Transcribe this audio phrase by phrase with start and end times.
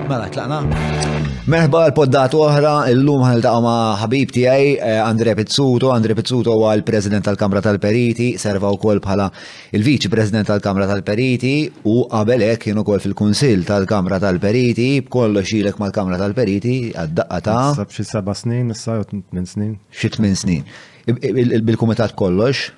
[0.02, 0.60] il Mela, tlaqna.
[1.54, 7.22] Merħba għal-poddat oħra, illum għal ma' ħabib tijaj, eh, Andre Pizzuto, Andre Pizzuto huwa l-President
[7.28, 9.28] tal-Kamra tal-Periti, serva u kol bħala
[9.78, 11.54] il-Viċi President tal-Kamra tal-Periti
[11.86, 18.08] u qabelek jenu kol fil konsil tal-Kamra tal-Periti, kollo xilek mal-Kamra tal-Periti, għad-daqqa ta' Sabxi
[18.10, 19.72] saba snin, s-sajot tmin snin.
[20.02, 20.66] Xi tmin snin
[21.06, 22.72] bil-kumitat kollox.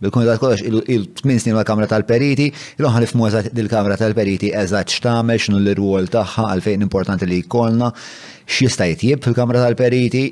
[0.00, 5.60] Bil-kumitat kollox, il-8 snin mal-Kamra tal-Periti, il ħan ifmu eżat il-Kamra tal-Periti eżat xtamel, xnu
[5.62, 7.90] l-rwol taħħa għalfejn importanti li jkollna,
[8.50, 10.22] x'jista' jitjib fil-Kamra tal-Periti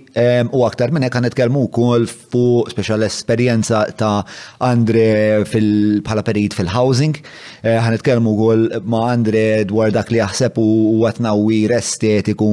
[0.52, 4.18] u aktar minn hekk nitkellmu wkoll fuq speċjal esperjenza ta'
[4.64, 7.16] Andre bħala perit fil-housing.
[7.62, 12.52] Eh, għan nitkellmu wkoll ma' Andre dwar dak li jaħseb u għatnawir estetiku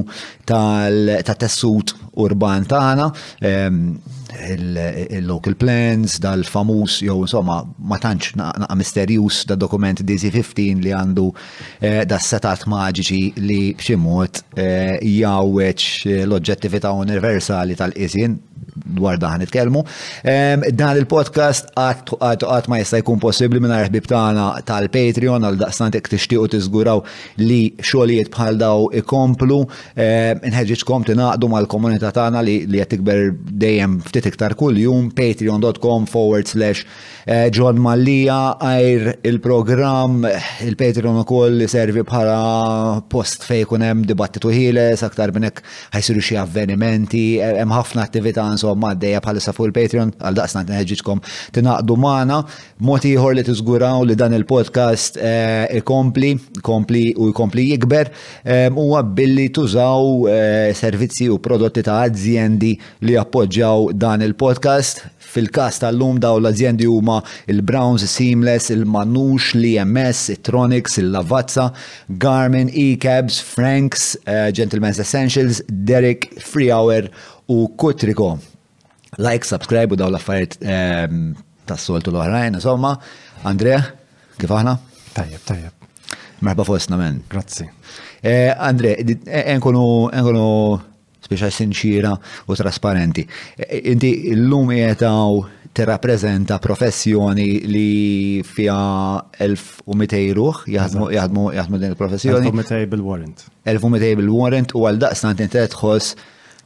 [0.49, 3.09] tal-tessut urban tagħna
[4.43, 11.27] il-local plans, dal-famus, jew insomma, ma tantx naqqa misterjus da dokument DZ15 li għandu
[11.79, 15.87] eh, da setat maġiċi li b'ximot eh, jawweċ
[16.25, 18.39] l-oġġettività universali tal izin
[18.95, 19.81] dwar daħan nitkelmu.
[20.23, 26.49] Dan il-podcast għat ma jista' jkun possibli minn ħbib tagħna tal-Patreon għal t jekk tixtiequ
[26.55, 27.01] tiżguraw
[27.41, 29.59] li xogħlijiet bħal daw ikomplu.
[29.97, 33.25] Inħeġġitkom tingħaqdu mal-komunità tagħna li qed tikber
[33.65, 36.85] dejjem ftit iktar kuljum patreon.com forward slash
[37.25, 40.19] Eh, John Mallia għajr il-program,
[40.61, 45.63] il-Patreon ukoll servi bħala post fej hemm dibattitu ħiles, aktar minn hekk
[45.97, 50.99] ħajsiru xi avvenimenti, eh, hemm ħafna attività insomma għaddejja bħalissa fuq il-Patreon għal daqsna t
[51.57, 52.37] tinaqdu magħna.
[52.85, 58.11] Mod ieħor li tiżguraw li dan il-podcast eh, ikompli, kompli u jkompli jikber
[58.75, 60.27] huwa billi tużaw
[60.77, 67.17] servizzi u prodotti ta' azzjendi li appoġġjaw dan il-podcast Fil-kas tal-lum daw l-azjendi huma
[67.51, 71.73] il-Browns, Seamless, il-Manux, l-EMS, il-Tronics, il-Lavazza,
[72.11, 77.09] Garmin, E-Cabs, Franks, uh, Gentleman's Essentials, Derek, Free Hour
[77.49, 78.37] u Kutriko.
[79.19, 81.19] Like, subscribe u daw l affariet um, ehm,
[81.67, 82.95] ta' soltu l-oħrajn, insomma.
[83.47, 83.83] Andrea,
[84.39, 84.77] kif aħna?
[85.19, 86.19] Tajjeb, tajjeb.
[86.47, 87.19] Merba fostna men.
[87.31, 87.67] Grazzi.
[88.25, 89.85] Eh, Andre, eh, enkunu
[91.25, 92.13] speċa sinċira
[92.45, 93.25] u trasparenti.
[93.57, 95.41] E, inti l-lum jietaw
[95.75, 97.89] t-rapprezenta professjoni li
[98.47, 98.77] fija
[99.41, 102.53] 1200 ruħ jaħdmu din il-professjoni.
[102.53, 103.43] 1200 bil-warrant.
[103.67, 106.15] 1200 bil-warrant u għal daqstant inti tħoss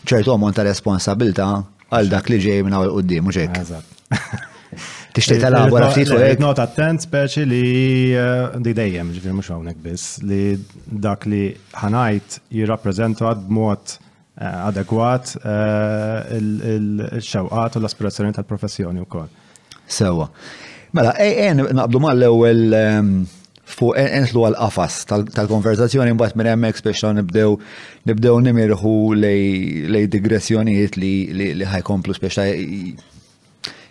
[0.06, 1.50] ċertu għamon ta' responsabilta
[1.90, 3.58] għal dak li ġej minna għal qoddim u ġejk.
[5.10, 6.36] Tixtieq eh, talabora eh, ftit u għek.
[6.38, 7.64] Eh, not attent speċi li
[8.62, 10.44] di dejjem ġifir mhux hawnhekk biss li
[10.86, 11.48] dak li
[11.82, 13.98] ħanajt għad b'mod
[14.40, 19.26] Eh, adegwat eh, il-xewqat u l-aspirazzjoni tal-professjoni wkoll.
[19.92, 20.30] Sewa.
[20.96, 22.62] Mela, ejn e, naqblu mal-ewwel
[23.70, 25.02] fuq e, enslu għal-qafas
[25.34, 27.58] tal-konverzazzjoni mbagħad minn hemmhekk speċa nibdew
[28.08, 32.48] nibdew nimirħu lej digressjonijiet li ħajkomplu speċa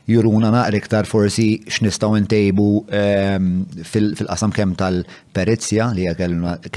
[0.09, 2.71] juruna naqri iktar forsi x'nistgħu ntejbu
[3.93, 6.17] fil-qasam kemm tal-perizzja li hija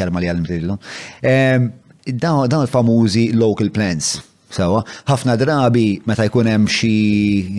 [0.01, 4.19] kelma li għalmtilhom dawn il-famużi local plans,
[4.51, 6.89] Sawa, ħafna drabi meta jkun hemm xi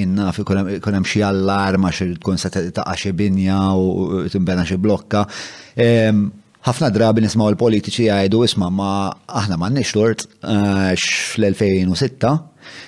[0.04, 5.22] innaf ikun hemm xi allarma xi tkun se taqa' xi binja u timbena xi blokka.
[5.74, 6.26] Ehm,
[6.66, 12.36] ħafna drabi nismaw il politiċi għajdu isma ma aħna ma nix fl-2006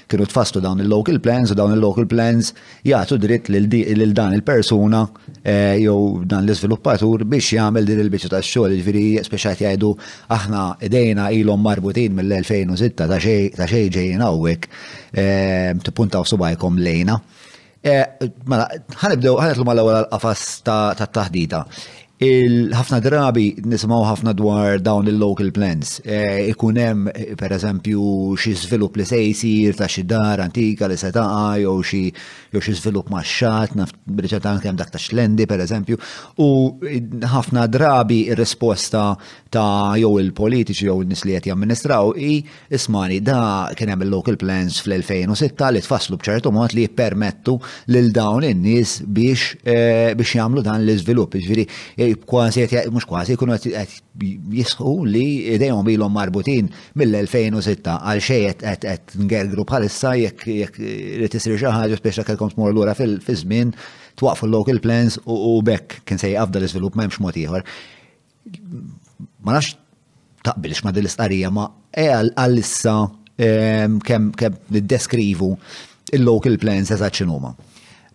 [0.09, 2.53] kienu tfastu dawn il-local plans u dawn il-local plans
[2.87, 5.01] jgħatu dritt lil dan il-persuna
[5.43, 9.91] eh, jew dan l-izviluppatur biex jgħamil din il-biċċa tax-xogħol, ġviri jiġifieri, speċjat jgħidu
[10.39, 14.71] aħna idejna ilhom marbutin mill-2006 ta' xejn ġejjin hawnhekk
[15.11, 17.19] eh, tippuntaw subajkom lejna.
[17.85, 18.65] Eh, mela,
[19.03, 21.65] ħanibdew ħanetlu mal-ewwel qafas ta' taħdita
[22.23, 25.97] il ħafna drabi nisimaw ħafna dwar dawn il-local plans.
[26.07, 27.09] E, ikun hemm
[27.39, 28.05] pereżempju
[28.39, 32.73] xi żvilupp li se jsir ta' xi dar antika li seta', jew xi svilup xi
[32.79, 33.43] żvilupp max
[33.75, 33.93] naf
[34.47, 35.99] anke hemm dak ta' xlendi pereżempju,
[36.39, 36.79] u
[37.33, 39.17] ħafna drabi il risposta
[39.51, 42.39] ta' jew il-politiċi jew in nis li għet jamministraw i
[42.71, 47.59] ismani da kien hemm il-local plans fl-2006 li tfasslu b'ċertu mod li jippermettu
[47.89, 51.35] lil dawn in-nies biex e, jagħmlu dan l-iżvilupp.
[51.35, 51.67] Jiġifieri,
[52.27, 53.95] kważi qed mhux kważi jkunu qed
[54.59, 55.25] jisħu li
[55.61, 56.69] dejhom ilhom marbutin
[56.99, 62.95] mill-2006 għal xejn qed ngergru bħalissa jekk jekk tisri xi ħaġa speċi kellkom tmur lura
[62.99, 63.73] fil-żmien
[64.21, 67.65] twaqfu local plans u bekk kien se jaqfda l-iżvilupp m'hemmx mod ieħor.
[69.45, 69.77] Ma nafx
[70.45, 72.99] taqbilx ma din l-istqarrija ma e għal issa
[73.35, 74.31] kemm
[74.77, 75.55] niddeskrivu
[76.15, 77.55] il-local plans eżatt x'inhuma.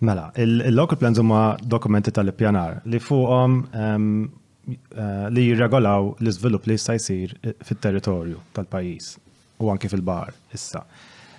[0.02, 3.56] Mela, il-local plans huma dokumenti tal-ippjanar li fuqhom
[5.36, 7.34] li jirregolaw l-iżvilupp li jista' jsir
[7.68, 9.10] fit-territorju tal-pajjiż
[9.60, 10.86] u anki fil-bar issa.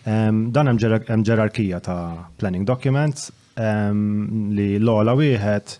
[0.04, 5.76] Dan hemm ġerarkija ta' planning documents li l-ola wieħed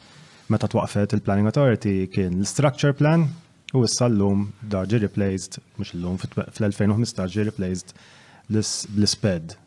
[0.51, 3.29] meta twaqfet il-Planning Authority kien l-Structure Plan
[3.77, 7.93] u issa l-lum da ġi replaced, mux l-lum fl-2015 ġi replaced
[8.53, 9.59] l-SPED.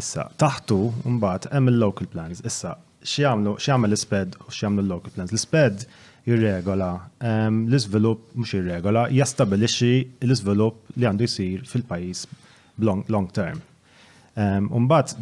[0.00, 0.76] Issa, taħtu,
[1.16, 2.40] mbagħad hemm il-local plans.
[2.48, 2.72] Issa,
[3.04, 5.32] x'jagħmlu x'jagħmel l-isped u x'jagħmlu l-local plans.
[5.34, 5.84] L-isped
[6.30, 6.88] jirregola
[7.26, 9.92] ehm, l-iżvilupp mhux jirregola, jastabilixxi
[10.26, 12.26] l-iżvilupp li għandu jsir fil-pajjiż
[12.88, 13.60] long term.
[14.40, 15.16] Ehm, mbagħad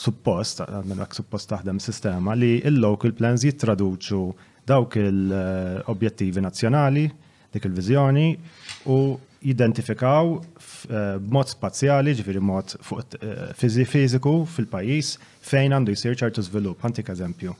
[0.00, 4.22] suppost, għadmenak suppost taħdem sistema li il-local plans jittraduċu
[4.66, 7.06] dawk il-objettivi eh, nazzjonali,
[7.54, 8.30] dik il-vizjoni
[8.92, 8.98] u
[9.46, 13.54] jidentifikaw eh, b'mod spazjali, ġifiri mod eh,
[13.92, 15.14] fiziku fil-pajis
[15.46, 16.82] fejn għandu jisir ċertu svilup.
[16.82, 17.54] Għantik eżempju,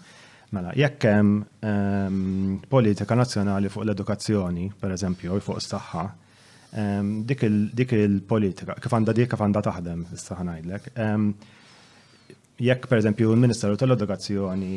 [0.56, 1.36] mela, jekk hemm
[1.70, 5.74] ehm, politika nazzjonali fuq l-edukazzjoni, per eżempju, fuq s
[6.72, 10.90] ehm, dik il-politika, kif għandha dik kif għandha taħdem, issa ngħidlek.
[11.06, 11.30] Ehm,
[12.66, 14.74] jekk per eżempju il-Ministeru tal-Edukazzjoni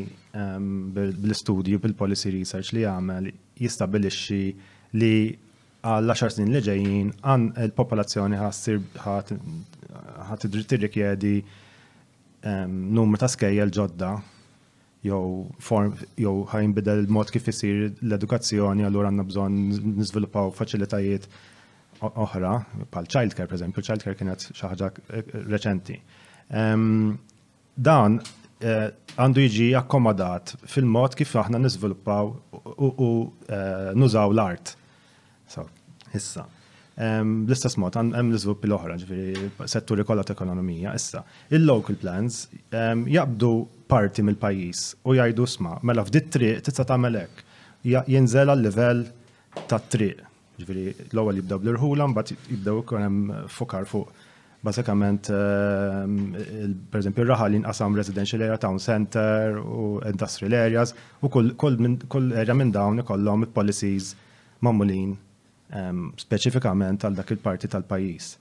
[0.94, 3.30] bil-studju bil-policy research li jagħmel
[3.64, 4.42] jistabilixxi
[5.00, 5.16] li
[5.82, 11.36] għall-10 snin li ġejjin għan il-popolazzjoni ħassir ħat tirrikjedi
[12.68, 14.10] numru ta' skejjel ġodda
[15.08, 15.20] jew
[15.64, 21.30] form jew ħajnbidel il-mod kif isir l-edukazzjoni allura għandna bżonn niżviluppaw faċilitajiet
[22.10, 22.52] oħra
[22.92, 25.96] bħal childcare pereżempju, childcare kienet xi ħaġa eh, reċenti.
[27.88, 28.86] Dan eh,
[29.20, 33.10] għandu jiġi akkomodat fil-mod kif aħna niżviluppaw u
[33.48, 34.76] eh, nużaw l-art.
[35.50, 35.66] So,
[36.14, 36.46] issa.
[37.00, 40.92] L-istess mod, hemm l-iżvilupp l-oħra, ġifiri, setturi kollha ta' ekonomija.
[41.00, 41.22] Issa,
[41.56, 42.42] il-local plans
[42.74, 43.52] jabdu
[43.90, 47.44] parti mill-pajjiż u jajdu sma' mela f'dit triq tista' tagħmel hekk.
[48.14, 49.06] Jinżel għal-livell
[49.72, 50.26] ta' triq.
[50.60, 54.28] Ġifiri, l-ewwel jibdew bl-irħula, mbagħad jibdew ikun hemm fukar fuq
[54.68, 60.92] basikament per esempio raħa li nqasam residential area, town center u industrial areas
[61.24, 64.18] u kull area minn dawn ikollhom policies
[64.60, 65.16] mamulin
[65.76, 68.34] um, speċifikament għal dak il-parti tal-pajis.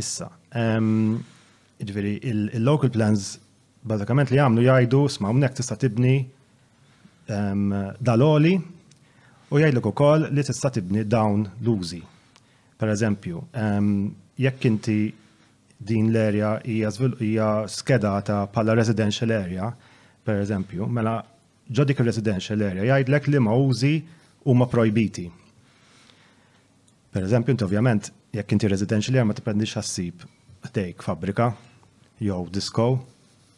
[0.00, 0.28] Issa,
[0.58, 1.18] um,
[1.78, 3.26] il-local il plans
[3.84, 6.16] bazzakament li għamlu jgħidu, sma unnek tista' tibni
[7.30, 7.68] um,
[8.00, 12.00] daloli u jgħidlek ukoll li tista' tibni dawn l-użi.
[12.78, 13.92] Per eżempju, um,
[14.42, 14.96] jekk inti
[15.84, 19.70] din l-area hija skedata bħala residential area,
[20.24, 21.20] per eżempju, mela
[21.70, 23.94] ġodik residential area jgħidlek li ma użi
[24.48, 25.28] u ma projbiti
[27.14, 30.24] Per eżempju, inti ovvjament, jekk inti residential ma tipprendix ħassib
[30.74, 31.52] tejk fabrika,
[32.18, 32.88] jew disco,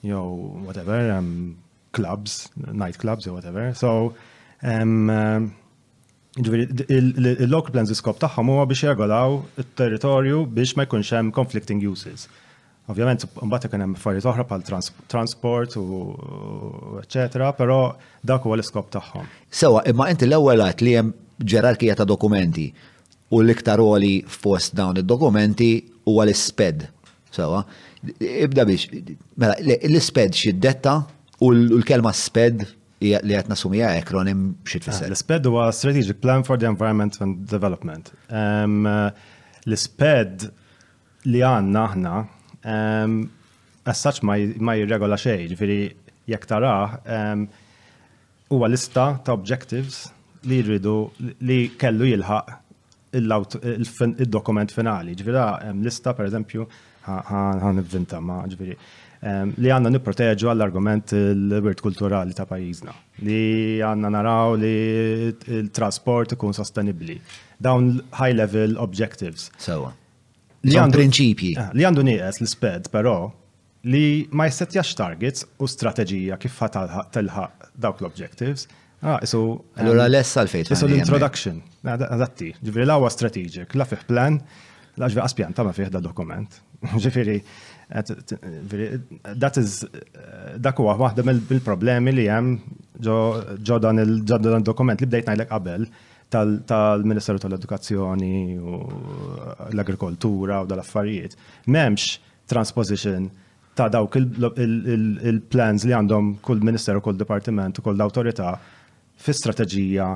[0.05, 0.21] jew
[0.67, 1.55] whatever, um,
[1.97, 3.71] clubs, night clubs, jew whatever.
[3.75, 4.13] So,
[4.63, 5.47] um, uh,
[6.37, 12.27] il-local plans iskop tagħhom huwa biex jegolaw it-territorju biex ma jkunx hemm conflicting uses.
[12.93, 14.67] Ovvjament, mbagħad ikun hemm affarijiet oħra bħal
[15.15, 15.87] transport u
[17.01, 17.81] eccetera, però
[18.21, 19.25] dak huwa l-iskop tagħhom.
[19.63, 21.17] Sewa, imma inti l-ewwel għat li hemm
[21.55, 22.67] ġerarkija ta' dokumenti
[23.33, 25.71] u l-iktar għali fost dawn id-dokumenti
[26.07, 26.87] huwa l-isped.
[27.37, 27.61] Sawa,
[28.23, 28.87] ibda biex,
[29.41, 30.99] mela, l-isped xiddetta
[31.45, 32.63] u l-kelma sped
[33.05, 35.11] li għatna sumija ekronim xie ah, fisser.
[35.13, 38.09] L-SPED huwa Strategic Plan for the Environment and Development.
[38.33, 39.11] Eh,
[39.69, 40.47] L-SPED
[41.29, 42.15] li għanna aħna,
[43.87, 44.39] as such ma
[44.79, 45.77] jirregola xej, ġifiri
[46.33, 46.97] jek taraħ,
[48.55, 50.07] huwa lista ta' objectives
[50.49, 50.97] li jridu
[51.45, 52.55] li kellu jilħaq
[53.13, 55.15] il-dokument finali.
[55.15, 56.67] Ġvira, lista, per eżempju,
[57.07, 58.75] għan inventa ma ġviri.
[59.57, 62.93] Li għanna niproteġu għall-argument il wirt kulturali ta' pajizna.
[63.25, 67.17] Li għanna naraw li il-trasport ikun sostenibli.
[67.59, 69.51] Dawn high-level objectives.
[69.59, 69.93] Sewa.
[70.67, 71.53] Li għandu prinċipji.
[71.57, 73.31] Eh, li għandu nieqes l-sped, però
[73.87, 76.59] li ma jistetax targets u strateġija kif
[77.15, 77.47] telħa
[77.79, 78.67] dawk l-objectives
[79.03, 79.65] Ah, so.
[79.77, 80.73] Allora um, less l-fejt.
[80.75, 84.39] So l-introduction, adatti, ġifiri l strategic, la fih plan,
[84.97, 86.49] la ġvi għaspjan, ta' ma fih da dokument.
[87.05, 87.37] Ġifiri,
[87.93, 89.83] that is,
[90.63, 92.57] dak huwa waħda mill-problemi li jem
[93.05, 95.87] ġo dan il-dokument li bdejt najlek qabel
[96.67, 98.81] tal-Ministeru tal-Edukazzjoni u
[99.71, 101.37] l-Agrikoltura u dal-affarijiet.
[101.71, 102.17] Memx
[102.51, 103.29] transposition
[103.79, 108.57] ta' dawk il-plans li għandhom kull ministeru, kull departiment, kull autorita'
[109.25, 110.09] fis-strateġija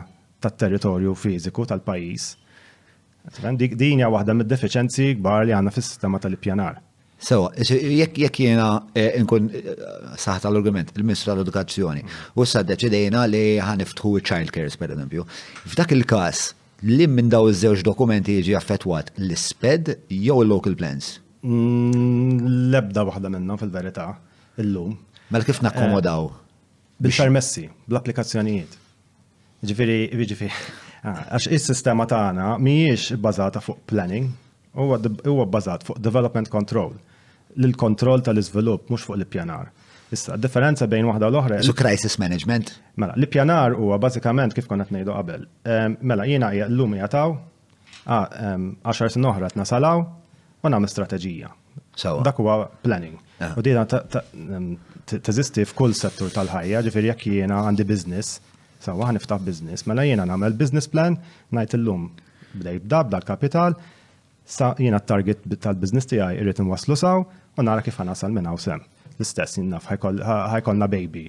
[0.45, 2.29] tat-territorju fiżiku tal-pajjiż.
[3.77, 6.79] Din hija waħda mid deficienzi kbar li għandna fis-sistema tal-ippjanar.
[7.21, 9.67] So, jekk jekk jiena eh, nkun eh,
[10.21, 12.07] saħta l-argument il-Ministru tal-Edukazzjoni
[12.41, 15.27] u s deċidejna li ħaniftħu child cares per eżempju.
[15.69, 16.41] F'dak il-każ
[16.89, 21.19] li minn daw iż-żewġ dokumenti jiġi affettwat l-SPED jew local plans?
[21.45, 24.15] Mm, lebda waħda minnhom fil-verità
[24.61, 24.97] illum.
[25.29, 26.25] Mela kif nakkomodaw?
[26.25, 26.47] Eh,
[27.05, 28.79] bil-permessi, bl-applikazzjonijiet.
[29.61, 30.53] Ġifiri, ġifiri,
[31.05, 34.31] ah, għax il-sistema tagħna mhijiex bbażata fuq planning,
[34.73, 36.95] huwa bbażat fuq development control,
[37.61, 39.69] l-kontroll tal-iżvilupp mhux fuq l-ippjanar.
[40.17, 41.59] Issa, differenza bejn waħda u l-oħra.
[41.67, 42.73] Su crisis management?
[42.99, 45.45] Mela, l-ippjanar huwa bażikament kif konna ngħidu qabel.
[46.03, 47.37] Mela, jiena l-lum jataw,
[48.11, 51.53] għaxar sin oħra nasalaw u nagħmel strateġija.
[52.27, 53.21] Dak huwa planning.
[53.41, 53.53] Ah.
[53.57, 58.41] U dina teżisti f'kull settur tal-ħajja, ġifiri jekk jiena għandi business,
[58.81, 59.87] sawa ħaniftaħ business.
[59.87, 61.17] Mela jiena nagħmel business plan,
[61.53, 62.09] ngħid illum
[62.59, 63.77] bdej bda bda kapital
[64.51, 68.83] sa jiena t-target tal-business tiegħi irrid inwaslu saw u nara kif ħanasal minn hawn sem.
[69.19, 71.29] L-istess jinnaf ħajkollna baby.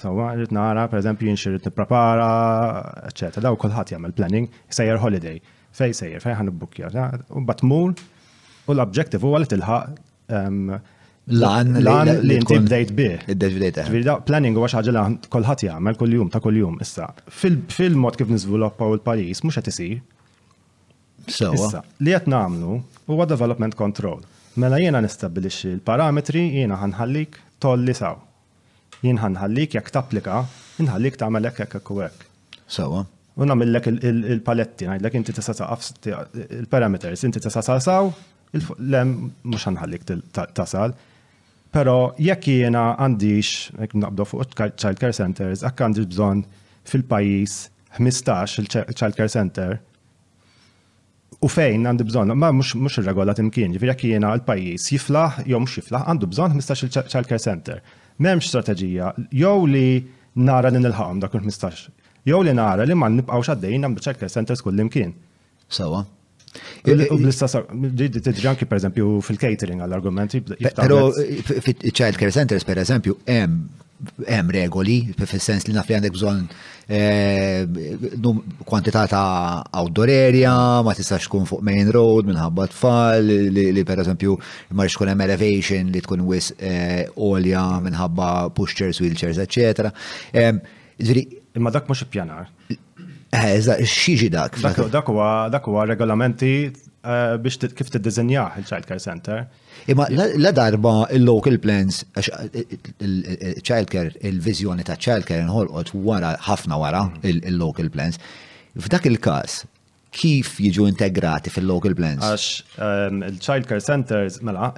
[0.00, 2.28] Sawa rrid nara pereżempju jinxirid nipprepara,
[3.10, 3.42] eċetera.
[3.48, 5.40] Daw kulħadd jagħmel planning, sejjer holiday,
[5.76, 6.92] fej sejjer, fej ħanibbukja.
[7.36, 9.98] U batmur u l-objektiv huwa li tilħaq
[10.30, 10.72] ehm,
[11.28, 13.20] Lan, lan li inti bdejt bih.
[13.30, 14.08] Id-deġ eh.
[14.26, 17.10] Planning huwa xaġa li kulħadd jagħmel kuljum ta' kuljum issa.
[17.28, 20.00] Fil-mod kif niżviluppaw il-pajjiż mhux qed isir.
[21.28, 21.52] Uh.
[21.60, 22.80] Issa, li qed nagħmlu
[23.12, 24.24] huwa development control.
[24.58, 28.16] Mela jiena nistabbilixxi l-parametri jiena ħanħallik tolli saw.
[29.04, 30.40] Jien ħanħallik jekk tapplika,
[30.82, 32.24] inħallik tagħmel hekk hekk u hekk.
[32.66, 33.04] Sewa.
[33.04, 33.16] Uh.
[33.36, 38.10] U nagħmilek il-paletti, ngħidlek inti tista' taqaf il-parameters, inti tista' sasaw,
[38.58, 39.14] l-lem
[39.46, 40.10] mhux ħanħallik
[40.56, 40.90] tasal.
[40.96, 41.04] Ta
[41.74, 46.40] Pero jekk jiena għandix, jekk nabdu fuq child care centers, għak għandix bżon
[46.90, 47.54] fil-pajis
[47.98, 49.76] 15 il-child care center,
[51.40, 55.78] u fejn għandi bżon, ma mux il-regola timkien, ġifir jekk jiena l-pajis jiflaħ, jew mux
[55.78, 57.80] jiflaħ, għandu bżon 15 il-child care center.
[58.20, 59.86] Memx strategija, jew li
[60.46, 61.86] nara li nil-ħam dak 15,
[62.28, 65.14] jew li nara li ma nibqawx għaddejn għandu child care centers imkien.
[65.70, 66.02] Sawa.
[66.02, 66.08] So,
[66.90, 67.60] U bl-istess,
[68.00, 70.40] ġiddi ġanki per eżempju fil-catering għall-argumenti.
[70.74, 73.14] Pero fil-child care centers per eżempju,
[74.26, 76.40] hemm regoli, fil-sens li naf li għandek bżon
[76.96, 78.08] eh,
[78.66, 79.26] kwantità ta'
[79.82, 80.54] outdoor area,
[80.86, 83.28] ma tistax tkun fuq main road minħabba tfal,
[83.60, 84.38] li per eżempju
[84.80, 89.92] ma tkun hemm elevation li tkun wis eh, olja minħabba pushchairs, wheelchairs, eccetera.
[90.32, 90.62] Ehm,
[91.56, 92.44] Imma dak mhux ippjanar.
[93.30, 94.56] Eh, eżda, xieġi dak?
[94.58, 95.10] Dak
[95.66, 99.44] huwa regolamenti eh, biex kif tiddizinjaħ il-Child Care Center.
[99.86, 102.64] Imma la darba il-local plans, eh,
[103.06, 108.18] il-Child Care, il-vizjoni ta' Child Care nħolqot wara, ħafna wara il-local plans.
[108.74, 109.60] F'dak il-kas,
[110.14, 112.26] kif jiġu integrati fil-local plans?
[112.26, 114.72] Għax ehm, il-Child Care Centers, mela,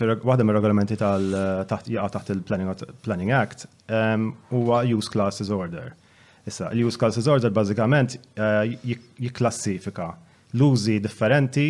[0.00, 5.98] waħda mir regolamenti tal-taħt taħt il-Planning Act ehm, huwa Use Classes Order
[6.44, 8.74] Issa, l-use cases order bazzikament eh,
[9.22, 10.08] jiklassifika
[10.56, 11.66] l-użi differenti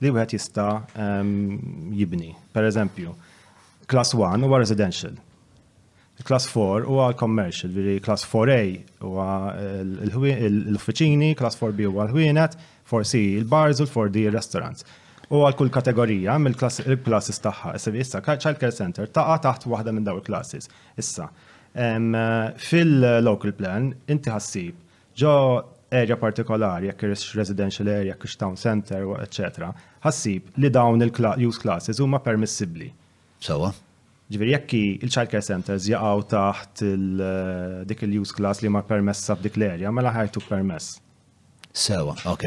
[0.00, 1.34] li wieħed jista' ehm,
[1.94, 2.30] jibni.
[2.52, 3.12] Per eżempju,
[3.86, 5.14] class 1 huwa residential,
[6.24, 9.28] class 4 huwa commercial, veri class 4A huwa
[9.58, 12.56] eh, l-uffiċini, class 4B huwa l-ħwienet,
[12.90, 14.88] 4C il-bars u l-4D il-restaurants.
[15.30, 17.76] U għal kull kategorija mill-klassis tagħha.
[17.78, 20.68] Issa issa child care center taqa' taħt waħda minn daw il-klassis.
[21.00, 21.30] Issa,
[21.74, 24.74] Fil-local plan, inti ħassib,
[25.18, 25.32] ġo
[25.94, 29.70] area partikolari, jekk irix residential area, jekk town center, etc.
[30.04, 32.90] ħassib li dawn il-use classes huma permissibli.
[33.40, 33.72] Sawa.
[34.30, 39.58] Ġviri, jekk il-child care centers jaqgħu taħt eh, dik il-use class li ma permessa f'dik
[39.60, 40.94] l-area, mela laħajtu permess.
[41.74, 42.46] Sawa, ok.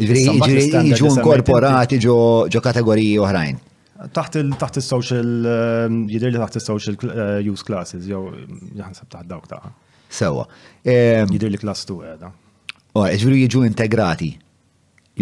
[0.00, 2.18] ġviri, jiġu inkorporati ġo
[2.58, 3.62] kategoriji oħrajn.
[4.10, 5.28] Taħt il-taħt il-social,
[6.10, 9.66] jidir taħt il-social um, uh, use classes, jew um, jaħnsab taħt dawk taħ.
[10.12, 10.46] Sewa.
[10.82, 12.30] Jidir li klass tu għeda.
[12.98, 14.30] O, oh, ġviri jiġu integrati.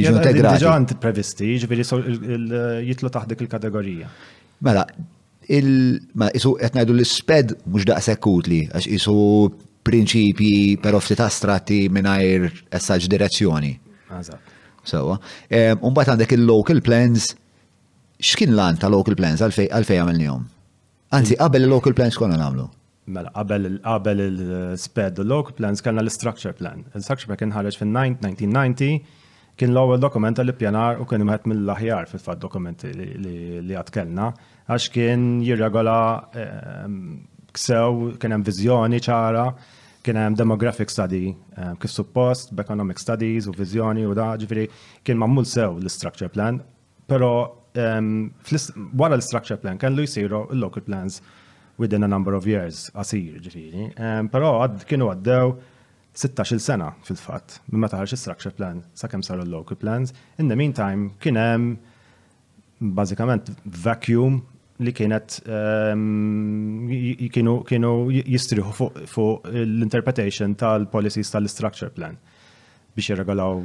[0.00, 0.64] Jiġu eh, integrati.
[0.64, 2.06] Ġant previsti, ġviri uh,
[2.88, 4.08] jitlu taħt dik il-kategorija.
[4.64, 4.86] Mela,
[5.52, 5.68] il
[6.14, 9.18] ma jisu etnajdu l-sped mux daqsek utli, għax isu
[9.90, 12.48] prinċipji pero ftit astratti minnajr
[12.80, 13.74] essaġ direzzjoni.
[14.88, 15.20] Sewa.
[15.84, 17.32] Umbat għandek il-local plans,
[18.20, 20.44] x'kien lan ta' local plans għalfej għamilnihom?
[21.16, 22.66] Anzi, qabel il-local plans konna nagħmlu.
[23.14, 26.84] Mela, qabel il-sped local plans kellna l-structure plan.
[26.94, 28.98] Il-structure plan kien ħareġ fin-1990
[29.60, 34.28] kien l-ewwel dokument li pjanar u kien imħet mill-aħjar fil-fat dokumenti li għad kellna
[34.70, 35.96] għax kien jirregola
[36.38, 36.96] ehm,
[37.56, 39.46] ksew, kien hemm viżjoni ċara,
[40.06, 44.68] kien hemm demographic study ehm, kif suppost, economic studies u viżjoni u da ġifieri
[45.04, 46.62] kien mammul sew l-structure plan,
[47.10, 47.34] però
[47.76, 48.34] Um,
[48.96, 51.20] wara l-structure plan kellu jisiru l-local plans
[51.78, 53.84] within a number of years għasir ġifiri.
[54.02, 55.52] Um, però għad kienu għaddew
[56.20, 60.10] 16 sena fil-fat, minn meta ħarx structure plan sa kem saru l-local plans.
[60.38, 61.68] In the meantime kien hemm
[62.98, 63.52] bażikament
[63.84, 64.40] vacuum
[64.80, 68.74] li kienet um, kienu jistriħu
[69.14, 72.18] fuq l-interpretation tal-policies tal-structure plan
[72.94, 73.58] biex jirregalaw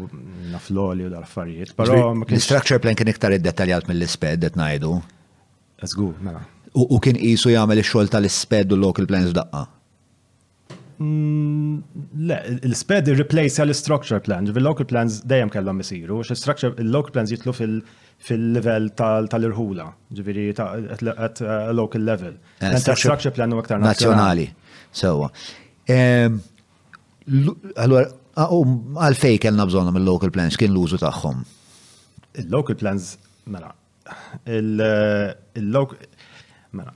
[0.53, 1.73] nafloli u dal-affarijiet.
[1.77, 4.91] Però l-structure plan kien iktar id-detaljat mill-isped qed ngħidu.
[5.85, 6.43] Eżgur, mela.
[6.75, 9.63] U kien jisu jgħamil ix-xogħol tal-isped u local plans daqqa.
[11.01, 11.79] Mm,
[12.27, 12.35] le,
[12.69, 17.51] l-sped replace l-structure plan, fil-local plans dejjem kellhom misiru, xe structure l local plans jitlu
[17.55, 19.89] fil-level tal-irħula,
[20.19, 21.41] ġiviri at
[21.75, 22.37] local level.
[22.63, 24.47] Eh, structure plan u aktar Nazjonali,
[24.95, 25.27] Sewa.
[25.91, 26.37] Ehm,
[27.75, 31.43] allora, Ah, għal fej kellna bżonna mill-local plans, kien l-użu tagħhom.
[32.41, 33.13] Il-local plans,
[33.47, 33.69] mela,
[34.57, 36.41] il-local, eh,
[36.75, 36.91] mela,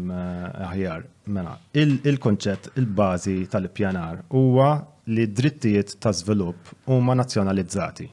[0.68, 1.08] aħjar.
[1.34, 4.70] Mela, il konċet il-bazi tal-pjanar huwa
[5.10, 8.06] li drittijiet ta' żvilupp huma nazzjonalizzati.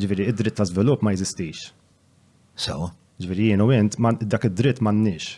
[0.00, 1.72] Ġifieri, id-dritt ta' żvilupp ma jeżistix.
[2.56, 2.88] Sawa.
[3.20, 5.32] Ġifieri jenu jent, dak id-dritt m'għandniex.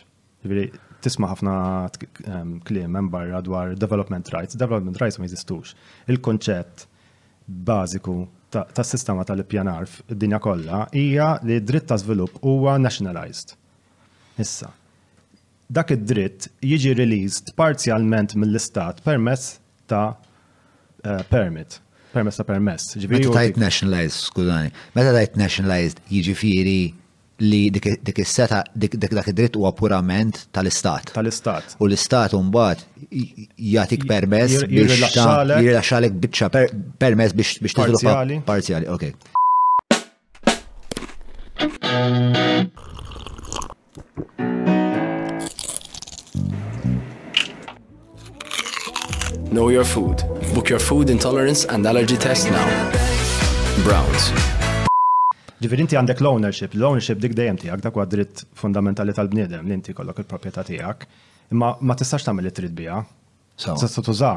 [0.45, 0.67] Ġviri,
[1.05, 4.57] tisma' ħafna ehm, kliem hemm barra dwar development rights.
[4.57, 5.75] Development rights ma jeżistux.
[6.11, 6.87] Il-konċett
[7.47, 8.17] bażiku
[8.51, 13.55] tas sistema tal-ippjanar f'dinja kollha hija li dritt ta' żvilupp huwa nationalized.
[14.39, 14.69] Issa.
[15.69, 19.57] Dak id-dritt jiġi released parzjalment mill-istat permess
[19.91, 20.13] ta'
[21.03, 21.81] eh, permit
[22.13, 22.95] permess ta' permess.
[23.11, 26.79] Meta tajt nationalized, skużani, meta tajt nationalized jiġifieri
[27.39, 31.11] li dik is-seta dik dak id-dritt huwa purament tal-istat.
[31.13, 31.77] Tal-istat.
[31.79, 32.81] U l-istat mbagħad
[33.61, 35.15] jagħtik permess biex
[35.61, 36.49] jirilaxxalek biċċa
[36.97, 38.89] permess biex biex tiżviluppa parzjali.
[38.89, 39.13] Okej.
[49.51, 50.21] Know your food.
[50.53, 52.67] Book your food intolerance and allergy test now.
[53.83, 54.31] Browns.
[55.57, 59.95] Ġifir inti għandek l-ownership, l-ownership dik dejjem tiegħek dak huwa dritt fundamentali tal-bniedem li inti
[59.97, 61.07] kollok il-proprjetà tiegħek.
[61.55, 62.99] Imma ma tistax tagħmel li trid biha.
[63.63, 64.35] Tista' tuża.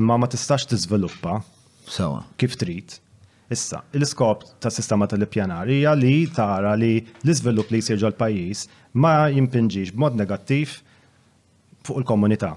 [0.00, 1.36] Imma ma tistax tiżviluppa.
[1.98, 2.24] Sewa.
[2.42, 2.98] Kif trid.
[3.52, 8.62] Issa, l-iskop ta' sistema tal-ippjanar hija li tara li l-iżvilupp li jsir l pajjiż
[8.96, 10.74] ma jimpinġix b'mod negattiv
[11.84, 12.54] fuq il-komunità.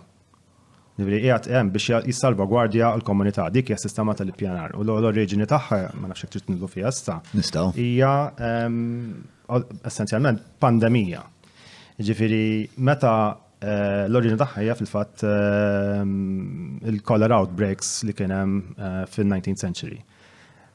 [0.96, 6.08] Nibri qiegħed hemm biex gwardja l-komunità dik hija sistema tal-ippjanar u l origini tagħha ma
[6.08, 7.18] nafx trid nidlu fi issa.
[7.36, 7.74] Nistaw.
[7.76, 9.10] Hija ehm,
[9.92, 11.26] essenzjalment pandemija.
[12.00, 13.12] Ġifieri meta
[13.60, 16.16] eh, l origini tagħha hija fil-fatt ehm,
[16.94, 20.00] il-color outbreaks li kien hemm eh, fil-19th century.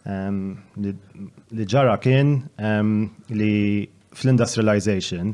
[0.05, 0.43] Ehm,
[0.85, 2.37] li ġara kien
[3.41, 3.53] li
[4.13, 5.33] fl-industrialization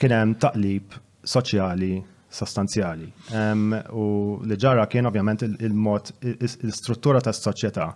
[0.00, 1.94] kien hemm taqlib soċjali
[2.36, 3.08] sostanzjali.
[3.96, 4.04] U
[4.46, 7.88] li ġara kien ovvjament il-mod, il-struttura ta' soċjetà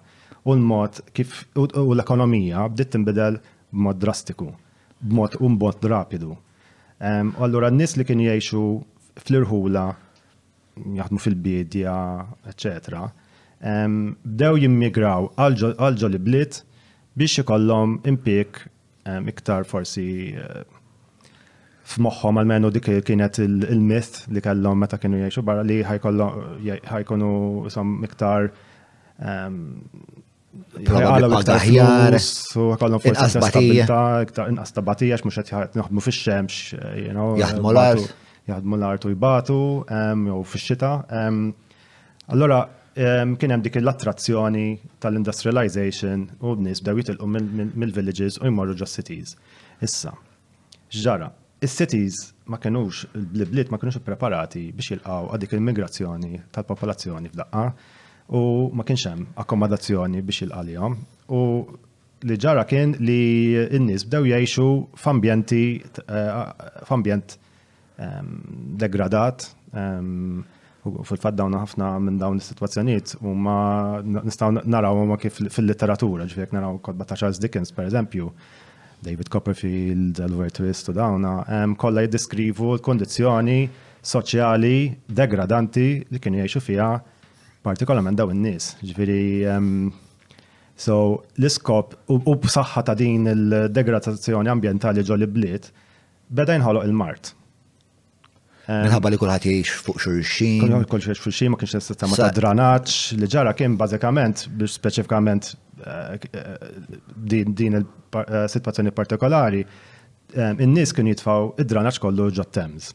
[0.48, 3.36] u l-mod kif u l-ekonomija bdiet tinbidel
[3.70, 4.50] b'mod drastiku,
[5.00, 6.34] b'mod u mod rapidu.
[6.34, 8.62] U allura n-nis li kien jgħixu
[9.24, 9.84] fl-irħula,
[11.00, 11.94] jaħdmu fil-bidja,
[12.54, 13.04] eccetera,
[14.24, 16.62] bdew jimmigraw għalġo li blit
[17.20, 18.62] biex ikollhom impik
[19.30, 20.06] iktar forsi
[20.38, 20.62] eh,
[21.90, 27.30] f'moħħom għalmenu dik kienet il-mist li kellhom meta kienu jgħixu barra li ħajkunu
[27.70, 28.42] isom miktar
[29.20, 32.26] għalaw iktar ehm, flus,
[32.56, 36.54] u għallom forsi stabilta, iktar inqas tabatija, x'mux qed eh, eh, jaħdmu fix-xemx,
[37.42, 38.04] jaħdmu l-art.
[38.50, 39.58] Jaħdmu l-art u jbatu,
[39.94, 40.92] ehm, jew fix-xita.
[41.20, 41.38] Ehm,
[42.34, 42.58] allora,
[43.00, 44.64] kien hemm dik l-attrazzjoni
[45.02, 49.30] tal-industrialization u bnies bdew jitilqu mill-villages u jmorru ġo cities.
[49.84, 50.10] Issa,
[50.96, 51.28] ġara,
[51.60, 52.14] Is-cities
[52.48, 57.64] ma kenux, l-bliet ma kenux preparati biex jilqaw għadik il-migrazzjoni tal-popolazzjoni f'daqqa
[58.38, 58.40] u
[58.78, 60.96] ma kienx hemm akkomodazzjoni biex jilqalihom.
[61.36, 61.40] U
[62.30, 63.18] li ġara kien li
[63.76, 64.64] n-nies bdew jgħixu
[65.02, 65.62] f'ambjenti
[66.06, 66.40] eh,
[66.88, 67.36] f'ambjent
[68.00, 68.32] ehm,
[68.80, 69.44] degradat
[69.82, 70.40] ehm,
[70.88, 73.58] u fil-fatt dawna ħafna minn dawn is-sitwazzjonijiet u ma
[74.00, 78.32] nistgħu naraw ma kif fil-litteratura, ġifiek naraw kodba ta' Charles Dickens per eżempju
[79.02, 81.32] David Copperfield, Albert Twist u dawna,
[81.80, 83.62] kollha jiddeskrivu l kondizjoni
[84.12, 84.74] soċjali
[85.16, 86.88] degradanti li kienu jgħixu fiha
[87.64, 88.74] partikolament daw in-nies.
[88.84, 89.48] Ġviri,
[90.76, 90.98] so
[91.40, 95.72] l-iskop u b'saħħa ta' din il-degradazzjoni ambjentali li bliet
[96.34, 97.34] beda jinħoloq il-mart.
[98.70, 100.62] Minħabba li kulħadd jgħix fuq xulxin.
[100.62, 102.96] Kulħadd jiex fuq xurxin, ma kienx tista' ma tadranax.
[103.18, 105.48] Li ġara kien bażikament biex speċifikament
[105.80, 106.28] eh,
[107.34, 112.92] din il-sitwazzjoni eh, partikolari, eh, in-nies kienu jitfgħu id-dranax kollu ġot-Thames.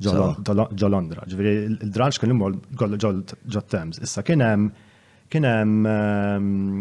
[0.00, 0.14] Ġo
[0.90, 1.24] Londra.
[1.28, 4.02] il-dranax kien kollu ġot-Thames.
[4.04, 4.68] Issa kien hemm
[5.30, 6.78] kien hemm ehm,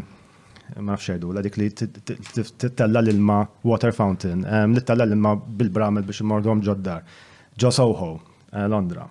[0.82, 6.23] ma nafxedu, la dik li tittella l-ilma water fountain, ehm, li tittella l-ilma bil-bramel biex
[6.25, 7.01] imordhom ġoddar.
[7.03, 7.27] dar
[7.62, 8.19] ġo Soho,
[8.54, 9.08] eh, Londra.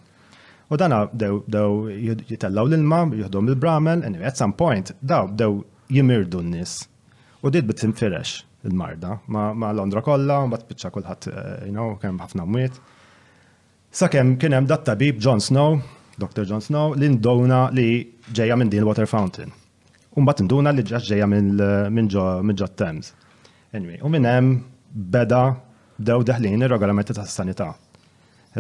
[0.71, 1.75] U dana dew
[2.29, 6.89] jitellaw l-ilma, jihdom il-bramel, anyway, at some point, daw dew jimirdu n-nis.
[7.43, 12.19] U dit bit tinfirex il-marda, ma, Londra kolla, t pitċa kullħat, eh, you know, kem
[12.19, 12.75] ħafna mwiet.
[13.93, 15.81] Sakem kienem dat tabib John Snow,
[16.19, 16.45] Dr.
[16.45, 17.89] John Snow, li ndowna li
[18.33, 19.53] ġeja minn din water fountain.
[20.19, 23.13] bat nduna li ġax ġeja minn ġo eh, Thames.
[23.73, 25.55] Anyway, u minnem beda
[25.99, 27.69] dew deħlin ir-regolamenti tas-sanità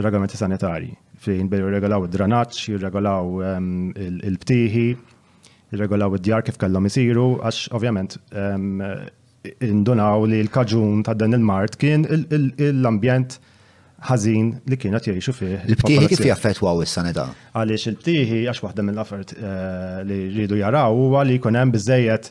[0.02, 4.84] regolamenti sanitarji fejn jirregolaw id-dranaċ, jirregolaw ehm, il-ptiħi,
[5.74, 8.76] jirregolaw id-djar kif kellhom isiru, għax ovvjament ehm,
[9.66, 13.38] indunaw li l-kaġun ta' dan il-mart kien l-ambjent
[14.08, 15.54] ħażin li kienet jgħixu fih.
[15.66, 17.26] il ptieħi kif jaffettwaw is-sanità?
[17.58, 22.30] Għaliex il ptieħi għax waħda mill-affert eh, li rridu jaraw huwa li jkun hemm biżejjed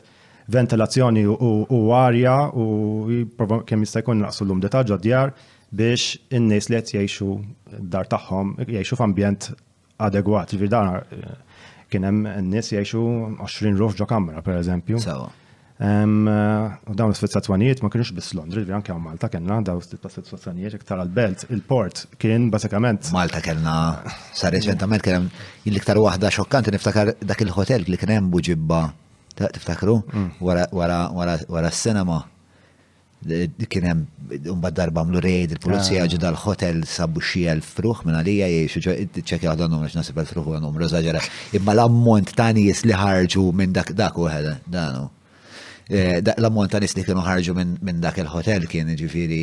[0.54, 3.20] ventilazzjoni u arja u
[3.68, 5.36] kemm jista' jkun naqsu l-lum ta' djar
[5.72, 7.28] biex in-nies li qed jgħixu
[7.92, 9.50] dar tagħhom jgħixu f'ambjent
[10.00, 10.52] adegwat.
[10.54, 11.34] Ġifieri dan eh,
[11.92, 13.02] kien hemm n-nies jgħixu
[13.40, 15.00] 20 ruf ġo kamra pereżempju.
[15.04, 15.28] Sewa.
[15.78, 20.74] U dawn is sfizzazzjonijiet ma kienux biss Londra, ġifieri anke Malta kellna dawn is sfizzazzjonijiet
[20.80, 21.44] iktar għall-belt.
[21.54, 23.12] Il-port kien basikament.
[23.14, 23.76] Malta kellna
[24.34, 25.30] sar reċentament kien hemm
[25.68, 28.86] l-iktar waħda xokkanti niftakar dak il-hotel li kien hemm buġibba
[29.38, 30.44] tiftakru mm.
[30.46, 32.22] wara s-sinema.
[33.66, 34.04] Kien hemm
[34.52, 36.10] unbad darba mlu rejd, il pulizija ah.
[36.10, 38.78] ġu dal-hotel sabu xie l-fruħ minna li għaj,
[39.26, 41.22] ċekja għadon numru xnasib l-fruħ għan numru zaġara,
[41.58, 45.08] imma l-ammont ta' nis li ħarġu minn dak dak u għedha, danu.
[45.90, 49.42] Eh, l-ammont ta' nis li kienu ħarġu minn dak il-hotel kien ġifiri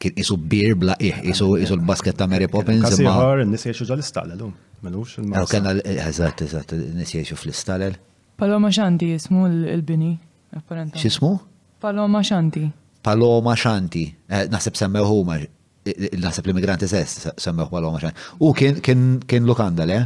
[0.00, 2.88] kien isu bir bla iħ, isu l-basket ta' Mary Poppins.
[2.88, 4.46] Kasiħar, nis jiexu ġal-istalel,
[4.86, 5.50] melux il-mas.
[5.52, 7.98] Kena, eh, eżat, eżat, nis jiexu fl-istalel.
[8.40, 10.14] Paloma xanti jismu l-bini,
[10.56, 11.02] apparentament.
[11.02, 11.36] Xismu?
[11.84, 12.64] Paloma Xanti.
[13.04, 14.04] Paloma Xanti.
[14.32, 18.24] Eh, naħseb semmew huma, eh, naħseb l-immigranti sess semmew Paloma Xanti.
[18.40, 19.98] U kien lukanda le?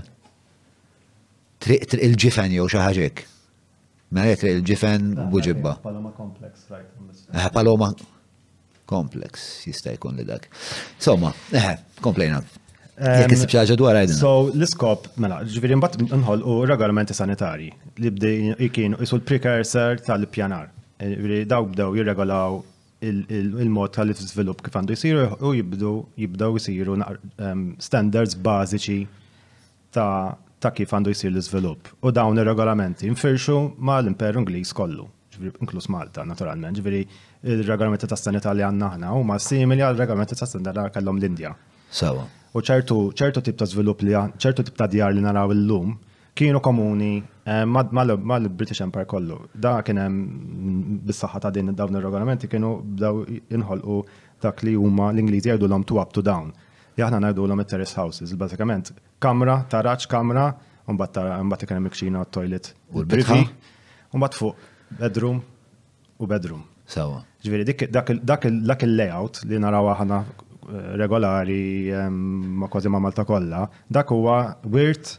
[1.69, 3.21] il-ġifen jew xi ħaġek.
[4.15, 5.75] Mela triq il-ġifen ah, buġibba.
[5.85, 7.21] Paloma Complex, right.
[7.35, 7.91] Eh, Paloma
[8.91, 10.49] Complex jista' jkun li dak.
[11.03, 12.41] Somma, eħe, komplejna.
[12.99, 14.19] Jek jisib xaħġa dwar għajdin.
[14.19, 17.71] So, l-iskop, mela, ġviri mbatt nħol u regolamenti sanitari
[18.03, 20.75] li bdej kienu isu l-precursor tal-pjanar
[21.47, 22.59] daw bdew jirregolaw
[23.07, 26.97] il-mod tal svilupp kif għandu jisiru u jibdu jibdew jisiru
[27.79, 29.05] standards bażiċi
[29.95, 31.87] ta' ta' kif għandu jisir l-izvilupp.
[32.03, 35.07] U dawn ir-regolamenti infirxu ma' l-Imperu Ingliż kollu,
[35.63, 37.05] Inklus Malta, naturalment, ġviri
[37.47, 40.51] il-regolamenti ta' sanità li għanna ħna u ma' simili għal-regolamenti ta'
[40.83, 41.55] li kellhom l-Indja.
[41.91, 42.27] Sawa.
[42.57, 45.95] U ċertu, tip ta' zvilupp li ċertu tip ta' djar li naraw il-lum
[46.39, 47.65] kienu komuni eh,
[48.31, 49.37] mal-British Empire kollu.
[49.59, 53.21] Da kien hemm bis-saħħa ta' din dawn ir-regolamenti kienu bdaw
[53.59, 53.97] inħolqu
[54.45, 56.53] dak li huma l-Ingliżi jgħidu l two up to down.
[56.99, 60.47] Jaħna ngħidu l terrace houses, bażikament kamra, taraċ kamra,
[60.89, 63.41] mbagħad kien hemm ikxina toilet u l-brivi,
[64.15, 64.69] mbagħad fuq
[65.03, 65.41] bedroom
[66.23, 66.63] u bedroom.
[66.89, 67.19] Sewa.
[67.45, 71.61] Ġifieri dak il-layout li naraw aħna eh, regolari
[72.09, 75.19] ma kważi ma Malta kollha, dak huwa wirt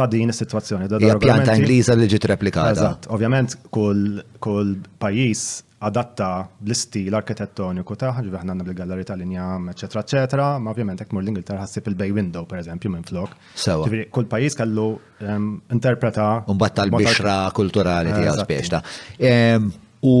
[0.00, 0.86] ta' din is-sitwazzjoni.
[1.02, 2.76] Hija pjanta Ingliża li ġiet replikata.
[2.76, 5.42] Eżatt, ovvjament kull kull pajjiż
[5.88, 6.28] adatta
[6.66, 11.24] l-istil arkitettoniku ta' ħagġi aħna għanna bil-galleri ta' linja eccetera, eċetera, ma' ovvjament hekk mur
[11.24, 13.32] l-Ingilterra ħassib il-bay window, per eżempju, minn flok.
[13.66, 13.88] Sewa.
[14.14, 14.88] Kull pajjiż kellu
[15.24, 16.26] ehm, interpreta.
[16.52, 18.74] Umbat tal-bixra kulturali ti spiex
[19.24, 20.14] ehm, U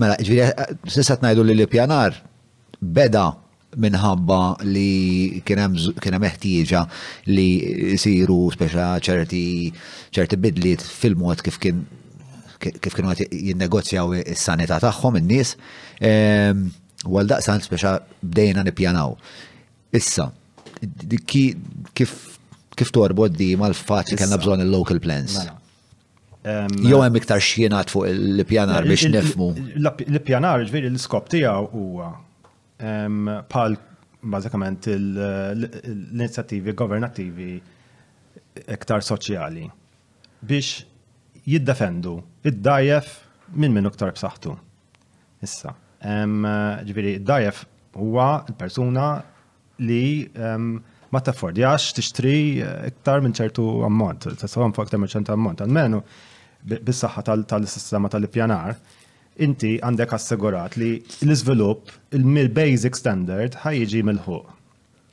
[0.00, 2.14] mela, ġifieri, eh, sissa ngħidu li l-pjanar
[2.80, 3.26] beda
[3.82, 6.82] minħabba li kienem meħtieġa
[7.30, 9.42] li siru speċa ċerti
[10.14, 11.82] ċerti bidliet fil-mod kif kien
[12.64, 15.50] kif kienu jinnegozjaw is-sanità tagħhom in-nies.
[16.00, 16.68] Ehm,
[17.04, 19.18] għal daqsan speċa bdejna nipjanaw.
[19.94, 20.30] Issa,
[21.32, 22.14] kif
[22.74, 25.36] kif torbod di mal-fatt li kanna bżonn il-local plans?
[25.38, 25.58] Mela.
[26.44, 29.50] Ehm, Jew hemm iktar xienat fuq il-pjanar biex nifmu.
[29.84, 32.08] L-pjanar ġviri l-iskop tiegħu huwa
[33.48, 33.76] pal
[34.24, 37.58] bażikament l-inizjattivi governattivi
[38.66, 39.66] iktar soċjali
[40.42, 40.80] biex
[41.46, 42.16] jiddefendu
[42.48, 43.10] id-dajef
[43.54, 44.54] minn minn iktar b'saħħtu.
[45.44, 47.64] Issa, ġviri, id-dajef
[47.98, 49.08] huwa l-persuna
[49.84, 50.26] li
[51.12, 52.36] ma taffordjax tixtri
[52.90, 56.02] iktar minn ċertu ammont, t-sawam fuq iktar minn ċertu ammont, għalmenu
[56.64, 58.08] bis-saħħa tal-sistema tal-ippjanar.
[58.08, 59.02] tal sistema tal ippjanar tal
[59.42, 64.54] inti għandek assigurat li l-izvilup il-basic standard ħajġi mill-ħuq.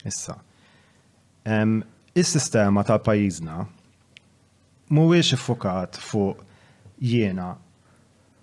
[0.06, 0.36] Issa.
[2.14, 3.64] Is-sistema ta' pajizna
[4.92, 6.42] mhuwiex iffukat fuq
[7.02, 7.52] jiena.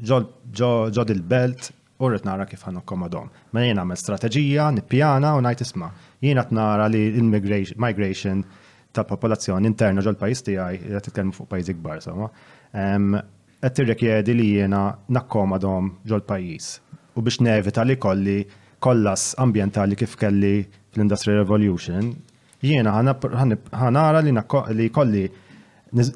[0.06, 1.72] ġod il-belt
[2.04, 3.30] u rrit nara kif ħan akkomodom.
[3.56, 5.90] Mela jiena għamil strateġija, nippjana u najt isma.
[6.22, 8.44] Jiena t-nara li l migration
[8.96, 12.30] ta' popolazzjoni interna ġol pajis tiegħi qed titkellmu fuq pajjiżi kbar somma.
[12.76, 14.84] Qed tirrikjedi li jiena
[15.16, 16.70] nakkomodhom ġol pajjiż
[17.16, 18.38] u biex nevita li kolli
[18.86, 20.60] kollas ambjentali kif kelli
[20.94, 22.12] fl-Industrial Revolution,
[22.62, 24.22] jiena ħanara
[24.76, 25.26] li kolli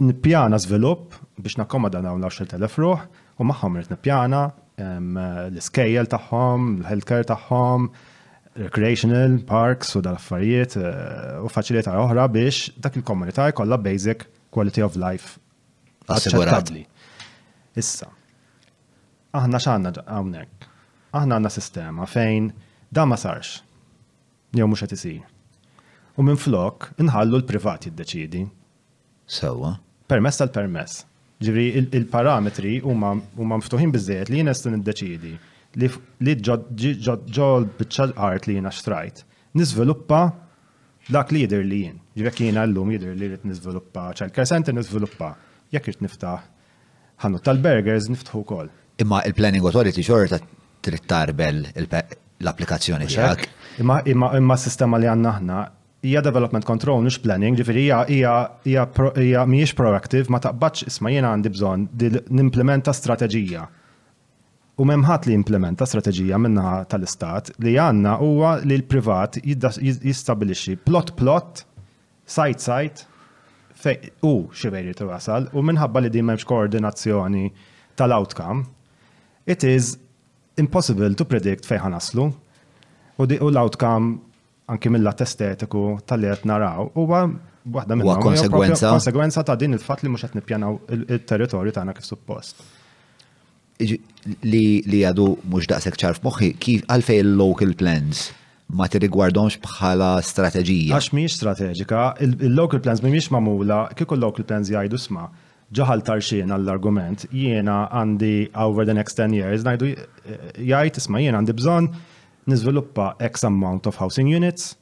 [0.04, 3.08] nippjana żvilupp biex nakkomoda dawn l-10,000 telefruħ,
[3.40, 4.44] u magħhom rid nippjana
[4.80, 7.88] l taħħom, l-healthcare tagħhom, l-healthcare tagħhom,
[8.66, 14.98] recreational, parks u dal-affarijiet eh, u faċilità oħra biex dak il-komunità jkollha basic quality of
[15.00, 15.40] life.
[16.10, 16.84] Assegurabli.
[17.80, 18.10] Issa,
[19.38, 20.68] aħna x'għandna hawnhekk.
[21.14, 22.52] Aħna għandna sistema fejn
[22.94, 23.60] da ma sarx.
[24.58, 25.22] Jew mhux qed isir.
[26.20, 28.44] U minn flok inħallu l-privat jiddeċidi.
[29.30, 29.76] Sewwa.
[30.10, 31.06] Permess tal-permess.
[31.40, 35.36] Ġivri, il-parametri huma mftuħin biżejjed li jien nista' niddeċidi
[35.74, 39.24] li ġol bitċal art li jina xtrajt.
[39.58, 40.32] Nizviluppa
[41.10, 42.00] dak li jidir li jien.
[42.18, 45.36] Ġivek jina l-lum jidir li rrit nizviluppa ċal kersenter nizviluppa.
[45.72, 46.48] Jek rrit niftaħ
[47.24, 48.70] ħannu tal-burgers niftħu kol.
[49.00, 50.40] Imma il-planning authority xorta
[50.84, 53.46] trid tarbel l-applikazzjoni xak.
[53.84, 55.60] Imma imma sistema li għanna ħna
[56.10, 58.34] hija development control mhux planning, ġifieri hija hija
[59.20, 63.68] hija mhijiex proactive ma taqbadx isma' jiena għandi bżonn nimplementa strateġija
[64.80, 71.66] U memħat li implementa strateġija minna tal-istat li għanna huwa li l-privat jistabilixi plot-plot,
[72.32, 73.04] sajt-sajt,
[74.28, 77.44] u xiveri t-wasal, u minħabba li di memx koordinazzjoni
[78.00, 78.66] tal-outcome,
[79.48, 79.98] it is
[80.60, 82.30] impossible to predict fejħan aslu,
[83.20, 84.16] u u l-outcome
[84.72, 88.16] anki mill-lat estetiku tal-li għet naraw, u għahda minna.
[88.16, 92.68] U Konsegwenza ta' din il-fat li mux għet nipjanaw il-territorju tagħna kif suppost
[93.80, 98.26] li għadu mux daqsek ċarf moħi, kif għalfej il-local plans
[98.76, 100.94] ma t-rigwardomx bħala strategija.
[101.00, 105.24] Għax miex strategika, il-local plans miex mamula, kieku local plans jgħajdu sma,
[105.74, 111.40] ġaħal tarxin għall-argument, jiena għandi over the next 10 years, najdu eh, jgħajt isma jiena
[111.42, 111.90] għandi bżon
[112.50, 114.76] nizviluppa X amount of housing units,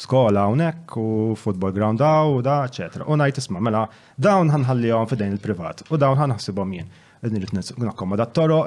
[0.00, 3.04] skola unek u football ground daw u da, eccetera.
[3.12, 3.84] U najt isma, mela,
[4.16, 8.62] dawn ħanħalli għom fidejn il-privat u dawn ħanħsibom jien nirrit nakkomoda t-toro,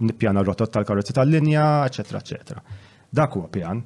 [0.00, 2.12] nippjana r-rotot tal-karozzi tal-linja, ecc.
[2.14, 2.62] eccetera.
[3.10, 3.82] Dak huwa pjan.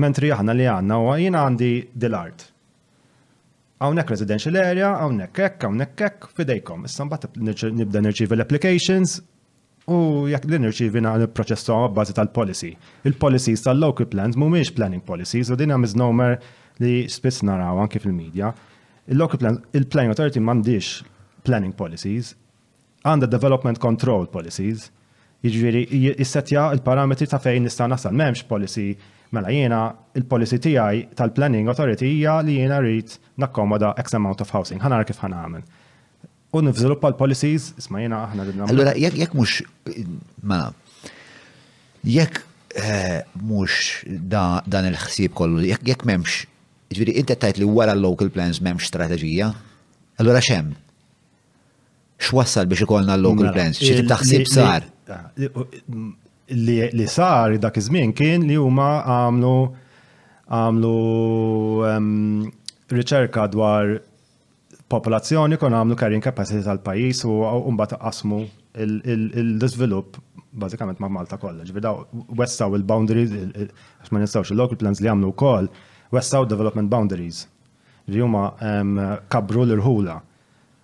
[0.00, 2.46] Mentri aħna li għanna huwa jiena għandi dil-art.
[3.80, 6.84] Hawnhekk residential area, hawnhekk hekk, hawnhekk hekk fidejkom.
[6.88, 9.18] Issa mbagħad nibda nirċievi l-applications
[9.90, 12.72] u jekk li nirċivina l proċessu bbażi tal-policy.
[13.08, 16.34] Il-policies tal-local plans mhumiex planning policies u din hemm
[16.80, 18.54] li spiss naraw anki fil-medja.
[19.10, 21.02] Il-local plans, il-planning authority m'għandix
[21.44, 22.32] planning policies,
[23.06, 24.88] għanda development control policies,
[25.44, 28.90] jġviri jiġifieri, jissetja il-parametri ta' fejn nista' nasal memx policy
[29.32, 29.84] mela jiena
[30.18, 34.82] il-policy tiegħi tal-planning authority hija li jiena rrit nakkomoda X amount of housing.
[34.82, 35.62] Ħanar kif ħanamel.
[36.50, 38.66] U nifżiluppa l-policies, isma jena aħna ridna.
[38.74, 39.62] Allora, jekk jek mhux
[40.50, 40.60] ma
[42.04, 42.42] jekk
[42.74, 46.40] eh, mhux dan il-ħsieb kollu, jekk memx,
[46.90, 49.52] jġviri ġifieri inti tajt li wara l-local plans m'hemmx strateġija,
[50.20, 50.72] allura xem,
[52.24, 54.84] x'wassal biex ikolna l-local mela, plans, xi taħsib sar.
[56.96, 59.54] Li sar dak iż-żmien kien li huma għamlu
[60.50, 60.94] għamlu
[62.96, 63.92] riċerka dwar
[64.90, 67.34] popolazzjoni kon għamlu karin kapaciti tal-pajis u
[67.74, 68.40] mbagħad qasmu
[68.82, 70.18] il-disvilupp
[70.62, 71.62] bażikament ma' Malta kollha.
[71.66, 72.02] Ġifidaw
[72.40, 75.70] wessaw il-boundaries għax ma nistawx il-local plans li għamlu wkoll
[76.16, 77.44] wessaw development boundaries
[78.10, 78.50] li huma
[79.30, 80.18] kabru l-irħula.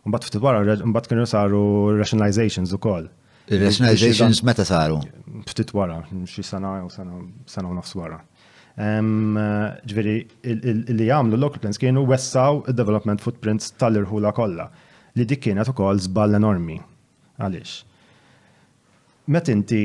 [0.07, 1.61] Mbagħad ftit wara mbagħad kienu saru
[1.99, 3.09] rationalizations ukoll.
[3.51, 5.01] Rationalizations meta saru?
[5.51, 8.21] Ftit wara, xi sana u sana u nofs wara.
[8.77, 10.17] Ġveri,
[10.95, 14.69] li jagħmlu local plans kienu wessaw il-development footprints tal-irħula kollha
[15.17, 16.75] li dik kienet ukoll żball enormi.
[17.41, 17.71] Għaliex.
[19.33, 19.81] Met inti,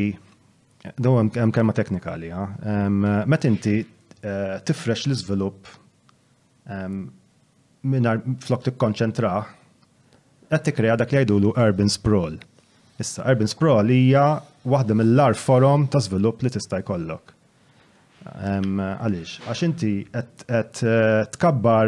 [1.02, 2.28] daw hemm kelma teknikali,
[3.32, 5.72] met inti eh, tifrex l-iżvilupp
[7.82, 9.56] minn flok tikkonċentraħ
[10.52, 12.36] qed tikkrea dak li jgħidulu urban sprawl.
[13.00, 14.24] Issa, urban sprawl hija
[14.70, 17.26] waħda mill-lar forum ta' żvilupp li tista' jkollok.
[18.36, 20.64] Għaliex, għax inti qed eh,
[21.38, 21.88] tkabbar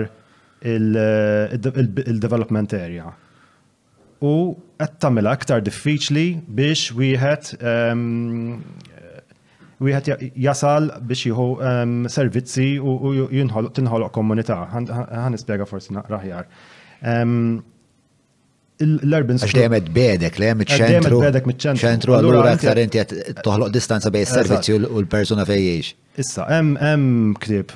[0.65, 3.11] il-development area
[4.23, 4.31] u
[4.79, 7.59] qed tagħmilha aktar diffiċli biex wieħed
[9.83, 10.05] wieħed
[10.45, 11.47] jasal biex jieħu
[12.15, 12.81] servizzi u
[13.27, 14.55] tinħoloq komunità.
[14.71, 16.47] Ħan nispjega forsi naqra ħjar
[18.81, 21.17] l-urban Għax dejjem qed bedek, le għemet ċentru.
[21.23, 21.87] bedek mit ċentru.
[21.87, 25.93] ċentru allura aktar inti qed toħloq distanza bej is-servizzi u l persona fejn jgħix.
[26.23, 27.73] Issa, hemm hemm ktib,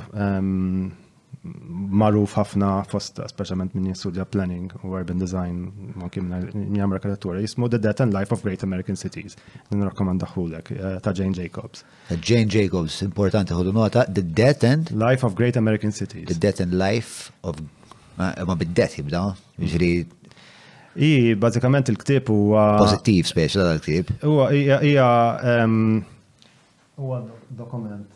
[1.87, 7.69] marruf ħafna fost specialment minn jistudja planning u urban design ma kim njamra rekadattura jismu
[7.71, 9.37] The Death and Life of Great American Cities.
[9.71, 11.85] Nirrakkomandaħulek eh, ta' Jane Jacobs.
[12.19, 16.27] Jane Jacobs, importanti ħodu nota, The Death and Life of Great American Cities.
[16.33, 17.61] The Death and Life of
[18.17, 19.21] ma bid-death jibda,
[19.61, 19.91] ġri
[20.97, 22.63] I, bazzikament il-ktib huwa.
[22.81, 24.79] Pozittiv speċi tal ktib U hija
[26.97, 27.17] U
[27.53, 28.13] dokument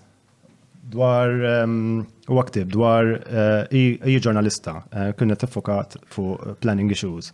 [0.92, 7.30] dwar huwa ktib dwar eh, i ġurnalista eh, kienet tiffokat fuq planning issues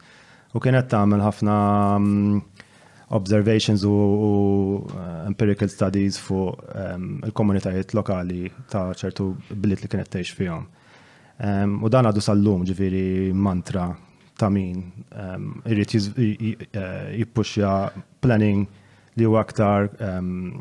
[0.54, 1.56] u kienet tagħmel ħafna
[3.18, 3.96] observations u
[4.92, 6.68] eh, empirical studies fuq
[7.30, 10.68] il-komunitajiet lokali ta' ċertu billit li kienet tgħix fihom.
[11.86, 13.08] U dan għadu sal-lum ġifiri
[13.38, 13.84] mantra
[14.38, 14.84] ta' min
[15.22, 15.94] um, irrit
[16.74, 17.72] e, jippuxja
[18.22, 18.68] planning
[19.18, 20.60] li huwa aktar um,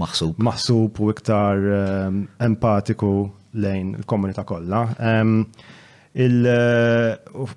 [0.00, 0.36] maħsub.
[0.44, 3.10] maħsub u iktar um, empatiku
[3.64, 4.82] lejn il-komunità kollha.
[4.98, 5.46] Uh,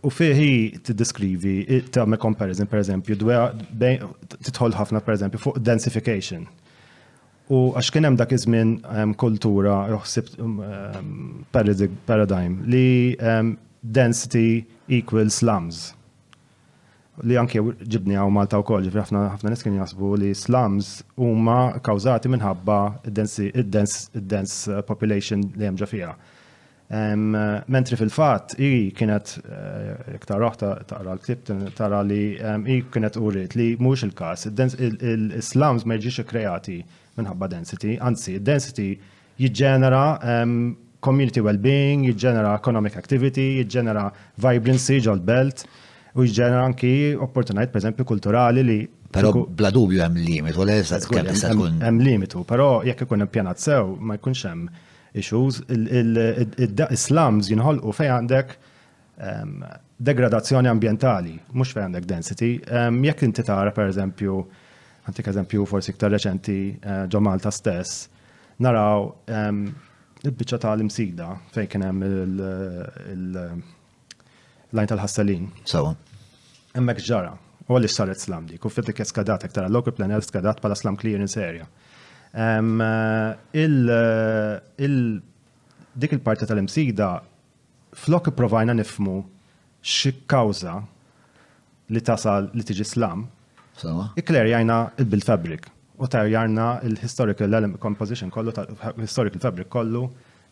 [0.07, 0.49] u fiħi
[0.87, 1.55] t deskrivi
[1.91, 6.47] t-għamme comparison, per eżempju, titħol ħafna, per eżempju, fuq densification.
[7.51, 8.71] U għax kienem dak iż-żmien
[9.19, 10.31] kultura, roħsib
[11.55, 13.15] paradigm li
[13.81, 15.93] density equal slums.
[17.25, 22.29] Li anke ġibni għaw Malta u koll, ġifri ħafna niskin jasbu li slums huma kawzati
[22.29, 22.75] minħabba
[23.09, 26.11] id-dense uh, population li hemm fija.
[26.87, 29.33] Uh, mentri fil-fat, i kienet,
[30.13, 32.19] iktar uh, roħta taqra l-ktib, tara li
[32.71, 36.77] i kienet urrit li mux il-kas, il-slums ma jġiġi kreati
[37.17, 38.91] minħabba density, anzi, density
[39.41, 40.05] jiġġenera
[41.03, 44.07] community well-being, jiġġenera economic activity, jiġġenera
[44.43, 45.65] vibrancy ġol-belt
[46.17, 48.77] u jġenera anki opportunajt, per esempio, kulturali li.
[49.13, 51.79] Pero bla dubju hemm limitu, le sa tkun.
[51.83, 54.65] Hemm limitu, però jekk ikun pjanat sew ma jkunx hemm
[55.17, 58.55] issues, il-slums jinħolqu fej għandek
[59.29, 59.61] ehm,
[60.09, 62.51] degradazzjoni ambientali, mhux fej għandek density.
[62.67, 64.41] Ehm, jekk inti tara per eżempju,
[65.07, 68.07] antik eżempju forsi iktar reċenti eh, ġo Malta stess,
[68.61, 69.67] naraw ehm,
[70.25, 75.43] il-bicċa ta' l-imsida fejn kien hemm il-lajn tal-ħassalin.
[75.71, 75.91] Sawa.
[76.75, 77.33] Hemmhekk ġara,
[77.67, 80.95] u għalli saret slam dik, u fittik eskadat, ektar tara lokal plan eskadat pala slam
[80.97, 81.65] clearance area.
[85.97, 87.09] dik il-parti tal-imsida
[87.97, 89.21] flok provajna nifmu
[89.81, 90.81] xi kawza
[91.89, 93.27] li tasal li tiġi slam.
[94.17, 100.09] Ikler jajna il-bil-fabrik u jarna il-historical element composition kollu, tal-historical fabric kollu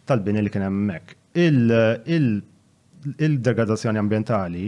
[0.08, 1.15] tal-bini li kien hemmhekk.
[3.25, 4.67] Il-degradazzjoni ambientali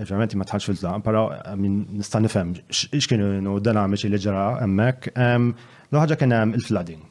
[0.00, 1.20] ovvjament ma tħalx fil-tlaq, para
[1.60, 5.10] minn nista' nifhem x'kienu dinamiċi li ġara hemmhekk.
[5.92, 7.02] L-ħaġa kien hemm il-flooding.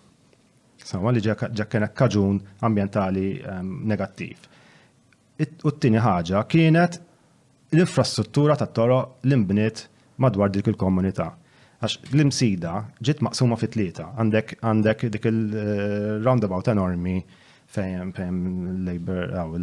[0.89, 3.36] Sawa li ġa kien kaġun ambientali
[3.91, 4.47] negattiv.
[5.63, 6.99] U t-tieni ħaġa kienet
[7.76, 9.86] l-infrastruttura tat-toroq l-inbniet
[10.20, 11.34] madwar dik il-komunità.
[11.80, 12.71] Għax l-imsida
[13.07, 17.13] ġiet maqsuma fit tlieta għandek għandek dik il-roundabout eh, enormi
[17.71, 18.39] fejn fejn
[18.88, 19.53] labor għaw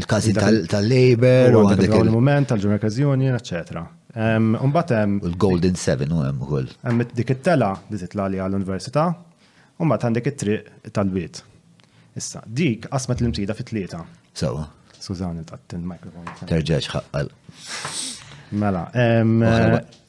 [0.00, 0.34] il-każi
[0.70, 3.82] tal-labor u għandek il-moment tal-Ġurnal Union, eccetera.
[4.14, 5.16] Umbat hemm.
[5.32, 6.68] Il-Golden Seven u hemm ukoll.
[6.86, 9.08] Hemm dik it-tela li titla' għall-università,
[9.82, 11.42] umbat għandek it-triq tal-bit.
[12.14, 14.04] Issa, dik qasmet l-imsida fit tlieta
[14.38, 14.68] Sewa.
[15.02, 16.30] tat il-mikrofon.
[16.46, 17.28] Terġax ħaqqal.
[18.54, 18.86] Mela,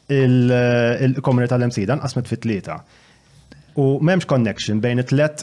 [0.05, 2.75] Eh, il-komunità l-emsida nqasmet fit tlieta.
[3.81, 5.41] U memx connection bejn it-tlet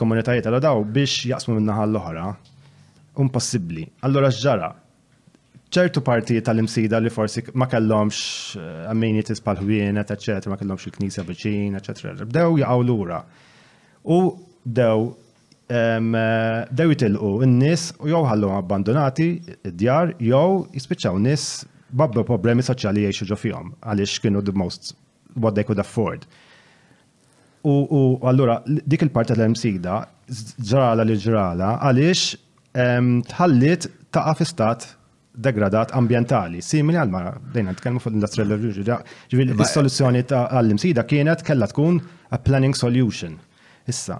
[0.00, 2.30] komunitajiet għal daw biex jaqsmu minnaħa l-oħra.
[3.20, 3.84] Impossibbli.
[4.08, 4.70] Allora ġara,
[5.76, 11.26] ċertu partijiet tal-imsida li forsi ma kellhomx eh, amenities pal ħwienet eċetera, ma kellomx il-knisja
[11.28, 12.16] biċin, eċetera.
[12.30, 13.18] Bdew jaqgħu lura.
[14.08, 14.22] U
[14.64, 15.02] dew
[15.68, 16.00] eh,
[16.70, 19.34] dew jitilqu n-nies u jew ħallhom abbandonati
[19.68, 21.50] id-djar jew jispiċċaw nis
[21.96, 24.92] babba problemi soċjali jiexu ġo fihom għaliex kienu the most
[25.36, 26.26] what they could afford.
[27.66, 29.98] U allura dik il-parti tal-msida
[30.64, 34.88] ġrala li ġrala għaliex tħallit ta' stat
[35.40, 38.56] degradat ambientali, simili għal mara, dejna t-kelmu fuq l-industrial
[39.30, 43.36] ġivili l-soluzzjoni ta' għall-imsida kienet kella tkun a planning solution.
[43.88, 44.18] Issa,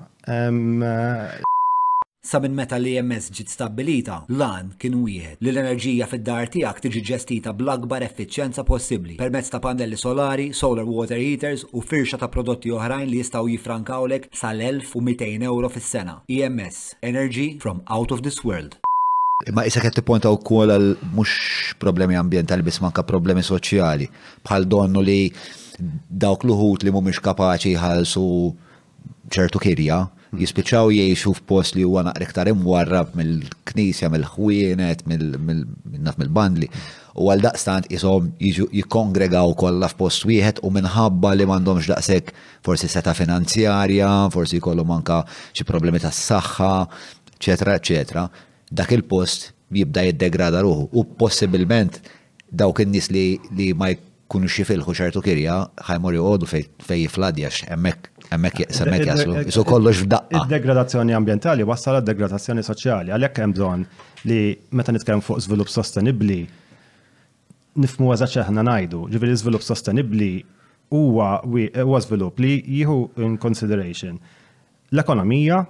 [2.20, 7.00] Sa minn meta li MS ġiet stabilita, lan kien wieħed li l-enerġija fid-dar tiegħek tiġi
[7.10, 12.74] ġestita bl-akbar effiċjenza possibbli permezz ta' pannelli solari, solar water heaters u firxa ta' prodotti
[12.76, 16.18] oħrajn li jistgħu jifrankawlek sal-1200 euro fis-sena.
[16.28, 18.76] EMS, Energy from Out of this World.
[19.48, 21.38] Imma kħetti qed tipponta wkoll għal mhux
[21.80, 24.10] problemi ambjentali biss manka problemi soċjali
[24.44, 25.18] bħal donnu li
[26.20, 28.28] dawk l-uħut li mhumiex kapaċi jħallsu
[29.32, 30.04] ċertu kirja
[30.38, 36.68] jispiċaw jiexu f'post li huwa naqriktar imwarrab mill-knisja, mill-ħwienet, mill-bandli.
[37.18, 42.34] U għal daqstant jisom jikongregaw kollha f'post wieħed u minħabba li m'għandhomx daqshekk
[42.66, 46.72] forsi seta finanzjarja, forsi jkollhom anka xi problemi tas-saħħa,
[47.40, 48.28] eċetera, eċetera.
[48.70, 51.98] Dak il-post jibda jiddegrada ruħu u possibilment
[52.50, 53.26] dawk in-nies li,
[53.56, 59.34] li ma jkunux jifilħu ċertu kirja ħajmur joqogħdu fej, fej fladjax hemmhekk Emmek semmek jaslu,
[59.46, 60.38] jisu kollox f'daqqa.
[60.46, 63.82] Id-degradazzjoni ambientali wassal għad-degradazzjoni soċjali, għalhekk hemm bżonn
[64.30, 64.36] li
[64.78, 66.36] meta nitkellem fuq żvilupp sostenibbli
[67.82, 70.28] nifmu eżatt x'aħna ngħidu, ġivili żvilupp sostenibbli
[70.94, 74.20] huwa huwa żvilupp li jieħu in consideration
[74.94, 75.64] l-ekonomija,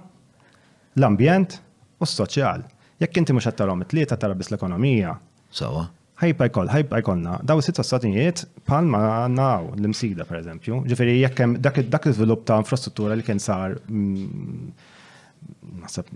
[1.01, 1.57] l-ambjent
[2.01, 2.67] u s-soċjal.
[3.01, 5.15] Jekk inti mhux qed tarahom it-tlieta tara biss l-ekonomija.
[5.49, 5.87] Sawa.
[5.89, 7.37] So ħajba jkoll, ħajba jkollna.
[7.49, 8.99] Daw sitta statijiet palma
[9.31, 10.73] naw l-imsida, per eżempju.
[10.91, 14.25] Ġifiri, jekkem dak il-żvilupp ta' infrastruttura li kien sar mm,
[15.81, 16.13] naħseb mm,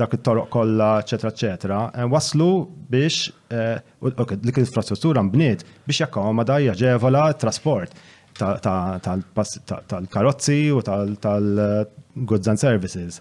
[0.00, 2.50] dak it-toroq kollha, eċetera, eċetera, eh, waslu
[2.92, 3.16] biex
[3.48, 7.90] eh, dik l-infrastruttura mbniet biex jakkomoda jaġevola trasport
[8.38, 13.12] tal-karozzi u tal-goods and services.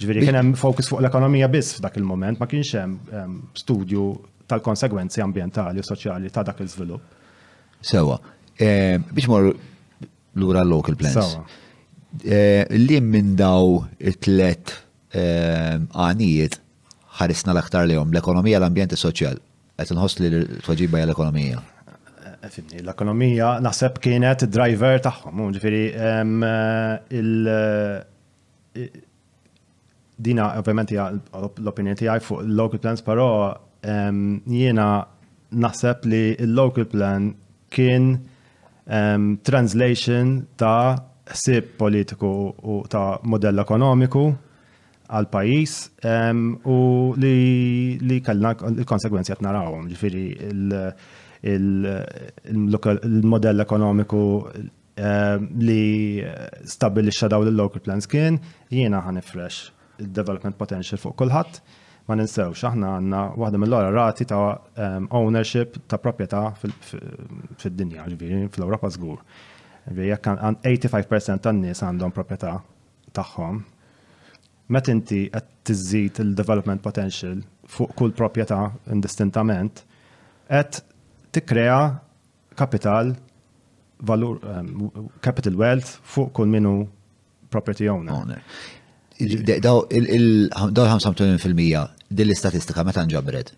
[0.00, 4.04] Ġviri, kien hemm fokus fuq l-ekonomija biss f'dak il-moment, ma kienx hemm studju
[4.48, 7.18] tal-konsegwenzi ambientali u soċjali ta' dak il-żvilupp.
[7.84, 8.16] Sewa,
[8.56, 9.50] eh, biex mor
[10.40, 11.34] lura local plans.
[12.24, 14.72] Eh, li minn daw it-tlet
[15.12, 16.56] eh, għanijiet
[17.20, 19.36] ħarisna l-aktar li l-ekonomija, l-ambjent soċjal.
[19.80, 20.32] Għet nħoss li
[20.64, 21.60] t-wagġiba l-ekonomija.
[22.80, 25.44] L-ekonomija naħseb kienet driver taħħom,
[27.20, 27.36] il
[30.20, 33.28] dina ovvjament l-opinjoni tiegħi fuq local plans, però
[34.60, 34.88] jiena
[35.50, 37.30] naħseb li l-local plan
[37.74, 44.24] kien um, translation ta' ħsieb politiku u ta' modell ekonomiku
[45.10, 45.74] għal pajis
[46.06, 46.76] um, u
[47.18, 50.24] li, li kellna il-konsekwenzi għat narawhom, ġifiri
[52.52, 54.20] il-modell ekonomiku
[55.00, 56.20] li
[56.68, 58.36] stabilixxa daw il-local plans kien
[58.68, 61.60] jiena ħanifresh il-development potential fuq kulħadd.
[62.08, 68.90] Ma ninsewx, aħna għandna waħda mill-għara rati ta' um, ownership ta' proprjetà fid-dinja, ġviri, fl-Ewropa
[68.94, 69.20] żgur.
[69.92, 72.56] Ġviri, jekk 85% tan-nies għandhom proprjetà
[73.16, 73.60] tagħhom,
[74.74, 77.40] met inti qed tiżid il-development potential
[77.70, 78.62] fuq kull proprjetà
[78.96, 79.84] indistintament,
[80.50, 80.80] qed
[81.36, 81.78] tikkrea
[82.58, 83.12] kapital
[84.08, 84.88] valur um,
[85.22, 86.72] capital wealth fuq kull minu
[87.52, 88.14] property owner.
[88.24, 88.42] owner.
[89.28, 90.48] Daw il
[90.80, 91.72] din
[92.10, 93.50] dil-istatistika meta nġabret.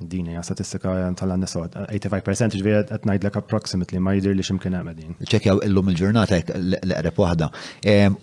[0.00, 4.94] Din hija statistika tal-għanna sod, 85% ġviri qed ngħidlek approximately ma jidir li ximkien hemm
[4.96, 5.12] din.
[5.20, 7.50] ċekjaw illum il-ġurnata l-qreb waħda.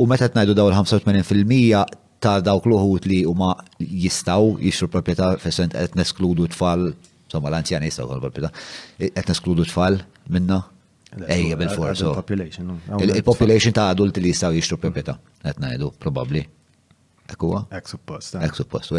[0.02, 1.94] U meta t-najdu daw il-85%
[2.26, 6.94] ta' dawk l-uħut li huma jistgħu jixru proprjetà fessent qed neskludu tfal,
[7.30, 8.54] somma l-anzjani jistgħu kol proprjetà,
[9.06, 10.02] qed neskludu tfal
[10.34, 10.64] minna
[11.24, 12.02] Ejja bil-fors.
[13.00, 16.42] Il-population ta' adulti li jistaw jishtru proprjetà, qed ngħidu probabli.
[17.26, 17.64] Ekkuwa?
[17.74, 18.36] Ek suppost.
[18.38, 18.44] Eh.
[18.46, 18.92] Ek suppost.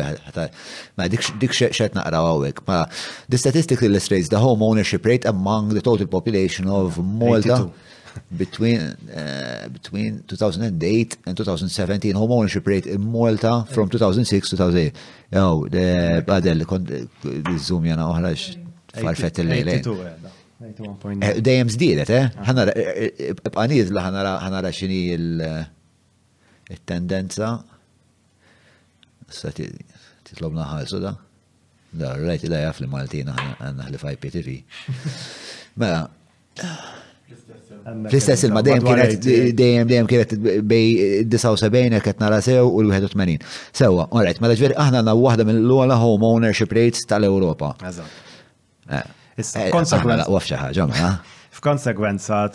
[0.99, 2.65] Ma dik xet naqra għawek.
[2.67, 2.81] Ma
[3.31, 7.65] the statistic illustrates the home ownership rate among the total population of Malta.
[8.33, 8.81] between
[9.13, 14.97] uh, between 2008 and 2017 home ownership rate in Malta from 2006 to 2008.
[15.31, 16.89] Yo, the badel kon
[17.59, 18.47] zoom jana oħraġ
[18.97, 20.35] farfet il-lejlejn.
[21.21, 22.25] Eh, dejjem zdielet, eh?
[22.33, 22.43] Ah.
[22.51, 27.49] Ħanara, eh, eh, b'qaniz la ħanara xini il-tendenza.
[29.31, 31.13] Sa titlobna ħalsu da?
[31.97, 34.49] Da, rajt la jaf li Maltina għanna ħlif IPTV.
[35.83, 36.01] Mela,
[38.09, 39.11] fl-istess il-ma dejjem kienet
[39.57, 40.31] dejjem dejjem kienet
[40.71, 40.87] bej
[41.31, 43.47] 79 qed nara sew u l-81.
[43.77, 47.69] Sewwa, all right, mela ġveri aħna għandna wahda mill-ogħla home ownership rates tal-Ewropa.
[49.39, 51.21] F'konsekwenza eh, mela,
[51.53, 52.49] F'konsegwenza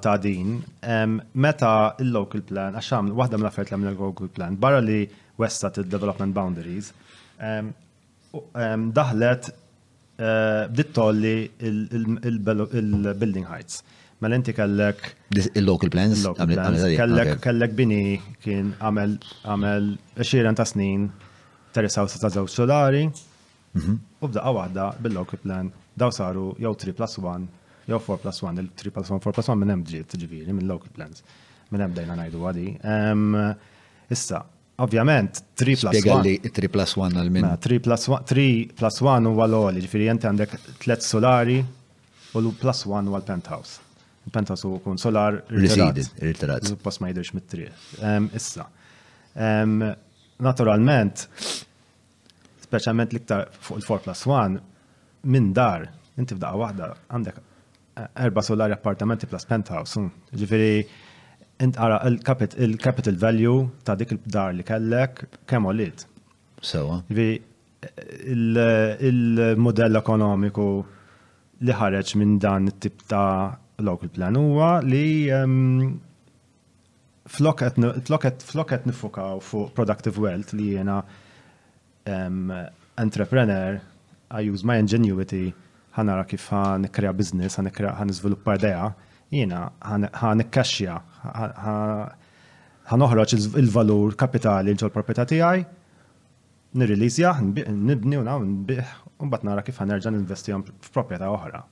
[0.00, 0.60] ta' din,
[1.34, 5.02] meta il-local plan, għaxam, waħda mill-affert l-għamil il-local plan, barra li
[5.38, 6.90] westat il-development boundaries,
[9.00, 13.80] daħlet eh, bditt tolli il-building heights.
[14.20, 15.00] Mela inti kellek.
[15.54, 16.24] Il-local plans?
[16.34, 19.14] Kellek kellek bini kien għamel
[19.46, 21.04] għamel 20 ta' snin
[21.72, 23.04] terisa ta' żewġ solari.
[23.78, 23.94] Mhm.
[24.18, 25.70] U bdaqa waħda bil-local plan
[26.02, 27.48] daw saru jew 3 plus 1
[27.90, 30.68] jew 4 plus 1, il-3 plus 1, 4 plus 1 minn hemm ġiet ġifieri minn
[30.72, 31.22] local plans.
[31.72, 32.66] Minn hemm dejna ngħidu għadi.
[34.16, 34.40] Issa,
[34.84, 35.96] ovvjament 3 plus 1.
[35.96, 37.50] Spiega li 3 plus 1 għal minn.
[37.66, 43.80] 3 plus 1 huwa l-oli, ġifieri jenti għandek 3 solari u l-plus 1 huwa l-penthouse.
[44.28, 46.74] Il-penthouse huwa kun solar il-terrazz.
[46.84, 47.70] Pas ma jidhirx mit 3.
[48.36, 48.68] Issa.
[50.48, 51.24] Naturalment,
[52.68, 54.64] speċjalment l-iktar fuq il-4 plus 1,
[55.26, 55.88] minn dar,
[56.18, 59.98] inti f'daqqa waħda għandek eh, erba solari appartamenti plus penthouse.
[59.98, 60.10] Hmm.
[60.34, 60.86] Ġifiri,
[61.64, 66.06] int għara il-capital value ta' dik il-dar li kellek kemm olit.
[66.62, 67.00] Sewa.
[69.08, 70.64] il-modell ekonomiku
[71.62, 73.54] li ħareġ minn dan it-tip ta'
[73.86, 75.28] local plan huwa li
[77.30, 80.98] flok qed nifukaw fuq productive wealth li jena
[82.98, 83.78] entrepreneur
[84.34, 85.50] I use my ingenuity
[85.98, 88.92] ra kif ħan kreja biznis, ħan kreja ħan iżviluppa idea,
[89.34, 90.94] jiena ħan ikkaxxja,
[92.92, 95.64] ħan oħroġ il-valur kapitali ġol proprjetà tiegħi,
[96.78, 98.92] nirrelizja, nibni u naw nbiħ,
[99.26, 100.48] u nara kif għan f
[100.92, 101.64] f'proprjetà oħra.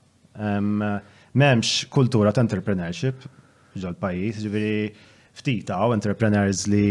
[0.43, 3.23] M'hemmx kultura ta' entrepreneurship
[3.79, 4.83] ġol pajjiż, ġviri,
[5.41, 6.87] ftita u entrepreneurs li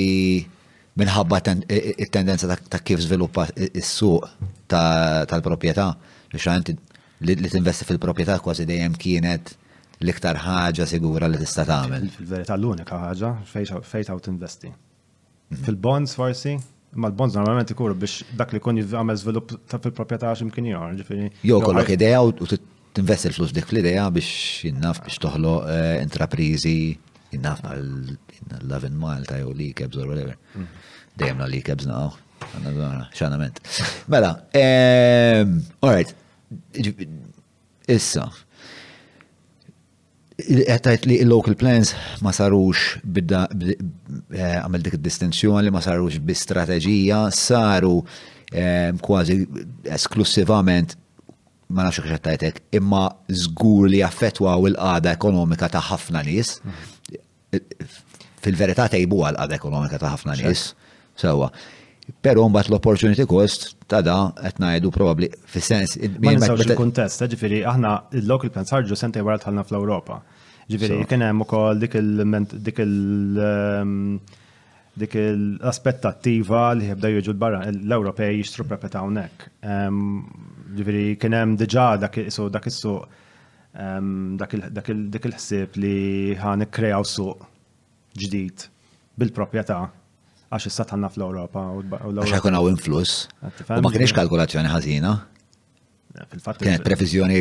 [1.00, 1.40] minħabba
[1.72, 4.30] il-tendenza ta' kif sviluppa il-suq
[4.72, 5.86] tal-propieta.
[6.32, 6.78] Biex ta'
[7.22, 9.54] li t-investi fil-propieta kważi dejjem kienet
[10.02, 12.10] l-iktar ħaġa sigura li tista' tagħmel.
[12.18, 15.64] Fil-verità l-unika ħaġa fejn t investi mhm.
[15.68, 16.56] Fil-bonds forsi,
[16.94, 20.90] Ma l-bonds normalment ikuru biex dak li kun għamel zvilup ta' fil-propieta għax kien jgħar.
[21.48, 22.34] Jo, kollok idea u
[22.92, 26.72] Tinvesti il-flus dik l-ideja biex jinnaf biex toħloq eh, intraprizi,
[27.32, 30.34] jinnaf għal-Lavin mile jew li kebs or whatever.
[30.52, 30.84] Mm-hmm.
[31.22, 32.12] Dejjem la li kebs naqaw.
[33.16, 33.60] Xanament.
[34.12, 35.52] Mela, ehm,
[35.86, 36.10] alright,
[37.88, 38.26] issa.
[40.42, 46.36] Għettajt li local plans ma sarux bidda eh, għamil dik distinzjoni li ma sarux bi
[46.36, 48.02] strategija, saru
[48.50, 49.44] ehm, kważi
[49.96, 50.98] esklusivament
[51.74, 53.04] ma nafx xattajtek, imma
[53.44, 56.56] zgur li affetwaw il-qada ekonomika ta' ħafna nies.
[58.44, 60.66] Fil-verità tejbu għal-qada ekonomika ta' ħafna nies.
[61.22, 61.48] Sewa.
[62.22, 65.96] Pero mbagħad l-opportunity cost ta' da qed ngħidu probabbli fis-sens.
[66.20, 70.20] Ma nisawx il-kuntest, eh, ġifieri aħna il-local plans ħarġu sentej wara tħallna fl-Ewropa.
[70.68, 74.18] Ġifieri kien hemm ukoll dik il- ehm,
[74.94, 79.38] dik l-aspettattiva li jibda jiġu l-barra l-Ewropej jixtru proprjetà hawnhekk.
[79.62, 80.24] Ehm,
[80.72, 82.14] Ġifieri kien hemm diġà dak
[82.52, 83.08] dak is-suq
[83.74, 85.92] dak il-ħsieb li
[86.40, 87.46] ħan ikkrejaw suq
[88.22, 88.64] ġdid
[89.20, 89.78] bil-proprjetà
[90.52, 92.24] għax issa tħanna fl-Ewropa u l-Ewropa.
[92.24, 93.16] Għax ħakun influss.
[93.42, 95.12] U ma kienx kalkulazzjoni ħażina.
[96.16, 96.62] Eh, fil-fatt.
[96.64, 97.40] Kienet previżjoni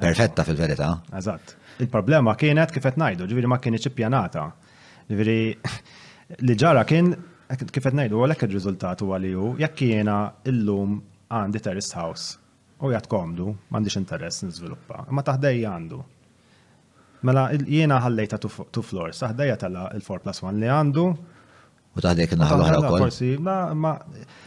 [0.00, 0.92] perfetta fil-verità.
[1.20, 1.56] Eżatt.
[1.84, 4.46] Il-problema kienet kif qed ngħidu, ġifieri ma kienx ippjanata.
[5.10, 5.38] Ġifieri
[6.46, 7.12] li ġara kien
[7.58, 10.20] kif qed ngħidu għalhekk ir-riżultat huwa li hu jekk jiena
[10.52, 10.98] illum
[11.30, 12.36] għandi terrace house
[12.80, 16.00] u jgħat komdu, mandiċ interess nizviluppa, ma taħdej għandu.
[17.28, 21.04] Mela jiena ħallejta tu floors, taħdejja tala il-4 plus 1 li għandu.
[21.90, 23.92] U taħdejja kena ħallu ħallu Forsi, ma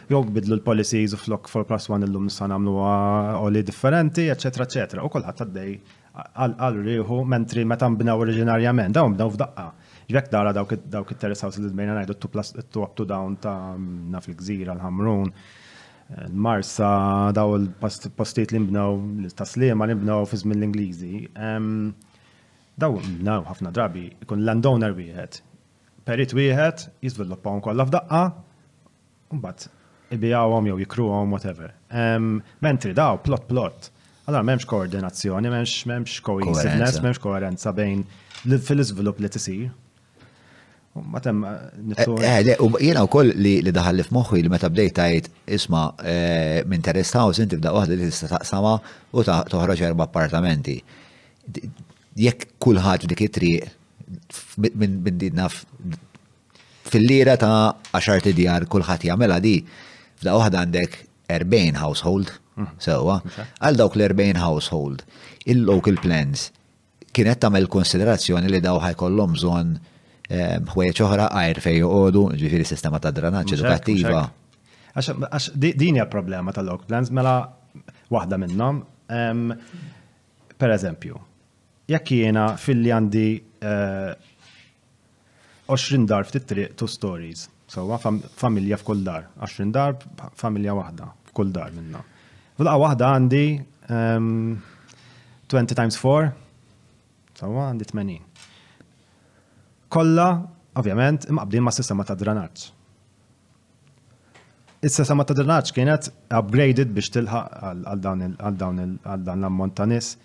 [0.10, 5.04] jow bidlu l-policies u flok 4 plus 1 l-lum nisan għamlu għoli differenti, eccetera, eccetera.
[5.06, 5.74] U kolħat taħdej
[6.24, 9.68] għal-riħu, mentri meta mbinaw oriġinarjament, dawn mbinaw f'daqqa.
[10.10, 10.74] Ġvek dara dawk
[11.12, 15.30] it-terrace house li d-bejna najdu 2 up to down ta' mm, naf il-gżira, l-ħamrun.
[16.30, 18.98] Marsa daw il-postiet li nbnaw,
[19.38, 21.28] taslima li mbnaw fi żmien l-Ingliżi.
[22.84, 25.40] Daw mbnaw ħafna drabi ikun landowner wieħed.
[26.04, 28.22] Perit wieħed jiżviluppawhom kollha f'daqqa,
[29.40, 29.68] mbagħad
[30.18, 31.72] ibijawhom jew jikruhom whatever.
[32.62, 33.90] Mentri daw plot plot.
[34.28, 38.04] Allora m'hemmx koordinazzjoni, m'hemmx m'hemmx cohesiveness, m'hemmx koerenza bejn
[38.48, 39.72] fil-iżvilupp li tisir.
[40.96, 41.72] Ma tem, eh,
[42.22, 45.88] eh, eh, Jena u koll li daħallif moħi li meta bdejt tajt isma
[46.70, 48.74] minn Terrace House inti bda uħda li tistaqsama
[49.18, 50.76] u toħroġ erba appartamenti.
[52.16, 53.72] Jekk kullħat dik it-triq
[54.78, 55.64] minn din naf
[56.94, 59.56] fil-lira ta' 10 tidjar kullħat jagħmilha di
[60.22, 61.00] fda uħda għandek
[61.32, 62.68] 40 household mhm.
[62.78, 63.16] sewa,
[63.66, 65.02] għal dawk l-40 household
[65.50, 66.52] il-local plans
[67.14, 69.74] kienet tagħmel konsiderazzjoni li daw ħajkollhom bżonn
[70.34, 74.24] ħwejjeġ oħra għajr fej joqogħdu, ġifiri sistema ta' dranaċ edukattiva.
[74.94, 76.82] Għax din hija problema tal-lok
[77.14, 77.36] mela
[78.14, 78.82] waħda minnhom.
[80.58, 81.18] Per eżempju,
[81.92, 83.26] jekk jiena fil-li għandi
[83.60, 84.14] 20
[85.70, 87.48] eh, darb ftit triq two stories.
[87.74, 90.04] Sewa familja f'kull dar, 20 darb
[90.38, 92.02] familja waħda f'kull dar minna.
[92.58, 93.46] fil waħda għandi
[93.90, 94.60] 20
[95.76, 96.30] times 4,
[97.36, 98.22] sewa għandi 80
[99.96, 100.28] kollha
[100.80, 102.64] ovvjament imqabdin ma' sistema ta' drenaġġ.
[104.88, 108.86] Is-sistema ta' drenaġġ kienet upgraded biex tilħaq għal dawn
[109.38, 110.16] l-ammont ta' nies.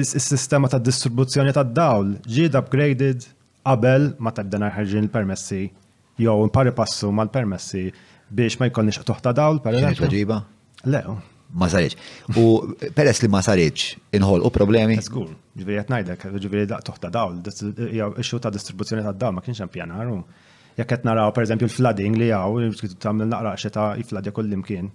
[0.00, 3.26] Is-sistema ta' distribuzzjoni ta' dawl ġied upgraded
[3.66, 5.62] qabel ma tibda ħarġin il-permessi
[6.22, 7.84] jew pari passu mal-permessi
[8.38, 10.12] biex ma jkollniex toħta dawl per eżempju.
[10.92, 11.00] Le,
[11.58, 11.96] ma sarriċ.
[12.40, 12.44] U
[12.96, 14.98] peress li ma sarriċ, inħol u problemi?
[15.04, 15.28] Zgur,
[15.58, 17.38] ġviri għet najdek, ġviri da toħta dawl,
[18.20, 20.12] ixxu ta' distribuzzjoni ta' dawl, ma kienx pjanar.
[20.78, 22.68] Jek għet naraw, per eżempju, l-flooding li għaw,
[23.12, 24.86] mill naqra xeta jifladja kull-imkien.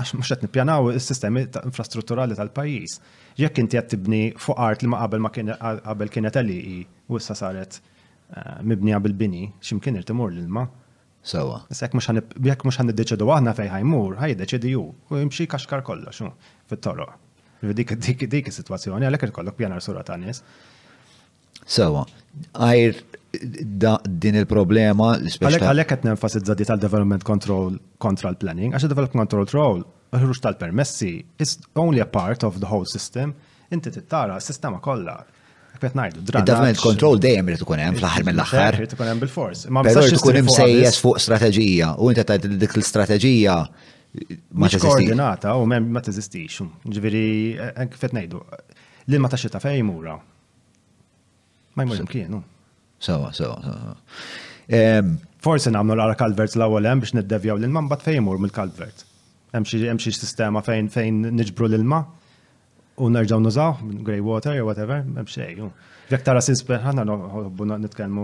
[0.00, 3.00] Għax mux għet nipjanaw il-sistemi infrastrutturali tal-pajis.
[3.40, 6.76] Jek inti għet tibni fuq art li ma qabel ma qabel kienet għalli e
[7.10, 10.68] u issa saret eh, mibnija bil-bini, ximkien irtimur l-ilma.
[11.22, 11.58] Sawa.
[11.76, 15.46] Sekk mux għanib, bjekk mux għanib deċedu għahna fej ħajmur, ħaj id-deċedu ju, u jimxie
[15.52, 16.22] kaxkar kollox,
[16.70, 17.06] fit-toro.
[17.60, 20.40] Dik dik dik situazzjoni għalek il-kollok pjanar sura ta' nis.
[21.70, 22.06] Sawa,
[22.56, 23.02] għajr
[24.16, 25.60] din il-problema l-speċta.
[25.68, 29.84] Għalek għet nenfasizza di tal-development control kontra l-planning, għax development control troll,
[30.16, 33.36] ħruġ tal-permessi, is only a part of the whole system,
[33.70, 35.20] inti tittara s-sistema kollha
[35.80, 36.44] kbet najdu, drama.
[36.44, 38.76] Il-government control dejjem irid ikun hemm fl-aħħar mill-aħħar.
[38.80, 39.62] Irid ikun hemm bil-fors.
[39.88, 43.56] Però irid ikun sejjes fuq strateġija u inti tgħid dik l strateġija
[44.60, 44.84] ma teżistix.
[44.84, 46.60] Koordinata u ma teżistix.
[46.92, 47.24] Ġifieri
[47.94, 48.42] kif ngħidu
[49.10, 50.18] li ma xita fejn jmura.
[51.76, 52.40] Ma jmur imkien,
[53.00, 55.06] Sewa, sewa, sewa.
[55.40, 59.06] Forsi nagħmlu l-ara kalvert l-ewwel hemm biex niddevjaw l ma mbagħad fejn jmur mill-kalvert.
[59.56, 62.02] Hemm xi sistema fejn fejn niġbru l-ilma
[63.00, 65.58] u nerġaw nużaw, grey water, or whatever, mbxej,
[66.10, 68.22] Jek tara sisper, ħana nħobbu nitkelmu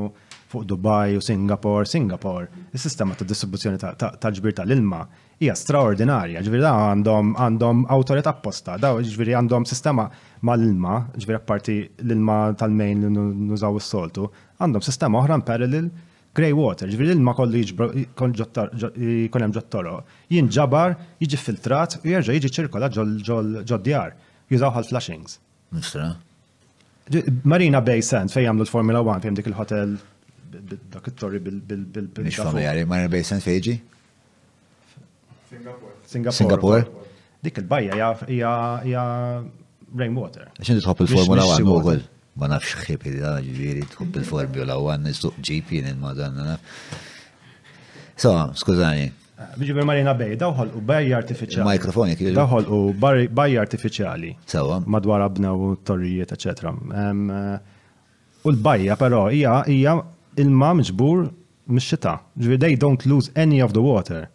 [0.50, 5.04] fuq Dubai u Singapore, Singapore, il-sistema ta' distribuzzjoni ta' ġbir tal-ilma
[5.38, 7.84] hija straordinarja, ġbir da għandhom għandhom
[8.24, 10.08] apposta, da ġbir għandhom sistema
[10.42, 11.76] mal-ilma, ġbir apparti
[12.08, 13.12] l-ilma tal-mejn li
[13.54, 14.26] nużaw s-soltu,
[14.58, 15.86] għandhom sistema oħra parallel
[16.36, 20.00] grey water, ġviri l-ma kollu jkollem ġottoro,
[20.34, 22.90] jinġabar, jiġi filtrat u jerġa' jiġi ċirkola
[23.24, 25.38] ġol djar jużaw għal flashings.
[25.72, 26.10] Mistra.
[27.10, 27.24] Eh?
[27.44, 29.96] Marina Bay Sands fej għamlu l-Formula 1 fej dik il-hotel
[30.90, 32.26] dak il torri bil bil-bil-bil.
[32.28, 33.76] Mhix familjari, Marina Bay Sands fejġi?
[35.50, 35.94] Singapore.
[36.10, 36.82] Singapore.
[37.46, 39.00] Dik il-bajja hija
[39.96, 40.50] rainwater.
[40.58, 42.04] Għaxin tħobb il-Formula 1 ukoll.
[42.36, 46.58] Ma nafx xiepi di dan ġifieri tħobb il-Formula 1 nisuq ġipi nil-madanna.
[48.20, 49.06] So, skużani,
[49.54, 51.66] bil Marina Bej, dawħol u barri artificiali.
[51.68, 52.32] Mikrofoni, kif?
[52.36, 54.32] Dawħol u barri artificiali.
[54.46, 54.80] Sawa.
[54.86, 56.68] Madwar abna u torrijiet, etc.
[56.68, 57.10] Eh,
[58.46, 59.84] u l-bajja, pero, hija il
[60.44, 61.28] ilma mġbur
[61.68, 62.18] mix-xita.
[62.38, 64.28] they don't lose any of the water.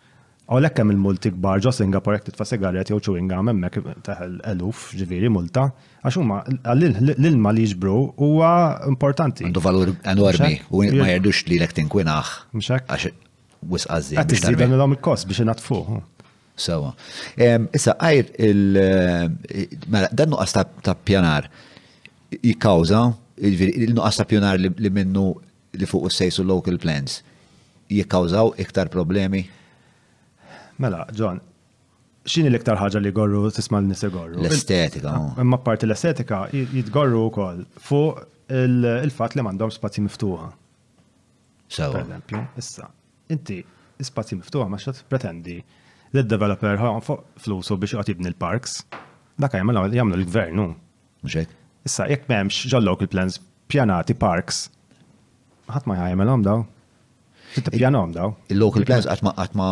[0.51, 4.89] U lekkem il-multi kbar, ġo Singapore jek titfa sigaret jew chewing gum hemmhekk taħel eluf,
[4.99, 5.70] ġviri, multa.
[6.03, 6.41] Għax huma
[6.74, 8.49] l-ilma li ġbru huwa
[8.89, 9.45] importanti.
[9.47, 12.34] Għandu valur enormi u ma jerdux li l-ektin tinkwinaħ.
[12.57, 13.14] Mxek
[13.70, 14.18] wisqazzi.
[14.20, 15.99] Għat iżidan l-għom il-kost biex fuq.
[16.62, 16.93] Sawa.
[17.74, 20.51] Issa, għajr il- mela, dan nuqqas
[20.84, 21.47] ta' pjanar
[22.43, 23.05] jikkawza,
[23.38, 25.34] il-nuqqas ta' pjanar li minnu
[25.80, 27.22] li fuq sejsu local plans
[27.89, 29.47] jikkawżaw iktar problemi?
[30.80, 31.39] Mela, John,
[32.26, 34.41] xini l-iktar ħaġa li gorru tisma l nisa gorru?
[34.43, 35.09] L-estetika.
[35.09, 35.41] Ah, oh.
[35.41, 40.51] Imma parti l-estetika jitgorru u kol fuq il-fat li mandom spazi miftuħa.
[41.72, 41.89] So.
[41.93, 42.89] Per esempio, issa
[43.34, 43.62] inti
[44.02, 47.04] spazji miftuħa ma xat pretendi li d-developer għan
[47.44, 48.80] flusu biex jibni l-parks,
[49.40, 50.66] dak jgħamlu jamlu l-gvernu.
[51.26, 51.52] Mxek.
[51.86, 53.38] Issa, jek memx ġol il plans
[53.72, 54.66] pjanati parks,
[55.72, 56.64] ħat ma jgħamlu daw.
[57.54, 58.34] Titta pjanom daw.
[58.54, 59.70] Il-local plans għat ma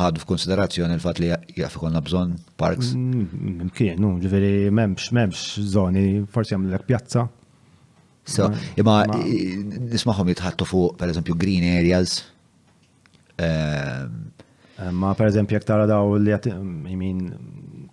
[0.00, 2.92] ħadu f'konsiderazzjoni l-fat li jgħaf ikolna bżon parks?
[2.96, 5.42] Mm, Mkien, nu, ġveri memx, memx
[5.76, 7.24] zoni, forsi għamlu l pjazza.
[8.30, 8.46] So,
[8.78, 12.18] imma nismaħom jitħattu fuq, per eżempju, green areas,
[13.40, 14.16] Ehm,
[14.78, 16.34] ehm, ma per eżempju, jek tara daw li
[16.90, 17.20] jimin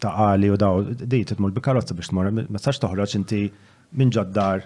[0.01, 0.81] ta' għali u daw,
[1.13, 3.39] di titmur bi-karozza biex tmur, ma sax toħroċ inti
[3.97, 4.65] minn ġaddar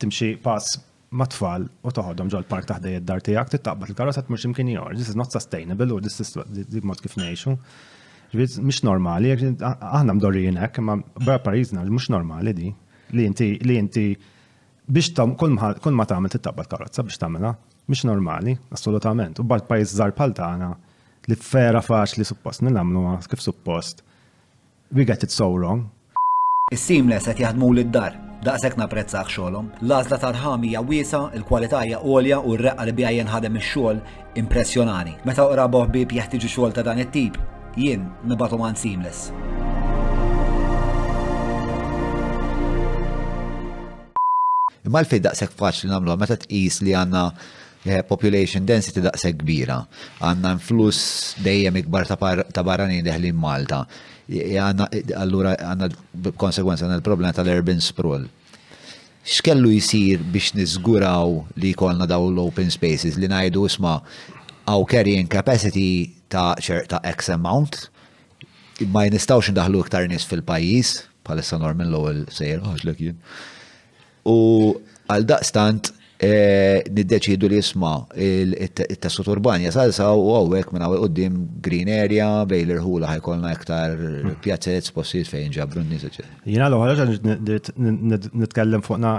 [0.00, 0.78] timxi pass
[1.10, 5.10] ma tfal u toħodhom ġol park taħdej id-dar tiegħek tittaqbad il-karozza t-mur x'imkien jor, This
[5.12, 6.34] is not sustainable u this is
[6.82, 7.54] mod kif ngħixu.
[8.62, 10.94] mux normali, aħna mdorrijin jenek, imma
[11.24, 12.68] bra Pariżna mhux normali di
[13.10, 14.08] li inti li inti
[14.86, 17.54] biex kull ma tagħmel tittaqbad karozza biex tagħmelha
[17.90, 19.38] mish normali, assolutament.
[19.42, 20.68] U bħal pajjiż żgħar bħal tagħna
[21.28, 24.04] li fera faċ li suppost ma, kif suppost.
[24.94, 25.84] We get it so wrong.
[26.74, 28.14] Is-seamless qed jaħdmu lid-dar,
[28.46, 29.68] daqshekk napprezzaħ xogħolhom.
[29.86, 33.98] L-għażla tal hija wiesa, il-kwalità hija għolja u r-reqqa li bija ħadem ix-xogħol
[34.38, 35.16] impressjonani.
[35.26, 37.38] Meta oqrabu ħbieb jeħtieġu xogħol ta' dan it-tip,
[37.76, 39.30] jien nibatu man seamless.
[44.86, 47.24] Imma l fejn daqshekk faċ li namlu, meta tqis li għanna
[47.84, 49.80] population density daqse kbira,
[50.20, 53.84] għanna influss dejjem ikbar ta' barranin deħli Malta.
[55.16, 55.88] Allura għanna
[56.38, 58.26] konsekwenza għanna l-problema tal-urban sprawl.
[59.24, 63.98] X'kellu jisir biex nizguraw li kolna daw l-open spaces li najdu isma
[64.68, 67.88] għaw carrying capacity ta' ċerta X amount,
[68.92, 73.16] ma jinistawx ndaħlu iktar nis fil-pajis, palissa normal l-ewel sejr, għax l
[74.28, 74.34] U
[75.08, 81.88] għal daqstant Eh, niddeċidu li jisma il-tessut urbanja salsa u għawek minna u għoddim green
[81.94, 84.34] area bej l-irħula ħajkolna iktar hmm.
[84.44, 86.02] pjazzet spossit fejn ġabrun n
[86.44, 89.14] Jina l-ħarġa nitkellem fuqna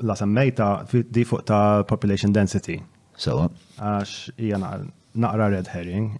[0.00, 0.70] la semmejta
[1.12, 2.80] di fuq ta' population density.
[3.20, 4.78] So, Għax jina
[5.14, 6.16] naqra red herring,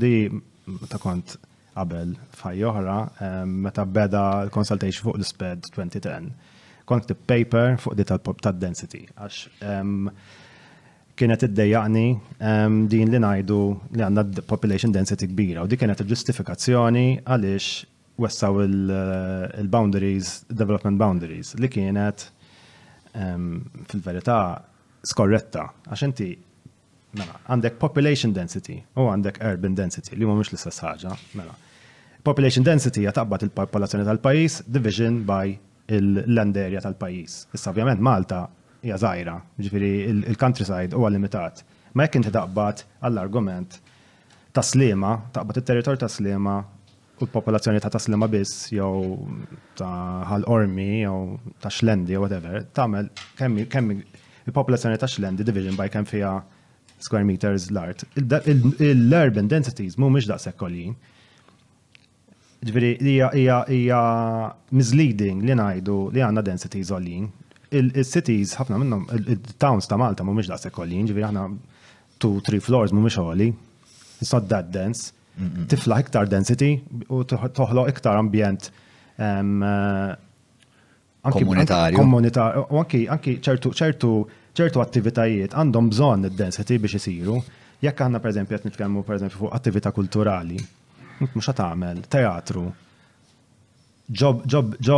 [0.00, 0.30] di
[0.88, 1.36] ta' kont
[1.76, 6.32] qabel fajjoħra meta beda l fuq l-sped 2010
[6.86, 9.02] kont paper fuq di tal-density.
[9.18, 9.40] Għax
[11.16, 12.06] kienet id-dejjaqni
[12.92, 13.60] din li najdu
[13.96, 17.84] li għanna population density kbira u di kienet il-ġustifikazzjoni għalix
[18.20, 22.30] wessaw il-boundaries, eh, development boundaries, li kienet
[23.16, 24.38] fil-verità
[25.02, 25.70] skorretta.
[25.88, 26.30] Għax inti
[27.16, 31.54] mela, għandek population density u għandek urban density li huma mhux l-istess ħaġa, mela.
[32.22, 35.56] Population density hija taqbad il-popolazzjoni tal-pajjiż division by
[35.90, 37.46] l-landerja tal-pajis.
[37.54, 38.44] Issa ovvjament Malta
[38.84, 41.62] hija żgħira, ġifiri il-countryside huwa limitat.
[41.96, 43.78] Ma jekk inti taqbad għall-argument
[44.54, 46.56] ta' slima, taqbad it-territorju ta' slima
[47.16, 49.16] u l-popolazzjoni ta' taslima biss jew
[49.78, 53.10] ta' ħal-ormi jew ta' xlendi jew whatever, tagħmel
[53.70, 56.34] kemm il-popolazzjoni ta' xlendi division by kemm fiha
[56.98, 58.04] square meters l-art.
[58.20, 60.94] L-urban densities mhumiex daqshekk kollin.
[62.64, 63.98] Ġveri, hija
[64.80, 67.26] misleading li ngħidu li għandna density zollin.
[67.68, 71.42] Il-cities, ħafna minnhom, il-towns ta' Malta mhumiex daqshekk sekollin, ġveri aħna
[72.22, 73.50] 2-3 floors mhumiex għoli.
[74.22, 75.12] It's not that dense.
[75.68, 76.78] Tifla iktar density
[77.12, 78.70] u toħloq iktar ambjent
[79.20, 79.66] eh,
[81.36, 81.98] komunitarju.
[82.00, 84.12] Komunitarju, u anki, anki ċertu, ċertu,
[84.56, 87.36] ċertu attivitajiet għandhom bżonn id-density biex isiru.
[87.84, 90.56] Jekk għandna per eżempju qed nitkellmu per fuq attività kulturali,
[91.20, 92.62] mux għatamel, teatru,
[94.16, 94.96] ġo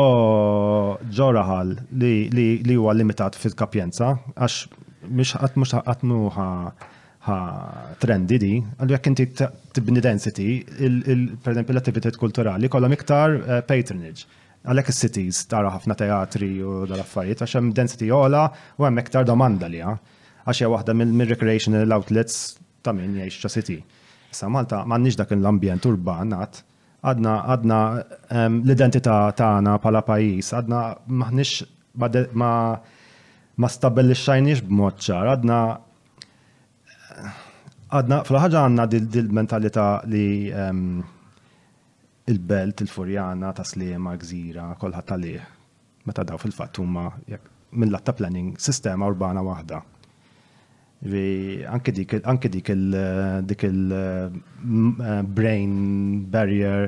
[1.33, 4.55] raħal li huwa limitat fil-kapjenza, għax
[5.09, 7.37] mux għatmux għatmu ħa
[8.03, 9.25] trendi di, għallu jek inti
[9.77, 14.23] tibni density, per esempio l-attivitet kulturali, kolla iktar eh, patronage.
[14.69, 18.43] Għalek il-cities tara ħafna teatri u dal-affarijiet, għax hemm density għola
[18.81, 22.37] u hemm iktar domanda li għax hija waħda mill-recreational outlets
[22.83, 23.79] ta' min jgħix ċa city.
[24.35, 26.59] Sa Malta m'għandniex dak l-ambjent urban għat,
[27.11, 30.81] għadna għadna ehm, l-identità tagħna bħala pajjiż, għadna
[31.23, 32.53] maħniex ma
[33.59, 35.57] ma stabellixxajniex b'mod ċar, għadna
[37.99, 40.83] għadna fl ħagġa għandna dil-mentalità li ehm,
[42.29, 45.47] il-belt, il-furjana, ta' slema, gżira, kolħat talih.
[46.05, 47.09] Meta daw fil-fatt huma
[47.73, 49.81] mill-latta planning sistema urbana waħda.
[51.05, 52.69] Anke dik dik
[53.65, 54.41] il-brain
[55.63, 55.69] eh, eh,
[56.33, 56.85] barrier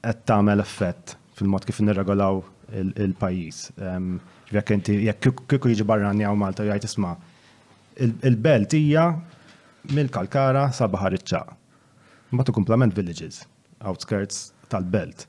[0.00, 1.04] qed tagħmel effett
[1.36, 2.36] fil-mod kif nirregolaw
[2.80, 3.58] il-pajjiż.
[3.84, 4.16] Ehm,
[4.52, 7.12] jekk inti jekk kieku jiġi barrani għaw Malta jgħid isma'
[8.30, 9.04] il-belt hija
[9.92, 11.56] mill-Kalkara sa Baħar iċċaq.
[12.32, 13.44] Ma tu villages,
[13.84, 15.26] outskirts tal-belt.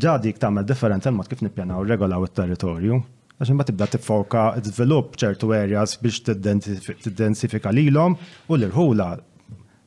[0.00, 3.02] Ġa dik tagħmel differenti mod kif nippjanaw regolaw it-territorju
[3.40, 8.18] għaxin ma tibda tiffoka develop ċertu areas biex tiddensifika lilhom
[8.52, 9.06] u l-irħula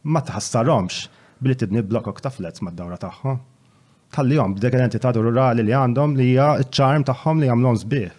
[0.09, 1.05] ma tħassarhomx
[1.37, 3.33] billi tibni blokok ta' flets mad-dawra tagħha.
[4.17, 8.11] Tallihom b'dek l-entità rurali li għandhom li hija ċ-ċarm tagħhom li għamlon sbieħ.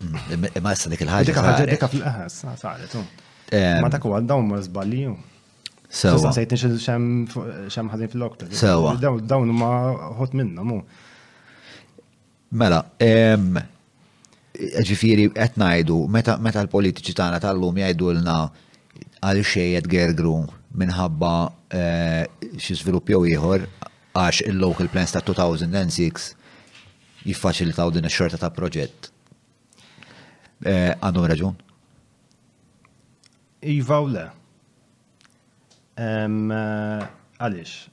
[0.00, 2.96] Mm, ma jessa dik il ħagġa Dik il-ħagġa dik fl-qas,
[3.82, 5.16] Ma ta' kwa dawn ma żballijum.
[5.92, 6.32] Sewa.
[6.34, 8.48] Sejt nixil xem ħadin fil-okta.
[8.52, 8.96] Sewa.
[9.00, 9.72] Dawn ma
[10.18, 10.80] ħot minna mu.
[12.56, 12.82] Mela,
[14.88, 18.36] ġifiri qed ngħidu meta l-politiċi tagħna tal-lum jgħidulna
[19.26, 20.36] għal xejn gergru
[20.82, 21.32] minħabba
[21.70, 22.24] eh,
[22.60, 23.66] xi żvilupp jew ieħor
[24.16, 26.30] għax il-local plans ta' 2006
[27.26, 29.10] jiffaċilitaw din ix-xorta ta' proġett.
[30.64, 31.56] Eh, għandhom raġun?
[33.76, 34.24] Iva u le.
[36.00, 37.88] Eh, Għalix,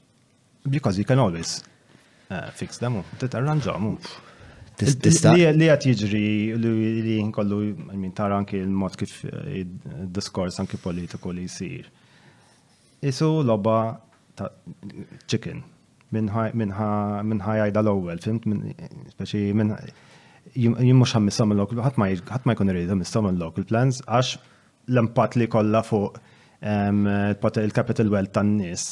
[0.72, 1.58] because you can always
[2.32, 4.14] uh, fix them, t-tarranġa, mux.
[4.84, 6.22] Li għat jiġri
[6.60, 7.58] li jinkollu,
[7.98, 11.88] min tara anki il-mod kif eh, il-diskors anki politiku li jisir.
[13.04, 13.78] Isu loba
[14.38, 14.50] ta'
[15.28, 15.62] chicken
[16.14, 18.44] minħa jajda l-ewel, fimt,
[19.16, 19.72] speċi minn
[20.54, 24.36] jimmux għam missam l-local, ħat ma jkun irridu missam l-local plans, għax
[24.92, 26.20] l-impat li kolla fuq
[27.64, 28.84] il-capital wealth tan nis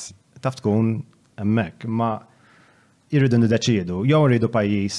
[0.43, 0.97] taf tkun
[1.45, 2.17] emmek, ma
[3.15, 4.99] irridu nideċidu, jew rridu pajis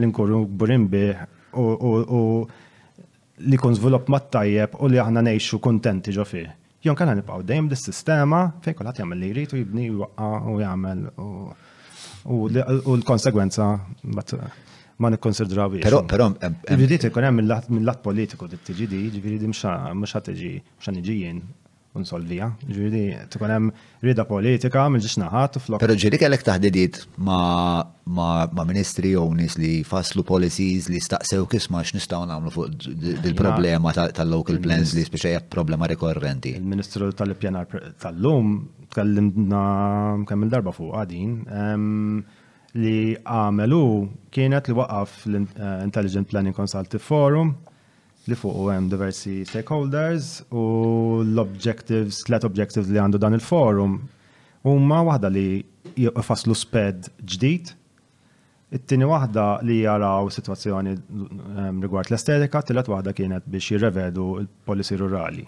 [0.00, 1.16] li nkunu burin bih
[1.56, 2.46] u
[3.40, 6.48] li kun zvilup ma tajjeb u li aħna nejxu kontenti ġo fih.
[6.84, 12.38] Jon kan nibqaw dejjem dis-sistema fejn kolat jagħmel li jrid u jibni u jagħmel u
[12.50, 13.72] l-konsegwenza
[14.94, 20.20] ma nikkonsidraw Però però Ġidiet ikun hemm mill-lat politiku t tiġi di, di mhux ħa
[20.22, 21.62] tiġi mhux ħa
[21.94, 22.48] unsolvija.
[22.66, 23.68] Ġiri, tkun hemm
[24.04, 25.82] rida politika minn ġiex naħat flok.
[25.82, 32.22] Pero ġiri kellek taħdidiet ma' ministri jew nies li faslu policies li staqsew kisma x'nistgħu
[32.30, 32.88] nagħmlu fuq
[33.28, 36.54] il problema tal-local plans li speċi problema rikorrenti.
[36.58, 37.70] Il-Ministru tal-Ippjanar
[38.02, 38.56] tal-lum
[38.94, 39.64] tkellimna
[40.28, 41.36] kemm il-darba fuq għadin
[42.82, 43.82] li għamelu
[44.34, 47.54] kienet li waqaf l-Intelligent eh, Planning Consultative Forum
[48.28, 53.98] li fuq hemm diversi stakeholders u l-objectives, tlet objectives li għandu dan il-forum
[54.64, 55.46] huma waħda li
[56.06, 57.72] jfaslu sped ġdid,
[58.76, 65.44] it-tieni waħda li jaraw situazzjoni ehm, rigward l-estetika, tielet waħda kienet biex jirrevedu l-policy rurali.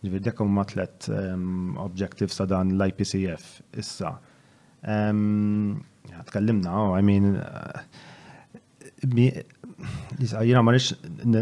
[0.00, 3.50] Ġifieri dekk huma tlet ehm, objectives ta' dan l-IPCF
[3.82, 4.14] issa.
[4.88, 5.74] Ehm,
[6.30, 7.82] tkellimna, oh, I mean, uh,
[10.44, 10.90] jina ma nix
[11.24, 11.36] n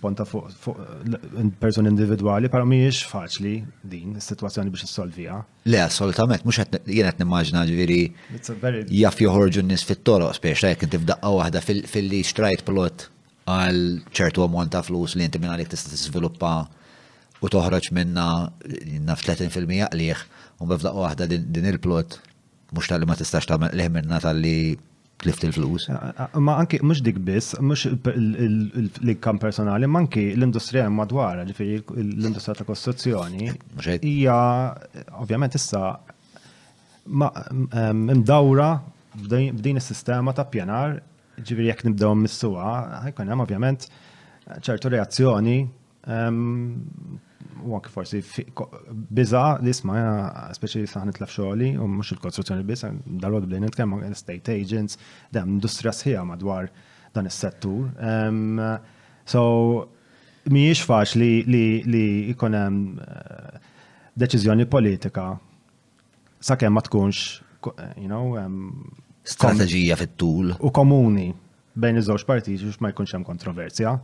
[0.00, 0.50] ponta fuq
[1.60, 5.38] person individuali, pero miex faċli din situazzjoni biex s-solvija.
[5.70, 8.00] Le, assolutament, mux jina qed nimmaġna ġviri
[8.98, 13.08] jaff joħorġu n-nis fit-toroq, spiex ta' jek waħda fil-li strajt plot
[13.46, 13.80] għal
[14.10, 16.66] ċertu ammont ta' flus li inti minn għalik tista' sviluppa
[17.40, 18.28] u toħroġ minna
[19.06, 20.24] naf 30% għalih,
[20.58, 22.18] un bifdaqqa waħda din il-plot
[22.74, 24.56] mux tal-li ma tistax tagħmel leħ minna tal-li
[25.22, 25.88] tlift il-flus.
[26.34, 32.66] Ma anki, mux dik biss, mux l-ikkam personali, ma anki l-industrija madwara, ġifiri l-industrija ta'
[32.68, 33.50] kostruzzjoni,
[34.04, 34.38] hija
[35.22, 35.96] ovvjament issa
[37.06, 38.70] mdawra
[39.26, 40.98] b'din is-sistema ta' pjenar,
[41.40, 42.72] ġifiri jek nibdew missuwa,
[43.08, 43.88] ħajkun hemm ovvjament
[44.66, 45.58] ċertu reazzjoni
[47.64, 48.22] u forsi
[49.10, 50.00] biza li isma
[50.54, 54.98] speċi saħni tlaf xogħli u mhux il konstruzzjoni biza dal-għod bdejn nitkellem estate agents,
[55.32, 56.68] dem industrija sħija madwar
[57.16, 57.88] dan is-settur.
[59.26, 59.40] So
[60.52, 63.56] mhijiex faċli li jkun hemm eh,
[64.22, 65.30] deċiżjoni politika
[66.38, 67.22] sakemm ma tkunx
[67.66, 68.36] eh, you know
[69.26, 71.32] fit-tul u komuni
[71.76, 73.96] bejn iż-żewġ partiti biex ma jkunx hemm kontroversja.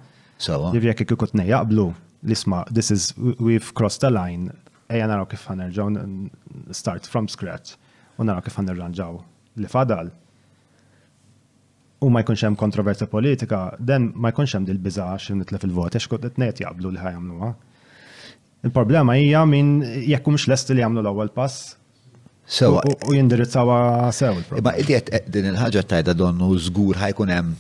[0.43, 0.73] Sewa.
[0.75, 1.85] Jekk ikut nejjaqblu,
[2.29, 4.53] l-isma, this is, we've crossed the line,
[4.89, 5.89] eja naraw kif ħanerġaw,
[6.77, 7.75] start from scratch,
[8.19, 9.17] u naraw kif ħanerġaw
[9.63, 10.11] li fadal.
[12.03, 16.09] U ma jkunx hemm kontroversja politika, den ma jkunx hemm dil-biża għax nitla fil-vot, għax
[16.11, 17.53] kont qed jaqblu li ħajamluha.
[18.67, 21.79] Il-problema hija min jekk mhux lest li jagħmlu l-ewwel pass
[22.53, 22.81] Sewa.
[23.07, 24.41] U jindirizzawa sew.
[24.59, 27.53] Imma idiet din il-ħagġa tajda donnu żgur ħajkun hemm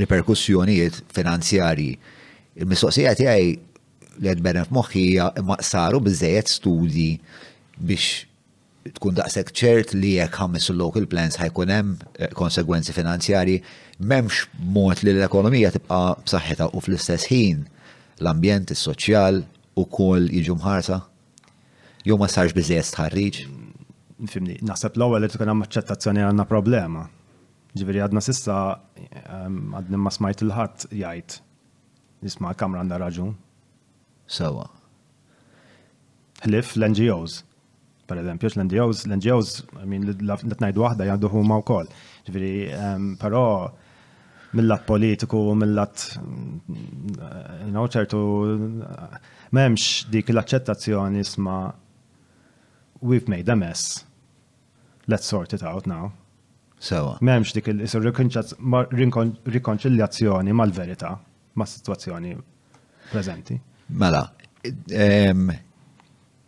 [0.00, 1.90] riperkussjonijiet finanzjarji.
[2.56, 3.50] Il-mistoqsija tiegħi
[4.20, 7.08] li għedbena f'moħħija imma saru bizzejet studji
[7.78, 8.24] biex
[8.98, 13.56] tkun daqsek ċert li jekk ħammis local plans ħajkun hemm eh, konsegwenzi finanzjari
[14.00, 17.64] m'hemmx mod li l-ekonomija tibqa' b'saħħitha u fl-istess ħin
[18.20, 19.40] l-ambjent is-soċjal
[19.80, 21.00] ukoll jiġu mħarsa?
[22.06, 23.42] Jew ma sarx biżejjed tħarriġ?
[24.24, 27.06] Nifimni naħseb l-ewwel li tkun hemm aċċettazzjoni għandna problema.
[27.74, 28.58] Ġifieri għadna sissa
[29.24, 31.40] ehm, għadni ma smajt il-ħadd jgħid
[32.24, 33.32] nisma' kamra għandha raġun,
[34.26, 34.66] sewa.
[36.44, 37.42] Ħlif l-NGOs.
[38.04, 39.52] Per eżempju, l-NGOs, l-NGOs,
[39.88, 41.86] min l-tnajdu wahda jgħaddu huma wkoll.
[42.26, 43.40] Ġifieri, ehm, però
[44.54, 45.96] mill-lat politiku, mill-lat
[47.94, 48.18] ċertu
[49.56, 51.72] m'hemmx dik l-aċċettazzjoni isma'
[53.00, 54.04] we've made a mess.
[55.08, 56.10] Let's sort it out now.
[56.78, 57.16] Sewa.
[57.24, 61.16] M'hemmx dik il-rikonċiljazzjoni mal-verità,
[61.56, 62.36] mas-sitwazzjoni
[63.12, 63.60] preżenti.
[63.90, 64.32] Mela,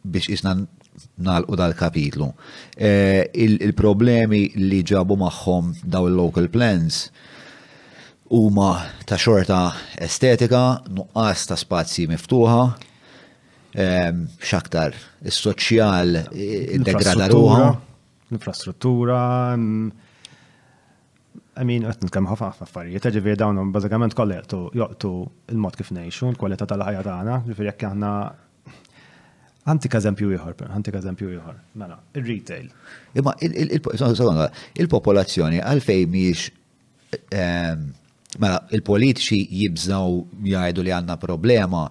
[0.04, 0.56] biex isna
[1.20, 2.30] nalqu dal-kapitlu.
[2.80, 7.02] Eh, il-problemi li ġabu maħħom daw il-local plans
[8.32, 8.70] huma
[9.06, 9.58] ta' xorta
[10.02, 12.60] estetika, nuqqas ta' spazji miftuħa,
[14.40, 14.96] xaktar,
[15.28, 16.16] il-soċjal
[16.80, 17.84] degradar eh,
[18.26, 19.16] L-infrastruttura,
[21.56, 24.36] I mean, għet nitkellem ħafna ħafna affarijiet, ġifieri dawn bażikament kollha
[24.76, 25.10] joqtu
[25.54, 28.10] il-mod kif ngħixu, l-kwalità tal-ħajja tagħna, ġifieri jekk aħna
[29.66, 31.56] Antik eżempju ieħor, antik eżempju ieħor.
[31.82, 32.66] Mela, ir-retail.
[33.18, 36.40] Imma il-popolazzjoni għalfejn miex
[37.34, 37.80] ehm,
[38.44, 40.08] mela il-politiċi jibżaw
[40.52, 41.82] jgħidu li għandna problema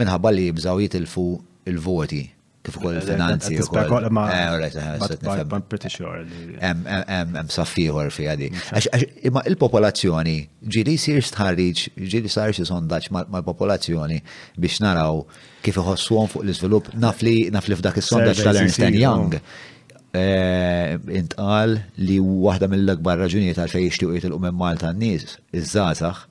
[0.00, 1.26] minħabba li jibżaw jitilfu
[1.68, 2.22] il-voti
[2.64, 5.38] kif ukoll finanzi u koll.
[5.52, 6.24] I'm pretty sure.
[6.62, 8.48] Hemm saffiħor fi għadi.
[8.52, 9.22] Mm-hmm.
[9.30, 10.34] Imma il-popolazzjoni
[10.74, 14.20] ġili sir stħarriġ, ġili sar xi sondaġġ mal-popolazzjoni
[14.58, 15.22] biex naraw
[15.64, 19.40] kif iħossuhom fuq l-iżvilupp naf li f'dak is-sondaġġ tal-Ernst Young.
[19.40, 19.76] Oh.
[20.16, 26.22] Eh, intqal li waħda mill-akbar raġunijiet għal fejn jixtiequ jitilqu minn Malta n-nies, iż-żgħażagħ,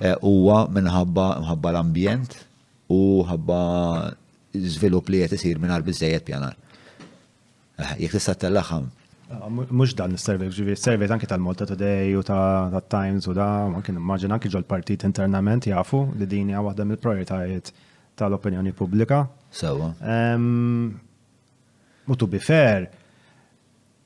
[0.00, 2.38] eh, huwa minħabba l-ambjent
[2.96, 3.60] u ħabba
[4.64, 6.54] zvilup li qed isir mingħajr pjanar.
[7.76, 8.88] Eh, jekk tista' tellaħam.
[9.26, 13.66] Ah, mhux dan is ġivi s servet anke tal-Malta Today u ta' Times u da,
[13.84, 17.72] kien immagin anki ġol partit internament jafu li din hija waħda mill-prioritajiet
[18.16, 19.24] tal-opinjoni pubblika.
[19.52, 19.90] Sawa.
[22.06, 22.86] Mutu fair,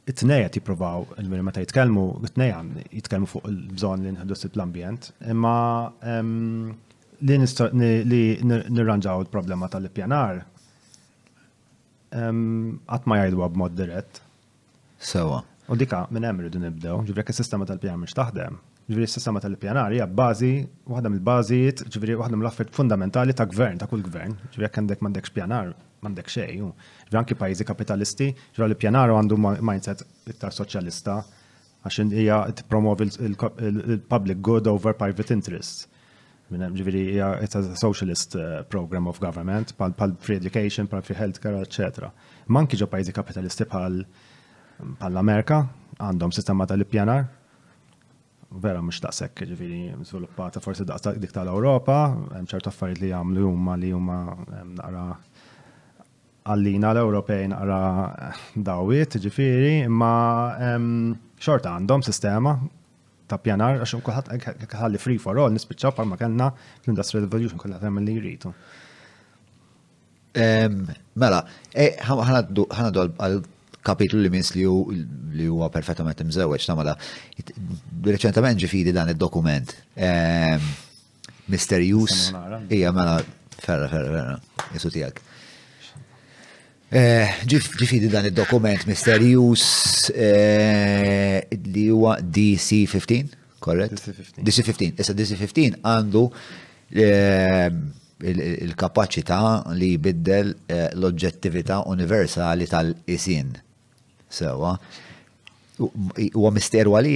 [0.08, 5.58] it-tneja tipruvaw, il ma meta jitkellmu, it-tneja jitkellmu fuq il-bżon li nħeddu l-ambjent, imma
[7.22, 8.22] li
[8.68, 10.40] nirranġaw il-problema tal pjanar
[12.10, 14.18] għat ma jgħidu b'mod dirett.
[14.98, 15.42] Sewa.
[15.70, 18.56] U dika minn hemm dun nibdew, ġivri is-sistema tal-pjanar mhix taħdem.
[18.90, 23.86] Ġivri s-sistema tal-pjanar hija bażi, waħda mill-bażijiet, ġifri waħda mill affarijiet fundamentali ta' gvern, ta'
[23.86, 24.34] kull gvern.
[24.50, 25.70] Ġivri jekk għandek m'għandekx pjanar,
[26.02, 26.58] mandek xej.
[27.06, 29.38] Ġivri anki pajjiżi kapitalisti, ġivri l-pjanar għandu
[29.70, 30.02] mindset
[30.34, 31.20] iktar soċjalista
[31.86, 35.86] għax hija t-promovi il-public good over private interests
[36.52, 41.60] ġiviri it's a socialist eh, program of government, pal, pal free education, pal free healthcare,
[41.62, 42.10] etc.
[42.48, 44.00] Manki ġo pajzi kapitalisti pal,
[44.98, 45.60] pal l-Amerika,
[46.00, 47.26] għandhom sistema tal-ippjanar,
[48.50, 52.00] vera mux daqshekk ġiviri sviluppata forse daqsek dik tal-Europa,
[52.50, 54.18] ċertu affarijiet li għamlu huma li huma
[54.64, 55.04] naqra
[56.50, 60.12] għallina l-Ewropej nara dawiet, ġifiri, imma
[61.38, 62.58] xorta għandhom sistema
[63.30, 65.54] ta' pjanar, għax kulħadd ħalli free for all
[65.94, 66.50] par ma kellna
[66.82, 68.50] l-Industrial Revolution kolla hemm li jritu.
[70.40, 71.40] Mela,
[71.74, 73.40] e, ħanaddu għal
[73.86, 76.96] kapitlu li minns li huwa perfettament ta' mela,
[78.10, 79.72] Reċentament ġifidi dan il dokument
[81.50, 82.30] Mister Jus,
[82.70, 83.18] Ija, mela,
[83.60, 85.18] ferra, ferra, ferra, jesu tijak.
[86.90, 91.38] Eh, Ġifidi dan il-dokument misterjus eh,
[91.70, 94.08] li huwa DC-15, korrekt?
[94.42, 94.96] DC-15.
[94.98, 96.24] Issa DC-15 għandu
[96.98, 97.68] eh,
[98.66, 99.38] il kapacita
[99.78, 100.50] li jibiddel
[100.96, 103.54] l-oġġettività universali tal-isin.
[104.30, 104.74] Sewa,
[105.78, 107.06] huwa misteru n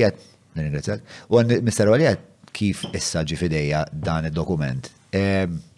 [0.55, 1.01] nirringrazzjak,
[1.35, 2.22] u misteru għalijat
[2.55, 4.87] kif issa ġifideja dan il-dokument.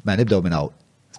[0.04, 0.68] Ma nibdow minnaw,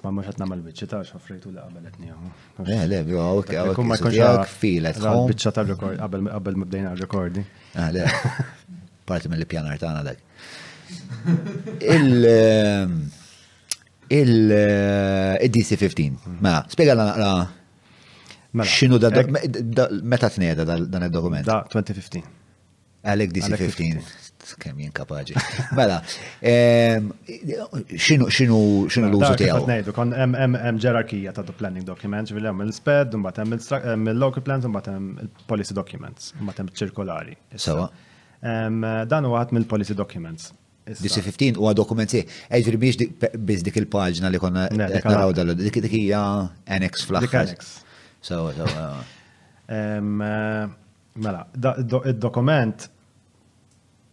[0.07, 2.29] ma mux għatna mal-bicċi ta' xafrejtu li għabeletni għu.
[2.71, 4.99] Eh, le, bjo, ok, ok, ma konġak filet.
[5.31, 5.99] Bicċa ta' rekord,
[6.29, 7.43] għabel mibdejna rekordi.
[7.75, 8.05] Ah, le,
[9.09, 10.23] parti mill-li pjanar ta' dak.
[11.79, 12.95] Il- ehm,
[14.15, 16.39] il-DC-15, eh, hmm.
[16.39, 17.33] ma, mela, spiega naqra
[18.55, 21.47] mela, xinu da, meta t-nejda dan il-dokument?
[21.49, 22.23] Da, 2015.
[23.07, 24.07] Għalek DC-15
[24.61, 25.35] kemm jien kapaċi.
[25.77, 25.97] Mela,
[26.45, 27.09] ehm,
[27.99, 29.65] xinu l-użu tiegħu?
[29.67, 34.95] Ngħidu, kon hemm ġerarkija ta' planning documents, bil hemm il-sped, mbagħad hemm il-local plans, mbagħad
[34.99, 37.35] hemm il-policy documents, mbagħad hemm ċirkolari.
[37.59, 37.89] Sewa.
[38.45, 40.53] Ehm, dan huwa ħadd mill-policy documents.
[40.87, 42.21] DC-15 huwa dokumenti,
[42.53, 46.21] eġri biex biex dik il-paġna li konna naraw dal dik hija
[46.77, 47.57] annex fl-aħħar.
[48.23, 48.87] Sewa, sewa.
[49.67, 50.21] Ehm,
[51.17, 52.87] mela, id-dokument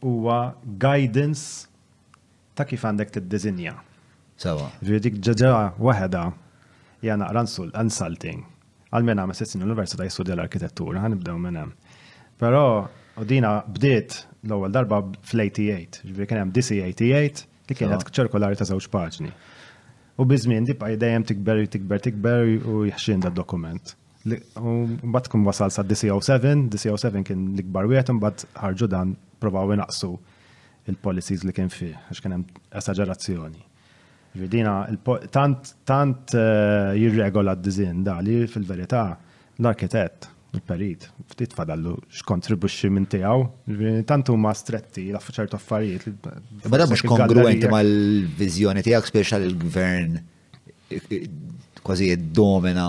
[0.05, 1.69] huwa guidance
[2.59, 3.75] ta' kif għandek tiddizinja.
[4.43, 4.67] Sawa.
[4.85, 6.23] Ġidik ġeġa waħda
[7.07, 8.43] jana ransul, insulting.
[8.95, 11.73] Għalmen għam s-sessin l-Università ta' jistudja l-arkitettura, għanibdew minn hemm.
[12.43, 12.61] Però
[13.31, 19.33] dina bdiet l-ewwel darba fl-88, ġifieri kien hemm DC88 li kienet ċirkolari ta' żewġ paġni.
[20.21, 22.45] U biżmien di dejjem tikber, tikber, tikber
[22.75, 23.97] u jħxin da' dokument.
[24.25, 29.11] Mbagħad kum wasal sa dc 07, DC07 kien l-ikbar wieħed mbagħad ħarġu dan
[29.43, 30.15] provaw inaqsu
[30.89, 33.61] il-policies li kien fih għax kien hemm esagerazzjoni.
[34.41, 34.79] Vidina,
[35.33, 39.03] tant, tant uh, jirregola d-dizin da li fil-verità
[39.61, 43.45] l-arkitett, il-perit, ftit fadallu x-kontribuxi minn tijaw,
[44.09, 46.09] tant huma stretti la ċertu affarijiet.
[46.73, 50.23] Bada mux kongruenti ma l-vizjoni tijak speċa il gvern
[51.85, 52.89] kważi id-domina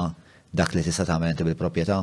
[0.55, 1.97] dak li tista' tagħmel inti bil-proprjetà?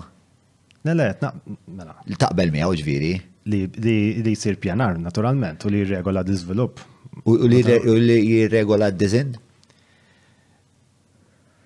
[0.85, 1.95] Le mela.
[2.11, 3.11] Li taqbel miegħu ġviri.
[3.53, 6.83] Li jsir pjanar naturalment u li jirregola d-iżvilupp.
[7.31, 9.33] U li jirregola d-dizin?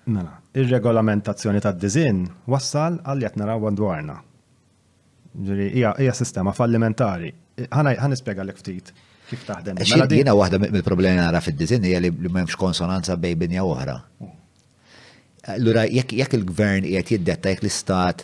[0.07, 4.19] Mela, ir-regolamentazzjoni tad-dizin wassal għal qed naraw dwarna.
[5.37, 7.33] Hija sistema fallimentari.
[7.67, 8.93] Ħan nispjega l ftit
[9.27, 9.81] kif taħdem.
[9.81, 13.97] Mela Jina waħda mill-problemi nara fid-dizin hija li m'hemmx konsonanza bej binja oħra.
[15.47, 18.23] Allura, jekk il-gvern jgħet jiddetta, jekk l-istat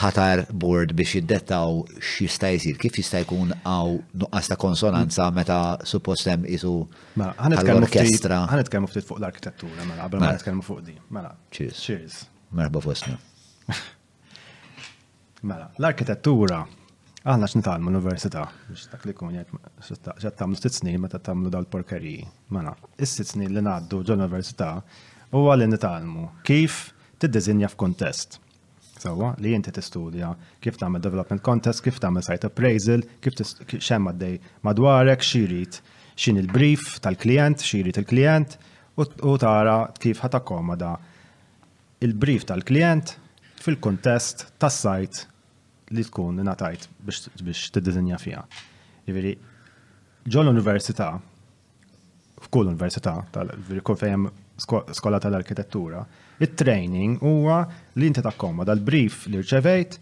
[0.00, 3.90] ħatar bord biex jiddettaw x'jista' jsir, kif jista' jkun għaw
[4.22, 5.36] nuqqas ta' konsonanza mm.
[5.36, 5.56] meta
[5.90, 6.70] suppost hemm isu
[7.18, 8.44] l-orkestra.
[8.54, 10.38] Ħanet kemm ftit fuq l-arkitettura mela qabel ma mela.
[10.38, 10.94] nitkellmu fuq di.
[11.18, 11.34] Mela.
[11.50, 11.82] Cheers.
[11.82, 12.20] Cheers.
[12.54, 13.18] Merba fosna.
[15.42, 16.60] Mela, l-arkitettura
[17.22, 22.24] Aħna x'nitalmu l-università, biex dak li kun jgħid tagħmlu sitt snin meta tagħmlu dal l-porkeriji.
[22.54, 24.70] Mela, is-sitt snin li ngħaddu ġol l-università
[25.32, 26.90] u għalli nitalmu kif
[27.22, 28.38] f-kontest.
[29.02, 34.38] Sawa, li jinti tistudja kif tagħmel development contest, kif tagħmel site appraisal, kif d dej
[34.64, 35.80] madwarek, xirit
[36.16, 38.58] xin il-brief tal-klient, xirit il-klient
[38.98, 40.98] u tara kif komoda
[42.02, 43.14] il-brief tal-klient
[43.64, 45.26] fil-kontest tas site
[45.94, 48.44] li tkun natajt biex t-dizinja fija.
[49.06, 49.36] Iveri,
[50.26, 51.14] ġol università,
[52.42, 53.96] f'kull università, tal-verikol
[54.92, 56.04] skola tal-arkitettura,
[56.40, 57.66] il-training huwa
[57.98, 59.98] li inti takkomoda l-brief li rċevejt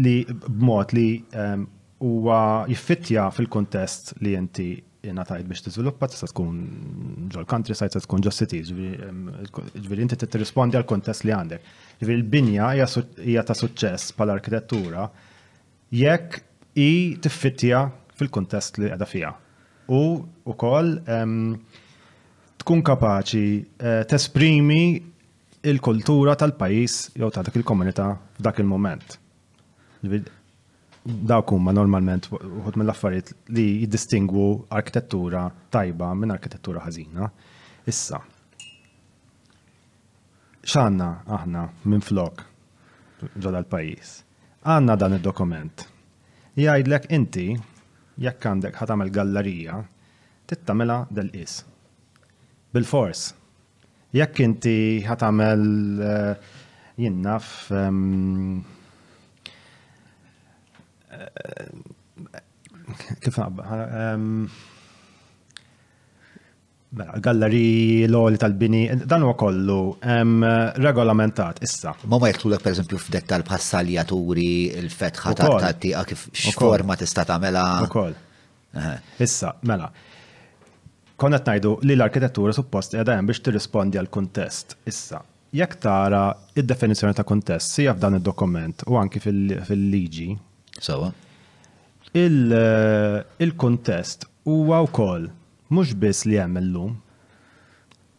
[0.00, 1.06] li b'mod li
[2.04, 2.38] huwa
[2.70, 4.70] jiffittja fil-kontest li inti
[5.00, 6.58] jenatajt biex tiżviluppa, tista' tkun
[7.32, 11.70] ġol countryside, tista' tkun ġol city, ġviri inti tirrispondi għal kontest li għandek.
[12.02, 15.06] Ġviri l-binja hija ta' suċċess pal arkitettura
[15.96, 16.40] jekk
[16.80, 16.90] i
[17.24, 17.86] tiffittja
[18.20, 19.32] fil-kontest li għada fija
[19.90, 20.00] u
[20.46, 21.46] um,
[22.60, 23.46] tkun kapaċi
[23.80, 24.82] eh, tesprimi
[25.70, 28.06] il-kultura tal-pajis jew ta' dak il-komunità
[28.38, 29.18] f'dak il-moment.
[31.04, 37.30] Dawk huma normalment uħud mill-affarijiet li jiddistingwu arkitettura tajba minn arkitettura ħażina.
[37.88, 38.20] Issa,
[40.60, 42.44] X'għandna aħna minn flok
[43.40, 44.12] ġodha l-pajis.
[44.68, 45.86] Għandna dan id dokument
[46.60, 47.48] Jgħidlek inti
[48.18, 49.78] jekk għandek ħatamel gallerija,
[50.50, 51.62] tittamela dal-is.
[52.74, 53.30] Bil-fors,
[54.14, 56.36] jekk inti ħatamel eh,
[57.00, 58.60] jinnaf ehm,
[61.12, 61.26] eh,
[63.24, 63.38] kif
[66.90, 71.92] Mela, galleri l għoli tal-bini, dan huwa kollu regolamentat issa.
[72.10, 73.44] Ma ma jektlulek per eżempju f'dek tal
[74.08, 77.64] turi il-fetħa tal-tattiqa, kif x'forma tista' tagħmela.
[77.86, 78.16] Ukoll.
[79.22, 79.86] Issa, mela.
[81.14, 84.74] Konna najdu li l-arkitettura suppost qiegħda hemm biex tirrispondi għal kuntest.
[84.90, 85.22] Issa,
[85.54, 86.24] jekk tara
[86.58, 90.32] id-definizzjoni ta' kuntest si f'dan id-dokument u anki fil-liġi.
[90.80, 91.12] Sawa.
[92.18, 95.28] il eh, kontest huwa wkoll
[95.70, 96.96] mhux biss li hemm illum,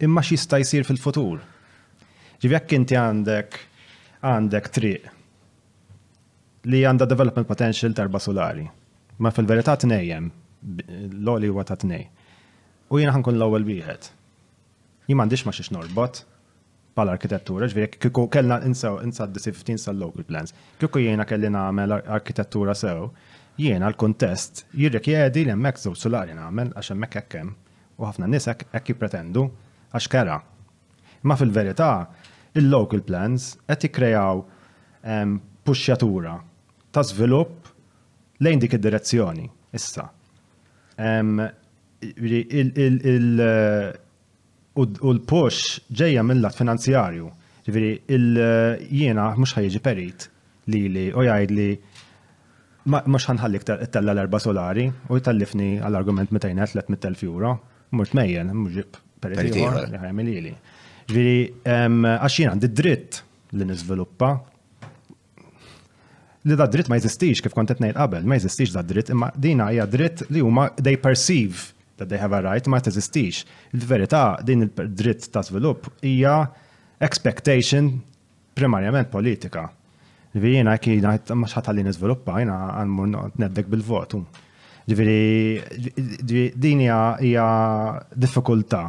[0.01, 1.41] imma xista jsir fil-futur.
[2.41, 3.59] Ġifi jekk inti għandek
[4.29, 5.11] għandek triq
[6.71, 8.67] li għandha development potential tarba solari.
[9.21, 10.29] Ma fil-verità tnejjem,
[11.19, 12.05] l-oli huwa ta' t-nej.
[12.91, 14.09] U jiena ħankun l-ewwel wieħed.
[15.07, 16.21] Jien m'għandix ma xiex norbot
[16.95, 18.95] bħal arkitettura, ġifieri kieku kellna insa
[19.31, 20.51] the 15 sal local plans.
[20.81, 23.07] Kieku jiena kelli nagħmel arkitettura sew,
[23.61, 27.51] jiena l-kontest jirrikjedi li hemmhekk żewġ solari nagħmel għax hemmhekk hekk hemm
[28.01, 29.43] u ħafna nisek hekk jippretendu
[29.91, 30.37] għax kera.
[31.29, 31.91] Ma fil-verità
[32.57, 34.41] il-local plans qed jikrejaw
[35.05, 36.33] ehm, puxjatura
[36.91, 37.69] ta' żvilupp
[38.41, 39.45] lejn dik id-direzzjoni
[39.77, 40.07] issa.
[40.99, 41.41] Ehm,
[44.81, 47.29] u l-push ġejja mill-lat finanzjarju.
[48.89, 50.25] jiena mhux ħajġi perit
[50.67, 51.67] li li u jgħid li
[52.85, 57.51] Mux ħanħallik tella l-erba solari u jtallifni għall-argument 200-300.000 euro.
[57.93, 60.53] Murt mejjen, mġib per eżempju.
[61.11, 61.35] Ġviri,
[61.67, 63.19] għaxin għandi dritt
[63.57, 64.31] li nizviluppa.
[66.49, 69.67] Li da dritt ma jizistix kif kontet nejt qabel, ma jizistix da dritt, imma dina
[69.69, 71.67] hija dritt li huma they perceive
[71.99, 73.43] that they have a right ma teżistix.
[73.77, 76.39] Il-verità din il-dritt ta' svilupp hija
[76.97, 77.99] expectation
[78.57, 79.67] primarjament politika.
[80.35, 83.09] Ġviri, kien maċħat ħatalli nizviluppa, jina għanmur
[83.43, 84.21] neddek bil-votu.
[84.87, 87.47] Ġviri, din hija
[88.15, 88.85] diffikulta.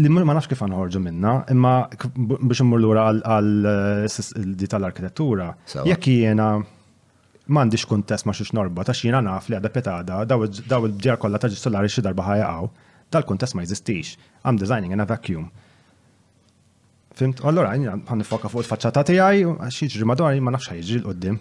[0.00, 5.48] li ma nafx kif għanħorġu minna, imma biex immur lura għal-di tal-arkitettura,
[5.84, 6.48] jekk jiena
[7.50, 11.50] m'għandix kuntest ma xiex norba, ta' xina naf li għadda petada, daw il-bġer kollha ta'
[11.52, 12.70] ġistolari xi darba ħajaqgħu,
[13.12, 14.14] tal-kuntest ma jeżistix.
[14.44, 15.50] għam designing in a vacuum.
[17.18, 21.38] Fimt, allora, għan nifoka fuq il-facċata tijaj, għax jiġri madwar ma nafx ħajġri l-qoddim.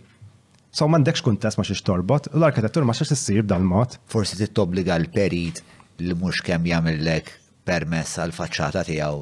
[0.74, 4.00] So dekx kuntess ma xiex torbot, l-arkitettur ma xiex s-sir dal mod.
[4.10, 5.62] Forsi tittobbliga l-perit
[6.02, 7.32] li mhux kemm jagħmellek
[7.70, 9.22] permess għal faċċata tiegħu.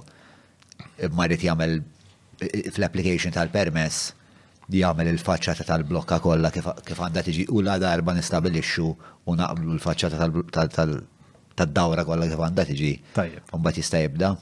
[1.09, 1.77] Imma jrid jagħmel
[2.71, 4.13] fl-application tal-permess
[4.71, 10.83] jagħmel il-faċċata tal-blokka kollha kif għandha tiġi u la darba nistabilixxu u naqblu l-faċċata
[11.59, 12.93] tal dawra kollha kif għandha tiġi.
[13.19, 13.55] Tajjeb.
[13.55, 14.35] mbagħad jista' jibda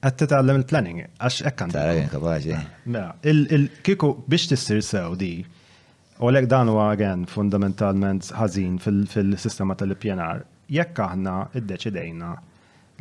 [0.00, 1.72] għed titgħallem il-planning, għax ekkan.
[1.74, 2.56] Ta' għajn kapaxi.
[2.88, 5.32] Mela, il-kiku biex tissir sew di,
[6.20, 12.30] u għalek dan huwa għagħen fundamentalment ħażin fil-sistema tal pnr jekk aħna id-deċidejna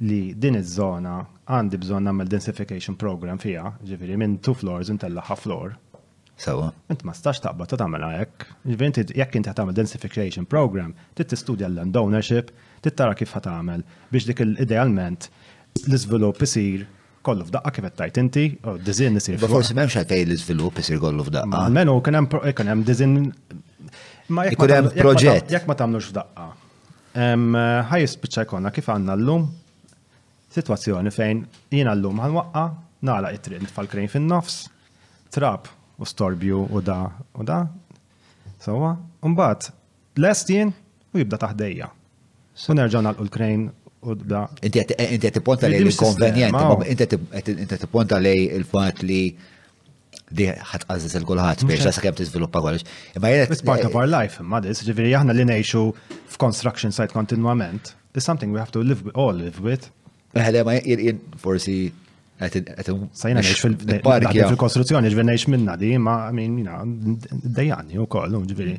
[0.09, 1.15] li din iż-żona
[1.49, 5.77] għandi bżonn nagħmel densification program fiha, ġifiri minn two floors intella ħaf floor.
[6.39, 6.69] Sawa.
[6.91, 8.45] Int ma stax taqbad ta' tagħmelha hekk.
[8.67, 12.51] Ġifieri jekk inti tagħmel densification program, trid tistudja l-land ownership,
[12.83, 15.27] trid tara kif ħat tagħmel biex dik idealment
[15.87, 16.85] l-izvilupp isir
[17.25, 19.37] kollu f'daqqa kif tajt inti, u dizin nisir.
[19.41, 21.65] forsi memx għatej l-izvilupp isir kollu f'daqqa.
[21.75, 23.17] Menu kien hemm dizin.
[24.35, 25.51] Ma jkun hemm proġett.
[25.55, 26.47] Jekk ma tagħmlux f'daqqa.
[27.91, 29.47] Ħaj spiċċa jkollna kif għandna llum
[30.53, 31.43] sitwazzjoni fejn
[31.77, 32.63] jiena llum ħanwaqqa
[33.05, 34.55] nagħlaq it-triq nitfal krejn fin-nofs,
[35.31, 35.67] trab
[36.01, 37.01] u storbju u da
[37.37, 37.61] u da.
[38.59, 39.69] Sowa, mbagħad
[40.19, 40.73] lest jien
[41.13, 41.89] u jibda taħdejja.
[42.69, 43.67] U nerġa' nagħlqu l-krejn
[43.99, 49.23] Inti għet ponta li l-konvenjent, inti għet ponta li l fat li
[50.31, 52.85] di għat għazzis il-kulħat biex għas sakem t-izviluppa kollox.
[53.17, 53.55] Imma jgħet.
[53.55, 55.81] It's part of eh, our life, madis, ġiviri jgħahna li neħxu
[56.35, 57.95] f-construction site kontinuament.
[58.13, 59.89] It's something we have to live with, all live with.
[60.37, 61.79] Eħle, eh, ma jgħin forsi
[62.39, 63.65] Sajna neħx
[64.05, 66.77] fil-kostruzzjoni, ġveri neħx minna di, ma min, jina,
[67.57, 68.77] dejani u koll, ġveri.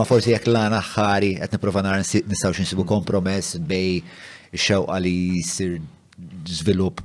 [0.00, 4.00] Ma forsi jek l-għana ħari, għet niprofa nara nistaw xinsibu kompromess bej
[4.56, 5.12] xewqa li
[5.42, 5.78] jisir
[6.48, 7.02] żvilupp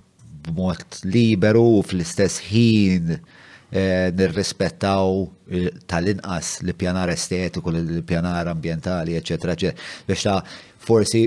[0.47, 5.11] b'mod liberu fl-istess ħin eh, nirrispettaw
[5.51, 9.91] eh, tal-inqas li pjanar estetiku, li pjanar ambientali, eccetera, eccetera.
[10.07, 10.39] Biex ta'
[10.87, 11.25] forsi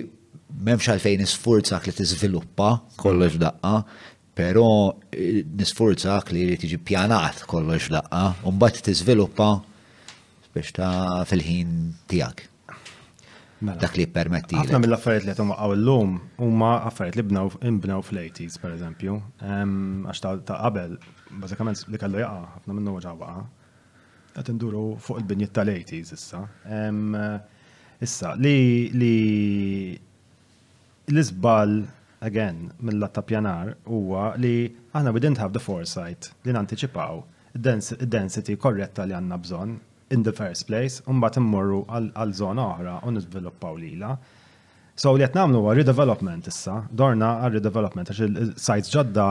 [0.66, 2.72] memx għalfejn nisfurzak li t-izviluppa
[3.02, 3.76] kollox daqqa,
[4.38, 4.66] pero
[5.14, 9.52] eh, nisfurzak li li tiġi pjanat kollox daqqa, un bat t-izviluppa
[10.54, 11.78] biex ta' fil-ħin
[12.10, 12.48] tijak.
[13.62, 13.78] Mela.
[13.80, 14.56] dak li permetti.
[14.58, 17.52] Għafna mill affariet li għatum għaw l-lum u ma affarijiet li bnaw
[18.02, 20.96] fl-80s, per eżempju, għax ta' qabel,
[21.42, 23.44] bazzikament li kallu jaqa, għafna minnu ġabaqa,
[24.34, 26.42] għat induru fuq il-binjiet tal-80s issa.
[28.04, 29.14] Issa, li li
[31.12, 31.76] l-izbal,
[32.26, 34.56] again, mill-latta pjanar, huwa li
[34.92, 37.22] għana we didn't have the foresight li nanticipaw
[37.54, 39.76] id density korretta li għanna bżon
[40.10, 44.14] in the first place, unbat immorru għal zona oħra u nizviluppaw lila.
[44.96, 49.24] So li għetnamlu għu redevelopment issa, dorna għal redevelopment, għax il-sites ġodda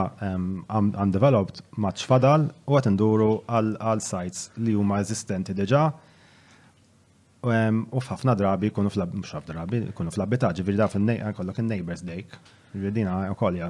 [1.00, 5.84] undeveloped maċ fadal u għet nduru għal sites li huma eżistenti deġa
[7.44, 9.04] u f'ħafna drabi kunu fl
[9.46, 12.38] drabi, kunu fl-abita, viri daf fil-nejqa eh, kollok il-neighbors dejk,
[12.72, 13.68] viri dina u kolja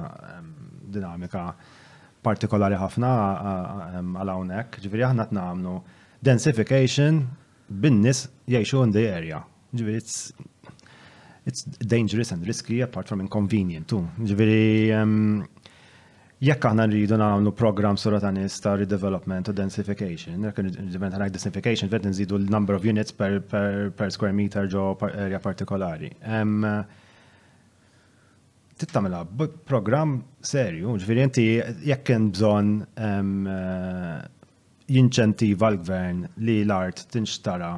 [0.95, 1.49] dinamika
[2.23, 3.09] partikolari ħafna
[4.01, 5.73] għal hawnhekk, għahna aħna namnu
[6.27, 7.23] densification
[7.69, 9.41] bin-nies jgħixu in the area.
[9.75, 10.33] Ġifieri it's,
[11.45, 14.01] it's dangerous and risky apart from inconvenient too.
[14.25, 15.15] Ġifieri um,
[16.43, 21.29] jekk aħna rridu nagħmlu programm sura ta' nies ta' redevelopment u densification, jekk nibben ta'
[21.29, 26.09] densification, vet nżidu l-number of units per, per, per square meter ġo area partikolari.
[26.25, 26.61] Um,
[28.75, 29.21] tittamela
[29.69, 31.27] programm serju, ġviri
[31.87, 34.25] jekk hemm bżonn um,
[34.91, 37.71] jinċentiva l-gvern li l-art tinxtara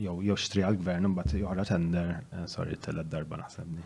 [0.00, 3.82] jew joxtri għal-gvern imbagħad joħra tender, eh, sorry, tella darba naħsebni.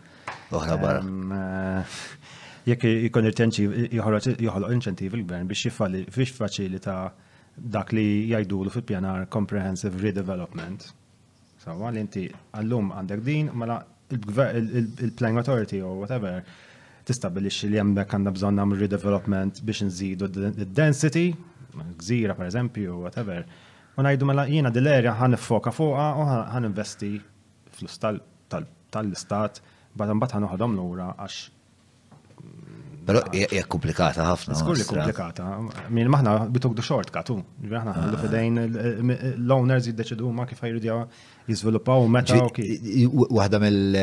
[0.55, 1.01] Oħra barra.
[1.03, 1.97] Eh,
[2.71, 3.65] jekk ikun irtenċi
[3.97, 5.73] joħloq inċentiv il-gvern biex
[6.15, 6.95] biex faċilita
[7.57, 10.87] dak li jgħidulu fil-pjanar comprehensive redevelopment.
[11.63, 13.81] Sawa li inti għallum għandek din, mela
[14.13, 16.43] il plan authority or whatever
[17.05, 21.31] tistabilix li jemmek għandna bżonna redevelopment biex nżidu d-density
[21.83, 23.43] gżira per eżempju, whatever.
[23.97, 27.13] U najdu mela jiena dil-erja ħan foka fuqa u ħan investi
[27.75, 29.61] flus tal-istat,
[29.95, 34.55] bada mbagħad ħan l lura għax mm, Pero hija komplikata ħafna.
[34.57, 35.43] Skur li komplikata.
[35.93, 37.35] Min maħna bituk du short katu.
[37.61, 38.23] Maħna ħallu ah.
[38.23, 38.57] fedejn
[39.37, 40.95] l-owners jiddeċidu ma kif ħajridja
[41.51, 42.89] jizvilupaw meta u kif.
[43.37, 43.99] Waħda mill-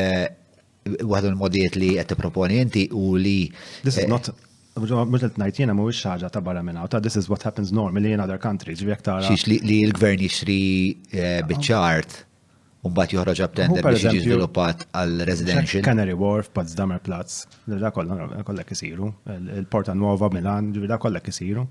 [1.03, 3.37] waħda mill-modijiet li qed tipproponi inti u li.
[3.83, 4.31] This is eh, not
[4.73, 8.19] Mux najt jena mu xaġa ta' barra minna, ta' this is what happens normally in
[8.19, 10.55] other countries, vi ta' Xiex li l-gvern jixri
[11.13, 12.15] eh, bieċart,
[12.97, 15.85] bat joħroġ tender biex jiġi sviluppat għal residential.
[15.85, 19.11] Canary Wharf, Potsdamer Platz, da kollek jisiru,
[19.59, 21.67] il-Porta Nuova, Milan, ġvijak kollek jisiru.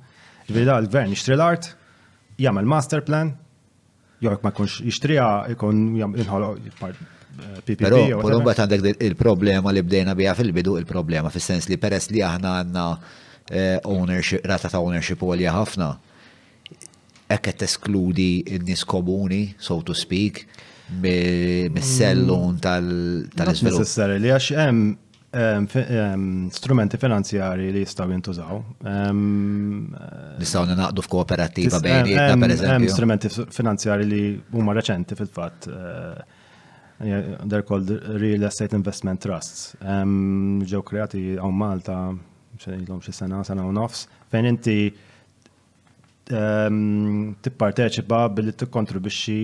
[0.53, 1.73] da' l-gvern jixri l-art,
[2.39, 3.35] jgħamil master plan,
[4.23, 5.27] jgħak ma' kunx jixtrija,
[5.57, 6.87] jkun jgħamil
[7.33, 12.87] Pero, bat għandek il-problema li bdejna bija fil-bidu il-problema, fil-sens li peress li aħna għanna
[13.49, 15.89] eh, ownership, rata ta' ownership u għalja ħafna,
[17.33, 20.43] ekket eskludi n-nis komuni, so to speak,
[20.93, 23.33] mis-sellun mm.
[23.33, 23.81] tal-izvilup.
[23.81, 24.51] Necessary li għax
[26.53, 28.59] strumenti finanzjari li jistaw jintużaw.
[28.85, 32.93] Eh, Nistaw naqdu f'kooperativa bejnietna, per eżempju.
[32.93, 34.23] Strumenti finanzjari li
[34.59, 36.39] huma reċenti fil-fatt eh,
[37.01, 39.73] They're called Real Estate Investment Trusts.
[39.82, 41.97] Um, ġew kreati għaw Malta,
[42.62, 44.77] xejlom xi sena, sena u nofs, fejn inti
[46.32, 49.39] um, tipparteċipa billi tikkontribixxi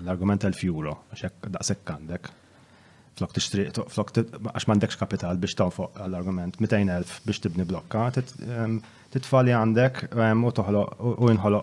[0.00, 2.32] l-argument tal-fjuro, għax daqshekk għandek.
[3.14, 8.08] Flok tixtri, flok għax m'għandekx kapital biex tawfoq l-argument, 200,000 biex tibni blokka,
[8.44, 8.78] um,
[9.14, 11.60] titfali għandek u inħolo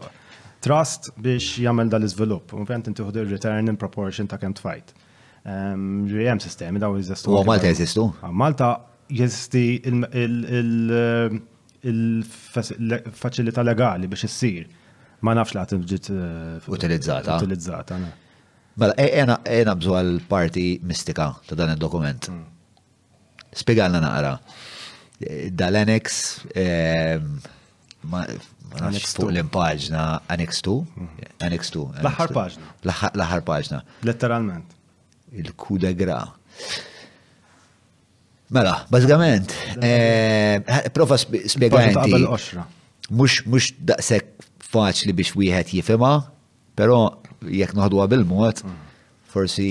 [0.63, 2.55] trust biex jagħmel dal-iżvilupp.
[2.59, 4.95] U fejn inti il-return in proportion ta' kemm tfajt.
[5.49, 7.31] Ehm, Ġi sistemi daw jeżistu.
[7.33, 8.03] U Malta jeżistu?
[8.31, 8.73] Malta
[9.09, 9.65] jeżisti
[11.81, 14.67] il-faċilità legali biex issir.
[15.25, 17.35] Ma nafx li għatim eh, utilizzata.
[17.37, 17.97] Utilizzata,
[18.79, 19.23] Mela, e-,
[19.57, 22.29] ena bżu għal-parti mistika ta' dan il-dokument.
[22.31, 23.55] Mm.
[23.61, 24.35] Spiegħalna naqra.
[25.57, 26.19] Dal-annex,
[26.55, 27.25] ehm,
[28.13, 28.21] ma
[28.85, 30.77] nafx fuq l-impaġna, annex 2?
[30.85, 31.33] Mm-hmm.
[31.49, 31.83] Annex 2.
[32.05, 32.71] L-ħar paġna.
[33.11, 33.81] L-ħar paġna.
[34.07, 34.77] Letteralment
[35.31, 36.33] il-kuda gra.
[38.49, 42.61] Mela, bazzgament, eh, eh, prova spiegħanti.
[43.15, 46.11] Mux, mux daqsek faċli biex wieħed jifima,
[46.75, 46.97] pero
[47.47, 48.89] jekk noħdu bil-mod, mm.
[49.31, 49.69] forsi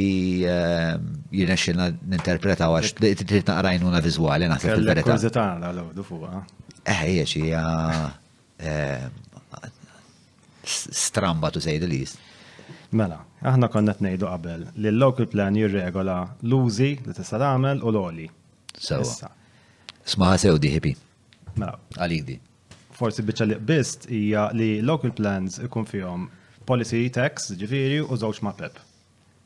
[0.49, 1.05] ehm,
[1.37, 5.13] jirna xilna ninterpreta għax, trid naqrajnuna vizuali, naħseb fil-verità.
[5.13, 6.25] Kurzita l-għodu
[6.89, 7.53] jieċi,
[10.71, 12.21] stramba tu sejda li jist.
[12.91, 18.25] Mela, aħna konna t-nejdu qabel li l-local plan jirregola l-użi li tista' tagħmel u l-oli.
[18.75, 19.29] Sewa.
[20.11, 20.91] Smaħa sew diħipi.
[21.59, 21.77] Mela.
[21.99, 22.35] Għalik di.
[22.99, 26.27] Forsi biċċa li bist hija li local plans ikun fihom
[26.69, 28.83] policy tax, ġifieri u żewġ mapep.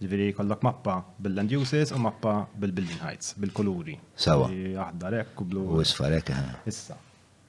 [0.04, 3.98] Ġifieri jkollok mappa bil-land uses u mappa bil-building heights, bil-kuluri.
[4.20, 4.48] Sewa.
[4.88, 5.66] Aħdar hekk u blu.
[5.78, 6.96] U isfar Issa.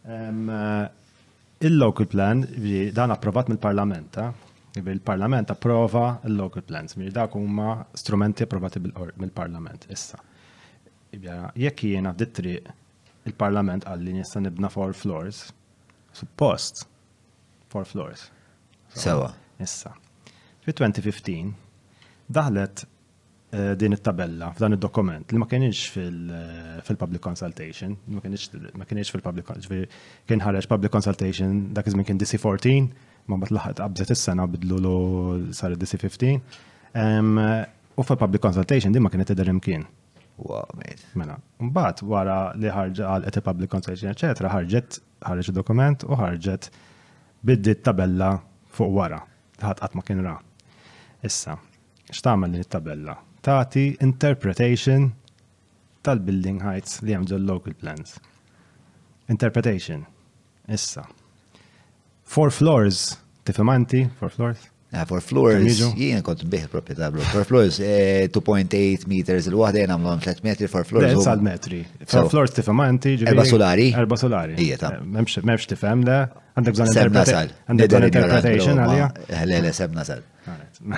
[0.04, 2.44] Eh, il-local plan,
[2.94, 4.45] dan approvat mill-parlament, eh?
[4.76, 10.20] Iva, Il-Parlament approva l-local plans, mir dak huma strumenti approvati mill-Parlament issa.
[11.16, 12.74] Iva, jekk jiena dittri triq
[13.32, 15.46] il-Parlament għalli nista' nibna four floors,
[16.14, 16.84] suppost
[17.74, 18.28] four floors.
[18.96, 19.32] Sewa.
[19.64, 19.94] Issa.
[20.64, 21.56] Fi 2015
[22.36, 28.24] daħlet eh, din it-tabella f'dan id-dokument li ma kienx eh, fil-public consultation, ma
[28.92, 29.56] kienx fil-public
[30.28, 34.78] kien ħareġ public consultation dak iż-żmien kien DC 14 ma bat laħat qabżet is-sena bidlu
[34.82, 34.96] lu
[35.58, 36.58] sar DC-15.
[37.96, 39.86] U fa public consultation din ma kienet tidher kien.
[40.38, 41.00] Wow, mate.
[41.16, 41.38] Mela.
[41.64, 46.68] Mbagħad wara li ħarġa għal qed public consultation, eċetera, ħarġet ħarġ dokument u ħarġet
[47.48, 48.34] biddit tabella
[48.76, 49.22] fuq wara.
[49.64, 50.34] Ħadd qatt ma kien ra.
[51.26, 51.56] Issa,
[52.12, 53.16] x'tagħmel din it-tabella?
[53.46, 55.10] Tagħti interpretation
[56.06, 58.20] tal-building heights li hemm ġol local plans.
[59.32, 60.04] Interpretation.
[60.68, 61.06] Issa,
[62.26, 64.58] Four floors, tifimanti, four floors.
[64.92, 67.22] Ah, four floors, jien kont bih propieta bro.
[67.34, 71.10] Four floors, 2.8 eh, meters il-wahda jena għamlom 3 metri four floors.
[71.18, 71.82] Le, sal metri.
[72.08, 73.16] For floors tifimanti.
[73.20, 73.30] ġibi.
[73.34, 73.88] Erba solari.
[73.94, 74.56] Erba solari.
[74.66, 76.20] Ija ta' eh, Memx tifem le.
[76.56, 77.54] Għandek bżon interpretation.
[77.68, 79.10] Għandek bżon interpretation għalija.
[79.52, 80.24] Le, le, sebna sal.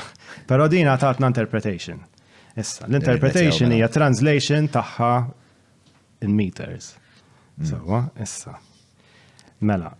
[0.51, 2.03] Pero dina taħtna interpretation.
[2.57, 5.11] Issa, l-interpretation hija translation taħħa
[6.27, 6.93] in meters.
[7.57, 7.71] Mm.
[7.71, 8.59] Sewa, issa.
[9.65, 9.95] Mela,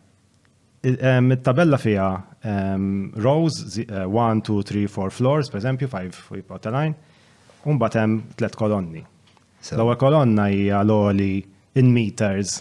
[0.82, 6.66] Ehm, Il-tabella fija ehm, rows 1, 2, 3, 4 floors, per esempio, 5 we put
[6.66, 6.96] a line,
[7.64, 9.02] un batem tlet kolonni.
[9.74, 11.42] L-ewwel kolonna hija l-oli
[11.80, 12.60] in meters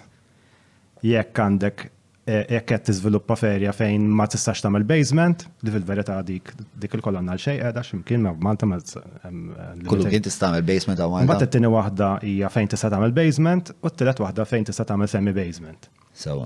[1.04, 1.84] jekk għandek
[2.26, 7.36] eh, jekk qed tiżviluppa ferja fejn ma tistax tagħmel basement, li fil-verità dik dik il-kolonna
[7.36, 9.42] l xejn qiegħda x'imkien ma Malta ma ehm,
[9.84, 11.28] eh, kullu kien tista' tagħmel basement għal Malta.
[11.28, 15.36] Mbagħad it-tieni waħda hija fejn tista' tagħmel basement u t-tielet waħda fejn tista' tagħmel semi
[15.36, 15.90] basement.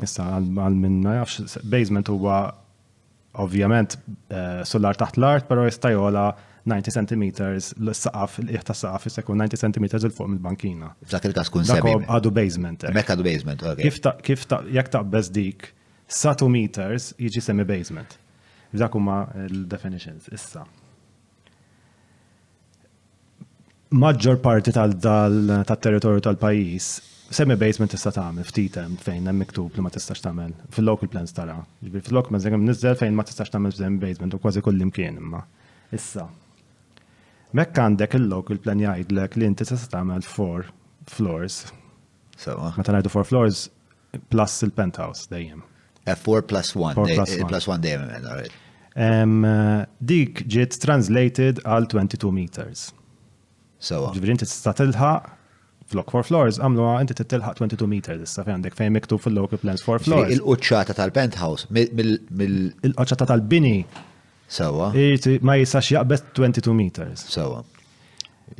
[0.03, 2.39] Issa għal minna jafx, basement huwa
[3.41, 6.25] ovvjament eh, sullar taħt l-art, pero jistajola
[6.67, 7.23] 90 cm
[7.79, 10.91] l-saqaf, l-iħta saqaf jisekun 90 cm il-fuq mill-bankina.
[11.07, 11.95] F'dak il-kas kun semmi.
[12.11, 12.85] Għadu basement.
[12.85, 12.93] Eh.
[12.95, 14.11] Mek għadu basement, ok.
[14.27, 15.71] Kif ta' jek ta' bezdik
[16.11, 18.19] satu meters jiġi semi basement.
[18.75, 20.67] F'dak huma l-definitions issa.
[23.91, 26.91] Maġġor parti tal-territorju tal-pajis
[27.35, 31.33] semi basement tista' tagħmel ftit hemm fejn hemm miktub li ma tistax tagħmel fil-local plans
[31.37, 31.57] tara.
[31.85, 35.21] Ġifieri fil-local plans hemm niżel fejn ma tistax tagħmel semi basement u kważi kull imkien
[35.23, 35.45] imma.
[35.95, 36.27] Issa.
[37.57, 40.67] Mekk għandek il-local plan jgħidlek li inti tista' tagħmel four
[41.15, 41.61] floors.
[42.41, 42.57] Sewa.
[42.73, 42.81] Uh-huh.
[42.83, 43.63] Meta ngħidu four floors
[44.35, 45.63] plus il-penthouse dejjem.
[46.11, 46.99] 4 uh, plus 1.
[47.15, 48.55] Eh, plus one dejjem eh,
[48.99, 52.89] eh, Dik ġiet translated għal 22 meters.
[53.79, 54.09] Sewa.
[54.11, 54.17] Uh-huh.
[54.19, 55.37] Ġifieri inti tista' tilħaq
[55.91, 59.83] Flock for Floors għamlu inti titilħaq 22 meter issa fejn għandek fejn miktub fil-local plans
[59.83, 60.31] for floors.
[60.37, 63.81] Il-qoċċata tal-penthouse mill Il-qoċċata tal-bini.
[64.51, 64.89] Sewa.
[65.47, 67.25] Ma jisax jaqbet 22 meters.
[67.35, 67.61] Sawa.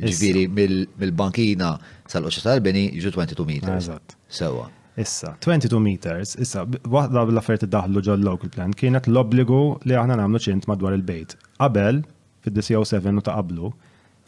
[0.01, 1.73] Ġviri mill-bankina
[2.11, 3.91] sal-qoċċata tal-bini ġu 22 meters.
[4.31, 4.69] Sawa.
[5.01, 10.41] Issa, 22 meters, issa, waħda l-affariet id-daħlu ġol local plan kienet l-obbligu li aħna nagħmlu
[10.49, 11.37] ċint madwar il-bejt.
[11.63, 12.03] Qabel,
[12.45, 13.71] fid-DCO7 u ta' qablu,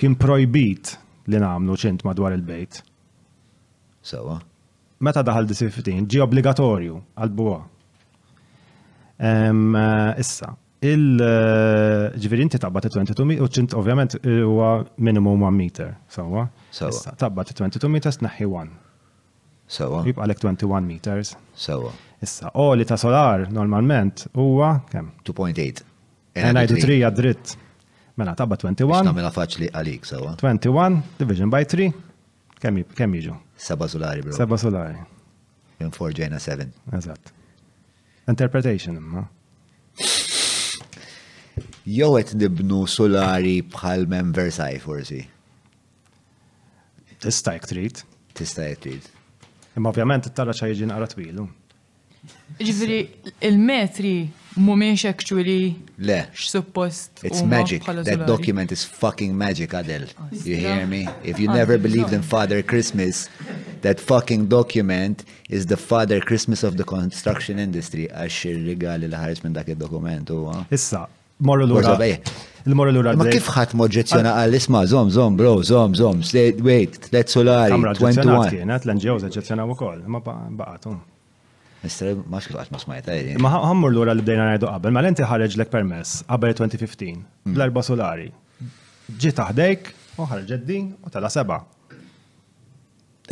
[0.00, 0.94] kien projbit
[1.34, 2.80] li nagħmlu ċint madwar il-bejt
[4.02, 4.38] Sewa.
[5.02, 7.56] Meta daħal di 15, ġi obbligatorju għal-buwa.
[9.22, 10.50] Eh, issa,
[10.92, 16.48] il-ġviri eh, inti tabba 22 meter, uċint ovvjament huwa minimum 1 meter, sawa?
[16.74, 17.14] Sawa.
[17.18, 18.72] Tabba 22 meters naħi 1.
[19.72, 20.02] Sawa.
[20.06, 21.34] Jibqa 21 meters.
[21.56, 21.92] Sawa.
[22.22, 25.12] Issa, o li ta' solar normalment huwa kemm?
[25.26, 25.86] 2.8.
[26.42, 27.60] Enajdu 3 għad
[28.20, 29.06] Mela tabba 21.
[29.06, 30.34] Namela faċli għalik, sawa.
[30.36, 31.86] 21, division by 3,
[32.60, 33.32] kemm jiġu?
[33.68, 34.32] Seba solari, bro.
[34.34, 34.96] Seba solari.
[35.78, 36.66] In 4 ġejna 7.
[36.98, 37.30] Eżatt.
[38.28, 39.22] Interpretation imma.
[41.86, 45.22] Jow qed nibnu solari bħal mem Versailles forsi.
[47.22, 48.02] Tista' jekk
[48.34, 48.96] Tista' jekk
[49.78, 51.48] Imma ovvjament it-tara xa jiġi twilu.
[52.62, 53.00] Ġifieri
[53.48, 54.12] il-metri
[54.60, 57.10] mumiex actually le x'suppost.
[57.24, 57.84] It's magic.
[57.86, 60.04] That document is fucking magic, Adel.
[60.30, 61.08] You hear me?
[61.24, 63.28] If you never believed in Father Christmas,
[63.82, 65.16] that fucking document
[65.56, 70.32] is the father Christmas of the construction industry għax il-rigali li ħares minn dak il-dokument
[70.34, 70.56] huwa.
[70.74, 71.02] Issa,
[71.48, 71.94] morru l-ura.
[72.66, 73.14] l-ura.
[73.20, 76.22] Ma kif ħadd moġġezzjona għal isma zom zom bro zom zom
[76.66, 78.44] wait tlet solari 21.
[78.58, 81.00] Kienet l-NGOs oġġezzjonaw ukoll, ma baqatum.
[81.82, 83.34] Mister, ma xkifat ma smajta jiri.
[83.42, 87.24] Ma ħammur l-ura li bdejna najdu qabel, ma l-inti ħareġ l permess qabel 2015,
[87.56, 87.86] bl-erba mm.
[87.90, 88.28] solari.
[89.18, 89.90] Ġi taħdejk,
[90.22, 91.58] u ħarġet din, u tala seba'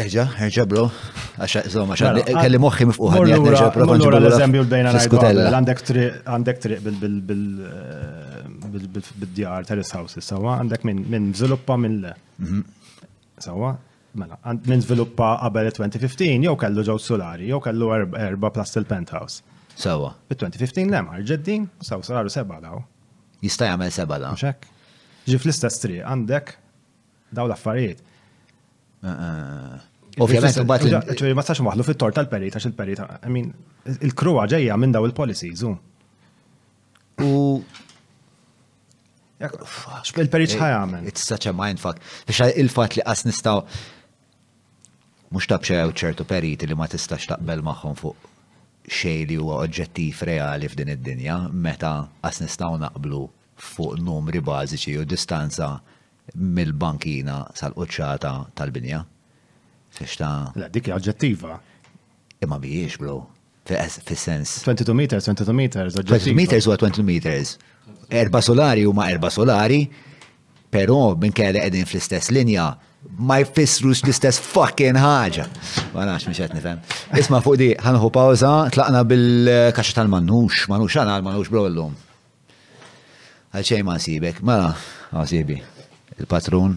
[0.00, 0.86] Eġa, eġa bro,
[1.36, 3.20] għaxa, insomma, mela, eh, kelli moħħi prova.
[3.84, 6.86] Allura, l-eżempju bdejna għandek triq, għandek eh, triq
[8.90, 12.14] bil-djar terrace houses, sawa, għandek minn zviluppa minn le.
[12.44, 13.10] Mhm.
[13.44, 13.74] Sawa,
[14.22, 17.92] mela, minn zviluppa qabel 2015, jew kellu ġew solari, jew kellu
[18.26, 19.42] erba plus il penthouse.
[19.80, 20.14] Sawa.
[20.32, 22.80] Bit-2015 le mar ġeddin, saw solaru seba daw.
[23.44, 24.34] Jista' jagħmel seba daw.
[24.46, 24.64] Xek.
[25.30, 26.50] Ġi fl-istess triq għandek
[27.36, 28.02] daw l-affarijiet.
[29.00, 29.78] Eh,
[30.18, 30.82] Ovvjament, u bat.
[31.14, 33.52] ċveri, ma stax maħlu fit-tort tal-peri, tax il-peri, I mean,
[34.00, 35.74] il-kruwa ġeja minn daw il-policies, u.
[37.22, 37.30] U.
[40.18, 41.06] Il-peri ċħajamen.
[41.06, 42.00] Eh, it's such a mindfuck.
[42.28, 43.62] Biex il-fat li qas nistaw.
[45.30, 48.28] Mux tabxew ċertu periti li ma tistax taqbel maħħom fuq
[48.90, 51.90] xej li huwa oġġettiv reali f'din id-dinja, meta
[52.24, 53.22] qas nistaw naqblu
[53.70, 55.70] fuq numri bażiċi u distanza
[56.34, 59.04] mill-bankina sal-qoċċata tal-binja
[60.16, 60.30] ta.
[60.56, 61.58] La, dikja oġġettiva.
[62.44, 63.20] Imma biex, bro.
[63.68, 64.60] Fis-sens.
[64.64, 65.94] 22 meters, 22 meters.
[65.94, 67.58] 22 meters u 22 meters.
[68.10, 69.84] Erba solari huma erba solari,
[70.72, 72.70] però minn kelle qegħdin fl-istess linja
[73.20, 75.44] ma jfissrux l-istess fucking ħaġa.
[75.94, 76.80] Ma nafx mhux qed nifhem.
[77.20, 81.94] Isma fuq di ħanħu pawża, tlaqna bil kaxa tal-mannux, manux għana għal-mannux bro llum.
[83.52, 84.72] Għalxejn ma sibek, ma mela,
[85.20, 85.58] għasibi.
[86.20, 86.76] Il-patrun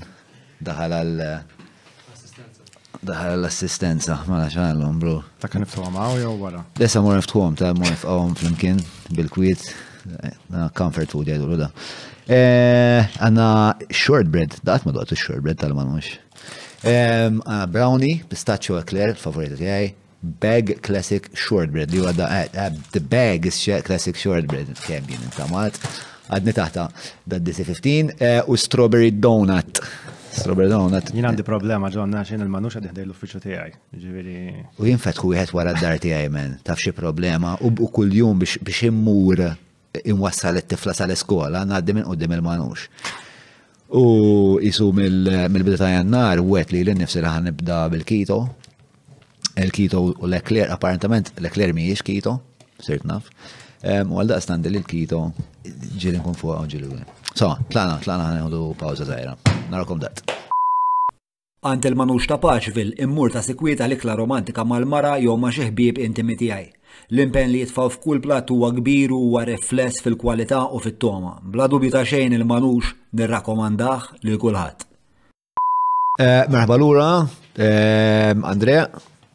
[0.63, 1.17] daħal għal
[3.07, 5.13] daħal l-assistenza, ma mela, laxħallum, bro.
[5.41, 6.61] Ta' kan niftu għamaw jow għara?
[6.80, 8.80] Dessa mor niftu għom, ta' mor niftu għom flimkien,
[9.17, 9.65] bil-kwiet,
[10.77, 11.69] comfort food jgħidu da.
[12.23, 13.47] Eh, għanna
[13.91, 16.13] shortbread, daqt ma daqt shortbread tal-man mux.
[16.84, 19.91] Brownie, pistachio eclair, favorita tijaj,
[20.43, 25.75] bag classic shortbread, li għadda, eh, the bag is classic shortbread, kem jien intamat,
[26.31, 26.85] għadni taħta,
[27.27, 29.84] da' 15 eh, u strawberry donut.
[30.41, 30.93] Robert Down.
[31.14, 33.73] Jien għandi problema ġonna xejn il-manux għad jħdej l-uffiċu tiegħi.
[33.99, 34.64] Ġifieri.
[34.81, 39.43] U jien fetħu wieħed wara d-dar tiegħi men, taf xi problema u kuljum biex immur
[40.03, 42.88] imwassal it-tifla sal-iskola ngħaddi minn qudiem il-manux.
[43.93, 48.39] U jisu mill-bidu ta' jannar għet li l-nifsi li nibda bil-kito.
[49.61, 52.39] Il-kito u l-ekler, apparentament l-ekler miex kito,
[52.81, 53.27] sirt naf.
[54.10, 55.27] U għal standi li l-kito
[56.01, 57.05] ġilin kun fuqa u ġilin.
[57.34, 59.52] So, tlana, tlana għan pawza zaħira.
[59.73, 60.17] Narakom dat.
[61.85, 66.65] il manux ta' paċvil, immur ta' sekwita l-ikla romantika mal-mara jew ma' xeħbib intimi tiegħi.
[67.15, 71.37] L-impen li jitfaw f'kull plat huwa kbir huwa rifless fil-kwalità u fit-toma.
[71.53, 74.85] Bla dubju ta' xejn il-manux nirrakkomandah lil kulħadd.
[76.25, 77.07] Eh, merħba lura,
[77.55, 78.85] eh, Andrea,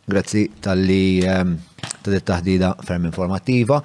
[0.07, 1.03] grazzi tal-li
[1.33, 1.57] ehm,
[2.05, 3.81] ta' taħdida ferm informattiva.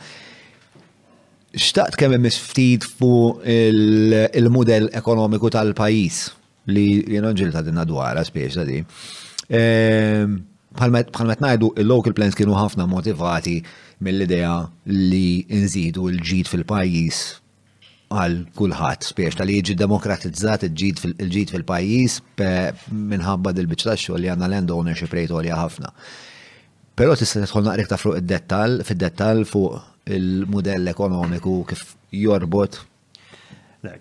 [1.64, 6.22] Xtaqt kemm ftit fuq il model ekonomiku tal-pajis
[6.68, 8.80] li jena ta' dinna dwar, spiex ta' di.
[10.74, 13.58] Bħalmet ehm, najdu il-local plans kienu ħafna motivati
[14.04, 14.54] mill-idea
[14.88, 17.20] li nżidu l-ġid fil-pajis
[18.14, 22.22] għal kulħadd spiex tal jiġi demokratizzat il-ġid fil-pajis
[22.92, 25.92] minħabba dil-bicċa ta' xogħol li għandna land ownership rate ħafna.
[26.96, 29.82] Però tista' tħolna naqrik ta' fuq id-dettal, fid-dettal fuq
[30.14, 32.82] il-modell ekonomiku kif jorbot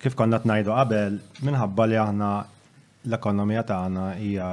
[0.01, 2.27] Kif konna t-najdu qabel, minħabba li aħna
[3.09, 4.51] l-ekonomija tagħna hija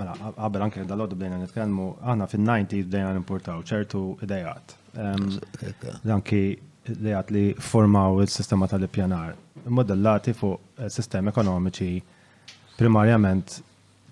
[0.00, 4.74] mela qabel anke dal-għodu bdejna nitkellmu, aħna fin-90s bdejna nimportaw ċertu idejat.
[6.10, 6.42] Anki
[6.96, 9.36] idejat li formaw il-sistema tal-ippjanar,
[9.78, 11.92] modellati fuq sistemi ekonomiċi
[12.80, 13.56] primarjament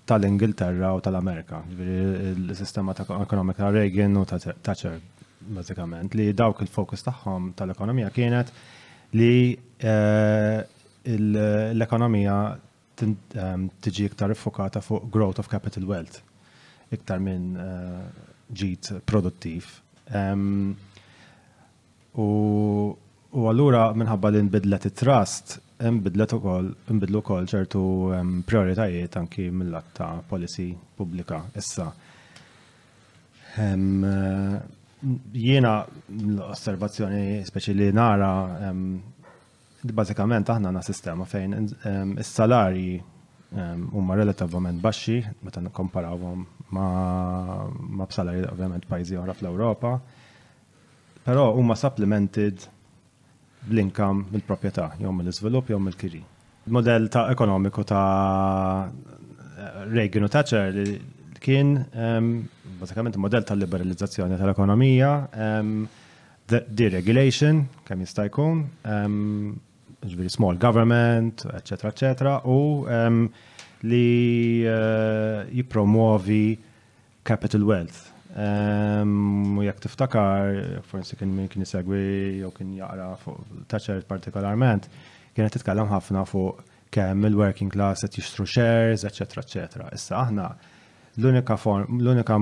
[0.07, 5.01] tal-Ingilterra u tal-Amerika, il-sistema ekonomika ta' Reagan u ta' Thatcher,
[5.49, 8.53] bazzikament, li dawk il-fokus tagħhom tal-ekonomija kienet
[9.11, 10.59] li eh,
[11.09, 12.35] l-ekonomija
[13.01, 16.19] ehm, tiġi iktar iffokata fuq growth of capital wealth
[16.93, 18.05] iktar minn eh,
[18.49, 19.65] ġit produttiv.
[20.13, 20.73] Ehm,
[22.19, 22.25] u
[23.45, 27.83] għallura minħabba li nbidlet it-trust, nbidlet ukoll nbidlu ukoll ċertu
[28.17, 31.87] ehm, prioritajiet anki mill latta ta' policy pubblika issa
[35.35, 35.79] jiena
[36.11, 38.71] l-osservazzjoni speċi li nara
[39.95, 41.55] bazzikament aħna na sistema fejn
[42.19, 42.97] is-salari
[43.95, 46.41] huma relativament baxxi meta nikkomparawhom
[46.75, 49.95] ma' ma' b'salari ovvjament pajjiżi oħra fl-Ewropa.
[51.25, 52.61] Però huma supplemented
[53.65, 56.21] bl-inkam mill-proprjetà, jew mill-iżvilupp jew mill-kiri.
[56.69, 58.91] Il-modell ta' ekonomiku ta'
[59.89, 60.77] Reagan u Thatcher
[61.41, 61.73] kien
[62.79, 65.11] basikament model tal-liberalizzazzjoni tal-ekonomija,
[66.79, 68.63] deregulation, kemm jista' jkun,
[70.09, 72.55] ġbiri small government, eccetera, eccetera, u
[73.89, 74.05] li
[74.67, 76.45] eh, jipromuovi
[77.27, 77.99] capital wealth.
[79.59, 80.57] U jekk tiftakar,
[80.89, 82.01] forsi kien min kien jisegwi
[82.41, 84.89] jew kien jaqra fuq taċer partikolarment,
[85.35, 86.65] kienet titkellem ħafna fuq
[86.95, 89.91] kemm il-working class qed jixtru shares, eċetera, eċetera.
[89.95, 90.49] Issa aħna
[91.21, 92.35] l-unika form, l-unika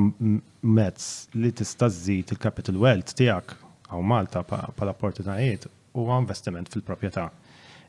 [0.59, 3.55] mezz li tista' żżid il-capital wealth tiegħek
[3.89, 5.67] għaw Malta pala opportunitajiet
[5.97, 7.25] huwa investiment fil-proprjetà.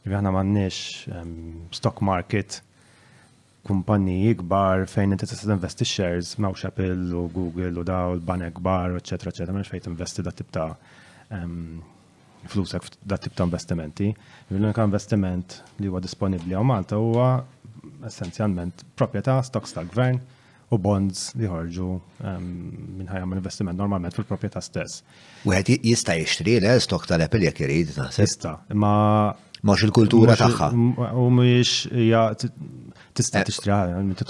[0.09, 0.79] Aħna m'għandniex
[1.11, 2.63] ehm, stock market
[3.69, 8.97] kumpanniji kbar fejn inti tista' investi shares ma' Apple u Google u daw l-banek kbar,
[9.03, 11.77] eċetera, eċetera, mhux fejn investi da tibta' ta' ehm,
[12.49, 14.13] flusek da tibta' investimenti.
[14.55, 17.31] L-unika investiment li huwa disponibbli għaw Malta huwa
[18.09, 20.21] essenzjalment proprjetà, stocks tal-gvern,
[20.71, 21.87] u bonds li ħarġu
[22.21, 22.49] ehm,
[23.01, 25.01] minnħajja minn investiment normalment fil-propieta stess.
[25.49, 28.25] U għed jista jixtri le stok tal-Apple jek jrid, naħseb.
[28.27, 28.95] Jista, ma
[29.67, 30.69] Mux il-kultura taħħa.
[31.19, 31.89] U mux
[33.19, 33.47] tista eh.
[33.49, 33.79] tixtriha,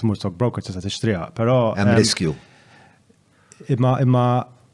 [0.00, 1.74] tmur stock broker tista tixtriha, pero.
[1.76, 2.30] Hemm ehm, riskju.
[3.74, 4.22] Imma imma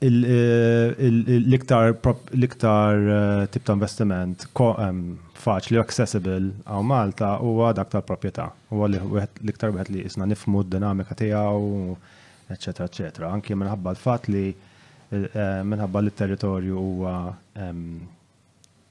[0.03, 1.95] Eh, l-iktar
[2.35, 4.43] l-iktar eh, tip ta' investiment
[5.45, 6.35] faċli u accessible
[6.67, 8.49] għaw Malta huwa dak tal-proprjetà.
[8.73, 11.95] Huwa l-iktar wieħed li jisna nifmu d-dinamika tiegħu,
[12.53, 13.29] eċetera, eċetera.
[13.31, 17.15] Anki minħabba l-fatt li eh, minħabba li territorju huwa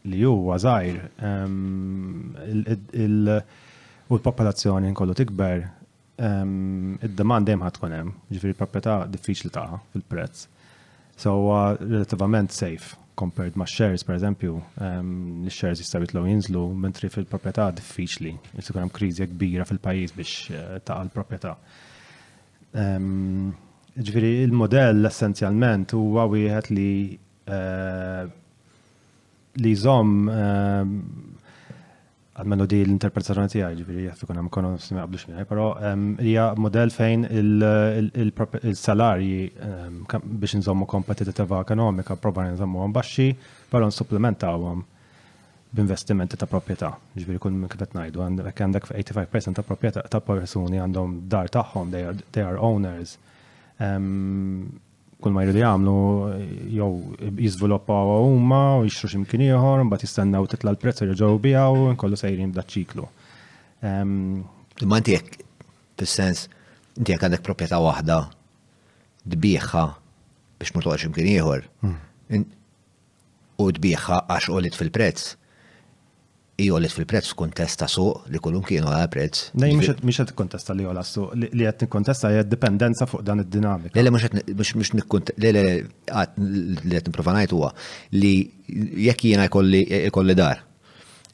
[0.08, 0.98] li huwa żgħir
[4.08, 5.64] u l-popolazzjoni nkollu tikber
[6.24, 10.48] id-demand dejjem ħadd tkun hemm, ġifieri proprjetà diffiċli taħ fil-prezz.
[11.16, 17.12] So uh, relativament safe compared ma' shares, per eżempju, um, shares jistaw jitlu jinżlu, mentri
[17.14, 21.52] fil-propieta diffiċli, jitlu għam krizi kbira fil-pajis biex uh, taqal propieta.
[22.74, 23.52] Um,
[23.94, 26.90] ġviri, il-modell essenzjalment u għawijħet li
[27.54, 28.32] uh,
[29.64, 30.14] li zom
[32.34, 34.48] għadmenu di l-interpretazzjoni tiegħi ġifieri jaf ikun hemm
[34.80, 40.00] s simi qablu x'mien, pero ehm, hija model fejn il-salarji ehm,
[40.42, 43.28] biex nżommu kompetitiva ekonomika proba nżommuhom baxxi,
[43.70, 44.82] però nsupplementawhom
[45.74, 46.92] b'investimenti ta' proprjetà.
[47.18, 51.86] Ġifieri kun minn kif ngħidu għandek għandek 85% ta' proprjetà ta' persuni għandhom dar tagħhom,
[52.34, 53.16] they are owners.
[53.82, 54.64] Ehm,
[55.24, 55.98] kull ma jridu jagħmlu
[56.78, 56.90] jew
[57.46, 62.52] jiżviluppaw huma u jixtru x'imkien ieħor, mbagħad jistennew titla l-prezz jerġgħu biha u nkollu sejrin
[62.54, 63.08] b'dak ċiklu.
[63.84, 65.40] Imma inti jekk
[66.04, 66.46] fis-sens
[67.00, 68.20] inti jekk għandek proprjetà waħda
[69.36, 69.86] dbieħħa
[70.64, 72.44] biex ma toqgħodx ieħor hmm.
[73.64, 75.32] u dbieħħa għax qolit fil-prezz
[76.56, 79.48] jolet fil-prezz kontesta su suq li kolum kienu għal prezz.
[79.58, 79.74] Nej,
[80.04, 83.96] mux għed kontesta li jola su, li għed kontesta għed dipendenza fuq dan id-dinamika.
[83.98, 85.64] Lele, mux għed lele
[86.06, 86.44] għed
[86.86, 87.72] li għed niprofanajt huwa
[88.20, 88.36] li
[89.08, 90.62] jekk jena jkolli e e, e dar.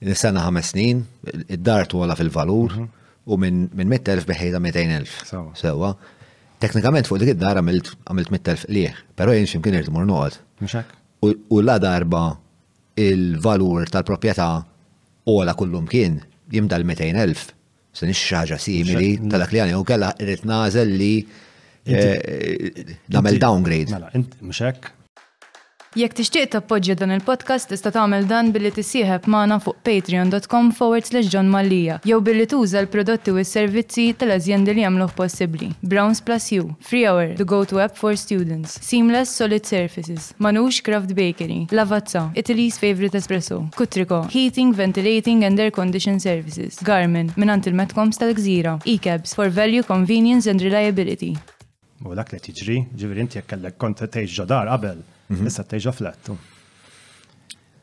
[0.07, 1.01] Nistanna ħames snin,
[1.49, 2.77] id-dar għala fil-valur
[3.29, 5.51] u minn 100.000 beħejda 200.000.
[5.59, 5.91] Sewa.
[6.63, 10.87] Teknikament fuq dik id-dar għamilt 100.000 liħ, pero jenx imkien irtimur noqgħod.
[11.51, 12.29] U la darba
[12.99, 14.51] il-valur tal-proprjetà
[15.37, 16.19] ola kullum kien
[16.53, 17.43] jimdal 200.000.
[17.99, 21.11] Se nix xaġa simili tal-dak li għani u kella rrit nażel li
[21.89, 23.91] eh, namel downgrade.
[23.91, 24.91] Mela, int, mxek,
[25.97, 31.31] Jekk tixtieq tappoġġja dan il-podcast tista' tagħmel dan billi tissieħeb magħna fuq patreon.com forward slash
[31.33, 31.95] John Mallia.
[32.05, 35.71] jew billi tuża l-prodotti u s-servizzi tal-azjendi li jagħmluh possibbli.
[35.81, 40.77] Browns Plus U, Free Hour, The Go to App for Students, Seamless Solid Surfaces, Manux
[40.85, 47.65] Craft Bakery, Lavazza, Italy's Favorite Espresso, Kutriko, Heating, Ventilating and Air Condition Services, Garmin, minant
[47.65, 51.33] il-Metcoms tal-Gżira, E-Cabs for Value, Convenience and Reliability.
[52.05, 55.45] U dak li tiġri, ġivir inti jekk kellek kont ġodar qabel Mhm.
[55.47, 56.37] issa teġa flattu.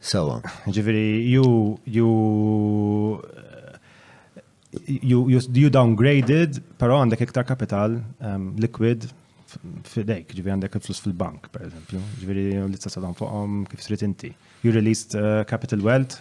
[0.01, 0.40] Sawa.
[0.73, 0.82] ju,
[1.24, 1.81] you,
[4.86, 9.06] you, you, you, downgraded, però għandek iktar kapital um, liquid
[9.86, 14.32] fidejk, ġiviri għandek flus fil-bank, per eżempju, ġiviri li t-sassadan fuqom kif srit inti.
[14.64, 16.18] You released uh, capital wealth,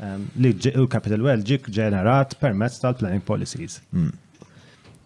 [0.00, 0.52] um, li
[0.88, 3.80] capital wealth ġik ġenerat permezz tal-planning policies.
[3.96, 4.12] Mm.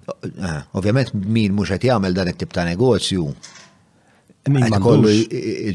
[0.08, 3.26] Eh, ovvjament, min mux għet jgħamil dan it-tip ta' negozju,
[4.48, 5.10] Min kollu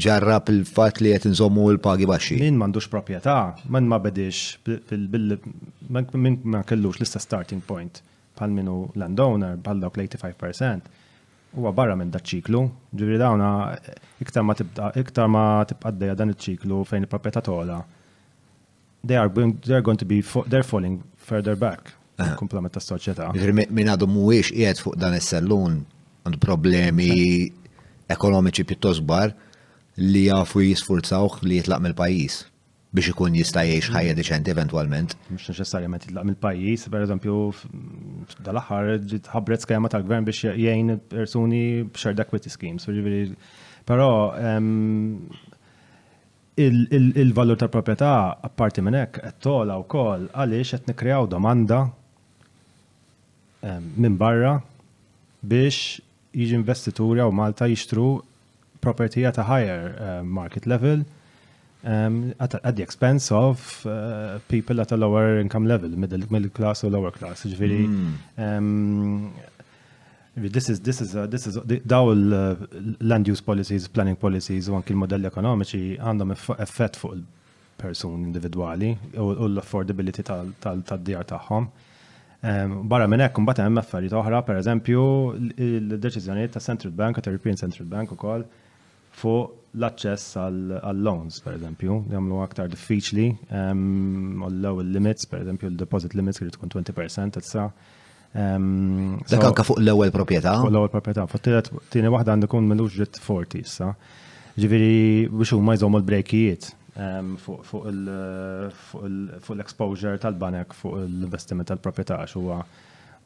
[0.02, 2.38] ġarrab il-fat li qed nżommu l-pagi baxxi.
[2.42, 3.34] Min m'għandux proprjetà,
[3.72, 4.56] man ma bedix
[6.26, 8.02] min ma kellux l-ista starting point
[8.38, 10.92] bħal minu landowner pal dawk l-85%.
[11.54, 12.64] Huwa barra minn dat ċiklu,
[12.98, 13.48] ġivri dawna
[14.22, 17.76] iktar ma tibda, iktar ma tibqa' dan il ċiklu fejn il-proprjetà tola.
[19.06, 21.92] They are going to be they're falling further back
[22.38, 23.30] komplement ta' soċjetà.
[23.70, 25.78] Min għadu mhuwiex qiegħed fuq dan is-sellun
[26.24, 27.52] għandu problemi
[28.10, 29.32] ekonomiċi pjuttost bar
[30.00, 32.40] li jafu jisfurzaw li jitlaq mill-pajjiż
[32.94, 35.16] biex ikun jista' jgħix ħajja deċenti eventwalment.
[35.32, 37.34] Mhux neċessarjament jitlaq mill-pajjiż, pereżempju
[38.46, 38.90] dal-aħħar
[39.32, 42.86] ħabret skema tal-gvern biex jgħin persuni b'shared equity schemes,
[43.84, 44.10] però
[46.58, 48.12] il-valur tal-proprjetà
[48.46, 51.80] apparti minn hekk qed tola wkoll għaliex qed nikkreaw domanda
[53.98, 54.60] minn barra
[55.42, 55.82] biex
[56.34, 58.04] jiġi investituri jew Malta jixtru
[58.84, 61.04] property at a higher uh, market level
[61.84, 66.50] um, at, at the expense of uh, people at a lower income level, middle, middle
[66.50, 67.44] class or lower class.
[67.46, 68.46] Ġviri, mm.
[68.46, 69.32] um,
[70.36, 72.56] this is this is uh, this is uh, daw uh,
[73.00, 76.34] land use policies, planning policies u anki l-modelli ekonomiċi għandhom
[76.66, 80.26] effett fuq il-person individwali u l-affordability
[80.64, 81.70] tal-djar tagħhom.
[81.74, 81.93] Ta
[82.90, 85.04] Barra minn hekk imbagħad hemm affarijiet oħra, pereżempju
[85.56, 88.44] l-deċiżjonijiet ta' Central Bank, ta' European Central Bank ukoll
[89.20, 97.40] fuq l-aċċess għall-loans, pereżempju, jagħmlu aktar diffiċli, għallew il-limits, pereżempju l-deposit limits li tkun 20%
[97.40, 97.66] issa.
[98.36, 100.56] Dak anka fuq l-ewwel proprjetà?
[100.60, 103.94] Fuq l-ewwel proprjetà, fuq tieni waħda għandu kun melux ġiet 40 issa.
[104.60, 107.58] Ġifieri biex huma jżommu l-brejkijiet Um, uh,
[108.78, 112.60] fuq l-exposure tal-banek fuq l-investiment tal-proprietà huwa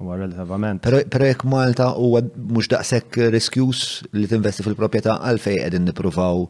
[0.01, 0.81] huwa relativament.
[0.89, 3.82] Però jekk Malta huwa mhux daqshekk riskjus
[4.16, 6.47] li tinvesti fil-proprjetà għalfej qegħdin nippruvaw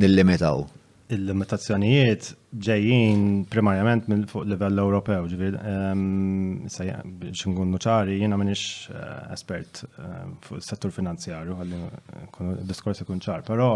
[0.00, 0.64] nillimitaw.
[1.12, 2.30] Il-limitazzjonijiet
[2.64, 10.32] ġejjin primarjament minn fuq livell Ewropew, ġifieri um, x'inkunu ċari jiena m'iniex uh, espert um,
[10.48, 11.84] fuq is-settur finanzjarju ħalli
[12.72, 13.72] diskors ikun ċar, però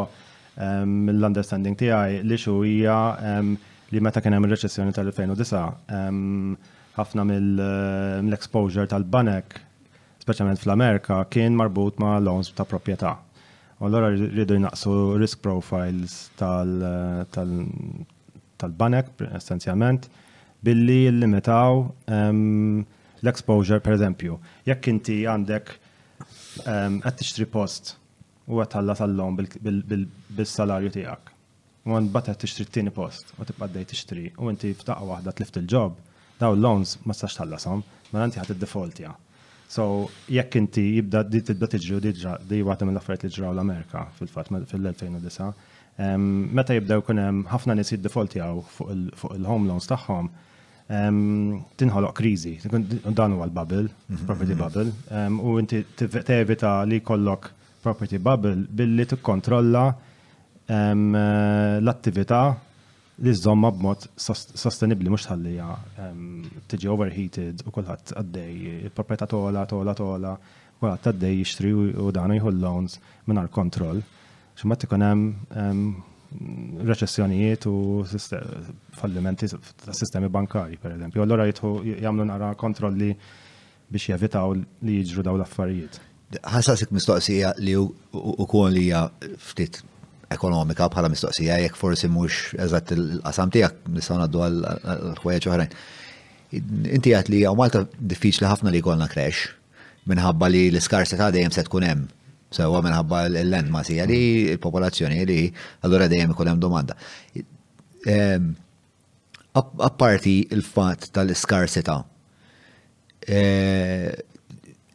[0.58, 2.94] Um, l-understanding tiegħi li xo hija
[3.38, 3.52] um,
[3.94, 5.60] li meta kien hemm ir-reċessjoni tal-2009
[5.94, 6.56] um,
[6.96, 7.36] ħafna uh,
[8.26, 9.54] mill-exposure tal-banek
[10.18, 13.12] speċjalment fl-Amerika kien marbut ma' loans ta' proprjetà.
[13.78, 17.22] U allora rridu jnaqsu risk profiles uh,
[18.58, 20.10] tal-banek essenzjalment
[20.66, 24.40] billi limitaw l-exposure per eżempju.
[24.66, 25.70] Jekk inti għandek
[26.58, 27.94] qed tixtri post
[28.48, 31.32] u għatalla tal-lom bil-salarju tijak.
[31.88, 35.96] U għan bata t-ixtri t-tini post, u t-bqaddej t-ixtri, u inti ftaqa wahda t-lift il-ġob,
[36.40, 39.14] daw l-loans ma s-sax tal-lasom, ma nanti ħat id-default ja.
[39.68, 43.52] So, jekk inti jibda di tibda tiġri u diġra, di għata mill affarijiet li ġraw
[43.52, 45.64] l-Amerika fil-fat fil-2009,
[46.56, 50.30] meta jibdew kunem ħafna nis jid-default jaw fuq il-home loans tagħhom,
[50.88, 54.24] tinħoloq krizi, dan huwa l-bubble, mhm.
[54.24, 54.94] property bubble,
[55.44, 57.52] u inti tevita li kollok
[57.88, 59.82] property bubble billi tikkontrolla
[60.74, 60.94] eh,
[61.86, 62.42] l-attività
[63.24, 64.04] li żomma b'mod
[64.64, 65.68] sostenibli mhux ħallija
[66.70, 68.52] tiġi overheated u kulħadd għaddej
[68.88, 70.34] il-proprjetà tola tola tola
[70.78, 71.72] kulħadd għaddej jixtri
[72.04, 74.04] u dan jieħu loans mingħajr kontroll.
[74.54, 77.74] X'ma tikun hemm reċessjonijiet u
[79.00, 81.24] fallimenti ta' sistemi bankari, per eżempju.
[81.24, 83.10] Allora jitħu jagħmlu nara kontrolli
[83.90, 85.98] biex jevitaw li jiġru daw l-affarijiet
[86.44, 87.86] ħassasik mistoqsija li u
[88.48, 88.86] kun li
[89.40, 89.80] ftit
[90.34, 95.78] ekonomika bħala mistoqsija jekk forsi mhux eżatt il-qasam tiegħek nistgħu ngħaddu l ħwejjeġ oħrajn.
[96.92, 99.54] Inti għat li Malta diffiċli ħafna li jkollna crash
[100.08, 102.06] minħabba li l-iskarsità dejjem se tkun hemm.
[102.52, 104.20] Sewa minħabba l lend ma sija li
[104.54, 105.40] l-popolazzjoni li
[105.86, 106.96] allura dejjem ikun hemm domanda.
[109.58, 112.02] Apparti il-fatt tal-iskarsità
[113.28, 114.12] eh,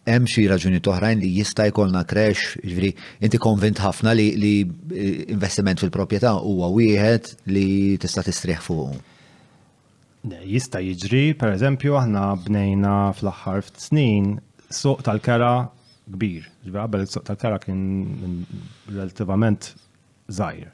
[0.09, 2.89] hemm xi raġuni toħrajn li jista' jkollna crash, jiġri
[3.23, 8.97] inti konvint ħafna li, li eh, investiment fil-proprjetà huwa wieħed li tista' tistrieħ fuq.
[10.43, 14.33] Jista' jiġri, pereżempju, aħna bnejna fl-aħħar snin
[14.73, 15.53] suq tal-kera
[16.13, 16.45] kbir.
[16.67, 18.45] Ġbir suq tal-kera kien
[18.91, 19.71] relativament
[20.31, 20.71] żgħir.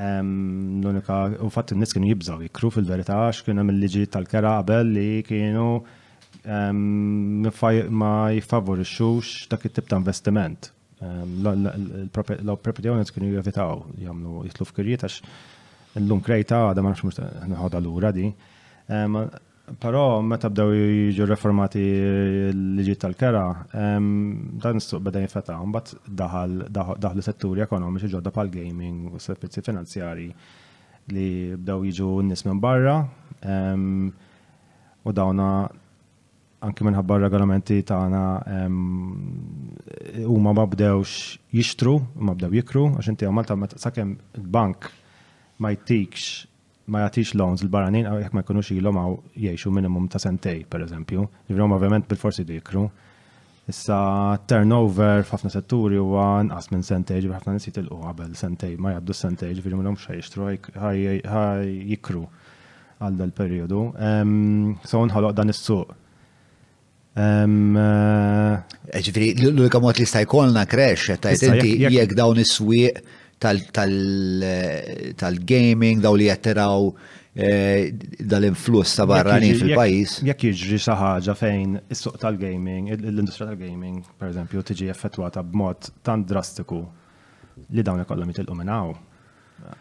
[0.00, 5.66] L-unika, u fatt in-nies kienu jibżaw jikru fil-verità kienu mill-liġi tal-kera qabel li kienu
[6.46, 10.70] ma jifavorixux dak it-tip ta' investiment.
[11.00, 15.20] L-property owners kienu jivitaw jagħmlu jitlu f'kirjiet għax
[16.00, 18.28] l-lum krejta għada ma nafx mux nħodha l-ura di.
[19.80, 20.72] Però meta bdew
[21.14, 21.84] jiġu reformati
[22.50, 26.68] l-liġi tal-kera, dan s-suq beda jinfeta, mbagħad
[27.00, 30.28] daħlu setturi ekonomiċi ġodda pal-gaming u servizzi finanzjari
[31.14, 31.28] li
[31.60, 32.98] bdew jiġu n-nies minn barra
[35.02, 35.46] u dawna
[36.66, 38.20] anki minħabba regolamenti tagħna
[40.28, 44.90] u ma bdewx jixtru, ma bdew jikru, għax inti Malta sakemm il-bank
[45.64, 46.48] ma jtikx
[46.90, 51.22] ma jagħtix loans il-baranin għaw jekk ma jkunux jilom għaw jgħixu minimum ta' sentej, pereżempju.
[51.22, 52.82] Jivrhom jiġifieri ovvjament bil-forsi du jikru.
[53.70, 54.00] Issa
[54.50, 59.54] turnover f'ħafna setturi huwa għas minn sentej, ġifier ħafna il-u qabel sentej, ma jabdu sentej,
[59.60, 60.00] xa minnhom
[60.74, 62.24] għaj jikru
[63.00, 63.84] għal dal periodu.
[63.94, 65.96] So nħoloq dan is-suq
[67.20, 72.94] Eh, Ġifiri, l-unika mod li sta' jkollna crash, ta' jtenti jek dawn is-swieq
[73.40, 76.78] tal-gaming, daw li jatteraw
[77.36, 77.80] eh,
[78.32, 80.12] dal-influss ta' barranin fil-pajis.
[80.28, 86.24] Jekk jiġri saħħaġa ħaġa fejn is-suq tal-gaming, l-industrija tal-gaming, per eżempju, tiġi effettwata b'mod tant
[86.30, 86.80] drastiku
[87.76, 88.96] li dawn ikollhom jitilqu minn hawn.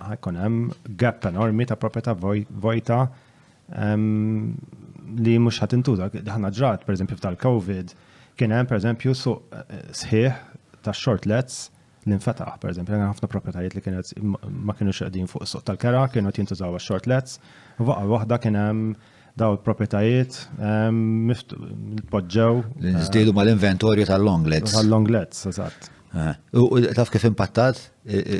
[0.03, 0.60] Ħajkun hemm
[0.99, 2.99] gap enormi ta' proprjetà vojta
[5.18, 6.07] li mhux ħadd intuża.
[6.27, 7.91] Ħana ġrat, pereżempju f'tal-COVID,
[8.40, 10.31] kien hemm pereżempju suq eh, sħiħ
[10.86, 11.68] ta' shortlets
[12.07, 14.11] li nfetaħ, pereżempju, għan ħafna proprjetajiet li kienet
[14.69, 17.40] ma kienu qegħdin fuq suq tal-kera, kienu jintużaw shortlets,
[17.81, 18.86] u waqa' waħda kien hemm
[19.40, 20.36] daw il-propietajiet
[22.11, 22.52] poġġew.
[22.98, 24.73] Nżdilu eh, mal-inventorju tal-longlets.
[24.76, 25.90] Tal-longlets, eżatt.
[26.18, 26.30] Eh,
[26.60, 27.81] u taf kif impattat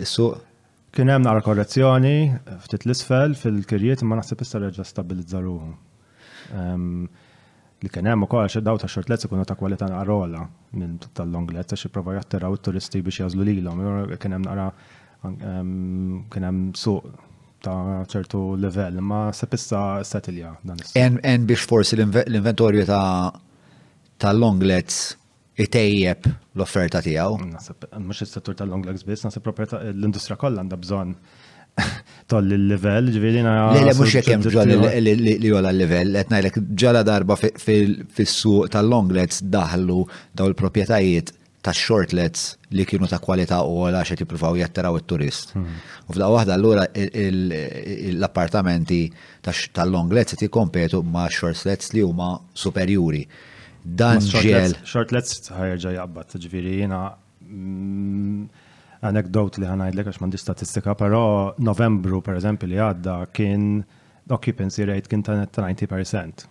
[0.09, 0.45] suq?
[0.89, 2.31] Kien hemm nara korrezzjoni
[2.63, 5.75] ftit l-isfel fil-kirjiet imma naħseb issa reġa' stabilizzaruhom.
[6.53, 7.07] Ehm,
[7.83, 10.41] li kien hemm ukoll xi daw ta' xortlets ikunu ta' kwalità naqrola
[10.77, 13.83] minn tal-longlets għax jipprova jattiraw it-turisti biex jażlu lilhom.
[14.21, 14.67] Kien hemm naqra
[15.25, 17.11] ehm, kien hemm suq
[17.63, 19.79] ta' ċertu level, ma sepissa
[20.09, 21.23] satilja dan is-senja.
[21.31, 23.35] En biex forsi l-inventorju ta'
[24.19, 24.99] ta' longlets
[25.59, 27.39] itejjeb l-offerta tiegħu.
[27.99, 31.15] Mhux is settur tal-longlets bis, nasib l-industrija kollha għandha bżonn
[32.30, 33.53] toll il-level, ġvili na.
[33.77, 40.01] Le, mux jek jem li jola l-level, etna jlek ġala darba fil-suq tal-longlets daħlu
[40.38, 41.34] daw il-propietajiet
[41.65, 42.45] ta' shortlets
[42.76, 43.72] li kienu ta' kwalità hmm.
[43.73, 45.56] u għala xe tipruvaw jatteraw il-turist.
[45.60, 46.85] U f'da wahda l-għura
[48.14, 49.03] l-appartamenti
[49.47, 53.26] tal-longlets ti kompetu ma' shortlets li huma superjuri.
[53.81, 54.76] Dan ġel.
[54.88, 57.03] Shortlets ħajġa jabbat, ġviri jena.
[57.49, 58.43] Mm,
[59.05, 63.67] anekdot li ħanajdlek għax mandi statistika, però novembru per eżempju li għadda kien
[64.30, 66.47] occupancy rate kien ta' 90%.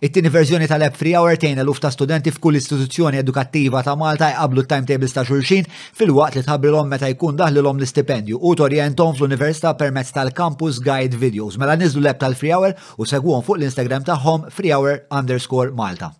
[0.00, 4.64] It-tieni verżjoni tal-app Free Hour tejna luf ta' studenti f'kull istituzzjoni edukattiva ta' Malta jqablu
[4.64, 10.80] timetables ta' xulxin fil-waqt li tħabbrilhom meta jkun daħlilhom l-istipendju u torjentom fl-università permezz tal-campus
[10.86, 11.60] guide videos.
[11.60, 16.14] Mela niżlu l-app tal-Free Hour u segwhom fuq l-Instagram tagħhom Free Hour underscore Malta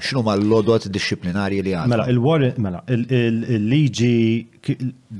[0.00, 1.90] xnu ma l-lodot disciplinari li għandha.
[1.90, 4.14] Mela, il-warrant, mela, il-liġi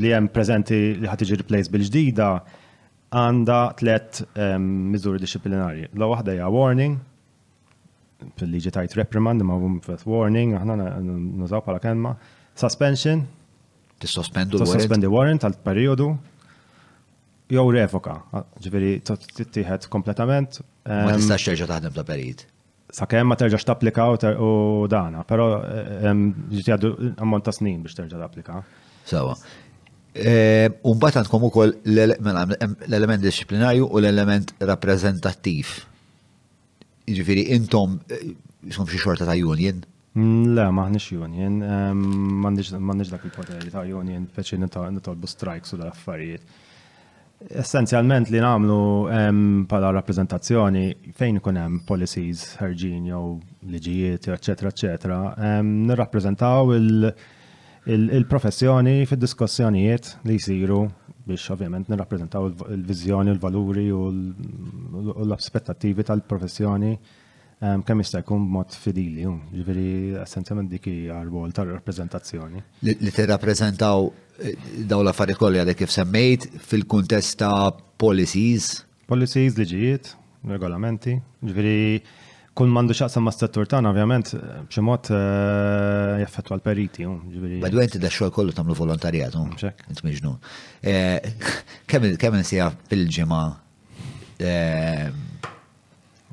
[0.02, 2.28] li hemm preżenti li ħad tiġi replace bil-ġdida
[3.18, 5.88] għandha tlet ehm, miżuri disciplinari.
[5.98, 6.98] La waħda hija warning,
[8.40, 12.14] fil-liġi tajt reprimand, ma' warning, aħna nużaw bħala kemma,
[12.59, 13.26] suspension,
[13.98, 15.05] Tissospendu warrant.
[15.10, 16.05] warrant għal periodu
[17.50, 18.12] jew revoka,
[18.62, 20.60] t tittieħed kompletament.
[20.86, 22.44] Ma ehm, t-istax ċerġa taħdem ta' period
[22.94, 26.12] sakemm ma terġax tapplika u dana, però eh,
[26.52, 26.77] ġiti
[27.20, 28.62] ammont ta' snin biex terġa' tapplika.
[29.09, 29.35] Sawa.
[30.19, 35.77] Eh, Umbat għandkom ukoll mela, l-element disciplinarju u l-element rappresentativ.
[37.09, 38.32] Ġifiri, intom, eh,
[38.69, 39.85] jisum xie xorta ta' union?
[40.19, 41.60] Mm, le, maħnix union,
[42.40, 46.43] mandiġ dak il-poteri ta' union, n-tolbu strikes u l affarijiet
[47.47, 49.06] essenzjalment li namlu
[49.70, 53.24] pala rappresentazzjoni fejn ikun hemm policies ħarġin jew
[53.74, 55.19] liġijiet, eċetera, eċetera,
[55.62, 56.73] nirrappreżentaw
[57.93, 60.81] il-professjoni fid-diskussjonijiet li jsiru
[61.28, 64.35] biex ovvjament nirrappreżentaw il-viżjoni, il-valuri u l-aspettativi tal-professjoni.
[64.98, 66.98] il valuri u l aspettattivi tal professjoni il valuri u l tal professjoni
[67.59, 69.24] kemm jista' jkun mod fidili,
[69.56, 69.86] ġifieri
[70.22, 72.62] essenzjalment dik hija rwol tar-rappreżentazzjoni.
[72.86, 73.97] Li tirrappreżentaw
[74.39, 74.55] eh,
[74.89, 78.85] daw l-affarijiet kollha kif semmejt fil-kuntest ta' policies.
[79.10, 80.12] Policies, liġijiet,
[80.55, 82.05] regolamenti, ġifieri
[82.59, 84.32] kull mandu xaqsam ma' settur tan, ovvjament,
[84.70, 87.10] b'xi mod eh, l-periti.
[87.62, 90.36] Badu għenti da xogħol kollu tagħmlu volontarijat, int miġnu.
[90.94, 91.48] Eh,
[91.90, 93.43] kemm insija fil-ġimgħa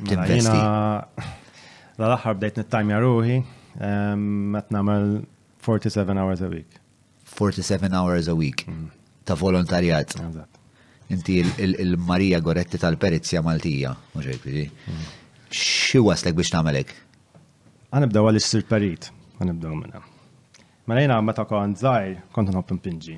[0.04, 0.52] Tinvesti.
[0.52, 3.38] Mela, l-aħħar bdejt nittajmja ruħi,
[3.80, 5.14] għet namel
[5.64, 6.82] 47 hours a week.
[7.36, 8.90] 47 hours a week mm.
[9.28, 10.18] ta' volontarjat.
[11.14, 14.48] Inti il-Marija Goretti tal-Perizja Maltija, muġek,
[15.56, 16.92] Xi waslek biex namelek?
[17.94, 19.08] Għanibdaw għal s-sir parit,
[19.38, 20.02] għanibdaw minna.
[20.90, 23.16] Mela jina meta kont zaħir, kont nħobb impinġi.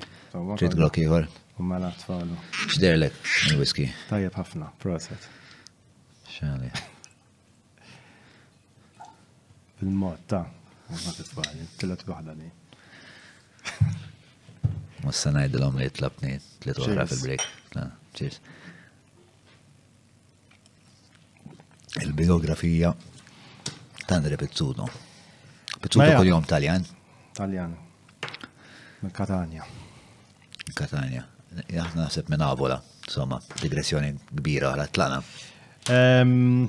[0.68, 2.36] glokki, glok U Mela tfallu.
[2.68, 3.16] Xderlek,
[3.50, 3.88] il-whisky.
[4.12, 5.24] Tajjeb ħafna, proset
[6.38, 6.70] ċali.
[9.82, 12.48] Bil-mod ta' ma titfali, tillet waħda li.
[15.04, 17.48] Mussa najdilom li tlabni tliet waħra fil-break.
[18.16, 18.40] Cheers.
[22.02, 22.92] Il-biografija
[24.06, 24.86] ta' Andre Pizzuto.
[25.80, 26.86] Pizzuto kull-jom Taljan.
[27.34, 27.74] Taljan.
[29.02, 29.66] Minn Katania.
[30.74, 31.26] Katania.
[31.66, 35.22] Jaħna naħseb minn Avola, insomma, digressjoni kbira għal Atlana.
[35.88, 36.68] Ehm,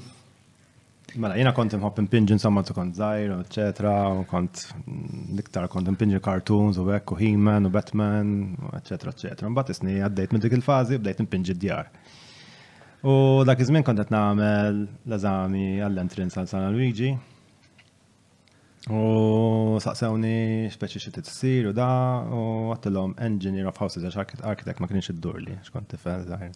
[1.19, 5.89] mela, jina kont imħob impinġi insomma tu kont zaħir, eccetera, u kont mm, liktar kont
[5.91, 8.29] impinġi cartoons u ekku He-Man u Batman,
[8.77, 9.51] eccetera, eccetera.
[9.51, 11.89] Mbatt isni għaddejt minn dik il-fazi, bdejt impinġi d-djar.
[13.03, 13.15] U
[13.47, 17.11] dak iż-żmien kont qed nagħmel l-eżami għall-entrins għal San Luigi.
[18.95, 19.01] U
[19.83, 21.89] saqsewni speċi xi titsir u da
[22.23, 26.55] u għattilhom Engineer of Houses għax Architect ma kienx iddur li x'kont tifel zaħir.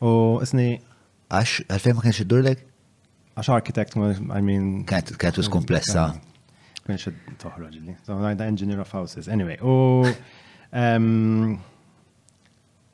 [0.00, 0.78] U isni
[1.30, 2.62] Għax, għalfejn ma kienx id-durlek?
[3.38, 4.64] Għax architect, I mean.
[4.90, 6.08] Kienet wis komplessa.
[6.82, 7.06] Kienx
[7.42, 7.94] toħroġ li.
[8.06, 9.30] So, għajda engineer of houses.
[9.30, 10.02] Anyway, u.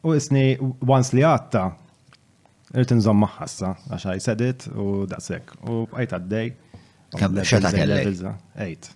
[0.07, 0.45] U isni,
[0.87, 1.65] once li għatta,
[2.79, 5.57] irtin zom maħħassa, għax għaj sedit, u daqsek.
[5.71, 6.53] U għajt għaddej.
[7.17, 8.13] Kam xeta kellek?
[8.61, 8.91] Għajt.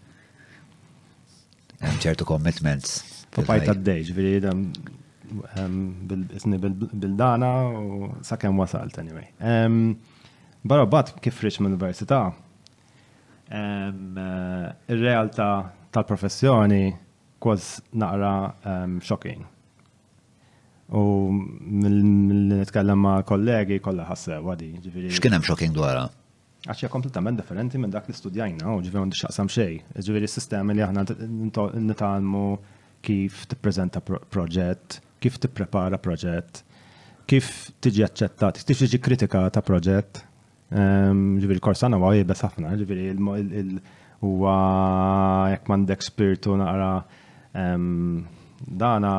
[1.81, 2.99] Hemm ċertu commitments.
[3.41, 4.49] għajt għaddej, ġviri,
[5.31, 9.27] Um, isni bil-dana u sakem wasalt anyway.
[9.41, 9.99] Um,
[10.65, 12.33] barra bat kif minn l università
[13.53, 16.97] um, uh, il-realta tal-professjoni
[17.39, 18.55] kwas naqra
[19.03, 19.45] shocking.
[20.91, 21.01] U
[21.33, 22.01] mill
[22.61, 24.71] netkellem ma' kollegi kolla ħasse għadi.
[25.15, 26.09] X'kien hemm shocking dwarha?
[26.67, 29.79] Għaxja kompletament differenti minn dak li studjajna, u ġivir għandu xaqsam xej.
[30.05, 31.07] Ġivir s-sistemi li aħna
[31.87, 32.43] nitalmu
[33.07, 36.63] kif t-prezenta proġett, kif tipprepara proġett,
[37.29, 40.25] kif tiġi aċċettat, kif tiġi kritikata proġett.
[40.73, 43.73] Ehm, Ġivir l-kors għandna huwa jibes ħafna, il
[44.21, 44.55] huwa
[45.55, 46.91] jekk m'għandek spiritu naqra
[47.57, 48.21] ehm,
[48.61, 49.13] dana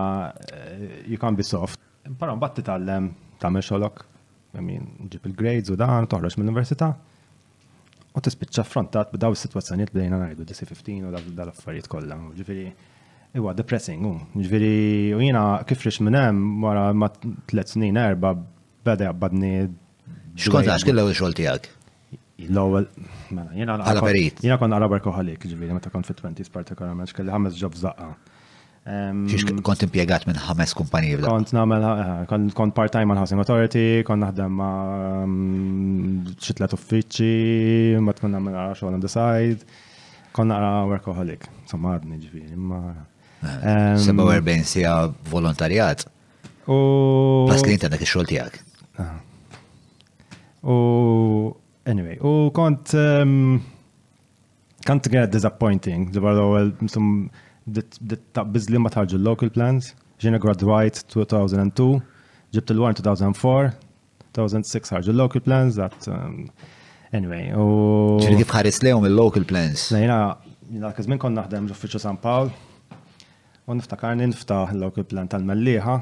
[0.45, 1.79] eh, you can be soft.
[2.03, 3.07] Però mbagħad titallem
[3.41, 4.03] tagħmel xolok
[4.53, 6.91] ġib il-grades u dan, toħroġ mill-università.
[8.13, 12.17] U tispiċċa affrontat b'daw is-sitwazzjonijiet bdejna ngħidu DC 15 u dal-affarijiet kollha.
[12.37, 12.65] Ġifieri
[13.33, 14.17] Iwa, depressing, um.
[14.43, 14.77] Ġviri,
[15.15, 17.07] u jina kif rix minnem, wara ma
[17.47, 18.33] tlet snin erba,
[18.83, 19.51] bada jabbadni.
[20.35, 21.69] Xkonta, xkill kill l-ewel xol tijak?
[22.49, 22.89] L-ewel,
[23.31, 24.41] mela, jina għal-aperit.
[24.43, 28.09] Jina kon għal-abar koħalik, ġviri, meta kon fit-20s partikolarment, xkelli ħames ġob zaqqa.
[28.81, 34.25] Xiex kont impiegat minn ħames kumpaniji Kont namel, eh, kont part-time għal Housing Authority, kont
[34.25, 35.29] naħdem ma'
[36.41, 39.71] xitlet uffiċi, ma tkun namel għal xogħol on the side,
[40.35, 42.81] workaholic, somma għadni ġviri, ma'
[43.41, 46.05] 47 sija volontarjat.
[46.67, 47.47] U.
[47.49, 48.51] Pas li dak ix-xogħol
[50.61, 50.77] U
[51.89, 52.91] anyway, u kont
[54.85, 57.07] kant għed disappointing, d-bar l-għol, msum,
[57.65, 59.91] d-tabbiz li ma taħġu local plans,
[60.21, 61.87] ġena graduate 2002,
[62.53, 63.73] ġibt il-war 2004,
[64.37, 66.45] 2006 ħarġu local plans, that, um,
[67.13, 68.19] anyway, u...
[68.21, 69.89] ġeni kif ħaris lejom il-local plans?
[69.97, 70.21] Jena,
[70.69, 72.53] jena kizmin kon naħdem ġuffiċu San Paul,
[73.71, 75.93] U niftakar niftaħ l-ok plan tal-melliħa.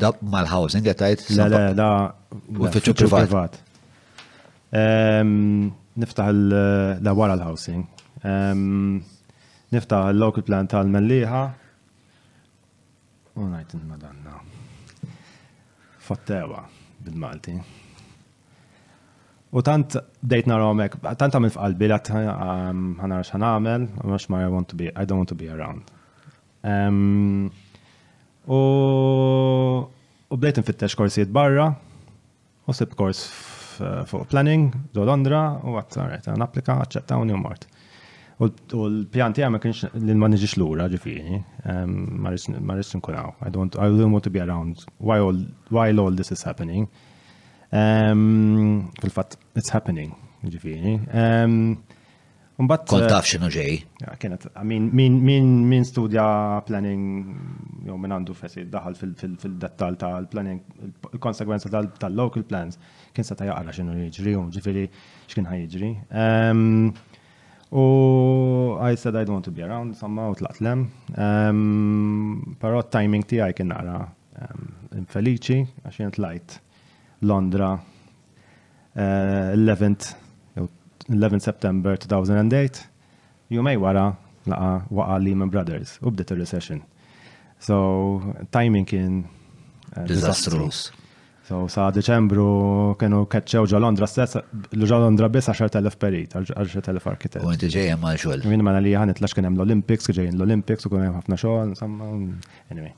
[0.00, 1.88] Da mal-housing qed Le le da
[2.32, 3.58] uffiċċju privat.
[6.04, 7.84] Niftaħ l wara l-housing.
[9.76, 11.42] Niftaħ l-local plan tal-melliħa.
[13.36, 14.40] U ngħid madanna.
[16.06, 16.62] Fattewa
[17.04, 17.58] bil-Malti.
[19.54, 25.28] U tant dejt naromek, tant għamil f'qalbi li għan għarax għan għamil, I don't want
[25.28, 25.93] to be around.
[28.44, 28.60] U
[30.34, 31.68] u bdejt nfittex korsijiet barra,
[32.66, 33.18] u sib kors
[34.08, 37.66] fuq planning, do Londra, u għattaret, għan applika, għacċettawni u mort.
[38.42, 38.48] U
[38.88, 41.38] l-pjan tiegħi ma kienx li ma niġix lura ġifieri,
[41.68, 43.16] ma rridx nkun
[43.46, 46.88] I don't I don't want to be around while all while all this is happening.
[47.70, 50.14] Um, Fil-fatt it's happening
[50.44, 50.98] ġifieri.
[51.14, 51.84] Um,
[52.54, 53.80] Unbat, Kont eh, taf xinu ġej.
[54.22, 56.26] Kienet, min studja
[56.68, 57.32] planning,
[57.82, 60.60] jow minn għandu fessi, daħal fil-dettal tal-planning,
[61.16, 62.78] il-konsekwenza tal-local plans,
[63.16, 64.86] kien sa ta' jaqra xinu jġri, u ġifiri
[65.32, 65.90] xkien ħaj jġri.
[67.74, 67.84] U
[68.86, 70.86] I said I don't want to be around, samma u tlaqt lem.
[72.60, 73.98] Pero timing ti għaj kien naqra
[75.02, 75.58] infeliċi,
[75.88, 76.60] għaxin tlajt
[77.26, 77.74] Londra,
[78.94, 80.22] 11th eh,
[81.08, 82.88] 11 September 2008,
[83.50, 84.14] jumej wara
[84.46, 86.80] laqa waqa Lehman Brothers u bdiet il-recession.
[87.60, 88.20] So,
[88.50, 89.24] timing kien
[89.96, 90.90] uh, disastrous.
[91.44, 94.38] So, sa' Deċembru kienu keċċew ġo Londra stess,
[94.72, 97.44] ġo Londra biss 10.000 perit, 10.000 arkitet.
[97.44, 98.46] U inti ġejjem għal xogħol.
[98.48, 102.08] Min ma li ħanitlax l-Olympics, kien l-Olympics u kien hemm ħafna xogħol, insomma,
[102.72, 102.96] anyway.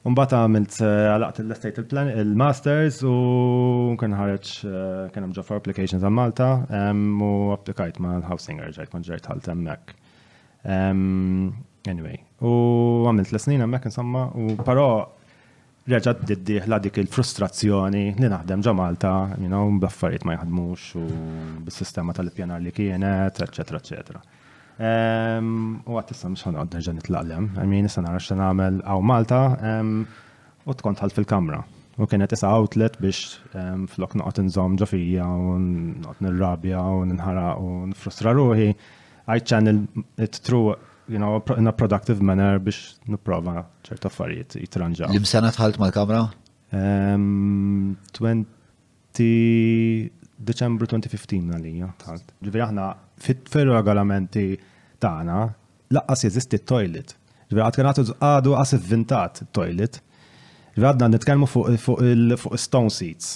[0.00, 1.82] Mbagħad għamilt eh, għalaqt l-estate
[2.22, 3.12] il-masters u
[4.00, 6.46] kien ħareġ eh, kien hemm for applications għal Malta
[6.94, 9.92] u applikajt ma' housing ġejt kont ġejt ħalt hemmhekk.
[11.90, 12.52] Anyway, u
[13.10, 14.86] għamilt l-snin hemmhekk insomma u però
[15.88, 21.04] reġgħet diddieħla dik il-frustrazzjoni li naħdem ġa Malta, you know, baffariet ma jħadmux u
[21.68, 24.24] bis-sistema tal pjanar li kienet, eccetera, eccetera.
[24.80, 29.40] U għat tista mux ħanqod nerġa nitlaqlem, għamin nista nara xta namel għaw Malta
[30.64, 31.60] u tkont ħalt fil-kamra.
[32.00, 33.18] U kienet isa outlet biex
[33.92, 35.58] flok noqot nżom ġofija u
[36.00, 38.70] noqot nirrabja u nħara u nfrustra ruħi.
[39.28, 39.84] I channel
[40.18, 40.72] it through
[41.12, 45.12] you know, in a productive manner biex niprofa ċerta affarijiet jitranġa.
[45.12, 46.24] Lim sena tħalt mal-kamra?
[46.72, 48.48] 20
[50.40, 52.30] Deċembru 2015 għalija tħalt.
[52.46, 52.84] Ġivri aħna
[53.20, 54.46] fit ferru regolamenti
[55.00, 55.38] Tana
[55.96, 57.14] laqqas jeżisti t-toilet.
[57.50, 59.96] Ġifieri għad kien għadu għas ivvintat toilet
[60.70, 63.32] Ġifieri għadna nitkellmu fuq stone seats.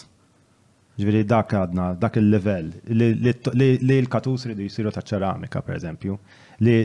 [0.99, 6.15] Ġifieri dak għadna dak il-level li l-katus ridu jisiru ta' ċeramika pereżempju,
[6.69, 6.77] li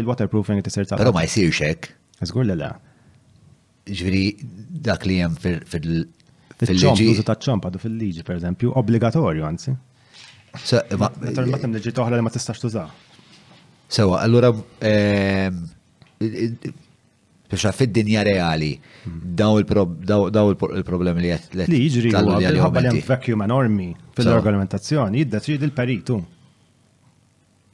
[0.00, 1.90] l-waterproofing tisir ta' Però ma jsirx hekk.
[2.26, 2.72] Żgur li le.
[3.92, 4.24] Ġifieri
[4.88, 6.02] dak li hemm fil-
[6.56, 7.10] Fil-liġi.
[7.12, 9.74] Użu ta' ċomp għadu fil-liġi, per eżempju, obbligatorju għanzi.
[10.96, 12.86] Ma' tem liġi toħra li ma t-istax tuża.
[13.88, 15.54] Sewa, allura, ehm,
[16.18, 18.72] biex fid-dinja reali,
[19.04, 26.18] daw il-problemi li għet li jġri għal li vacuum enormi fil-regolamentazzjoni, jiddeċid il-peritu.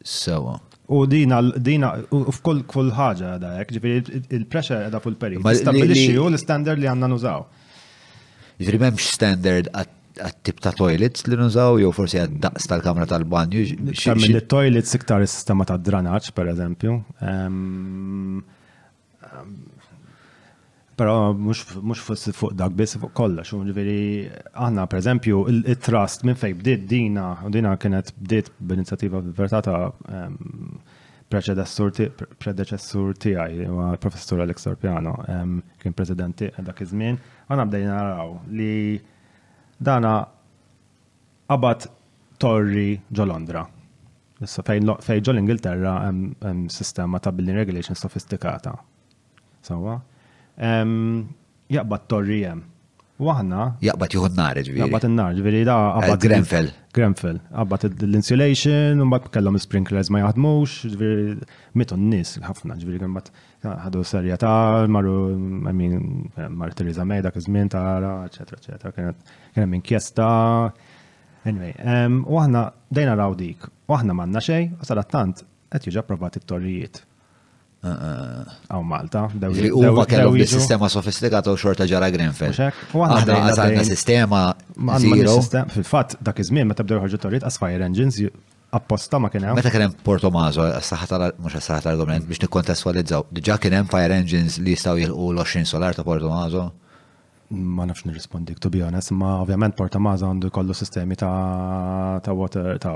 [0.05, 0.59] Sewa.
[0.93, 5.57] U dina, dina, u f'kull kull ħaġa għada, ġifiri il-pressure da fuq il-peritu.
[5.63, 7.47] Stabilixi u l-standard li għanna nużaw.
[8.61, 13.65] Ġifiri memx standard għat għat-tip ta' toilets li nużaw, jew forsi għad-daqs tal-kamra tal-banju.
[13.89, 16.97] Minn il-toilets iktar is-sistema ta' dranaċ, per eżempju.
[21.03, 23.99] Pero mux fuq dak biss fuq kollox, ġveri
[24.53, 29.87] għanna per eżempju il-trust minn fej bdiet dina, dina kienet bdiet b'inizjattiva vertata
[31.33, 33.71] predeċessur tiegħi
[34.05, 35.17] professur Alex Orpiano,
[35.81, 37.17] kien presidenti dak iż-żmien,
[37.49, 38.71] għandna bdejna naraw li
[39.83, 40.15] dana
[41.53, 41.85] qabad
[42.41, 43.63] torri ġo Londra.
[44.43, 48.73] Issa fej ġo l-Ingilterra hemm sistema ta' building regulation sofistikata.
[49.69, 49.99] Sawa?
[51.77, 52.65] Jaqbad torri hemm.
[53.23, 53.63] Waħna.
[53.87, 54.81] Jaqbat juhu n-nar, ġviri.
[54.83, 56.17] Jaqbat n-nar, ġviri, da għabbat.
[56.17, 56.71] Eh, Grenfell.
[56.97, 57.39] Grenfell.
[57.63, 61.37] Għabbat l-insulation, un bat kellom sprinklers ma jaħdmux, ġviri,
[61.79, 63.31] mitu n-nis, ħafna, ġviri, għabbat
[63.87, 65.15] ħadu serja ta' marru,
[65.69, 65.95] għamin
[66.59, 69.15] marru Teresa Mejda, dak iż-żmien eccetera, eccetera.
[69.55, 70.27] Kien minn kjesta.
[71.45, 77.05] Anyway, u aħna dejna rawdik, dik, aħna manna xej, u sarattant, għet juġa provati t-torrijiet.
[78.71, 82.55] Aw Malta, daw li ma kellhom sistema sofistikata u xorta ġara Grenfell.
[82.95, 84.43] Aħna għazalna sistema
[85.75, 88.21] Fil-fatt dak iż-żmien meta bdew torrit as fire engines
[88.71, 89.59] apposta ma kien hemm.
[89.59, 93.27] Meta kien hemm Porto Mazo, saħatar mhux saħatar argument biex nikkontestwalizzaw.
[93.35, 96.69] Diġà kien hemm fire engines li jistgħu jilqu l solar ta' Porto Mazo
[97.53, 101.29] ma nafx nirrispondik, to be honest, ma ovvjament Porto Mazo għandu kollu sistemi ta
[102.33, 102.95] water, ta'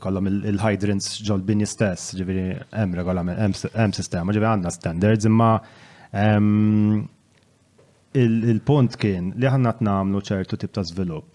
[0.00, 5.50] kollom il-hydrants ġol bini stess, ġiviri hemm regolament, hemm sistema, ġiviri għandna standards, imma
[6.12, 7.08] ehm,
[8.16, 11.26] il-punt kien li t namlu ċertu tip ta' svilup.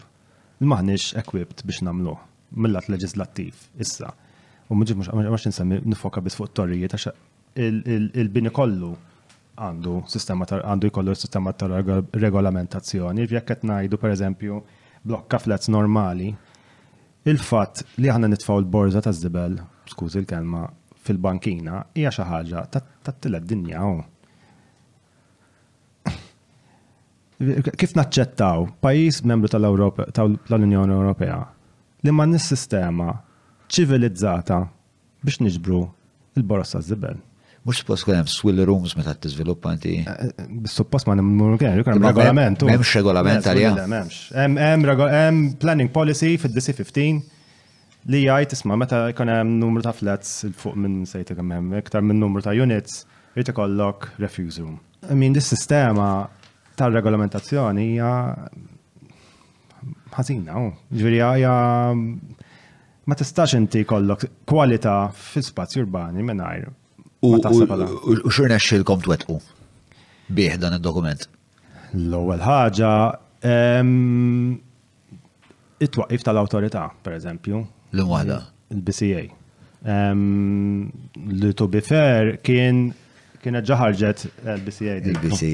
[0.62, 2.16] Maħniex equipped biex namlu
[2.54, 4.12] millat leġislattiv issa.
[4.70, 7.08] U mħuġi mux nsemmi nifoka bis fuq torrijiet, għax
[7.56, 8.94] il-bini kollu
[9.62, 11.68] għandu sistema għandu jkollu sistema ta'
[12.14, 13.26] regolamentazzjoni.
[13.30, 14.62] Jekk qed ngħidu pereżempju
[15.06, 16.32] blokka flats normali,
[17.30, 19.58] il-fatt li aħna nitfaw il-borza ta' Zibel,
[19.92, 20.64] skużi l-kelma,
[21.06, 23.86] fil-bankina hija xi ħaġa ta' tila d-dinja
[27.74, 31.40] Kif naċċettaw pajjiż membru tal-Unjoni Ewropea
[32.06, 33.08] li ma' nis-sistema
[33.72, 34.60] ċivilizzata
[35.26, 35.82] biex niġbru
[36.38, 37.18] il borza ta' zibel
[37.64, 39.92] Mux suppost kunem swill rooms meta t-izviluppa inti.
[40.02, 42.64] Eh, eh, suppost ma nimmur kien, jukar regolament.
[42.66, 43.74] Memx regolament għalija.
[44.34, 47.22] Eh, hemm planning policy fid-DC15
[48.10, 51.76] li jgħid isma' meta jkun hemm numru ta' flats il fuq minn sejta kemm hemm
[51.84, 53.04] iktar minn numru ta' units
[53.36, 54.80] jrid ikollok refuse room.
[55.06, 56.10] I mean, dis-sistema
[56.74, 58.10] ta' regolamentazzjoni hija
[60.18, 60.66] ħażina,
[60.98, 61.54] Ġviri, għaja
[63.08, 66.72] ma tistax inti kollok kwalità fil spazju urbani mingħajr
[67.22, 67.38] U
[68.36, 69.36] xurna xilkom twetqu
[70.38, 71.22] bih dan il-dokument?
[71.94, 72.94] L-ewwel ħaġa
[75.86, 77.62] it-twaqif tal autorita per eżempju.
[77.94, 78.40] L-imwahda.
[78.74, 79.22] Il-BCA.
[81.44, 82.88] Li to be fair kien
[83.44, 85.54] kien ġaħarġet il bca Il-BCA.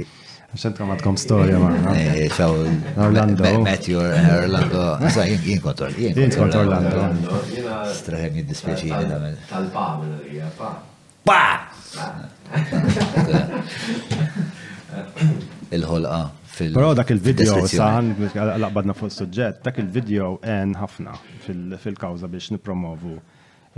[0.53, 2.01] Għaxan kamatkom storja maħna.
[2.15, 2.43] Eh,
[2.95, 3.43] Orlando.
[3.67, 4.85] Matthew eh, Orlando.
[5.03, 5.97] Għasa jien kontrol.
[5.99, 7.09] Jien kontrol Orlando.
[7.99, 8.93] Straħem jiddispeċi.
[9.51, 9.87] Tal-pa,
[11.27, 11.59] Pa!
[15.75, 18.13] Il-ħolqa fil- Però dak il-video, saħan
[18.63, 23.17] laqbadna fuq suġġett, dak il-video en ħafna fil-kawza biex nipromovu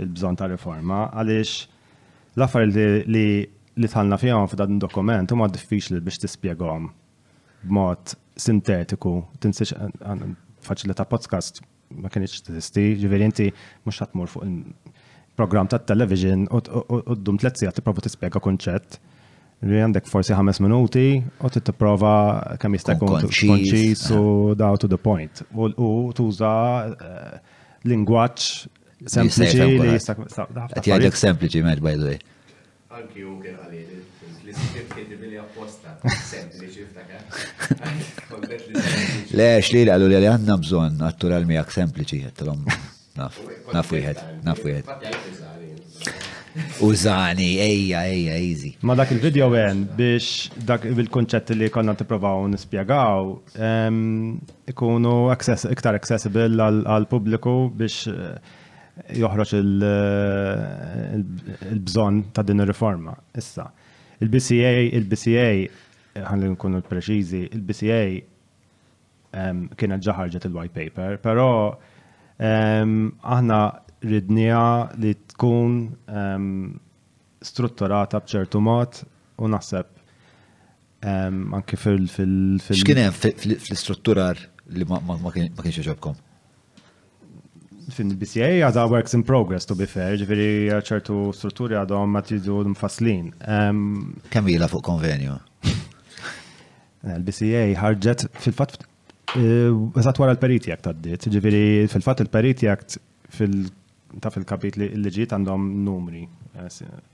[0.00, 1.56] il-bżon ta' riforma, għaliex
[2.38, 3.26] l-affar li
[3.80, 6.86] li tħallna fjom f'dan dokument huma diffiċli biex tispjegahom
[7.66, 9.74] b'mod sintetiku, tinsiex
[10.70, 11.58] faċli ta' podcast
[11.98, 13.50] ma kienx tisti, ġifieri inti
[13.82, 14.99] mhux ħatmur fuq
[15.40, 16.60] program ta' television u
[17.16, 18.98] d-dum t-letzija t-prova t-spiega konċet.
[19.68, 22.12] Li għandek forsi ħames minuti u t-prova
[22.60, 24.22] kam jistakun konċis u
[24.62, 25.42] daw to the point.
[25.86, 26.52] U tuża
[27.08, 27.58] eh,
[27.92, 28.50] lingwaċ
[29.08, 30.28] sempliċi li jistakun.
[30.66, 32.20] Għati għadek sempliċi, mel, by the way.
[32.90, 34.00] Anki u kien għalili,
[34.42, 35.96] l-iskript kien apposta,
[36.26, 37.24] sempliċi f'daka.
[37.78, 38.06] Eh?
[39.38, 42.64] Le, xlil għallu li għanna bżon għattur għal-mijak sempliċi, għattilom
[43.18, 43.38] Naf,
[43.74, 44.60] naf wieħed, naf
[46.82, 48.70] Użani, ejja, ejja, easy.
[48.88, 53.28] Ma dak il-video għen biex dak il-konċett li konna t-provaw nispiegaw
[54.72, 58.56] ikunu iktar accessible għal-publiku biex eh,
[59.20, 59.52] joħroġ
[61.20, 63.14] il-bżon eh, ta' din ir-riforma.
[63.38, 63.68] Issa,
[64.18, 68.02] il-BCA, il-BCA, ħalli nkunu preċizi, il-BCA
[69.78, 71.48] kienet ġaħarġet il-white paper, pero
[72.40, 73.58] Aħna
[74.00, 74.60] ridnija
[74.96, 75.74] li tkun
[77.44, 79.02] strutturata bċertu mod
[79.44, 79.88] u naħseb
[81.06, 84.38] anke fil- fil- fil- X'kien fl-istrutturar
[84.72, 86.18] li ma kienx iġobkom?
[87.90, 92.60] fin bca għada works in progress, to be fair, ġveri ċertu strutturi għadhom ma tridu
[92.76, 93.32] mfaslin.
[93.42, 95.34] Kemm ila fuq konvenju?
[97.16, 98.76] Il-BCA ħarġet fil-fat
[99.36, 102.96] Eh, eżat wara l-Parity Act għaddit, ġiviri fil-fat il-Parity Act
[104.20, 106.24] ta' fil-kapitli li ġiet għandhom numri.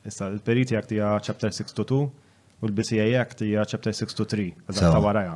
[0.08, 5.34] Issa l-Parity Act hija chapter 62 u l-BCA Act hija chapter 63, eżat ta' waraja.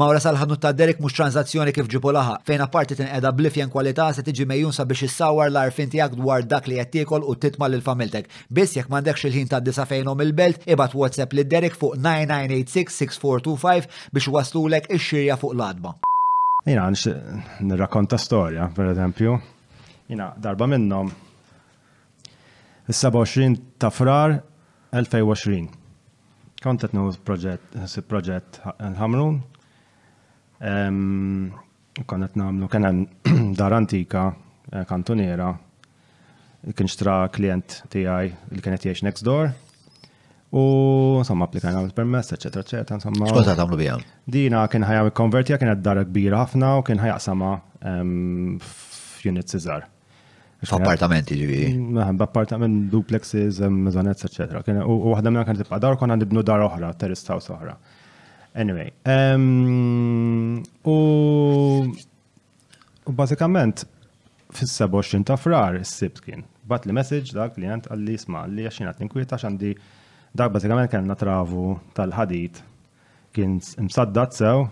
[0.00, 4.06] Mawra salħanu ta' Derek mux tranzazzjoni kif ġipu laħa, fejn apparti tin tinqeda blifjen kwalità
[4.16, 7.82] se tiġi mejjun sabiex issawar l-arfin tiegħek dwar dak li qed tiekol u titma' lil
[7.84, 8.30] familtek.
[8.48, 14.30] Biss jekk m'għandekx il-ħin ta' disa fejnhom il-belt, ibad WhatsApp lid Derek fuq 9986-6425 biex
[14.38, 15.92] waslulek ix-xirja fuq l-adba.
[16.64, 16.88] Jina,
[17.60, 19.36] nirrakkonta storja, per eżempju.
[20.08, 21.12] Jina, darba minnom,
[22.88, 24.38] il-27 ta' frar
[25.04, 25.68] 2020.
[26.64, 27.76] Kontet nu proġett,
[28.08, 29.42] proġett l-ħamrun,
[30.62, 31.50] Ehm,
[32.08, 32.88] Konet namlu, kena
[33.56, 34.30] dar antika
[34.88, 35.50] kantoniera,
[36.72, 39.50] kien xtra klient tijaj li kienet jiex next door.
[40.56, 40.62] U
[41.20, 43.28] insomma applikajna l-permess, eccetera, eccetera, insomma.
[43.28, 43.98] Xkota tamlu bija?
[44.24, 47.50] Dina kien ħajja konvertija, kienet dar kbira ħafna u kien ħajja sama
[47.90, 49.84] ehm, f'unit Cesar.
[50.64, 51.60] F'appartamenti ġivi.
[51.76, 54.64] Mm, ehm, b'appartament, duplexes, mezzanet, eccetera.
[54.88, 57.76] U għahda minna kien tibqa dar konna nibnu dar oħra, terrestaw house oħra.
[58.54, 61.86] Anyway, um, u
[63.06, 63.84] u basikament,
[64.52, 66.44] fis-27 ta' frar is-sibt kien.
[66.68, 69.72] Bat li message dak li għand għalli isma li għaxin għat ninkwieta għandi
[70.36, 72.60] dak basikament kien natravu tal ħadit
[73.32, 73.56] kien
[73.88, 74.66] msaddat sew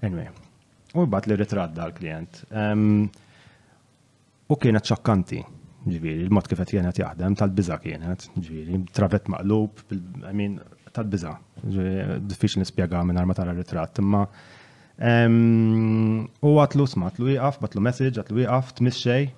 [0.00, 0.30] Anyway,
[0.96, 2.40] u bat li ritrat da l-klient.
[4.48, 5.42] U kienet ċakkanti,
[5.86, 9.82] ġviri, il-mod kifet kienet jaħdem, tal-biza kienet, ġviri, travet maqlub,
[10.30, 10.56] għamin,
[10.96, 11.34] tal-biza,
[11.68, 14.22] diffiċ nispiega minn arma tara ritrat, imma
[16.46, 19.34] u għatlu smatlu jgħaf, batlu message, għatlu jgħaf, tmissej,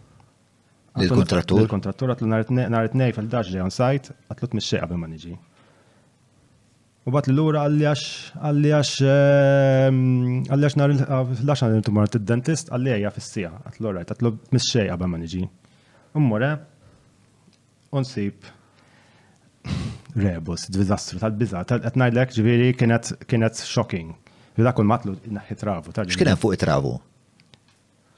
[0.96, 1.60] Il-kontrattur?
[1.64, 2.28] Il-kontrattur għatlu
[2.70, 5.34] narit nej fil-daġ li on-sajt, għatlu t mixċeq għabim ma niġi.
[7.08, 10.00] U bat l-lura għalli għax għalli għax ehm,
[10.52, 13.52] għalli narit l-għax għalli għantum għart il-dentist għalli għajja fissija.
[13.68, 15.42] Għatlu rajt, għatlu mixxie għabel ma niġi.
[16.18, 16.50] Ummure,
[17.96, 18.50] on-sib
[20.18, 24.16] rebus, dizastru tal-biza, għatnajdlek ġiviri kienet shocking.
[24.58, 25.94] Bida kull matlu naħi travu.
[26.08, 26.96] X'kien hemm fuq travu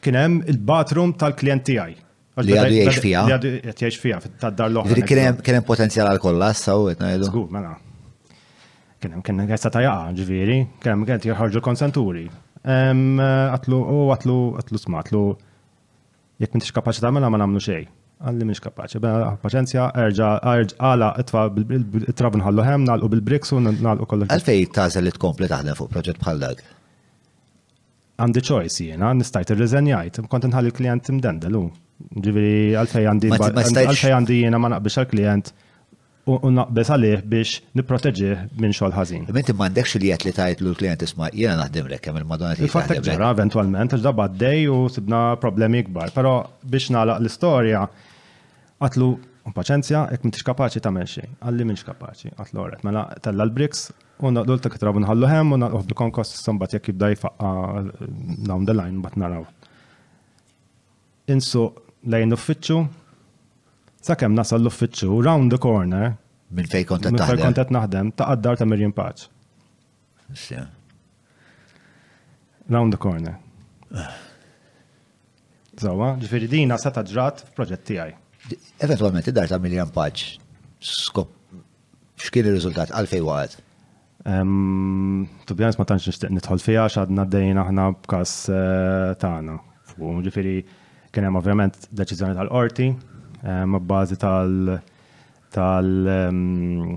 [0.01, 1.99] Kien hemm il-bathroom tal klienti tiegħi.
[2.39, 3.23] Li għadu jiex fija.
[3.27, 5.03] Li għadu jiex fija, tad-dar l-oħra.
[5.43, 7.27] Kienem potenzjal għal-kolla, saw, etnajdu.
[7.27, 7.73] Zgur, mela.
[9.03, 12.29] Kienem, kienem għessa ta' jaqa, ġviri, kienem għet jħarġu konsenturi.
[12.63, 15.25] Għatlu, u għatlu, għatlu sma, għatlu,
[16.45, 17.89] jek mintix kapaċi ta' mela ma namlu xej.
[18.21, 20.31] Għalli mintix kapaċi, bħala paċenzja, erġa,
[20.85, 21.45] għala, itfa,
[22.05, 24.31] it-trab nħallu hem, nalqu bil-briks u nalqu kollu.
[24.31, 26.63] Għalfej tazel li tkompli taħdem fuq proġett bħal dak?
[28.21, 31.65] Għandi choice jena, nistajt ir-reżenjajt, kont nħalli l-klient imdendelu.
[32.25, 35.51] Ġiviri, għalfej għandi, għalfej għandi jena ma naqbix għal-klient
[36.31, 39.25] u naqbis għalih biex niproteġi minn xogħol ħażin.
[39.31, 43.01] Inti m'għandekx li qed li tajt l klient isma' jiena naħdimlek kemm il-madonna li Fatt
[43.07, 47.85] ġara eventwalment għax dabba dej u sibna problemi kbar, però biex nagħlaq l-istorja
[48.81, 49.11] għatlu
[49.55, 53.89] paċenzja, jekk m'intix kapaċi ta' menxie, għalli m'intix kapaċi, għatlu Ma mela tella l-briks
[54.25, 57.85] u naqdu l-tektra nħallu hemm u naqdu s sombat jek jibda jfaqqa
[58.47, 59.45] down the line bat naraw.
[61.31, 61.69] Insu
[62.07, 62.81] lejn l-uffiċċju.
[64.01, 66.15] Sakemm nasal l-uffiċċju, round the corner.
[66.51, 67.29] Minn fej kontet naħdem.
[67.29, 69.29] Minn fej kontet naħdem, ta' għaddar ta' Mirjam Paċ.
[72.71, 73.37] Round the corner.
[75.81, 78.17] Zawa, ġifiri dina sa ta' ġrat f'proġett tiegħi.
[78.89, 80.27] Eventualment id-dar ta' Mirjam Paċ,
[81.07, 81.31] skop,
[82.25, 83.61] x'kien ir-riżultat għalfej waħed?
[85.49, 89.55] Tubjans ma tantx nixtieq nidħol fija għax għadna dejn aħna b'każ eh, tagħna.
[90.27, 90.59] Ġifieri
[91.11, 92.91] Kien hemm ovvjament deċiżjoni tal-qorti
[93.73, 94.83] mabbażi ehm, tal-
[95.57, 96.91] tal- ehm,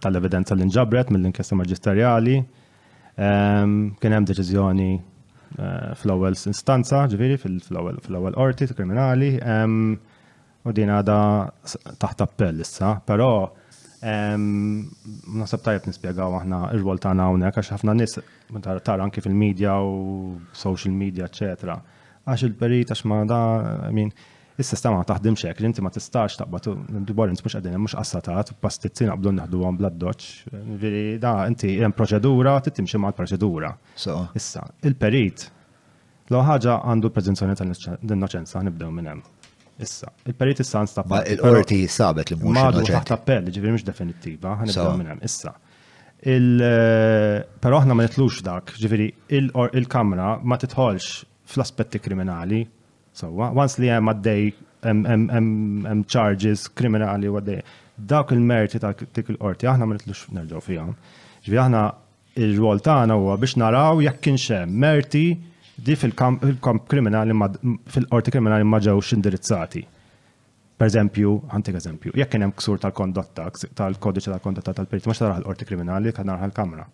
[0.00, 2.38] tal-evidenza li nġabret mill-inkjesta maġisterjali.
[3.26, 9.34] Ehm, kien hemm deċiżjoni eh, fl-ewwel instanza, ġifieri fl-ewwel qorti kriminali.
[10.64, 11.18] U din għada
[12.00, 13.30] taħt appell issa, però
[14.04, 18.18] Nasab tajab nispiegaw aħna ir-rwol tagħna hawnhekk għax ħafna nies
[18.84, 19.94] tara anki fil-medja u
[20.60, 21.78] social media, eċetera
[22.28, 23.38] għax il-perit, għax ma da,
[23.92, 24.10] min,
[24.58, 26.70] issa ma taħdim xek, inti ma tistax taqbad,
[27.08, 30.30] dwar inti mux għadin, mux assatat, pastizzin għabdu naħdu għan blad doċ,
[30.80, 33.74] veri, da, inti jem proċedura, titimxie ma l-proċedura.
[33.96, 35.48] Issa, il-perit,
[36.30, 39.26] l ħagġa għandu prezenzjoni tal-innoċenza, nibdew minn hemm.
[39.84, 41.12] Issa, il-perit issa nstab.
[41.28, 42.54] il-orti sabet li mux.
[42.54, 45.24] Ma taħt appell, ġiviri mux definittiva, nibdew minn hemm.
[45.26, 45.52] Issa,
[46.22, 52.68] il- eh, pero aħna ma nitlux dak, ġiviri il-kamra ma titħolx fl-aspetti kriminali.
[53.14, 54.48] So, once li hemm għaddej
[54.84, 57.62] hemm charges kriminali u għaddej.
[57.94, 60.86] Dawk il-merti ta' dik il-qorti aħna ma nitlux nerġgħu fija.
[61.44, 61.82] Ġvi aħna
[62.42, 65.26] ir-rwol tagħna huwa biex naraw jekk kienx hemm merti
[65.76, 67.34] di fil-kamp kriminali
[67.86, 69.84] fil-qorti kriminali ma ġewx indirizzati.
[70.74, 73.44] Per eżempju, għantik eżempju, jekk kien hemm ksur tal-kondotta,
[73.78, 76.88] tal-kodiċi tal-kondotta tal perit mhux taraħ l-qorti kriminali, kan naraħ l-kamra.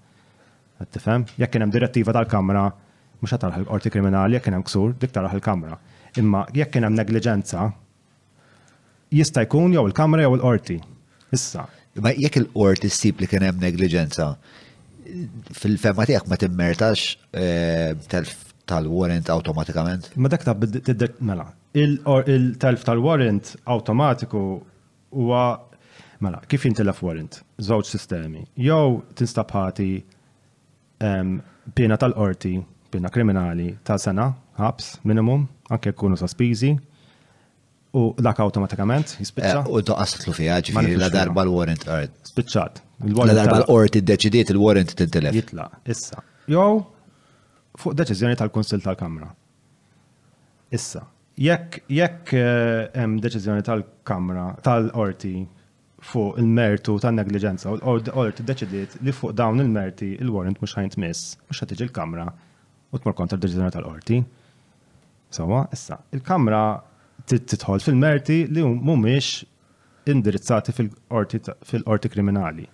[0.85, 1.25] Għattifem?
[1.41, 2.67] Jekk kien hemm direttiva tal-kamra
[3.21, 5.77] mux għatan għal qorti kriminali jekk hemm ksur, dik taraħ il-kamra.
[6.21, 7.67] Imma jekk hemm negligenza,
[9.15, 10.79] jista' jkun jew il-kamra jew il-qorti.
[11.37, 11.67] Issa.
[12.03, 14.31] Ma jekk il-qorti s-sib li kien hemm negliġenza,
[15.61, 17.07] fil-femma tiegħek ma timmertax
[17.37, 18.29] eh,
[18.71, 20.13] tal-warrant automatikament?
[20.17, 20.57] Ma dak ta'
[21.27, 21.49] mela.
[21.79, 24.45] Il-telf tal-warrant automatiku
[25.15, 25.45] huwa
[26.23, 27.41] mela, kif jintilef warrant?
[27.63, 28.47] Żewġ sistemi.
[28.59, 29.91] Jew tinstabħati
[31.01, 32.57] pjena tal-qorti
[32.93, 34.25] Bina kriminali ta' sena,
[34.59, 36.71] ħabs, minimum, anke kunu sospiżi,
[37.95, 39.61] u dak automatikament jispiċċa.
[39.67, 42.17] Eh, u toqqaslu fija, ġifiri la darba l-warrant għard.
[42.33, 42.81] Spiċċat.
[43.25, 45.35] La darba l warrant id-deċidiet il-warrant t-intilef.
[45.39, 46.23] Jitla, issa.
[46.51, 46.83] Jow,
[47.79, 49.31] fuq deċiżjoni tal-Konsil tal-Kamra.
[50.77, 51.05] Issa,
[51.47, 55.37] jekk jekk eh, hemm deċiżjoni tal-Kamra, tal-Orti
[56.11, 61.61] fuq il-mertu tan negliġenza u l-Orti deċidiet li fuq dawn il-merti il-warrant mhux ħajntmiss, mhux
[61.67, 62.29] ħatiġi l-Kamra
[62.91, 64.21] u tmur kontra d-deċiżjoni tal-qorti.
[65.37, 66.61] Sawa, issa, il-Kamra
[67.31, 69.45] titħol fil-merti li mumiex
[70.11, 72.65] indirizzati fil-qorti kriminali.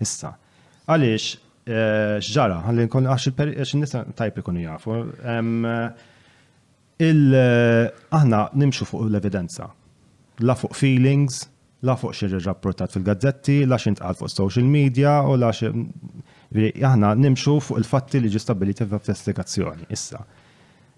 [0.00, 0.30] Issa,
[0.88, 3.28] għaliex eh, x'ġara għalli nkun għax
[3.74, 4.96] il-nisa tajp kunu jafu.
[7.02, 9.68] Aħna nimxu fuq l-evidenza.
[10.46, 11.42] La fuq feelings,
[11.84, 15.84] la fuq xirri rapportat fil-gazzetti, la xintqal fuq social media u la xirri
[16.52, 20.22] Aħna nimxu fuq il-fatti li ġi stabiliti f'investigazzjoni issa.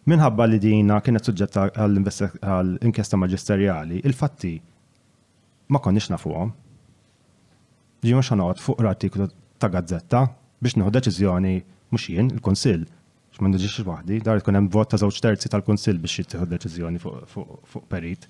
[0.07, 4.53] Minħabba li dina kienet suġġetta għall-inkjesta maġisterjali, il-fatti
[5.71, 6.53] ma konniex nafuhom.
[8.07, 9.27] Ġi ma xanot fuq l-artiklu
[9.61, 10.23] ta' gazzetta
[10.63, 11.55] biex nieħu deċiżjoni
[11.91, 12.87] mhux jien il-Kunsill
[13.41, 17.83] ma nġiġ waħdi, dar tkun hemm vot ta' żewġ terzi tal-Kunsill biex jittieħu deċiżjoni fuq
[17.89, 18.27] perit.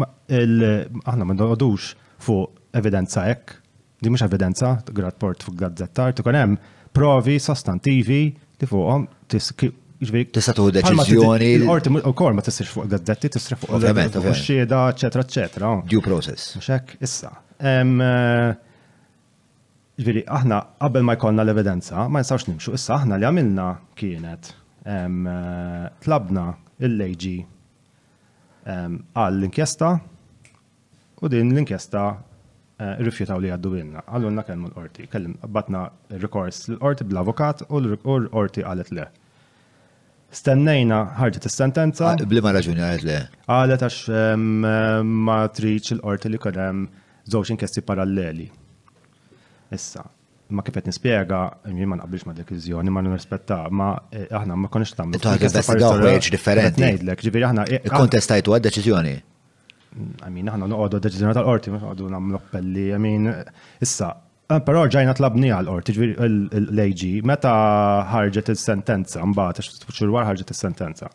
[0.00, 1.92] Aħna ma nħodux
[2.24, 3.58] fuq evidenza hekk
[4.00, 6.54] Di mhux evidenza, grad port fuq gazzetta, tikun hemm
[6.94, 8.20] provi sostantivi
[8.60, 11.48] li fuqhom jiġifieri Tista' tuħu deċiżjoni.
[11.66, 15.70] Orti kor ma tistax fuq gazzetti, tisra fuq ovvjament fuq xieda, eċetera, eċetera.
[15.90, 16.52] Due process.
[16.62, 17.32] Xek, issa.
[17.58, 17.82] Eh,
[19.98, 23.66] Ġviri, jiġifieri aħna qabel ma jkollna l-evidenza, ma jinsawx nimxu, issa aħna li għamilna
[23.98, 24.52] kienet
[24.86, 25.34] eh,
[26.06, 26.46] tlabna
[26.86, 27.34] il-leġi
[28.68, 29.90] għall-inkjesta
[31.24, 32.06] u din l-inkjesta
[32.78, 34.02] Eh, rifjutaw li għaddu għinna.
[34.06, 35.80] Għallunna kellmu l-orti, kellim batna
[36.14, 39.06] rikors l-orti bl-avokat u l-orti għalet le.
[40.30, 42.12] Stennejna ħarġet is-sentenza.
[42.12, 43.16] Ah, Blima raġuni għalet le.
[43.50, 43.96] Għalet għax
[45.02, 46.84] ma triċ l-orti li kodem
[47.34, 48.46] żewġ inkesti paralleli.
[49.74, 50.04] Issa,
[50.54, 51.40] ma kifet nispiega,
[51.74, 55.18] jien ma nqabbilx ma deċiżjoni, ma nirrispetta, ma eh, aħna ma konix tagħmel.
[55.18, 56.84] Intu ħaġa best differenti.
[56.92, 57.66] Ngħidlek, ġifieri aħna.
[57.90, 59.16] Kontestajtu għad deċiżjoni
[59.96, 63.28] għamin, aħna noqogħdu deċiżjoni tal-qorti, noqogħdu nagħmlu appelli, għamin,
[63.84, 64.10] issa,
[64.52, 65.96] eh, però ġajna tlabni għal-qorti,
[66.60, 67.54] l-AG, meta
[68.12, 71.10] ħarġet il-sentenza, mbagħad xurwar ħarġet il-sentenza.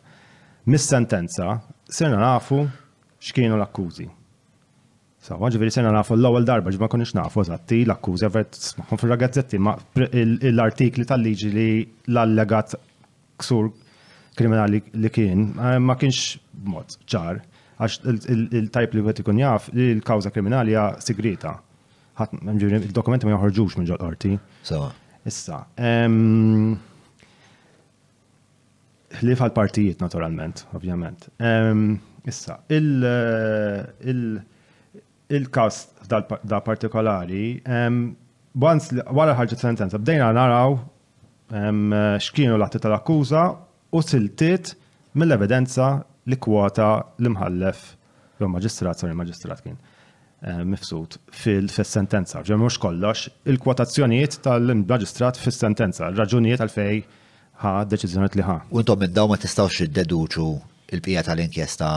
[0.70, 1.54] Mis-sentenza,
[1.88, 2.64] sirna nafu
[3.22, 4.08] x'kienu l-akkużi.
[5.24, 8.98] Sawa, ġiviri sena nafu l-ewwel darba ġi ma konniex nafu eżatti l akkużi għavet smaħħom
[9.00, 11.68] fil-ragazzetti ma l-artikli tal-liġi li
[12.12, 12.74] l-allegat
[13.40, 13.70] ksur
[14.36, 16.36] kriminali li kien eh, ma kienx
[16.68, 17.40] mod ċar
[17.78, 21.56] għax il-tajp li għet ikun jaf li l-kawza kriminali hija sigrita.
[22.14, 24.34] Il-dokumenti ma joħorġux minn ġol arti.
[24.62, 24.90] Sawa.
[25.26, 25.62] Issa.
[29.14, 31.26] Ħlif għal-partijiet, naturalment, ovvjament.
[32.30, 32.60] Issa,
[35.40, 37.42] il-kas da partikolari,
[38.64, 40.76] once wara ħarġet sentenza, bdejna naraw
[42.24, 43.44] xkienu l-atti tal-akkuża
[43.94, 44.70] u siltiet
[45.14, 45.92] mill-evidenza
[46.30, 47.82] li kwota l-imħallef,
[48.40, 52.42] jew maġistrat, sorry, maġistrat kien, eh, mifsud fil-sentenza.
[52.46, 57.04] Ġem mux kollox, il-kwotazzjonijiet tal-maġistrat fil-sentenza, raġunijiet għalfej
[57.62, 58.56] ħa deċizjoniet li ħa.
[58.72, 60.48] U intom id-daw ma tistawx id-deduċu
[60.96, 61.92] il-pija tal-inkjesta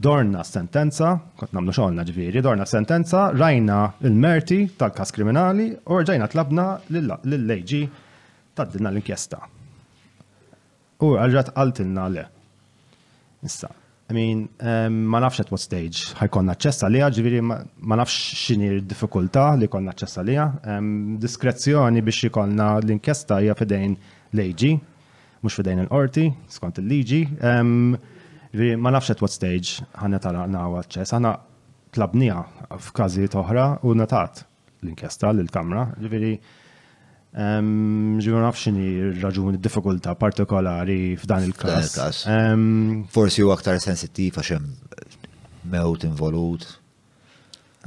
[0.00, 6.66] Dorna sentenza, kont namlu xoħolna ġviri, dorna sentenza, rajna il-merti tal-kas kriminali u rġajna tlabna
[6.94, 7.80] l-leġi
[8.54, 9.40] tad-dinna l-inkjesta.
[11.02, 12.22] U għalġat għaltilna le.
[13.46, 13.72] Issa,
[14.10, 14.44] I mean,
[15.02, 19.96] ma nafx at what stage ħajkonna ċessa liha, ġviri ma nafx xini diffikulta li konna
[19.98, 20.44] ċessa liha.
[21.18, 23.98] Diskrezzjoni biex jikonna l-inkjesta hija fidejn
[24.38, 24.70] leġi,
[25.42, 27.24] mux fidejn il-qorti, skont il-liġi
[28.56, 31.32] li ma nafx at what stage ħanna tara nawa ċess, ħanna
[31.94, 32.38] tlabnija
[32.78, 34.44] f'kazi oħra u natat
[34.82, 36.32] l-inkjesta l-kamra, ġviri
[37.28, 42.22] ġivir nafx xini raġuni diffikulta partikolari f'dan il-kas.
[43.12, 46.64] Forsi u aktar sensittiv għax hemm mewt involut.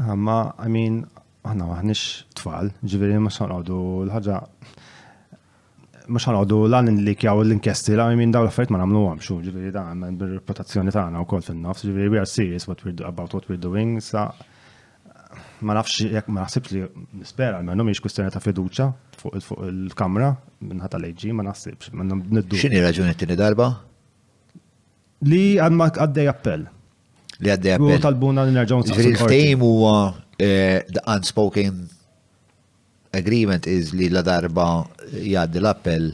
[0.03, 0.99] Ma, I mean,
[1.47, 4.39] ħana maħnix tfal, ġviri ma xanqodu l-ħagġa
[6.11, 9.85] mux ħanodu l li kjaw l-inkesti la' minn daw l-affarijiet ma namlu għamxu, ġivri da'
[9.95, 13.59] bil-reputazzjoni ta' għana u kol fil-nofs, ġivri we are serious what we're, about what we're
[13.61, 14.25] doing, sa'
[15.65, 16.81] ma nafx jek ma naħsibx li
[17.21, 20.33] nispera ma miex kustjoni ta' fiduċa fuq il-kamra
[20.67, 22.57] minn ħata leġi, ma naħsibx ma niddu.
[22.59, 23.71] Xini raġuni t-tini darba?
[25.31, 26.67] Li għadma għaddej appell.
[27.41, 27.95] Li għaddej appell.
[28.01, 28.83] U talbuna l-nerġon.
[28.89, 31.81] Ġiviri l-tejm u unspoken
[33.13, 34.65] agreement is li la darba
[35.11, 36.11] jaddi l-appell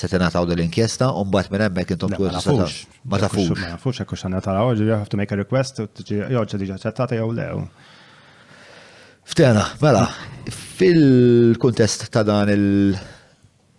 [0.00, 2.84] se tenataw dell-inkjesta, un bat minn emmek intom tu Ma tafux.
[3.12, 7.26] Ma tafux, ekkux għanna taraw, you have to make a request, joġġa diġa ċettata jew
[7.36, 7.64] lew.
[9.28, 10.06] Ftena, mela,
[10.78, 12.96] fil-kontest ta' dan il-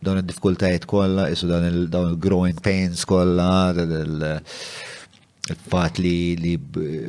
[0.02, 3.50] dawn il-difkultajiet kolla, isu dawn il-growing pains kolla,
[5.52, 6.54] il-fat li, li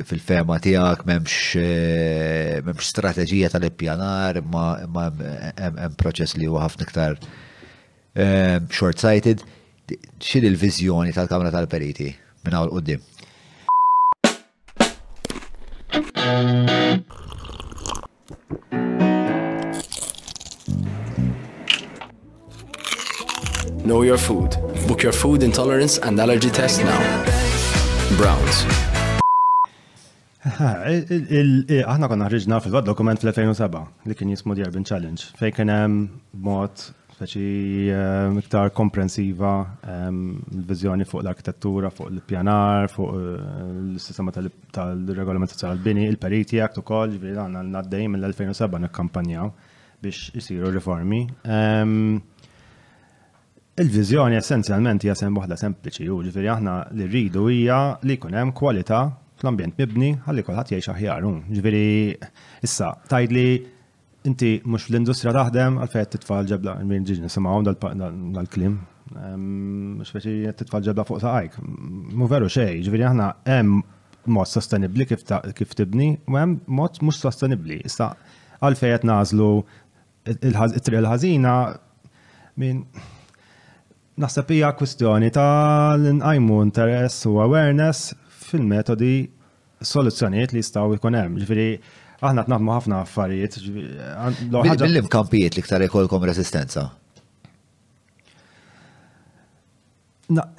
[0.03, 5.07] fil-fema tijak memx, eh, memx strategija tal-ippjanar, ma
[5.59, 9.43] hemm proċess li huwa ħafna iktar um, short-sighted.
[10.23, 13.01] X'in il-vizjoni tal-Kamra tal-Periti u l-qoddim?
[23.83, 24.55] Know your food.
[24.87, 27.51] Book your food intolerance and allergy test now.
[28.17, 28.61] Browns.
[30.45, 35.71] Aħna konna ħriġna fil-wad dokument fil 2007 li kien jismu The Urban Challenge fej kien
[35.71, 36.01] hemm
[36.45, 36.81] mod
[37.17, 37.45] feċi
[38.35, 39.53] miktar ehm, komprensiva
[39.93, 40.19] ehm,
[40.59, 43.45] l-vizjoni fuq l-arkitettura, fuq l-pjanar, fuq eh,
[43.93, 49.53] l-sistema tal regolamentazzjoni tal-bini, il-periti għaktu ukoll, ġviri għanna l-naddej mill-2007 nikkampanjaw
[50.03, 51.25] biex jisiru riformi.
[51.47, 52.17] Ehm,
[53.81, 58.51] Il-vizjoni essenzjalment hija sem waħda sempliċi, u ġifieri aħna li rridu hija li jkun hemm
[58.53, 58.99] kwalità
[59.41, 61.23] fl-ambjent mibni ħalli kulħadd jgħix aħjar.
[61.57, 61.87] Ġifieri
[62.67, 63.45] issa tajdli
[64.29, 67.63] inti mhux fl-industrija taħdem għalfejn titfal ġebla minn ġiġni nisimgħu
[68.37, 68.75] dal-klim.
[69.39, 71.57] Mhux qed titfal ġebla fuq saqajk.
[72.13, 73.81] Mu veru xejn, ġifieri aħna hemm
[74.37, 77.81] mod sostenibbli kif tibni u hemm mod mhux sostenibbli.
[77.89, 78.11] Issa
[78.61, 79.49] għalfejn qed nażlu
[80.53, 81.57] il-ħażina
[82.61, 82.85] minn
[84.13, 88.11] Naħseb hija kwistjoni ta' l-inqajmu interess u awareness
[88.49, 89.13] fil-metodi
[89.83, 91.39] soluzzjonijiet li jistgħu jkun hemm.
[91.41, 91.65] Ġifieri
[92.23, 93.57] aħna qed naħdmu ħafna affarijiet.
[94.53, 96.85] Mill-lim kampijiet li ktar ikolkom resistenza?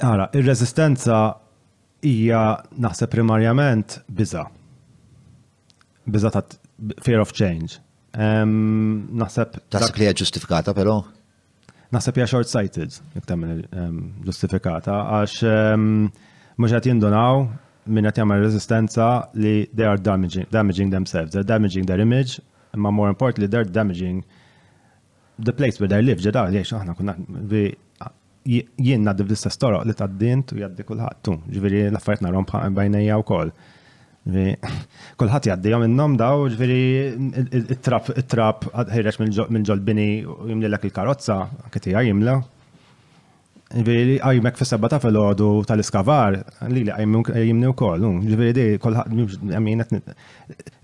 [0.03, 1.23] Ara, ir-resistenza
[2.05, 2.43] hija
[2.75, 4.49] naħseb primarjament biża.
[6.11, 6.45] Biża ta'
[7.07, 7.79] fear of change.
[8.19, 9.61] Naħseb.
[9.75, 11.05] Tasib li hija ġustifikata però?
[11.95, 12.91] Nasab hija short-sighted,
[13.21, 15.85] iktar minn ehm, ġustifikata, għax ehm,
[16.59, 17.45] mhux qed jindunaw
[17.95, 19.07] minn qed jagħmel resistenza
[19.39, 22.41] li they are damaging, damaging themselves, they're damaging their image,
[22.75, 24.25] imma more importantly they're damaging
[25.39, 27.15] the place where they live, ġeda għaliex aħna kunna
[28.43, 33.55] jien naddi f'dista storoq li taddint u jaddi kulħadd tu, ġifieri l-affarijiet narhom u wkoll.
[34.25, 39.21] Kulħat jaddi jom innom daw, ġviri, it-trap, it-trap, ħirreċ
[39.53, 41.37] minn ġolbini u jimlilek il-karotza,
[41.75, 42.39] kitti għajimla.
[43.75, 46.39] Ġviri, għajmek fi sabbata fil-ħodu tal-iskavar,
[46.73, 49.13] li li għajimni u koll, ġviri di, kulħat,
[49.59, 49.85] għamin,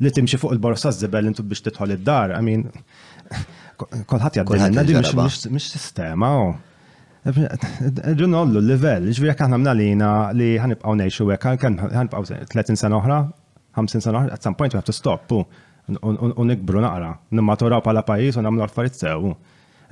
[0.05, 2.67] li timxi fuq il-borsa z-zibel intu biex titħol id-dar, għamin,
[4.11, 6.59] kolħat jaddi, di mux sistema, u.
[7.29, 11.51] Ġun ollu l-level, ġviri għan għamna li jina li ħanibqaw neħxu għek,
[11.93, 12.25] ħanibqaw
[12.55, 13.19] 30 sena oħra,
[13.77, 18.01] 50 sena oħra, at some point we have to stop, u nikbru naqra, nimmaturaw pala
[18.09, 19.35] pajis u namlu għaffariet sew.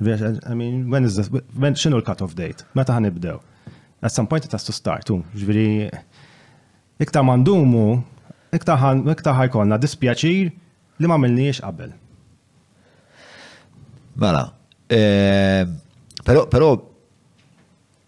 [0.01, 3.37] I mean, when is this, when, xinu l-cut-off date, meta ħanibdew?
[4.01, 5.85] At some point it has to start, u ġviri,
[7.05, 8.01] iktar mandumu,
[8.57, 8.81] iktar
[9.43, 11.93] ħajkonna dispjaċir li ma milniex qabel.
[14.17, 14.47] Mela,
[14.89, 15.67] pero, eh,
[16.49, 16.71] pero,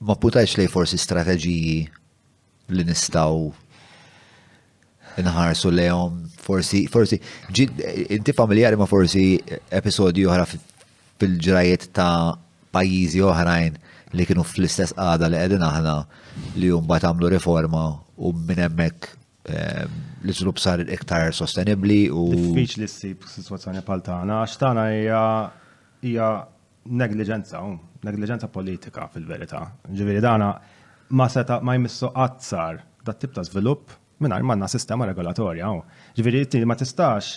[0.02, 1.86] ma putajx li forsi strategiji
[2.76, 3.38] li nistaw
[5.22, 7.20] inħarsu lejhom forsi forsi
[7.58, 9.24] inti familjari ma forsi
[9.70, 12.34] episodju oħra fil-ġrajiet ta'
[12.74, 13.78] pajjiżi oħrajn
[14.18, 15.96] li kienu fl-istess għada li qegħdin aħna
[16.58, 17.84] li mbagħad għamlu riforma
[18.18, 19.12] u minn hemmhekk
[19.52, 22.26] ehm, li żlub sar iktar sostenibbli u.
[22.34, 26.34] Diffiċ li ssib situazzjoni bħal tagħna għax tagħna hija
[26.90, 27.64] negligenza negliġenza
[28.08, 29.62] negliġenza politika fil-verità.
[29.92, 30.50] Ġifieri dana
[31.18, 35.70] ma seta ma jmissu qatt dat tip ta' żvilupp mingħajr ma sistema regolatorja.
[36.18, 37.32] Ġifieri inti ma tistax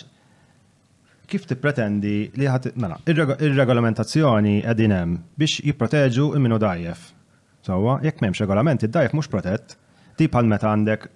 [1.29, 7.11] kif tippretendi li ħadd mela ir-regolamentazzjoni qegħdin hemm biex jipproteġu minu dajjef.
[7.65, 9.73] Sewwa, jekk m'hemmx regolamenti, id-dajjef mhux protett,
[10.21, 11.07] tip għal meta għandek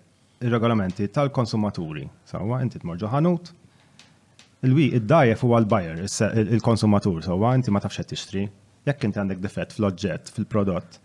[0.47, 2.07] ir-regolamenti tal-konsumaturi.
[2.25, 3.51] Sawa, inti tmorġu ħanut,
[4.65, 6.01] il-wi id dajf huwa l bajer
[6.49, 8.47] il-konsumatur, sewwa, inti ma tafx tixtri,
[8.87, 10.99] jekk inti għandek difett fl-oġġett, fil-prodott,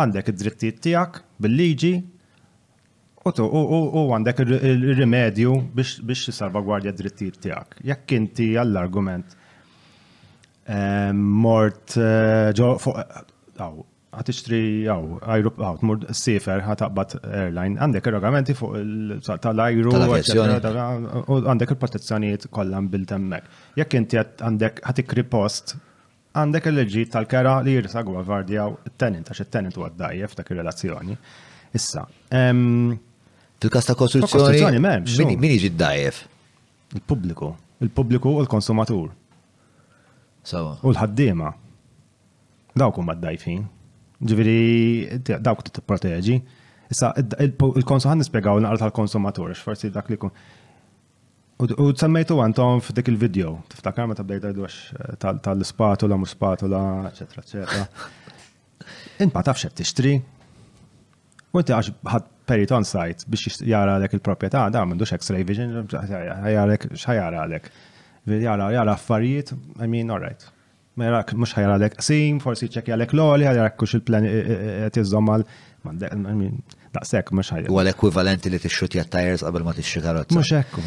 [0.00, 1.92] għandek id-drittijiet tiegħek bil-liġi
[3.28, 7.82] u għandek il-rimedju biex salvagwardja d-drittijiet tiegħek.
[7.90, 9.34] Jekk inti għall-argument
[10.66, 12.96] eh, mort eh, ġo fuq
[13.60, 19.92] għat eh, iċtri għaw, għajru għaw, tmur sifer ħataqbat airline, għandek il-regolamenti fuq tal-ajru,
[21.44, 23.46] għandek il-protezzjoniet kollan bil-temmek.
[23.82, 25.76] Jekk inti għandek ħatikri post
[26.36, 31.16] għandek il-leġi tal-kera li jirsa gwavardjaw il-tenant, għax il-tenant u għaddajjef dak il-relazzjoni.
[31.78, 32.04] Issa.
[33.62, 36.22] Fil-kas ta' kostruzzjoni, min iġi d-dajjef?
[36.98, 37.50] Il-pubbliku,
[37.86, 39.10] il-pubbliku u l-konsumatur.
[40.46, 40.76] Sawa.
[40.82, 41.52] U l-ħaddima.
[42.78, 43.66] Dawk huma d-dajfin.
[44.20, 45.40] dawk
[45.70, 46.40] dawk proteġi
[46.90, 50.32] Issa il-konsumatur nispiegaw l għal tal-konsumatur, x'forsi dak li kun.
[51.60, 57.44] U semmejtu għantom f'dik il-video, t-ftakar ma t għajdu għax eh, tal-spatula, mux spatula, eccetera,
[57.44, 58.06] eccetera.
[59.26, 60.14] Inpa taf t tixtri.
[61.52, 65.74] U inti għax ħad perit on site biex jara għalek il-propieta, da mandux x-ray vision,
[65.84, 67.68] għajarek, xħajara għalek.
[68.40, 70.44] Jara, jara affarijiet, I mean, all right.
[71.00, 73.48] Ma mux ħajara għalek sim, forsi ċekja għalek l-oli,
[73.80, 74.26] kux il-plan
[74.94, 76.56] tizzommal, e, e, e, mandek, I mean,
[76.96, 77.72] daqsek mux ħajara.
[77.74, 80.38] U għal-ekwivalenti li t-xutja t-tajers qabel ma t-xutja karotza.
[80.40, 80.86] Mux ekku.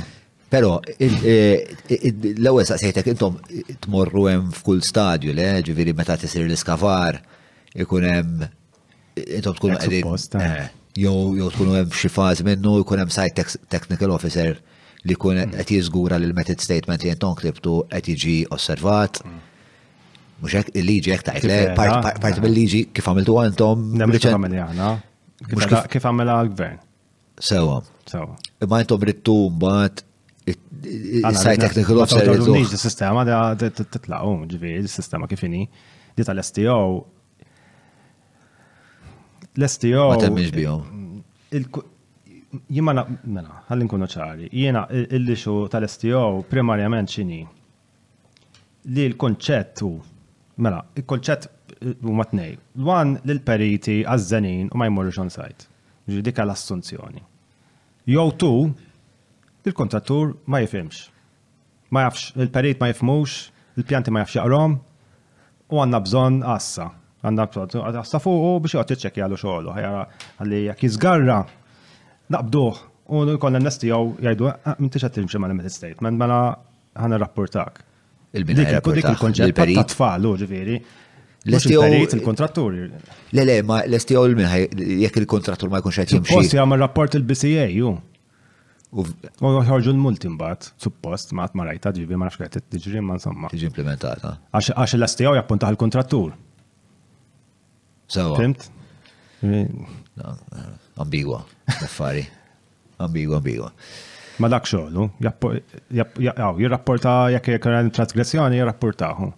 [0.53, 3.39] Pero, eh, eh, l-ewel saqsejtek intom
[3.81, 7.17] tmorru hemm f'kull stadju, le, ġiviri meta tisir l-iskavar,
[7.73, 8.43] ikun hemm
[9.39, 10.11] intom tkunu qegħdin.
[10.45, 10.67] Eh.
[11.01, 13.41] Jew tkunu hemm xi faż minnu jkun hemm site
[13.73, 14.59] technical officer
[15.09, 15.55] li kun mm.
[15.57, 19.23] qed jiżgura lil method statement li jenton kliptu qed jiġi osservat.
[19.25, 19.41] Mm.
[20.43, 23.91] Mhux hekk il-liġi hekk tajt, le parti mill-liġi kif għamiltu għandhom.
[25.49, 26.77] Kif għamilha l-gvern.
[27.41, 27.81] Sewa.
[28.05, 28.37] Sewa.
[28.61, 30.05] Imma intom rittu mbagħad
[30.45, 32.49] il-site technical officer.
[32.49, 35.63] Nix di sistema da titlaqom, ġviri, di sistema kifini,
[36.15, 36.77] di tal-STO.
[39.53, 40.05] L-STO.
[40.09, 41.81] Ma temmiex bihom.
[42.69, 47.39] Jima na, għallin mela, kunu ċari, jiena il-lixu tal-STO primarjament xini
[48.93, 49.89] li l-konċettu,
[50.61, 55.65] mela, il-konċett eh, u matnej, l-wan l-periti għazzanin u ma jmurru xon sajt,
[56.09, 57.23] ġviri dik l-assunzjoni.
[58.11, 58.51] Jow tu,
[59.65, 61.09] il-kontrattur ma jifimx.
[61.89, 64.79] Ma jafx, il-perit ma jifmux, il-pjanti ma jafx jaqrom,
[65.69, 66.89] u għanna bżon għassa.
[67.23, 69.77] Għanna bżon għassa fuq u biex jgħat iċċekja għallu xoħlu.
[69.77, 71.37] Għalli jgħak jizgarra,
[72.35, 72.81] naqbduħ,
[73.13, 74.51] u kolla n-nesti jgħu jgħidu,
[74.83, 76.43] minti xa timxie ma limited statement, ma
[76.99, 77.79] għanna rapportak.
[78.33, 80.79] Il-bina il-konċett ta' tfal, ġifiri.
[81.45, 86.35] il kontrattur Le, le, ma l-STO l-minħaj, il-kontrattur ma jkunx għet jimxie.
[86.37, 87.93] Posti għam rapport il-BCA, ju.
[88.93, 93.49] U ħarġu l-multi mbagħad, suppost, ma ma rajta ġibi ma nafx qed tiġri ma insomma.
[93.49, 94.35] Tiġi implementata.
[94.53, 96.33] Għax l-astijaw jappuntaħ l-kontrattur.
[98.13, 98.35] Sewa.
[98.37, 98.67] Fimt?
[101.01, 101.39] Ambigwa,
[101.73, 102.21] affari.
[103.01, 103.71] Ambigwa, ambigwa.
[104.41, 105.07] Ma dak xogħlu,
[105.93, 109.31] jirrapporta jekk jekk trasgressjoni jirrapportahu.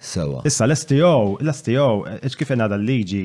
[0.00, 0.44] Sewa.
[0.48, 1.10] Issa l-STO,
[1.42, 1.88] l-STO,
[2.38, 3.24] kif għadha l-liġi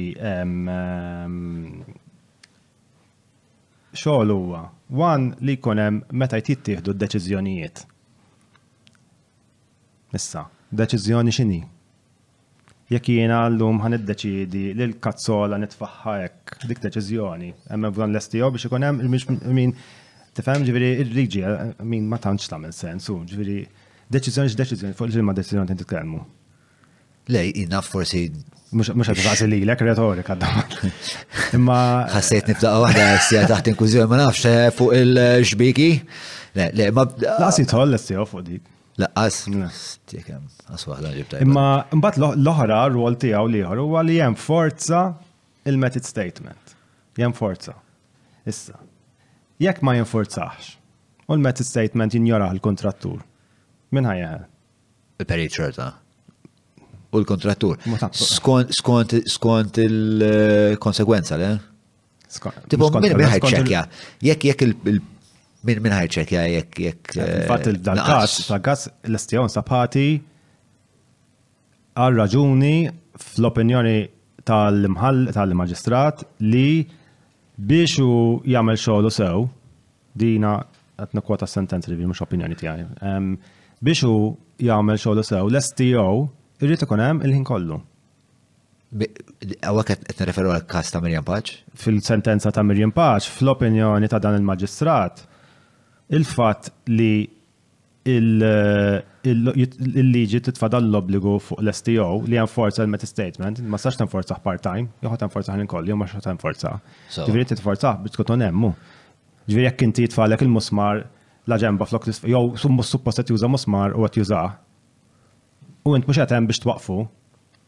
[3.95, 7.81] x'ogħlu huwa One li jkun hemm meta jtittieħdu d-deċiżjonijiet.
[10.13, 10.43] Issa,
[10.79, 11.59] deċiżjoni x'inhi?
[12.93, 18.69] Jekk jiena llum ħan iddeċidi li l-kazzola nitfaħħa hekk dik deċiżjoni, hemm l lestijgħu biex
[18.69, 19.17] ikun hemm
[19.57, 19.73] min
[20.37, 23.17] tifhem ġifieri r riġi eh, min ma tantx tagħmel sensu.
[23.25, 23.57] ġifieri
[24.13, 26.23] deċiżjoni x'deċiżjoni fuq il-ġilma deċiżjoni titkellmu.
[27.29, 28.27] Lej, jina forsi.
[28.75, 30.35] Mux għed taqsi li l-ek retorika
[31.55, 31.79] Imma.
[32.11, 35.87] Ħassejt nibda għahda s-sija taħt inkużjoni ma nafx fuq il-ġbiki.
[36.57, 37.05] Le, le, ma.
[37.41, 38.61] Laqsi tħol l-sija fuq dik.
[39.01, 39.39] Laqqas.
[40.11, 40.43] Tikem,
[40.77, 41.39] aswaħda ġibta.
[41.45, 41.65] Imma,
[41.95, 45.05] imbat l-ohra r-rol tijaw li jħor huwa li jem forza
[45.65, 46.75] il-method statement.
[47.17, 47.73] Jem forza.
[48.45, 48.75] Issa.
[49.63, 50.75] Jekk ma jinforzax.
[51.25, 53.17] u l-method statement jinjoraħ il-kontrattur.
[53.95, 54.45] Min il
[55.25, 55.93] Peri ċerta.
[57.15, 57.77] u l-kontrattur.
[57.79, 59.25] Eh.
[59.33, 61.51] Skont il-konsekwenza, le?
[62.67, 63.81] Tipo, minn ħajċekja,
[64.27, 64.75] jekk jekk il-
[65.63, 67.17] minn ħajċekja, jekk jekk.
[67.17, 70.21] Eh, eh, Fatt il-dal-kas, dal-kas l istjon sapati
[71.95, 74.09] għal raġuni fl-opinjoni
[74.43, 76.85] tal-maġistrat tal li
[77.57, 79.47] biex u jagħmel xogħol sew,
[80.13, 80.59] dina
[80.99, 83.37] qed nikkwota sentenz li mhux opinjoni tiegħi.
[83.81, 86.09] Biex u jagħmel xogħlu sew, l-STO
[86.63, 87.79] irrid ikun hemm il-ħin kollu.
[88.95, 91.55] Għawek qed referu għal każ ta' Mirjam Paċ?
[91.81, 95.23] Fil-sentenza ta' Mirjam Paċ, fl-opinjoni ta' dan il-maġistrat,
[96.15, 97.13] il-fatt li
[99.25, 104.85] il-liġi titfadal l-obligu fuq l-STO li għan forza l-met statement, ma sax tan forza part-time,
[105.01, 106.75] joħat tan forza għan kolli, ma sax tan forza.
[107.17, 108.69] Ġviri titforza, bitkot onemmu.
[109.49, 111.01] Ġviri jekk inti tfalek il-musmar
[111.49, 112.51] la ġemba flok, jow
[112.85, 114.45] suppost għet juża musmar u għat juża,
[115.85, 116.95] U int mux għatem biex twaqfu,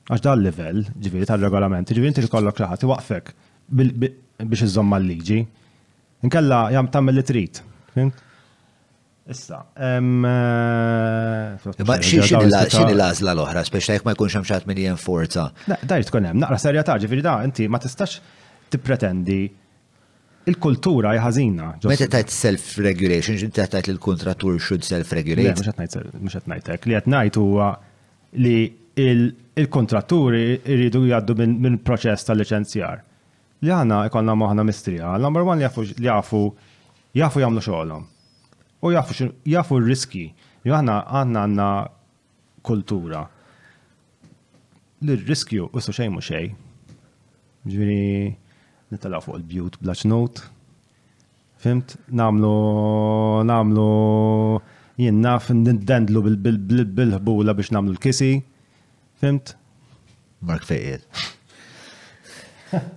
[0.10, 3.28] għax dal level ġiviri tal-regolament, ġiviri inti kollok raħat, waqfek
[3.78, 5.44] biex iżomma l-liġi.
[6.26, 7.60] Inkella jam tammel li trit.
[9.30, 9.60] Issa.
[9.86, 10.10] Eh,
[12.10, 15.52] xini lażla l-oħra, speċa jek ma jkunx hemm xaħat minn jen forza.
[15.70, 18.18] Dar tkun hemm, naqra serja ta' ġifieri da inti ma tistax
[18.74, 19.44] tippretendi
[20.50, 21.76] il-kultura jħazina.
[21.86, 25.70] Meta tajt self-regulation, ġinti tajt il-kontrattur should self-regulate.
[26.18, 27.70] Mux għatnajtek, li għatnajt huwa
[28.44, 28.58] li
[29.58, 33.04] il-kontratturi irridu jgħaddu minn proċess tal liċenzjar
[33.66, 36.42] Li għana ikonna maħna mistrija, number one li jafu
[37.18, 38.04] jafu jamlu xoħlom.
[38.86, 40.28] U jafu riski.
[40.62, 41.70] Li għana għanna għanna
[42.62, 43.24] kultura.
[45.02, 46.52] Li riskju u su xej mu xej.
[47.66, 48.30] Ġviri,
[48.94, 50.44] nittalaw fuq il-bjut blaċnot.
[51.58, 52.54] Fimt, namlu,
[53.42, 53.90] namlu,
[54.98, 58.30] jien naf nindendlu bil-ħbula biex namlu l-kisi.
[59.24, 59.56] Fimt?
[60.46, 61.04] Mark fejjed.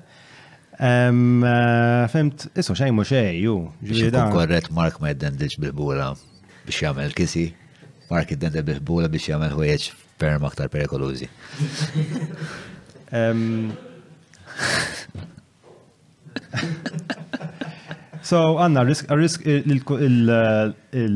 [0.80, 3.54] Eh, fimt, isu xej mu xej, ju.
[3.84, 6.06] Ġifieri korret Mark ma jiddendilx bil-ħbula
[6.64, 7.42] biex jagħmel kisi.
[8.08, 9.90] Mark jiddendel bil-ħbula biex jagħmel ħwejjeġ
[10.22, 11.28] ferm aktar perikolużi.
[18.30, 20.34] So, għanna, risk, risk, il, il,
[20.96, 21.12] il,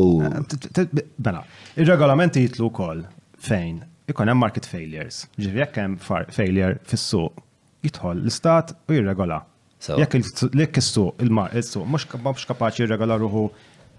[1.23, 3.03] Bela, eh, il-regolamenti jitlu kol
[3.49, 3.81] fejn.
[4.11, 5.21] Ikon hemm market failures.
[5.39, 5.97] Ġiri, jekk hemm
[6.37, 7.43] failure fis-suq,
[7.87, 9.41] jitħol l-istat u jirregola.
[9.83, 13.45] Jekk il-suq, il-suq, mux kapaċi jirregola ruħu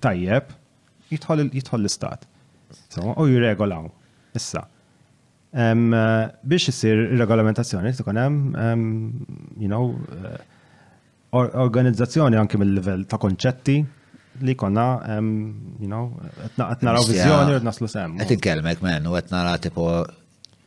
[0.04, 0.52] tajjeb,
[1.12, 2.28] jitħol l-istat.
[3.04, 3.88] U jirregolaw.
[4.36, 4.64] Issa.
[5.54, 5.98] Eh,
[6.50, 8.86] biex jisir regolamentazzjoni, tkun hemm,
[9.62, 9.84] you know,
[10.24, 10.40] eh,
[11.38, 13.76] organizzazzjoni anke mill level ta' konċetti
[14.42, 14.84] li konna,
[15.14, 16.08] you know,
[16.48, 18.16] etna raw vizjoni u naslu sem.
[18.22, 19.86] Etin kelmek men u qed nara tipo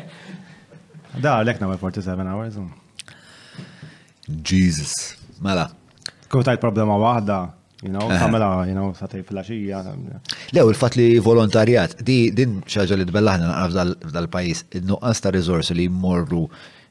[1.14, 2.56] Da, l-ek nawe 47 hours.
[2.58, 2.72] Um.
[4.50, 4.94] Jesus,
[5.46, 5.68] mela.
[6.32, 7.36] Kutajt problema wahda,
[7.86, 8.18] you know, eh.
[8.18, 9.84] kamela, you know, satej fil-axija.
[10.58, 15.70] Lew, il-fat li volontarjat, di din xaġa li tbellaħna għaf dal-pajis, id nuqqas ta' rizors
[15.78, 16.48] li morru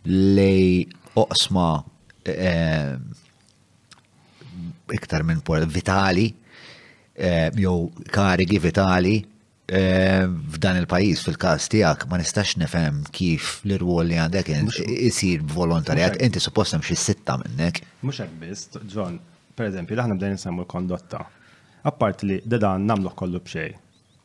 [0.06, 0.84] lej
[1.18, 1.66] oqsma
[2.30, 2.94] eh,
[5.00, 5.42] iktar minn
[5.74, 6.30] vitali
[7.14, 9.18] Eh, jew karigi vitali
[9.68, 10.22] eh,
[10.54, 14.48] f'dan il-pajis fil-kas tijak ma nistax nifem kif l-irwol li għandek
[15.10, 17.82] isir volontarijat, inti suppost hemm xi sitta minnek.
[18.00, 19.18] Mhux hekk biss, John,
[19.56, 21.20] per eżempju, laħna bdejn nsemmu l-kondotta.
[21.92, 23.74] Appart li dedan namlu kollu b'xej,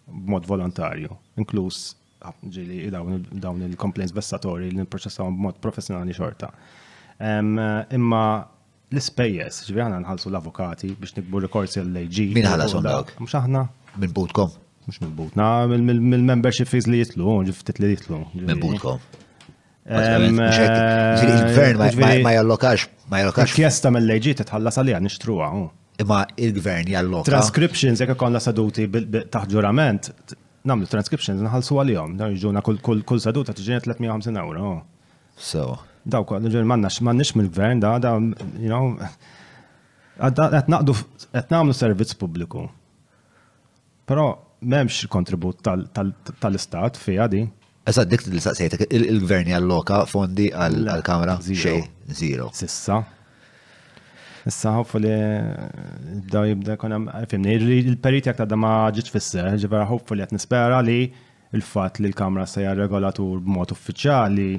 [0.08, 1.12] b'mod volontarju,
[1.44, 1.82] inklus
[2.24, 6.54] ah, ġili dawn il komplejns vessatori li nipproċessaw b'mod professjonali xorta.
[7.20, 7.42] Eh,
[8.00, 8.26] imma
[8.92, 12.30] l-ispejjes, ġviri għana nħalsu l-avokati biex nikbu rikorsi l-leġi.
[12.38, 13.10] Min ħalas dak?
[13.20, 13.62] Mux aħna.
[14.00, 14.50] Minn butkom?
[14.88, 18.18] Mux minn butna, mill-membership fees li jitlu, ġiftit li jitlu.
[18.40, 19.00] Minn butkom.
[19.88, 21.78] Eh, il-gvern
[22.24, 22.80] ma jallokax,
[23.12, 23.48] ma jallokax.
[23.58, 25.48] Kjesta mill-leġi titħallas għalija nishtruwa.
[26.04, 27.28] Imma il-gvern jallokax.
[27.32, 30.04] Transcriptions, jekk konna saduti taħġurament,
[30.68, 32.10] namlu transcriptions nħalsu għalijom,
[32.40, 34.68] ġuna kull saduta tġinet 350 euro.
[35.36, 35.66] So
[36.12, 36.30] dawk
[36.72, 38.12] mannax mannax mill-gvern da da
[38.64, 38.84] you know
[40.20, 40.94] qed naqdu
[41.54, 42.66] nagħmlu servizz pubbliku.
[44.08, 44.24] Però
[44.62, 45.60] m'hemmx kontribut
[46.44, 47.42] tal-istat fiha di.
[47.90, 51.84] Issa dik li saqsejtek il-gvern jalloka fondi għall-kamra xejn
[52.22, 52.48] zero.
[52.62, 53.02] Sissa.
[54.48, 55.12] Issa hopefully
[56.32, 61.02] da jibda konem, fimni il-perit jak ta' ma ġietx fisser, ġifiera hopefully qed nispera li
[61.56, 64.50] il-fatt li l-kamra se regolatur b'mod uffiċjali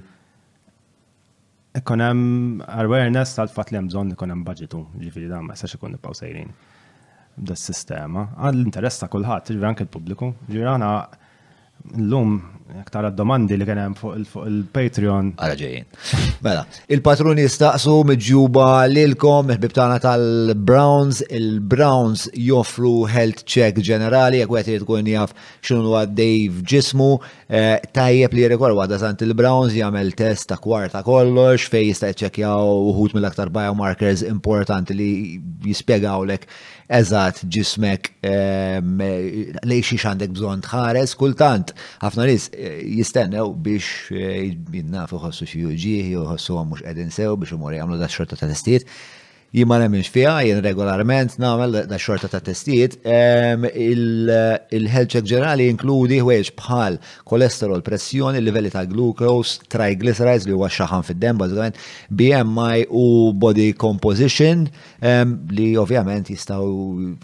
[1.79, 5.95] ikun hemm awareness tal-fatt li hemm bżonn ikun hemm budgetu, ġifieri dan ma jistax ikun
[5.97, 6.53] nibqgħu sejrin
[7.39, 8.25] b'das sistema.
[8.43, 10.31] Għal l-interess ta' kulħadd, ġifieri anke l-pubbliku.
[10.49, 10.89] Ġifieri aħna
[12.11, 12.37] llum
[12.77, 15.31] aktar domandi li kienem fuq il-Patreon.
[15.41, 15.87] Għara ġejjin.
[16.45, 25.09] Mela, il-patruni staqsu mġuba lilkom, bibtana tal-Browns, il-Browns joffru health check ġenerali, jek għet tkun
[25.11, 25.33] jaf
[25.65, 27.11] xinu għaddej f'ġismu,
[27.49, 32.83] eh, tajjeb li rekor għadda sant il-Browns jgħamil test ta' kwarta kollox, fej jista' ċekjaw
[32.93, 35.15] uħut mill-aktar biomarkers importanti li
[35.65, 36.45] jispiegawlek
[36.93, 38.81] eżat ġismek eh,
[39.65, 41.75] xiex għandek bżon tħares, kultant,
[42.05, 42.49] ħafna nis
[42.99, 48.01] jistennew biex eh, jinnafu ħossu xi uġieħi u ħossu mhux qegħdin sew biex imur jagħmlu
[48.01, 48.89] da xorta ta' testijiet.
[49.49, 52.99] Jien ma nemminx fiha, regolarment nagħmel da xorta ta' testijiet.
[53.09, 56.99] Ehm, il-health check ġenerali inkludi ħwejġ bħal
[57.31, 61.81] kolesterol, pressjoni, livelli ta' glucose, triglycerides li huwa xaħan fid-dem, bażikament
[62.11, 64.67] BMI u body composition
[65.01, 67.15] ehm, li ovvjament jistgħu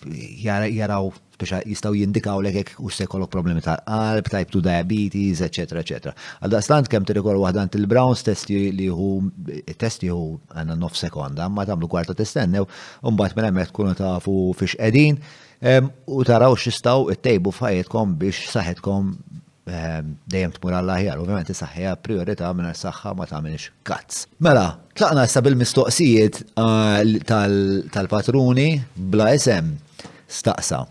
[0.47, 5.81] jaraw speċa jistaw jindikaw l-ekek u sekolok problemi tal-qalb, type 2 diabetes, etc.
[5.83, 6.13] etc.
[6.45, 9.17] Għadda stant kem t-rekor wahdan til-Browns testi li hu,
[9.81, 10.21] testi hu
[10.55, 15.19] għanna nof sekonda, ma tamlu kwarta testennew, istennew un-bat minna met kunu tafu fix edin,
[16.13, 19.15] u taraw xistaw il tejbu fajetkom biex saħetkom
[19.65, 24.27] dejjem tmur għall aħjar ovvjament is-saħħija priorità minn saxħa ma tagħmilx kazz.
[24.45, 24.67] Mela,
[24.99, 27.17] tlaqna issa bil-mistoqsijiet eh,
[27.95, 29.73] tal-patruni bla isem
[30.29, 30.83] staqsa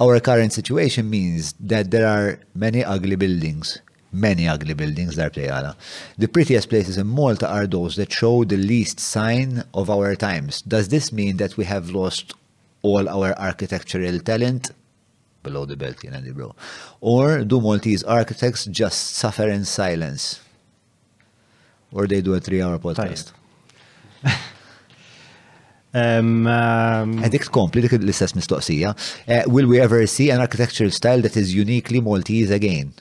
[0.00, 3.78] our current situation means that there are many ugly buildings.
[4.12, 5.74] Many ugly buildings dar plejala.
[6.18, 10.62] The prettiest places in Malta are those that show the least sign of our times.
[10.62, 12.32] Does this mean that we have lost
[12.82, 14.70] all our architectural talent?
[15.42, 16.54] Below the belt, you bro.
[17.00, 20.40] Or do Maltese architects just suffer in silence?
[21.92, 23.32] Or they do a three hour podcast?
[25.94, 28.94] Għedik tkompli dik l-istess mistoqsija.
[29.26, 32.92] Eh, will we ever see an architectural style that is uniquely Maltese again?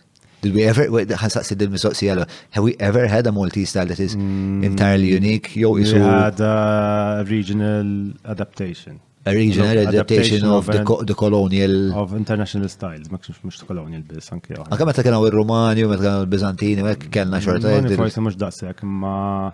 [0.43, 4.15] Did we ever, għasaxi din mistoqsija have we ever had a Maltese style that is
[4.15, 4.63] mm.
[4.63, 5.51] entirely unique?
[5.55, 8.99] Jo, we had a regional adaptation.
[9.25, 11.93] A regional adaptation of the, colonial...
[11.97, 16.17] Of international styles, ma kxux mux colonial bis, anki ma Għakka kena u il-Romani, kena
[16.19, 17.77] u il-Bizantini, mekk kena xorta.
[17.95, 19.53] Forse mux daqsek, ma'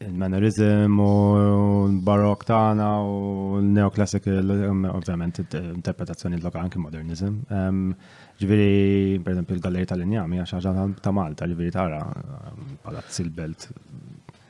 [0.00, 1.14] il-mannerism u
[1.86, 3.16] l-barok tagħna u
[3.60, 4.52] l-neoclassical,
[4.94, 5.40] ovvjament,
[5.76, 7.40] interpretazzjoni l-loka anki modernizm.
[8.40, 8.70] Ġviri,
[9.24, 12.00] per esempio, il-galleri tal-injami, għax ħaġa ta' Malta, ġviri tara,
[12.86, 13.68] palazzi l-belt.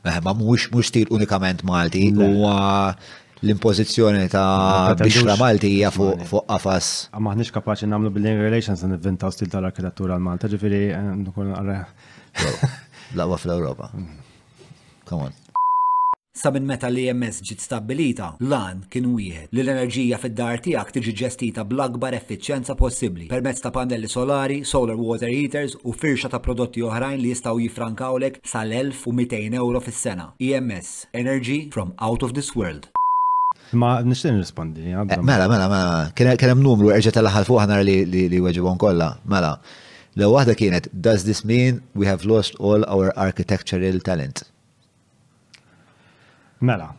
[0.06, 2.30] Eh, ma mux stil unikament Malti, u
[3.40, 6.92] l-impożizzjoni ta' bixra Malti hija fuq qafas.
[7.10, 10.88] Ah, ma ħniex kapaċi nagħmlu building relations nivvintaw stil tal-arkitettura l-Malta, ġifieri
[11.24, 11.76] l
[13.18, 13.88] Laqwa fl-Ewropa.
[15.10, 15.32] Come on.
[16.40, 21.14] Sa minn meta li EMS ġiet stabbilita, lan kien wieħed li l-enerġija fid-dar tiegħek tiġi
[21.20, 26.84] ġestita bl-akbar effiċjenza possibbli permezz ta' pannelli solari, solar water heaters u firxa ta' prodotti
[26.86, 30.28] oħrajn li jistgħu jifrankawlek sal-1200 euro fis-sena.
[30.38, 30.92] EMS,
[31.24, 32.86] energy from out of this world.
[33.74, 34.86] Ma nixtin rispondi.
[34.94, 39.16] Eh, mela, mela, mela, kien hemm numru erġa' tal-aħħar fuq ħanar li weġibhom kollha.
[39.34, 39.56] Mela,
[40.14, 44.46] l waħda kienet, does this mean we have lost all our architectural talent?
[46.60, 46.90] Mela,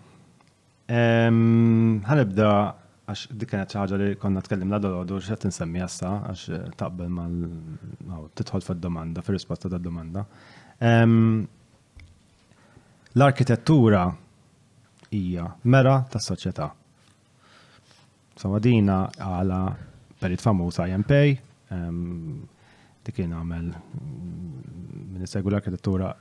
[0.89, 2.49] Għanibda,
[3.05, 8.65] għax dik kienet ħaġa li konna tkellimna dal-għodu xed nsemmi għassa għax taqbel mal titħol
[8.65, 10.23] fil-domanda, fil-risposta tad domanda
[13.13, 14.01] L-arkitettura
[15.13, 16.71] hija mera tas soċjetà
[18.41, 19.61] Sawadina għala
[20.17, 21.11] perit famuż IMP,
[23.05, 24.61] dik kien għamel mm,
[25.19, 26.13] Ministru l-Arkitettura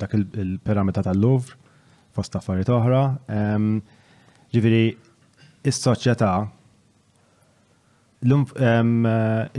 [0.00, 1.56] dak il perameta tal-Louvre,
[2.16, 3.00] fost affarijiet oħra.
[4.52, 4.82] Ġifiri,
[5.62, 6.32] is-soċjetà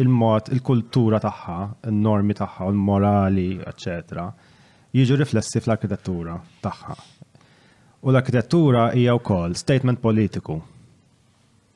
[0.04, 1.58] il-mod, il-kultura tagħha,
[1.92, 4.28] il-normi tagħha, il-morali, eccetera,
[4.94, 6.98] jiġu riflessi fl-arkitettura tagħha.
[8.02, 10.58] U l-arkitettura hija wkoll statement politiku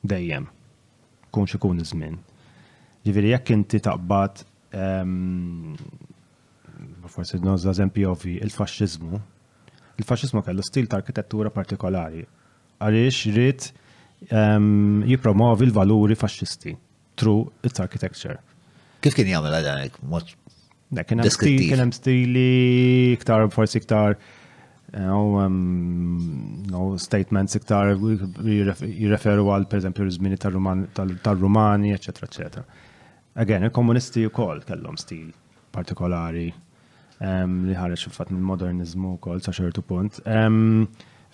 [0.06, 0.48] dejjem
[1.34, 2.20] kun xikun iż-żmien.
[3.06, 4.42] Ġifieri jekk inti taqbad
[7.10, 9.22] forsi nozza eżempju ovvi il-faxxiżmu
[10.00, 12.22] il-faxismu kellu stil ta' arkitettura partikolari
[12.78, 13.76] għaliex rrit um,
[14.38, 16.74] ehm, jipromovi l-valuri faxxisti
[17.16, 18.36] through its architecture.
[19.00, 20.00] Kif kien jagħmel għadanek?
[21.08, 22.46] Kien hemm stili
[23.16, 25.56] iktar forsi iktar no, ehm,
[26.72, 32.66] no statements iktar jirreferu għal per eżempju żmini tal-Rumani, eccetera, eccetera.
[33.40, 35.32] Again, il-komunisti u kol kellhom stil
[35.76, 36.50] partikolari
[37.18, 40.18] li ħareġ fil-fatt mill-modernizmu wkoll sa xertu punt.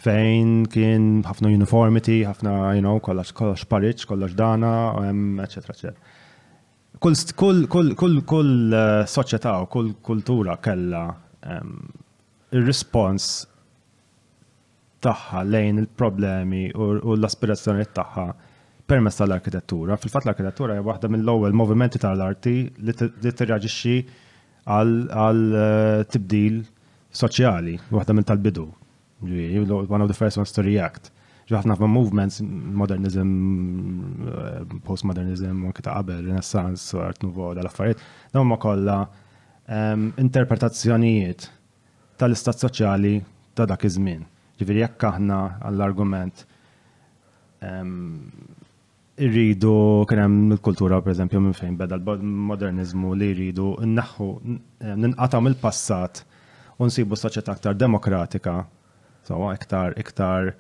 [0.02, 4.70] Fejn kien ħafna uniformity, ħafna, you know, kollox kollax pariċ, kollox dana,
[5.44, 6.01] eccetera, eccetera.
[7.02, 11.02] Kull kull kull kull kull eh, soċjetà u kull kultura kellha
[12.55, 13.27] il respons
[15.02, 18.27] tagħha lejn il-problemi u l-aspirazzjoni tagħha
[18.86, 19.97] permess tal-arkitettura.
[19.99, 22.55] Fil-fatt l-arkitettura hija waħda mill-ewwel movimenti tal-arti
[22.86, 23.97] li tirreaġixxi
[24.65, 26.60] għal eh, tibdil
[27.12, 28.68] soċjali, waħda minn tal-bidu.
[29.23, 31.10] One of the first ones to react.
[31.50, 33.28] Ġafna ma' movements, modernism,
[34.26, 38.00] eh, postmodernism, anke kita' qabel, renaissance, art nouveau, dal-affarijiet,
[38.32, 38.97] dawn ma' kolla
[39.68, 41.49] ehm, interpretazzjonijiet
[42.18, 43.16] tal-istat soċjali
[43.58, 44.23] ta' dak iż-żmien.
[44.62, 46.47] Ġifieri jekk aħna għall-argument
[47.66, 48.07] ehm,
[49.18, 54.28] rridu kien hemm il-kultura pereżempju minn fejn beda l-modernizmu li rridu nnaħħu
[55.05, 56.23] ninqata' mill-passat
[56.78, 58.62] u nsibu soċjetà aktar demokratika,
[59.24, 60.55] so, iktar iktar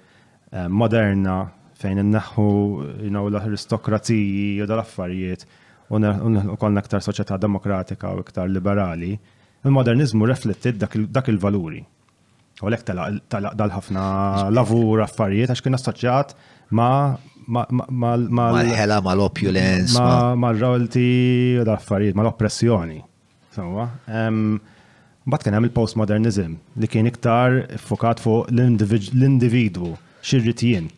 [0.52, 1.38] eh, moderna
[1.80, 5.46] fejn innaħħu l-aristokraziji u dal-affarijiet
[5.92, 9.16] u kollna aktar soċjetà demokratika u iktar liberali,
[9.64, 11.82] il-modernizmu refletti dak il-valuri.
[12.62, 12.82] U l-ek
[13.32, 16.36] tal ħafna lavur affarijiet għax kien assoċjat
[16.76, 16.94] ma'
[17.48, 19.96] mal-ħela, mal-opulence.
[20.38, 23.02] Mal-rolti u l-affarijiet, mal-oppressjoni.
[25.32, 29.92] Bat kien hemm il-postmodernizm li kien iktar fokat fuq l-individwu,
[30.26, 30.88] xirrit jien,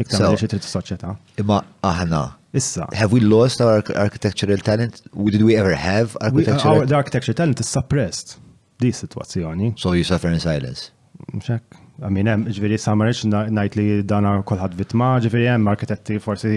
[0.00, 1.12] iktar li xirrit soċjetà.
[1.42, 2.22] Imma aħna.
[2.54, 2.86] Issa.
[2.94, 5.00] Have we lost our architectural talent?
[5.12, 6.88] Did we ever have architectural talent?
[6.88, 8.36] The architectural talent is suppressed.
[8.78, 9.72] Di situazzjoni.
[9.76, 10.92] So you suffer in silence.
[11.34, 11.82] Mxek.
[12.02, 16.50] Għamin hemm ġviri samarriċ najt li dana kolħad vitma, ġveri hemm arkitetti forsi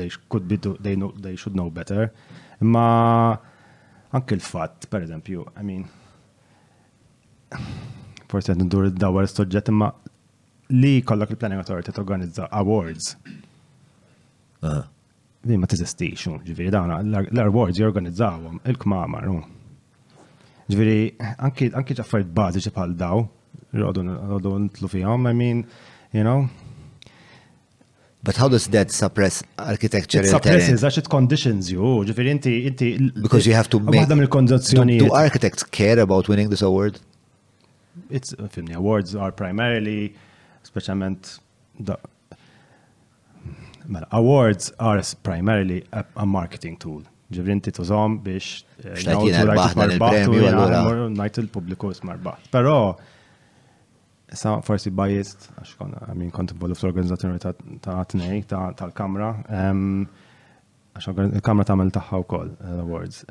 [0.00, 2.12] they could be do, they, know, they should know better.
[2.62, 3.34] Ma
[4.14, 5.82] anke l-fatt, per eżempju, I mean,
[8.30, 9.88] forsi għed ndur id-dawar s-soġġet imma
[10.78, 13.10] li kollok il-Planning Authority t-organizza awards.
[14.62, 14.86] Li ah.
[15.58, 19.26] ma t-esistix, ġviri dana, l-awards jorganizzawom, il-kmamar.
[20.70, 21.00] Ġviri,
[21.42, 23.26] anki ġaffariet bażiċi bħal daw,
[23.80, 25.64] għodu nitlu fihom, I mean,
[26.12, 26.48] you know.
[28.22, 30.22] But how does that suppress architecture?
[30.22, 33.20] It suppresses, that's it conditions you, inti, inti.
[33.22, 34.06] Because you have to make.
[34.06, 37.00] Għadam il Do architects care about winning this award?
[38.10, 40.14] It's, the awards are primarily,
[40.62, 41.38] specialment,
[43.86, 47.02] Mela, awards are primarily a, a marketing tool.
[47.34, 52.48] Ġivrinti tużom biex eh, najtu l-pubbliku smarbaħ.
[52.52, 52.74] Pero,
[54.32, 57.52] Sa forsi biased, għax kon, għamin kont involut f organizzazzjoni ta'
[58.72, 63.24] ta' l kamra għax l kamra ta' tamel taħħa u koll, eh, awards.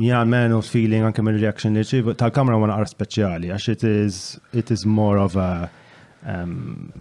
[0.00, 1.84] Yeah, man was feeling anke mill reaction li
[2.14, 4.20] ta' l kamra għan għar speċjali, għax it is,
[4.52, 5.70] it is more of a,
[6.28, 6.92] um,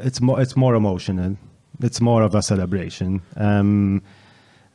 [0.00, 1.36] it's, more, it's more emotional,
[1.80, 3.20] it's more of a celebration.
[3.36, 4.00] Um,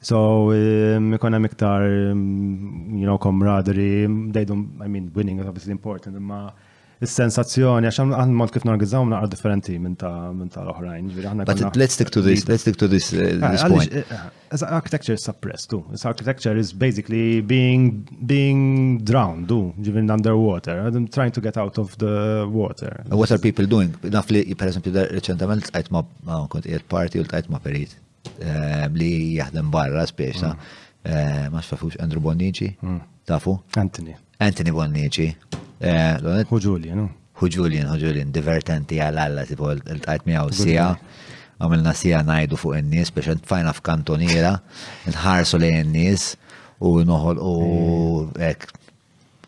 [0.02, 5.48] So, um, ikonna um, miktar, um, you know, camaraderie, they don't, I mean, winning is
[5.48, 6.52] obviously important, imma
[7.02, 11.10] il-sensazzjoni, għax għan mod kif norganizzaw naqra differenti minn ta' minn ta' l-oħrajn.
[11.46, 13.92] But let's stick to this, let's stick to this, uh, this point.
[13.94, 15.84] Eh, eh, as architecture is suppressed too.
[15.94, 20.80] As architecture is basically being being drowned, do, even underwater.
[20.88, 23.04] and trying to get out of the water.
[23.10, 23.94] What are people doing?
[24.10, 26.06] Naf li, per esempio, reċentament, għajt ma'
[26.54, 27.98] kont party u l-għajt ma' perit.
[28.38, 30.74] Eh, li jaħdem barra spiex, mm.
[31.10, 33.00] eh, ma xfafux Andrew Bonnici, mm.
[33.30, 33.56] tafu?
[33.80, 34.14] Anthony.
[34.44, 35.32] Anthony Bonnici.
[35.34, 37.08] Hu eh, Julian,
[37.40, 40.88] Hu Julian, hu Julian, divertenti għal-alla, tipo, l-tajt mi għaw sija
[41.58, 44.56] għamilna sija najdu fuq n-nis biex n-fajna f'kantoniera,
[45.10, 46.32] nħarsu li n-nis
[46.86, 47.54] u noħol u
[48.38, 48.68] ek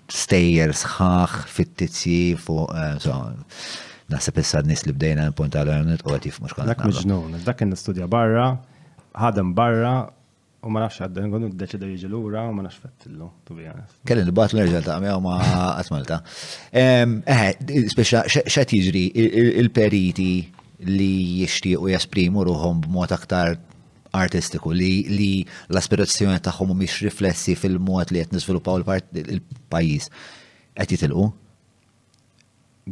[0.09, 3.05] stejjer sħax fit tizzi fuq
[4.09, 6.73] Nasa issa n-nis li bdejna n-punta l-għarnet u għatif mux konna.
[6.73, 8.47] Dak mġnun, dak n-studja barra,
[9.15, 9.93] ħadem barra
[10.59, 13.93] u ma nafx għadden għonu d-deċida jiġi l-ura u ma nafx fettillu, tu bi għanas.
[14.09, 15.37] Kellin l-bat l-nerġa ta' għamja u ma
[15.77, 16.17] għatmalta.
[16.75, 19.05] Eħe, speċa xat jiġri
[19.61, 20.29] il-periti
[20.89, 21.47] li
[21.79, 23.53] u jesprimu ruħom b'mod aktar
[24.15, 30.09] artistiku li, l-aspirazzjoni tagħhom miex riflessi fil-mod li qed niżviluppaw il-pajjiż
[30.75, 31.29] qed jitilqu?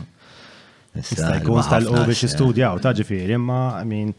[0.99, 4.13] Issa jkun stalqu biex eh, istudjaw, ta' ġifieri, imma min.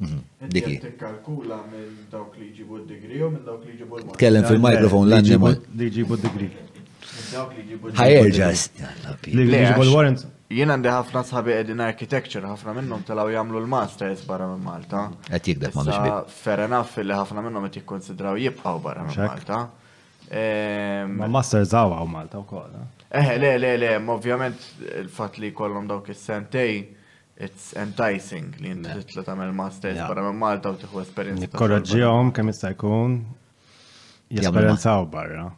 [0.00, 0.18] Mhm.
[0.54, 0.74] Diki.
[0.82, 4.14] Tikkalkula minn dawk li ġibu d degri u minn dawk li ġibu d-degri.
[4.16, 5.56] Tkellem fil-mikrofon l-annimal.
[5.76, 6.50] Li ġibu d degri
[8.00, 8.62] Ħajerġas.
[9.28, 10.24] Li ġibu l-warrant.
[10.50, 15.04] Jena għandi ħafna sħabi għedin architecture, ħafna minnhom telaw jagħmlu l-masters barra minn Malta.
[15.28, 16.38] Qed jikdeb ma biex.
[16.46, 19.60] Fair enough li ħafna minnhom qed jikkonsidraw jibqaw barra minn Malta.
[19.68, 22.80] Ma ehm, masters għaw Malta u kolla.
[22.82, 22.99] Eh.
[23.10, 24.60] Eħe, eh, le, le, le, ovvjament
[25.00, 26.76] il-fat li kollom dawk is-sentej,
[27.42, 31.42] it's enticing li inti titla mel masters barra minn Malta u tieħu esperienza.
[31.42, 33.16] Nikkoraġġihom kemm jista' jkun
[34.36, 35.48] jesperjenzaw barra.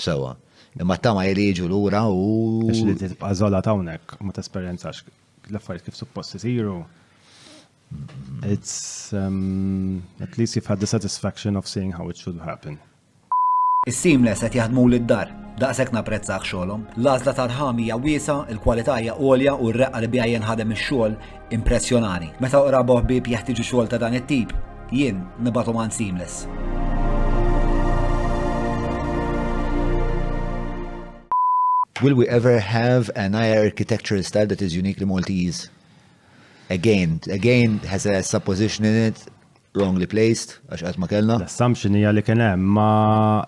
[0.00, 0.32] Sewa.
[0.80, 2.64] Imma tama l-ura u.
[2.72, 5.04] Ix li tibqa' ta' hawnhekk ma tesperjenzax
[5.50, 6.80] l-affarijiet kif suppost isiru.
[7.92, 8.48] Mm.
[8.54, 12.78] It's um, at least you've had the satisfaction of seeing how it should happen.
[13.84, 15.28] Is-seamless qed jaħdmu lid-dar,
[15.60, 16.84] daqshekk napprezzax xogħolhom.
[17.02, 21.16] L-għażla tal-ħamija wiesa, il-kwalità hija għolja u r-reqqa li bija ħadem ix-xogħol
[21.52, 22.30] impressjonani.
[22.40, 22.80] Meta oqra
[23.10, 24.54] bib jeħtieġu xogħol ta' dan it-tip,
[24.88, 26.46] jien nibgħatu man seamless.
[32.00, 35.68] Will we ever have an IR architectural style that is uniquely Maltese?
[36.70, 39.28] Again, again has a supposition in it
[39.78, 41.36] wrongly placed, għax għat ma kellna.
[41.42, 43.44] L-assumption hija li kien hemm, ma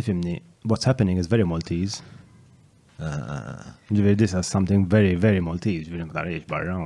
[0.00, 2.00] ifimni, what's happening is very Maltese.
[3.02, 3.64] Ah.
[3.90, 6.76] Ġivir, this is something very, very Maltese, ġivir, mtarriġ barra.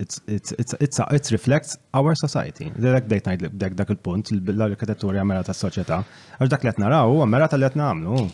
[0.00, 2.68] It's, it's, it's, it's, reflects our society.
[2.76, 6.02] Dak dejt najd dak dak il-punt, l-karikaturi għamera ta' soċieta.
[6.36, 8.26] Għax dak li għetna raw, għamera tal-li għetna għamlu.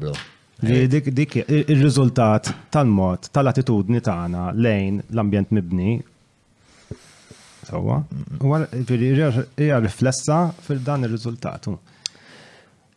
[0.00, 0.16] bro.
[0.64, 0.86] Li eh.
[0.88, 5.98] dik dik ir-riżultat tal-mod, tal-attitudni tagħna lejn l-ambjent mibni
[7.66, 7.98] Sawa,
[8.38, 11.72] hija riflessa fil-dan ir-riżultatu.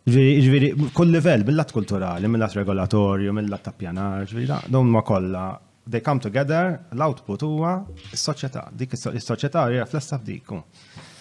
[0.09, 5.47] Ġviri, kull livell, mill-lat kulturali, mill-lat regolatorju, mill-lat tappjanar, ġviri, dawn ma kollha
[5.89, 7.73] they come together, l-output huwa
[8.13, 10.61] s-soċjetà, dik is-soċjetà hija riflessa f'diku.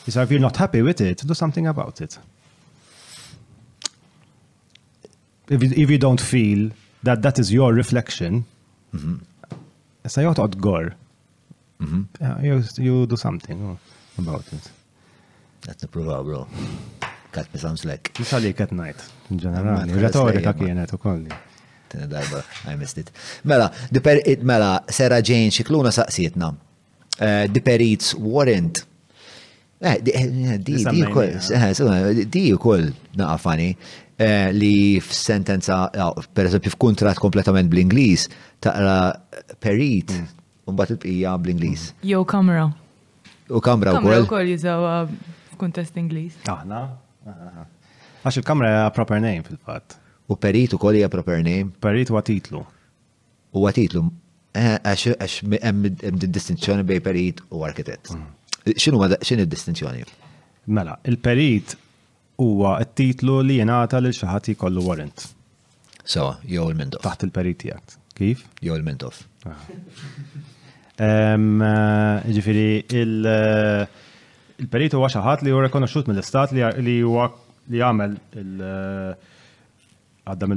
[0.08, 2.20] Isar if you're not happy with it, do something about it.
[5.50, 6.70] if, if you don't feel
[7.02, 8.44] that that is your reflection,
[8.94, 9.20] mm-hmm.
[10.06, 10.92] issa joqgħod gor.
[11.82, 12.84] Mm-hmm.
[12.84, 13.78] You do something
[14.18, 14.70] about it.
[15.64, 16.40] That's the proverb, bro.
[17.32, 18.10] Kat mi samslek.
[18.18, 19.94] Misali at night, in ġenerali.
[20.02, 21.30] Retorika kienet u kolli.
[21.88, 23.12] Tina darba, I missed it.
[23.44, 26.50] Mela, diper it mela, Sarah Jane xikluna saqsietna.
[27.18, 27.46] Eh,
[27.80, 28.84] it's warrant.
[29.80, 33.76] Eh, eh, di di, di, di di, di, di,
[34.20, 38.24] Eh, li f-sentenza, eh, per eżempju, f-kontrat kompletament bl-Inglis,
[38.64, 39.12] taqra
[39.62, 40.74] perit, mm.
[40.74, 41.84] bat il-bqija bl-Inglis.
[41.92, 42.08] Mm.
[42.10, 42.64] Jo, kamra.
[43.46, 44.26] U kamra u koll.
[44.26, 46.34] Kamra jizawa uh, f-kontest Inglis.
[46.50, 46.80] Aħna.
[48.18, 49.94] Għax il-kamra hija proper name fil-fat.
[50.26, 51.70] U perit u koll hija proper name.
[51.78, 52.64] Perit u titlu.
[53.54, 54.08] U titlu.
[54.58, 58.10] Eh, għax hemm distinzjoni bej perit u arkitett.
[58.18, 58.26] Mm.
[58.80, 60.02] X'inhu x'in id-distinzjoni?
[60.74, 61.78] Mela, il-perit
[62.38, 65.24] huwa t-titlu li jenata li xaħat jkollu warrant.
[66.08, 67.02] So, jew il-mindof.
[67.04, 67.96] Taħt il-periti għakt.
[68.18, 68.44] Kif?
[68.64, 69.24] Jew il-mindof.
[69.46, 69.64] Ah.
[71.08, 71.34] Eh,
[72.36, 72.70] ġifiri,
[73.02, 77.26] il-periti eh, huwa xaħat li hu rekonoxxut mill-istat li huwa
[77.74, 79.34] li għamel il- eh,
[80.28, 80.48] għadda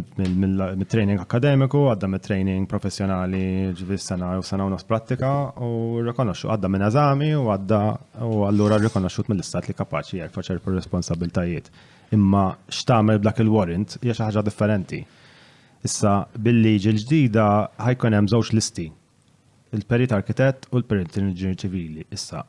[0.80, 3.44] mit training akademiku, għadda mit training professjonali
[3.78, 5.32] ġivis sena u sena u nos pratika
[5.64, 7.80] u rekonoxu għadda minn eżami u għadda
[8.28, 11.70] u allura rikonoxxut mill-istat li kapaċi jgħak faċer per responsabiltajiet.
[12.16, 15.02] Imma xtamel blak il-warrant hija xi ħaġa differenti.
[15.88, 17.48] Issa bil-liġi l-ġdida
[17.86, 18.90] ħajkun hemm żewġ listi.
[19.72, 22.04] Il-perit arkitett u l-perit inġinier ċivili.
[22.14, 22.44] Issa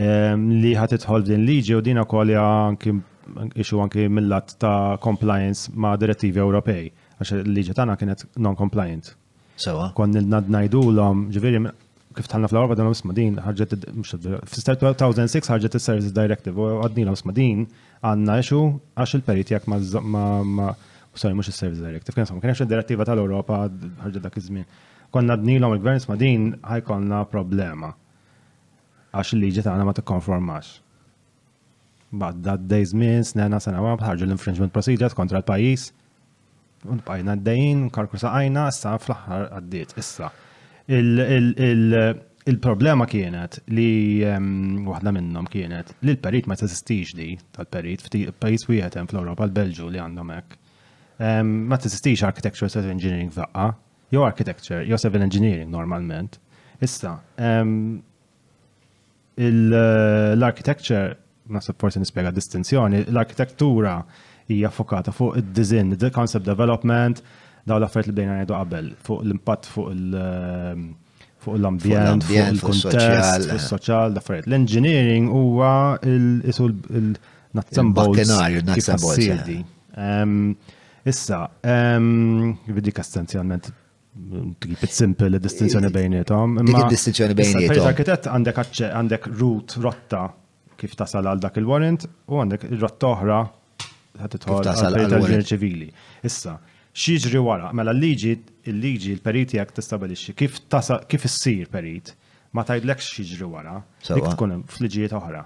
[0.00, 2.96] ehm, li ħatitħol din liġi u dina kolja anki
[3.58, 9.10] ixu anki millat ta' compliance ma' direttivi Ewropej, għax il-liġi tagħna kienet non-compliant.
[9.58, 9.88] Sewa.
[9.96, 11.62] Kon il najdu l-om, ġiviri,
[12.18, 13.74] kif tħalna fl-Europa d-għom smadin, ħarġet,
[14.50, 17.66] fil-start 2006 ħarġet il-Services Directive, u għadni l smadin,
[18.06, 18.60] għanna ixu
[18.96, 19.82] għax il-perit jak ma'
[21.18, 23.64] sorry, mux il-Services Directive, kien insomma, kien il-direttiva tal-Europa
[24.04, 24.68] ħarġet dak iż-żmien.
[25.14, 27.92] Konna għadni l-om il-gvern smadin, ħajkonna problema
[29.16, 30.76] għax il-liġi tagħna ma tikkonformax.
[32.12, 35.90] Bad that days min, snena sena ma bħarġu l-infringement procedures kontra l-pajis.
[36.88, 40.30] Un d-dajin, karku saqajna, issa fl-ħar għaddiet, issa.
[42.48, 43.88] Il-problema kienet li
[44.24, 48.06] waħda minnom kienet li l-perit ma t-sistix di tal-perit,
[48.40, 50.56] pajis wieħed hemm fl-Europa, l-Belġu li għandhom hekk.
[51.68, 53.66] Ma t-sistix architecture civil engineering faqqa,
[54.14, 56.40] jew architecture, jew civil engineering normalment.
[56.80, 57.18] Issa,
[59.44, 61.18] l-architecture
[61.54, 63.98] nasib forsi nispjega distinzjoni, l-arkitektura
[64.52, 67.22] hija fokata fuq id-design, concept development,
[67.68, 70.86] daw l-affarijiet li bdejna ngħidu qabel, fuq l-impatt fuq il- ehm,
[71.44, 73.56] fuq l-ambjent, fuq il-kontest, fuq eh.
[73.56, 74.48] il-soċjal, l-affarijiet.
[74.50, 75.72] L-engineering huwa
[76.04, 78.16] l-isu l-nazzambaw.
[78.16, 79.52] Eh.
[79.98, 80.54] Ehm,
[81.04, 81.44] issa,
[81.74, 83.72] ehm, vidi kastanzjalment
[84.58, 86.58] tgħib it simple, distinzjoni bejnietom.
[86.66, 87.86] Dik distinzjoni bejnietom.
[87.86, 90.26] arkitett għandek root, rotta
[90.78, 93.38] kif tasal għal dak il-warrant u għandek ir rotta oħra
[94.22, 95.88] ħatitħol tal-ġen ċivili.
[96.26, 96.56] Issa,
[96.98, 98.32] xieġri wara, mela l-liġi,
[98.72, 102.14] l-liġi l-periti għak tistabilixi kif tasa, kif issir perit,
[102.56, 105.44] ma tajdlekx xieġri wara, dik tkun fl-liġijiet oħra.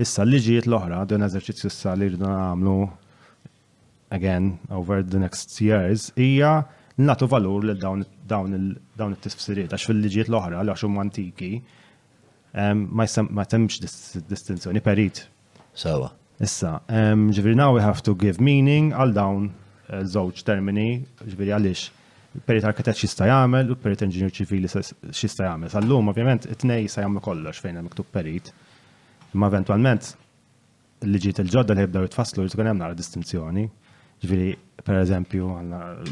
[0.00, 2.76] Issa l-liġijiet l-oħra, dun eżerċizzju issa li rridu għamlu
[4.12, 6.62] again over the next years, hija
[7.00, 11.56] natu valur l dawn il-tifsiriet, għax fil-liġijiet l-oħra, għax huma antiki,
[12.54, 13.78] ma temx
[14.28, 15.28] distinzjoni perit.
[15.74, 16.12] Sawa.
[16.40, 16.82] Issa,
[17.30, 19.44] ġifiri now we have to give meaning għal dawn
[19.88, 21.84] eh, żewġ termini, ġifiri għalix
[22.48, 25.70] perit arkitett xista jagħmel u perit inġinier ċivili xista jagħmel.
[25.70, 28.50] Sallum ovvjament it-tnej sa jagħmlu kollox fejn hemm miktub perit.
[29.36, 30.08] Imma eventualment
[31.06, 33.68] liġiet il-ġodda li jibdew jitfasslu li tkun hemm nara distinzjoni.
[34.24, 34.48] Ġifieri,
[34.82, 35.52] per eżempju,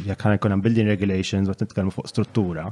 [0.06, 2.68] jekk ħana jkun hemm building regulations u nitkellmu fuq struttura,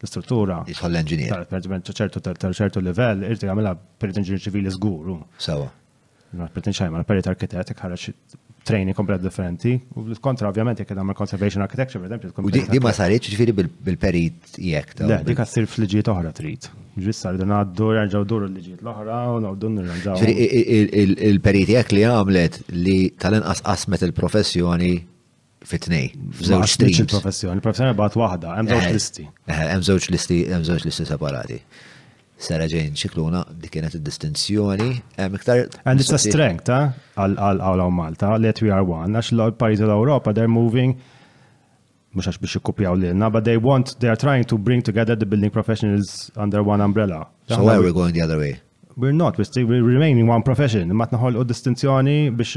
[0.00, 0.62] l-istruttura.
[0.68, 1.32] Jitħol l-enġinier.
[1.34, 5.20] Tal-perġment ċertu tal-ċertu level, irti għamela perit enġinier ċivili zguru.
[5.38, 5.68] Sawa.
[6.36, 8.12] Ma Perit nċajma, perit arkitet, ħarraċ
[8.68, 9.78] training komplet differenti.
[9.96, 12.44] U l kontra, ovvijament, jek għamil conservation architecture, per esempio.
[12.44, 14.92] U di ma sarriċ ċifiri bil-perit jek.
[15.08, 16.68] Le, di kassir fl-ġiet oħra trit.
[16.98, 21.14] Ġvissar, d għaddu, rġaw dur l-ġiet l-oħra, u għaddu nirġaw.
[21.32, 24.92] Il-perit jek li għamlet li tal-inqas asmet il-professjoni
[25.70, 26.06] fit-tnej,
[26.64, 26.98] streams.
[27.04, 29.24] il-professjoni, il-professjoni bat wahda, hemm żewġ eh, listi.
[29.48, 31.58] Eh, hemm żewġ listi, hemm żewġ listi separati.
[32.46, 34.88] Sara ġejn ċikluna dik kienet id-distinzjoni.
[35.34, 35.64] Miktar.
[35.90, 40.32] And it's a strength, eh, għal Għal Malta, let we are one, għax l-pajzi l-Europa,
[40.32, 40.96] they're moving
[42.16, 42.54] mux għax biex
[42.98, 46.30] li l na but they want, they are trying to bring together the building professionals
[46.36, 47.26] under one umbrella.
[47.48, 48.60] So why are we going the other way?
[48.96, 52.56] We're not, we're, still, we're remaining one profession, ma tnaħol u distinzjoni biex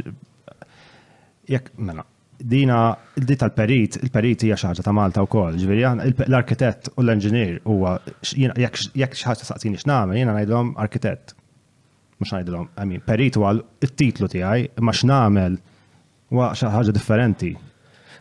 [1.52, 2.06] jek, mela,
[2.48, 5.58] dina di tal-perit, il-perit hija xaġa ta' Malta wkoll.
[5.62, 5.84] Ġifieri
[6.30, 7.98] l-arkitett u l-inġinier huwa
[8.28, 11.36] jekk xi ħaġa saqsini x'nagħmel, jiena ngħidhom arkitett.
[12.22, 13.54] Mhux ngħidhom, I mean, perit huwa
[13.84, 15.58] t-titlu tiegħi, ma x'nagħmel
[16.34, 17.54] huwa xi ħaġa differenti.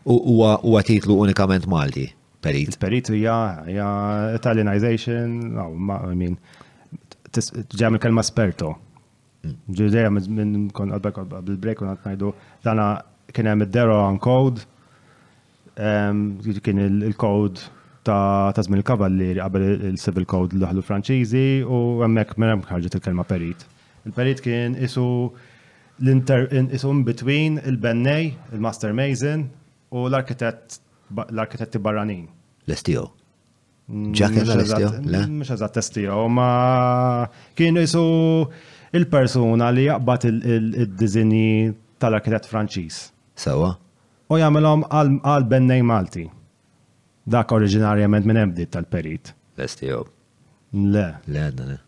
[0.09, 2.09] Huwa titlu unikament Malti,
[2.45, 2.77] perit.
[2.81, 3.37] Perit hija
[3.69, 3.89] hija
[4.37, 6.37] Italianization, I mean,
[7.37, 8.75] ġejja il kelma sperto.
[9.41, 12.33] Ġidejja minn kon għadbek għadbek break għadbek ngħidu
[12.67, 12.91] dana
[13.35, 14.63] kien hemm id-Dero Code,
[15.77, 17.61] kien il-code
[18.05, 23.25] ta' żmien il-kavalli qabel il-civil code l daħlu Franċiżi u hemmhekk minn hemm ħarġet il-kelma
[23.29, 23.65] perit.
[24.07, 25.07] Il-perit kien isu
[26.01, 29.47] l-inter isu between il-bennej, il-master mason
[29.93, 30.81] u l-arkitett
[31.31, 32.27] l-arkitetti barranin.
[32.69, 33.09] L-STO.
[33.91, 34.65] Ġakken l
[35.11, 37.27] Mux mm, eżatt STO, ma
[37.59, 38.05] kien isu
[38.97, 43.01] il-persuna li jaqbat il-dizinji tal-arkitett Franċiż
[43.41, 43.71] sawa.
[44.31, 44.85] U jagħmelhom
[45.27, 46.27] għal bennej Malti.
[47.31, 49.33] Dak oriġinarjament minn emdit tal-perit.
[49.61, 50.05] Lestio.
[50.77, 51.07] Le.
[51.29, 51.79] Le, le.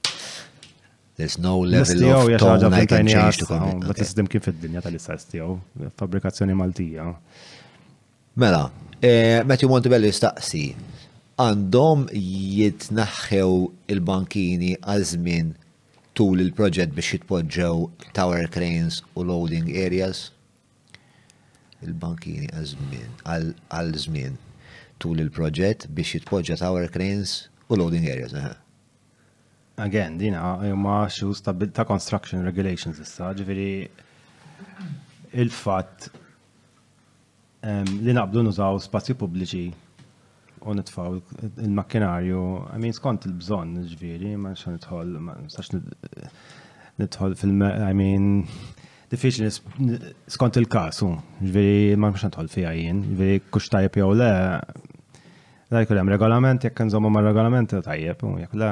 [1.16, 3.74] There's no level of tone I can change to come.
[3.84, 5.56] Ma tisdim kif id-dinja tal-istess tiegħu,
[6.00, 7.06] fabbrikazzjoni Maltija.
[8.42, 8.62] Mela,
[9.04, 10.62] eh, Matthew Montebello jistaqsi,
[11.42, 13.52] għandhom jitnaħħew
[13.94, 15.52] il-bankini għazmin
[16.18, 20.30] tul il-proġett biex jitpoġġew tower cranes u loading areas?
[21.86, 22.48] il-bankini
[23.26, 24.36] għal żmien
[25.02, 27.32] tul il-proġett biex jitpoġġa tower cranes
[27.68, 28.34] u loading areas.
[29.82, 33.70] Again, dina jumma xus ta' construction regulations issa, ġifiri
[35.42, 36.10] il-fatt
[38.06, 39.64] li naqbdu nużaw spazju pubbliċi
[40.62, 42.42] u nitfaw il-makkinarju,
[42.86, 45.34] I skont il-bżon, ġifiri, ma xan nitħol, ma
[47.02, 48.44] nitħol fil I mean,
[49.12, 49.48] diffiċli
[50.32, 51.10] skont il-kasu,
[51.44, 54.28] ġviri ma mx nħol fija jien, ġviri kux tajjeb jew le,
[55.74, 58.70] la jkun hemm regolament, jekk nżommu ma' regolament tajjeb, u jekk le.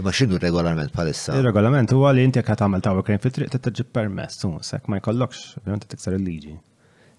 [0.00, 1.34] Ma xinu regolament palissa?
[1.36, 5.02] Il-regolament huwa li inti jekk tagħmel tower crane fitri, t titġib permess, u sekk ma
[5.02, 6.56] jkollokx, ovvjament tikser il-liġi.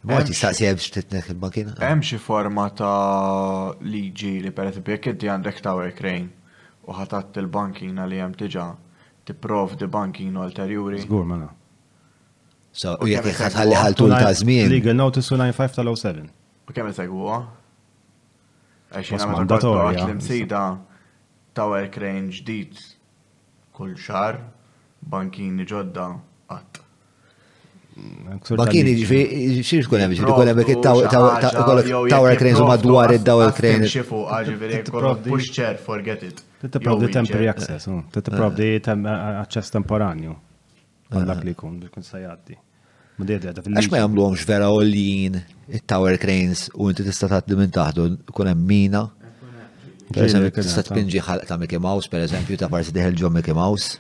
[0.10, 1.78] Ma tistaqsi hemm x'titnek il-makina?
[1.86, 6.56] Hemm xi forma ta' liġi li pereżempju jek inti għandek tower crane
[6.90, 8.66] u ħatat il-bankina li hemm diġà
[9.30, 11.06] tipprovdi bankin ulterjuri.
[11.06, 11.54] Żgur ma' mela.
[12.74, 14.66] So, u jek ħalli ħaltu l-tazmin.
[14.72, 16.26] Legal notice 95 tal-07.
[16.66, 17.36] U kemm jisaj huwa?
[18.98, 20.06] Għaxin għamil mandatorja.
[20.08, 20.62] L-imsida
[21.54, 22.80] tower crane ġdid
[23.78, 24.40] kull xar,
[25.10, 26.08] bankin ġodda
[26.56, 26.80] għat.
[28.58, 29.20] Bankini ġifi,
[29.62, 33.86] xiex kun hemm ġifi, kun hemm tower cranes u madwar id-tower crane.
[33.92, 34.88] Xifu għaġi
[35.28, 36.42] push chair, forget it.
[36.64, 36.82] Titta
[37.20, 37.86] temporary access,
[38.18, 38.98] titta
[39.44, 40.34] access temporanju
[41.22, 42.58] dak li kun, biex kun sajaddi.
[43.22, 45.36] Għax ma jamlu għomx vera l-jien,
[45.70, 49.04] il-tower cranes, u inti tista tatli minn taħdu, kun hemm mina.
[50.14, 53.54] Per eżempju, tista tpinġi ħalq ta' Mickey Mouse, per eżempju, ta' parsi diħel ġo Mickey
[53.58, 54.00] Mouse.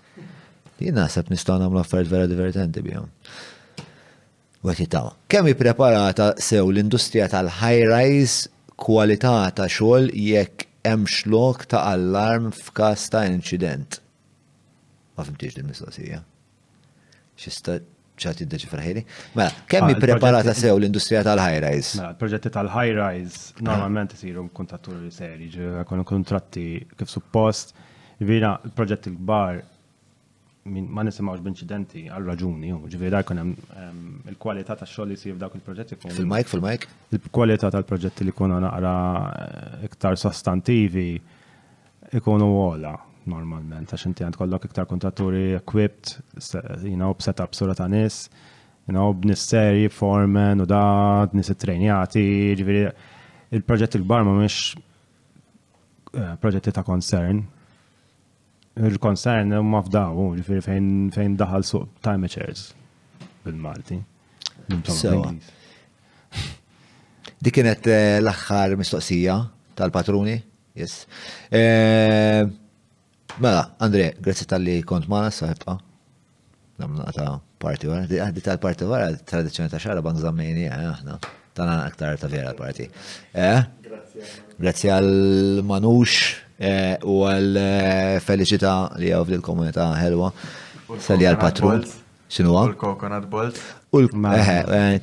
[0.82, 3.06] Jien naħseb nistgħu nagħmlu affarijiet vera divertenti bihom.
[4.64, 5.14] U qed jitaw.
[5.30, 8.50] Kemm ippreparata sew l-industrija tal-high rise
[8.82, 14.02] kwalità ta' xogħol jekk hemm xlok ta' allarm f'każ ta' inċident.
[15.14, 16.22] Ma fimtix din mistoqsija
[17.40, 17.78] xista
[18.24, 19.02] ċat d-deċifra ħiri.
[19.34, 21.98] Mela, kemmi ah, preparata sew l-industrija tal-high-rise?
[21.98, 23.64] Mela, proġetti tal-high-rise ah.
[23.72, 26.66] normalment isiru kontratturi seri, ġivakon kontratti
[26.98, 27.74] kif suppost,
[28.24, 29.64] vina proġetti l-kbar
[30.64, 35.98] ma nisimawx b'inċidenti għal raġuni, ġiviri da jkun hemm il-kwalità tax-xogħol li jsir f'dak il-proġetti.
[36.06, 36.92] Fil-mike, fil-mike?
[37.18, 41.10] Il-kwalità tal-proġetti li jkunu naqra eh, iktar sostantivi
[42.14, 42.94] ikunu għola
[43.30, 46.18] normalment, għax inti għand kollok iktar kontratturi equipped,
[46.84, 48.26] you know, b'setup sura ta' nis,
[48.88, 52.24] you know, b'nisseri, foreman u da, nis trenjati
[52.60, 52.86] ġviri,
[53.54, 54.74] il-proġetti l-kbar ma mux
[56.18, 57.44] eh, proġetti ta' concern.
[58.74, 62.30] Il-concern ma f'daw, ġviri fejn, fejn daħal suq time
[63.44, 64.00] bil-Malti.
[67.44, 69.34] Di kienet eh, l-axħar mistoqsija
[69.76, 70.40] tal-patruni?
[70.74, 71.04] Yes.
[71.54, 72.48] Uh,
[73.38, 75.74] Mela, Andre, grazzi tal-li kont ma' saħibqa.
[75.74, 75.80] Ah.
[76.84, 78.06] Namna ta' parti għara.
[78.10, 81.16] Di ah, tal-parti għara, tradizjoni ta' xara ban zammini, għahna.
[81.18, 82.86] Eh, ta' Tana aktar ta' vera parti.
[83.34, 83.66] Eh?
[84.60, 90.30] Grazzi għal-manux eh, u għal-felicita eh, li għaw fil-komunità ħelwa.
[91.02, 91.82] Sali għal-patrun.
[92.34, 93.62] Xinu Il-coconut balls.
[93.94, 94.02] U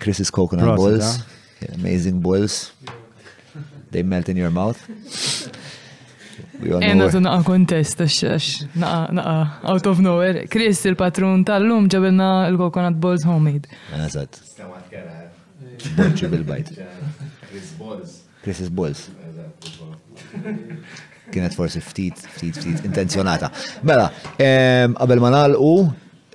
[0.02, 1.18] Chris's coconut balls.
[1.74, 2.72] Amazing balls.
[3.90, 4.78] They melt in your mouth.
[6.68, 8.48] Ena tu naqa kontest, għax
[8.78, 9.34] naqa
[9.72, 10.42] out of nowhere.
[10.52, 13.70] Chris, il-patrun tal-lum, ġabelna il-coconut balls homemade.
[13.96, 14.40] Eżat.
[15.96, 16.74] Bonċu bil-bajt.
[17.50, 18.18] Chris Balls.
[18.44, 19.06] Chris Balls.
[21.30, 23.48] Kienet forsi ftit, ftit, ftit, intenzjonata.
[23.86, 24.10] Mela,
[24.42, 25.72] ehm, qabel ma nalqu,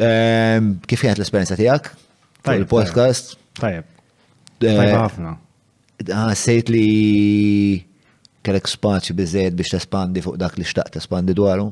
[0.02, 1.92] ehm, kif kienet l-esperienza tijak?
[2.50, 3.36] Il-podcast?
[3.62, 3.86] Tajab.
[4.64, 5.38] Tajab ħafna.
[6.06, 6.86] Eh, ah, sejt li
[8.46, 11.70] kellek spazju bizzejed biex tespandi fuq dak li xtaqt tespandi dwaru?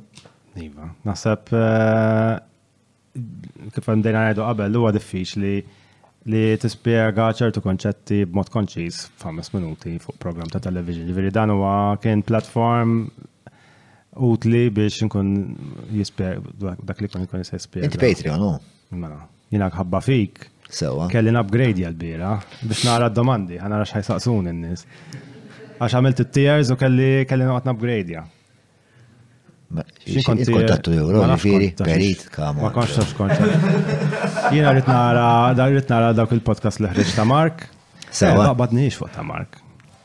[0.61, 2.35] Iva, naħseb eh,
[3.74, 5.56] kif għandina għajdu qabel huwa diffiċ li
[6.32, 11.10] li tispjega ċertu konċetti b'mod konċis f'ħames minuti fuq program ta' television.
[11.10, 12.93] Ġiviri dan huwa kien platform
[14.30, 15.34] utli biex nkun
[15.98, 18.53] jispjega dak li kon ikun se Inti Patreon, no?
[18.56, 18.74] Oh.
[18.95, 19.19] Mela,
[19.52, 20.48] jiena kħabba fik.
[20.74, 21.10] Sewa.
[21.11, 22.30] Kelli upgrade jgħal bira
[22.64, 24.88] biex nara d-domandi, ħanara xħajsaqsun in-nies
[25.84, 28.24] għax għamilt it-tiers u kelli kelli noqgħod nabgradja.
[30.24, 32.68] Kontattu euro, ġifieri, perit, kamu.
[32.68, 33.40] Ma konx tafx konx.
[34.53, 35.26] Jiena rrid nara,
[35.58, 37.64] da rrid nara dawk il-podcast li ta' Mark.
[38.14, 38.52] Sawa.
[38.52, 39.58] Ma badniex fuq ta' Mark.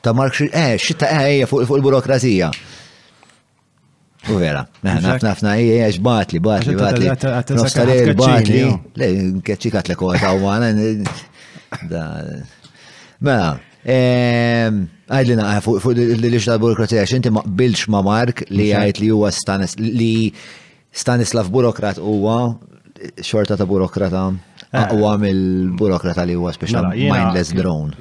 [0.03, 2.49] Ta' Mark eh, xita eh, fuq il-burokrazija.
[4.33, 7.55] U vera, naħna nafna ija ġbatli, batli, batli.
[7.57, 8.65] Nostarel, batli.
[9.37, 10.73] nkeċi katle kota u għana.
[11.93, 12.07] Da.
[13.25, 13.53] Mela,
[15.11, 17.43] li naqa ah, fuq li tal-burokratija, xinti ma
[17.89, 20.31] ma Mark li għajt li huwa Stanis li
[20.93, 22.59] Stanislav burokrat huwa
[23.23, 24.33] xorta ta' burokrata
[24.73, 24.83] eh.
[24.83, 27.97] aqwa mill-burokrata li huwa speċjal mela, mindless drone.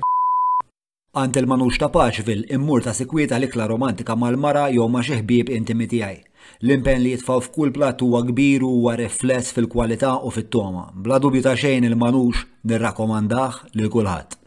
[1.17, 5.87] Għant il-manux ta' Paċvil immur ta' sikwiet l-ikla romantika mal-mara jew ma' xi ħbieb intimi
[5.89, 6.17] tiegħi.
[6.63, 10.89] L-impen li jitfaw f'kull plat huwa kbir u huwa rifless fil-kwalità u fit-toma.
[10.93, 14.39] Bla dubju ta' xejn il-manux nirrakkomandah lil kulħadd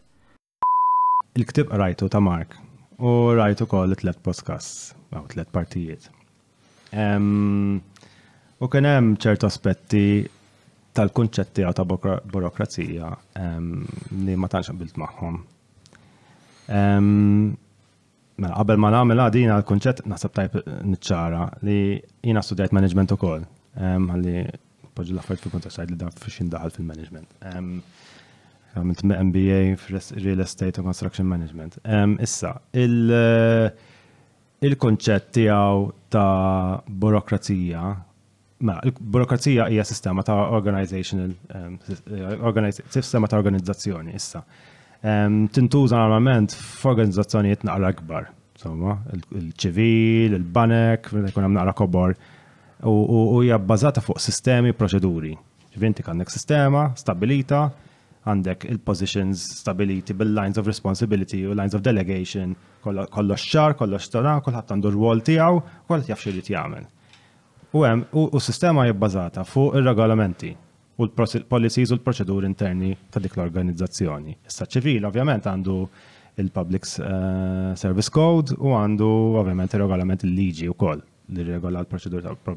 [1.37, 2.55] il-ktib rajtu ta' Mark
[2.99, 6.09] u rajtu koll tlet podcast, għaw tlet partijiet.
[8.61, 10.03] U kien hemm ċertu aspetti
[10.95, 13.09] tal-kunċetti ta' burokrazija
[14.21, 15.39] li ma tantx bilt magħhom.
[18.41, 20.59] Mela, qabel ma nagħmel għadina l-kunċett naħseb tajb
[20.91, 21.79] niċċara li
[22.21, 23.47] jiena studijajt management ukoll.
[23.81, 24.37] Għalli
[24.93, 27.79] poġi l-affarijiet fil-kontest li dan fiex jindaħal fil-management
[28.77, 31.77] għamilt me MBA f'S-Real Estate and Construction Management.
[32.23, 33.67] Issa, eh,
[34.67, 37.83] il-konċett tiegħu ta' burokrazija,
[38.67, 44.43] ma, il-burokrazija hija sistema ta' organizational, eh, sistema ta' organizzazzjoni issa.
[45.01, 48.99] Tintuża normalment f'organizzazzjonijiet naqra akbar, insomma,
[49.33, 52.13] il-ċivil, il-banek, kun hemm naqra kobor,
[52.85, 55.37] u hija bbażata fuq sistemi proċeduri.
[55.75, 57.71] Ġivinti għandek sistema stabilita,
[58.25, 62.53] għandek il-positions stability bil-lines of responsibility u lines of delegation,
[62.85, 66.85] kollox xar, kollox tara, kolħat għandu r wol tijaw, kolħat jafxir li tjamel.
[67.73, 70.51] U għem, u sistema jibbazata fuq ir-regolamenti
[71.01, 74.35] u l-policies u l-proċeduri interni ta' dik l-organizzazzjoni.
[74.45, 75.77] Issa ċivil ovvjament għandu
[76.41, 79.07] il-Public eh, Service Code u għandu
[79.41, 81.01] ovvjament il-regolament il-liġi u koll
[81.31, 82.53] li regola l-proċeduri ta'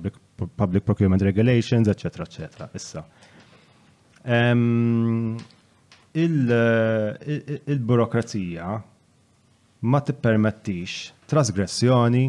[0.56, 2.68] Public Procurement Regulations, eccetera, eccetera.
[2.74, 3.04] Issa.
[4.24, 5.36] Ehm,
[6.20, 8.66] il-burokrazija
[9.84, 12.22] ma tippermettix trasgressjoni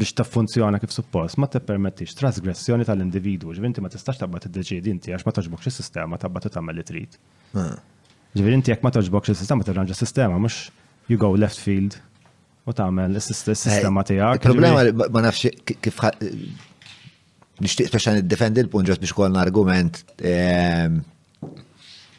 [0.00, 5.22] biex funzjona kif suppost, ma tippermettix trasgressjoni tal-individu, ġivinti ma tistax tabba t-deċidi inti għax
[5.28, 7.12] ma toġbokx il-sistema tabba t-tamma li trid.
[7.52, 7.74] Ah.
[8.32, 10.56] Ġivinti inti jek ma toġbokx il-sistema t-ranġa sistema mux
[11.10, 11.92] you go left field
[12.68, 14.34] u tamel l sistema tijak.
[14.40, 14.78] Il-problema
[15.10, 15.42] ma nafx
[15.84, 20.92] kif t speċan id-defend il biex kolna argument ehm,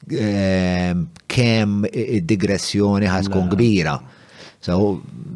[0.08, 3.98] kemm id-digressjoni ħadd tkun kbira.
[4.68, 4.88] So,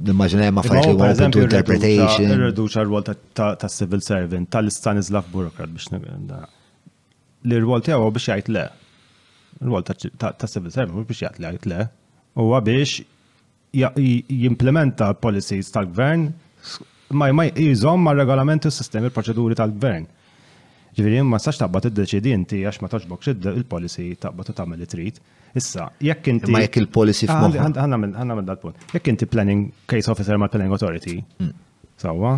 [0.04, 2.32] l-immaġinajem ma fajt li għu għu interpretation.
[2.36, 5.86] Irreduċa r-rwol ta' civil servant, tal-Stanislav Burokrat biex
[7.48, 8.66] li r-rwol tijaw biex jgħajt le.
[9.62, 11.80] R-rwol ta' civil servant biex jgħajt le jgħajt le.
[12.44, 13.00] U biex
[14.42, 16.28] jimplementa policies tal-gvern
[17.22, 20.10] ma jizom ma regolamenti s-sistemi proċeduri tal-gvern.
[20.98, 22.90] Ġifieri ma sax id-deċidi inti għax ma
[23.22, 25.22] xidda il-policy taqbad u tagħmel it trid.
[25.56, 26.52] Issa, jekk inti.
[26.52, 27.78] Ma jekk il-policy f'moħħ.
[27.80, 28.90] Ah, dal-punt.
[28.92, 31.54] Jekk inti planning case officer mal planning authority, mm.
[32.04, 32.34] sawa,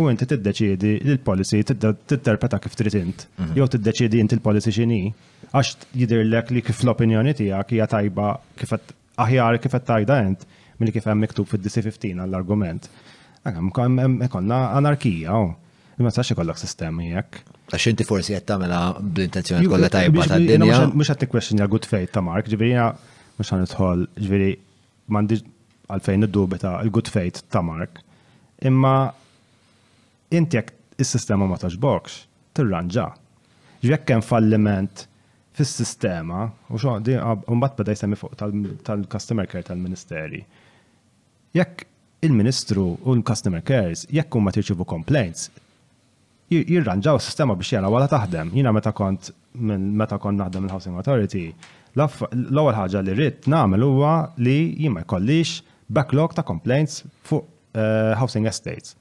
[0.00, 3.26] u inti tiddeċidi li l-policy titterpreta kif trid int.
[3.36, 3.60] Mhm.
[3.60, 5.12] Jew deċidi inti il policy x'inhi
[5.52, 8.72] għax jidirlek li kif l-opinjoni tiegħek hija tajba kif
[9.26, 10.48] aħjar kif qed tajda int
[10.80, 12.88] milli kif hemm miktub fid-DC15 għall-argument.
[13.44, 13.68] Għam
[14.30, 15.36] konna anarkija,
[16.02, 17.40] Ma sax ikollok sistemi jekk.
[17.72, 20.78] Għax inti forsi qed tagħmela bl-intenzjoni kollha tajba tad-dinja.
[20.92, 22.74] Mhux qed tikkwestjoni good faith ta' Mark, ġifieri
[23.38, 24.50] mhux ħanidħol, ġifieri
[25.10, 25.38] m'għandi
[25.96, 26.28] għalfejn
[26.64, 28.02] ta' il-good faith ta' Mark.
[28.70, 28.94] Imma
[30.40, 32.18] inti jekk is-sistema ma taġbokx,
[32.56, 33.06] tirranġa.
[33.78, 35.06] Ġifieri jekk hemm falliment
[35.54, 40.42] fis-sistema, u xo di mbagħad beda jsemmi fuq tal-customer care tal-Ministeri.
[41.56, 41.86] Jekk
[42.24, 45.50] il-Ministru u l-Customer Cares jekk huma tirċivu complaints,
[46.60, 48.50] jirranġaw s-sistema biex jara wala taħdem.
[48.56, 51.44] Jina meta kont meta kont naħdem il-Housing Authority,
[51.96, 55.60] l-ewwel ħaġa li rrid nagħmel huwa li jien ma jkollix
[55.92, 57.44] backlog ta' complaints fuq
[57.76, 58.96] eh, housing estates.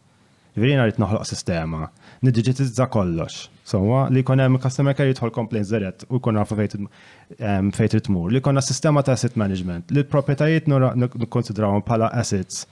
[0.60, 1.86] Verina rrit noħloq sistema,
[2.28, 3.46] nidġitizza kollox.
[3.72, 5.32] Sowa li kon hemm customer care jidħol
[5.64, 11.82] zeret u jkun nafu fejt tmur, li konna sistema ta' asset management, li l-proprjetajiet nikkonsidrawhom
[11.88, 12.66] bħala assets,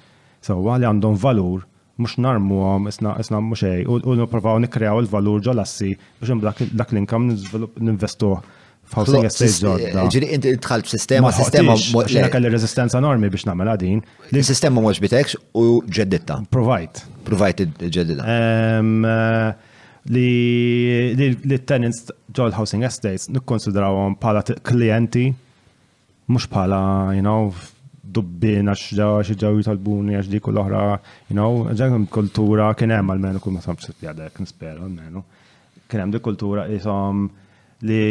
[0.44, 1.64] sowa li għandhom valur
[2.00, 5.56] mux narmu għom, isna, isna mux ej, u niprofaw nikreaw il-valur ġo
[6.40, 8.32] biex dak l-inkam n-investu
[8.90, 10.04] f'housing estate ġodda.
[10.10, 11.76] Ġiri, inti tħalb sistema, sistema.
[11.78, 14.00] Xina kelli resistenza normi biex namela din.
[14.42, 16.40] Sistema mux bitekx u ġeddita.
[16.54, 17.04] Provide.
[17.28, 18.24] Provide ġedditta.
[18.26, 19.52] Eh,
[20.16, 25.28] li tenants ġol housing estates nikkonsidrawhom pala klienti,
[26.30, 26.80] mux pala,
[27.18, 27.52] you know,
[28.14, 30.82] dubbin għax ġaw xi ġaw jitalbuni għax dik u l-oħra,
[31.30, 35.24] you know, ġekum kultura kien hemm għalmenu kull ma samx li għadek nispera għalmenu.
[35.90, 37.28] Kien hemm dik kultura isom
[37.88, 38.02] li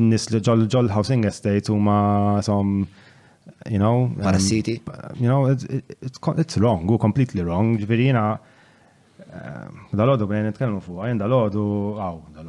[0.00, 1.98] n-nis li ġol ġol housing estate huma
[2.44, 2.82] som
[3.70, 4.76] you know parassiti
[5.16, 5.64] you know it's,
[6.04, 8.10] it's, it's wrong u completely wrong ġifieri
[9.92, 11.64] dal ħodu bħen it nitkellmu fuq, għajn dal ħodu
[12.00, 12.48] għaw, dal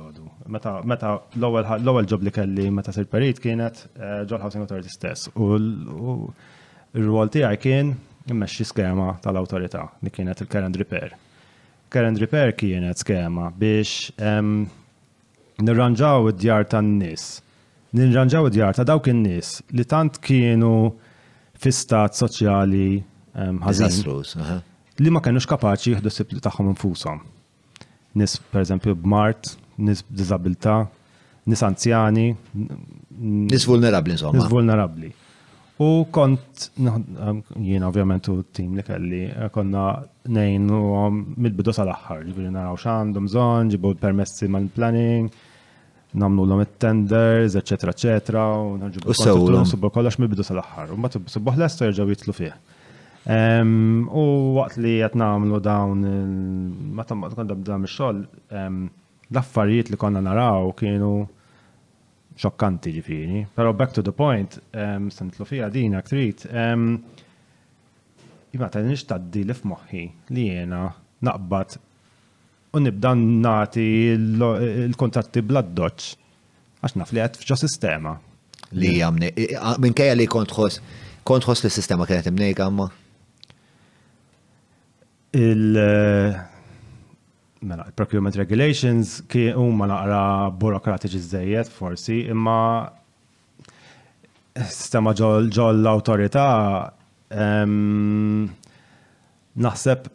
[0.50, 5.30] meta l-ewwel ġob li kelli meta sir parit kienet ġol eh, Housing Authority stess.
[5.38, 7.92] U r-rwol tiegħi kien
[8.30, 11.14] immexxi skema tal-awtorità li kienet il-current repair.
[11.90, 14.14] Current repair kienet skema biex
[15.66, 17.30] nirranġaw id-djar tan-nies.
[17.98, 20.74] Nirranġaw id-djar ta' dawk in-nies li tant kienu
[21.60, 22.90] fi stat soċjali
[23.36, 24.62] ħażin.
[25.00, 27.22] Li ma kenux kapaċi jieħdu s-sipli tagħhom infushom.
[28.20, 29.52] Nis, per eżempju, b'Mart,
[29.86, 30.76] nis b'dizabilta,
[31.50, 32.28] nis anzjani.
[33.50, 34.40] Nis vulnerabli, insomma.
[34.40, 35.12] Nis vulnerabli.
[35.80, 36.66] U kont,
[37.64, 39.84] jien ovvjament u tim li kelli, eh, konna
[40.28, 41.08] nejn u
[41.40, 45.30] mid-bidu sal-axħar, ġiviri naraw xandum zon, ġibu permessi mal-planning,
[46.20, 49.64] namlu l-om tenders eccetera, eccetera, u nħarġu b-sewlu.
[49.72, 52.52] Subbu kollox mid-bidu sal-axħar, u mbagħad subbuħ l-estu jerġgħu jitlu fih.
[53.30, 54.24] U
[54.60, 56.06] waqt li qed nagħmlu dawn
[56.98, 58.24] meta kont dabda mix-xogħol,
[59.34, 61.14] l-affarijiet li konna naraw kienu
[62.40, 63.42] xokkanti ġifiri.
[63.56, 66.94] Pero back to the point, um, sentlu fija din aktrit, um,
[68.56, 70.88] iva, ta' nix taddi li f'moħħi li jena
[71.26, 71.78] naqbat
[72.74, 73.86] u nibda nati
[74.16, 76.10] l-kontratti bladdoċ
[76.82, 78.16] għax naf li għed f'ġo sistema.
[78.72, 79.34] Li għamni,
[79.82, 80.80] minn kajja li kontħos,
[81.28, 82.90] kontħos li sistema kienet imnejk għamma?
[85.34, 85.78] Il-
[87.62, 90.22] mela, procurement regulations ki huma naqra
[90.62, 92.92] burokratiċi żejjed forsi, imma
[94.60, 96.46] sistema ġol l-autorità
[97.32, 98.48] um,
[99.66, 100.10] naħseb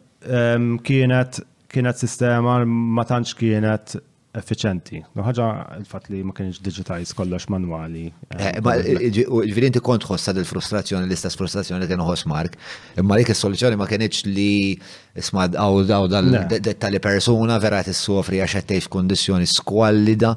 [0.85, 1.39] kienet
[1.71, 3.95] kienet sistema ma tantx kienet
[4.39, 5.01] effiċenti.
[5.25, 5.45] ħaġa
[5.79, 8.05] il-fat li ma kienx digitize kollox manwali.
[8.33, 12.57] Eh, eh, Ġviri inti kont ħossa dil-frustrazzjoni, l-istess frustrazzjoni li kien ħoss Mark,
[12.99, 14.49] imma li is-soluzzjoni ma kienx li
[15.21, 20.33] isma għaw daw dal-dettali persuna vera tissofri għax qed tgħix kondizzjoni skwallida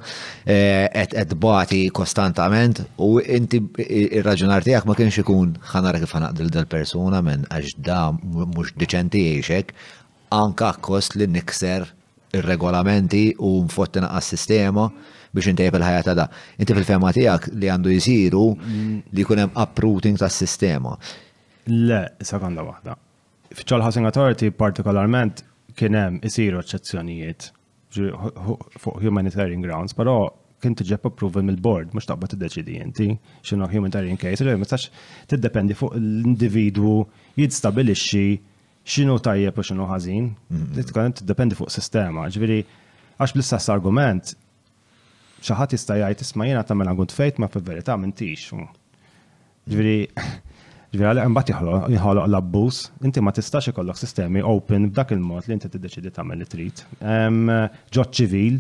[0.47, 6.53] eh, qed bati kostantament u inti il raġunar tiegħek ma kienx ikun ħanara kif ħanaqdil
[6.55, 9.73] dal-persuna minn għax da mhux diċenti għiexek,
[10.37, 11.89] anka kost li nikser
[12.37, 14.87] ir-regolamenti u mfotti naqqas sistema
[15.35, 16.27] biex intejb il-ħajja ta' da.
[16.61, 20.95] Inti fil-fema tiegħek li għandu jisiru li jkun hemm uprooting tas sistema.
[21.73, 22.97] Le, sekonda waħda.
[23.57, 25.45] Fċal Housing Authority partikolarment
[25.79, 27.51] kien hemm isiru eċċezzjonijiet
[27.99, 30.27] fuq humanitarian grounds, però
[30.61, 33.11] kien tiġeb approval mill-board, mhux t tiddeċidi inti
[33.47, 34.79] xinu humanitarian case, ma t
[35.33, 37.03] tiddependi fuq l-individwu
[37.55, 38.41] stabilixi
[38.89, 40.29] xinu tajjeb u xinu ħażin.
[40.79, 42.25] Titkanem tiddependi fuq sistema.
[42.33, 42.61] Ġviri,
[43.21, 44.33] għax bl-istess argument,
[45.45, 48.55] xaħat jista' jgħid jena jiena tagħmel għand fejt ma fil-verità m'intix.
[49.69, 49.97] Ġviri,
[50.95, 55.71] ġviri għalli imbagħad jħoloq l-abbuż, inti ma tistax ikollok sistemi open b'dak il-mod li inti
[55.75, 58.57] tiddeċidi tagħmel li trit Ġod ċivil,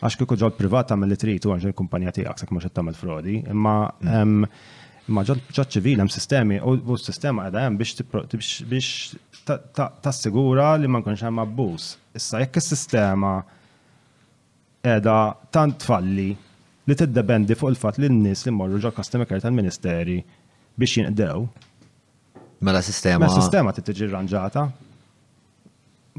[0.00, 3.38] għax kieku ġod privat mill li trid u l kumpanija tiegħek sak mhux tagħmel frodi,
[3.48, 4.52] imma mm.
[5.10, 9.48] Ma ġod ċivil hemm sistemi u s-sistema għada hemm biex biex
[10.04, 11.86] tassigura li ma nkunx hemm abbuż.
[12.18, 13.32] Issa jekk is-sistema
[14.86, 15.14] qiegħda
[15.56, 20.20] tant falli li tiddependi fuq il-fatt li n-nies li mmorru ġo customer care tal-Ministeri
[20.78, 21.42] biex jinqdew.
[22.68, 23.24] Mela sistema.
[23.26, 24.68] Mela sistema tittiġi rranġata.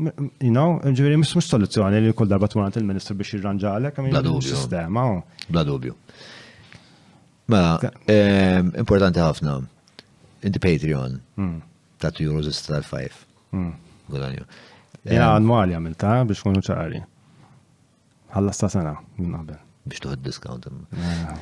[0.01, 5.07] You know, ġveri mux soluzzjoni li kull darba tmunat il-Ministru biex jirranġalek, għamil sistema.
[5.51, 5.95] Bla dubju.
[7.51, 7.91] Mela,
[8.79, 9.57] importanti ħafna.
[10.47, 11.17] Inti Patreon.
[11.37, 11.57] Hmm.
[12.01, 13.23] Ta' 2 euros istal 5.
[13.53, 13.73] Hmm.
[14.09, 14.45] Gudanju.
[15.11, 17.01] Ja, annuali għamilta biex kunu ċari.
[18.31, 19.59] Għalla sta' sena, minn għabel.
[19.91, 20.67] Biex tuħed discount.
[20.97, 21.37] Ah.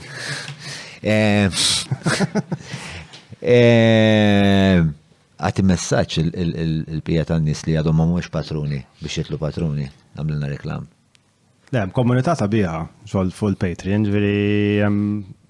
[5.39, 10.87] Għati messaċ il-pija tan nis li għadhom ma patruni biex jitlu patruni għamlina reklam.
[11.71, 12.75] Le, komunità sabiħa,
[13.11, 14.37] xoħl full Patreon, ġveri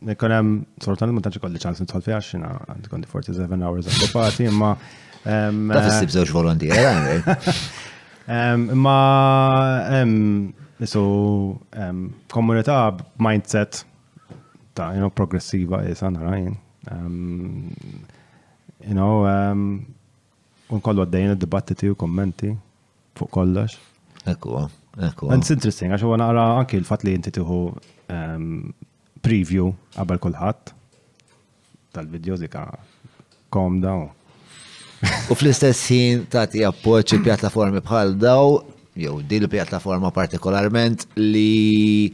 [0.06, 0.52] Nekon hemm
[0.84, 4.46] sortan ma tantx ikolli ċans nidħol fi x'ina għandi kondi 47 hours of the party,
[4.48, 4.72] imma.
[5.26, 7.24] Ta' tistib eh, żewġ volontiera eh,
[8.72, 8.98] Imma
[10.80, 11.02] nisu
[12.32, 12.78] komunita
[13.20, 13.82] mindset
[14.80, 16.50] ta' you know, progressiva jisan għarajn.
[16.50, 17.94] jien.
[18.88, 19.28] You know,
[20.72, 22.54] unkollu għaddejn id-dibattiti u kommenti
[23.20, 23.76] fuq kollox.
[24.30, 24.56] Ekku,
[25.10, 25.34] ekku.
[25.36, 27.60] It's interesting, għaxu għu għara anki l-fat li jinti tuħu
[29.26, 30.74] preview qabel kulħadd
[31.96, 32.64] tal-video zika
[33.54, 34.06] kom daw.
[35.32, 38.50] U fl-istess ħin tagħti appoġġ il-pjattaformi bħal daw,
[39.00, 42.12] jew din il-pjattaforma partikolarment li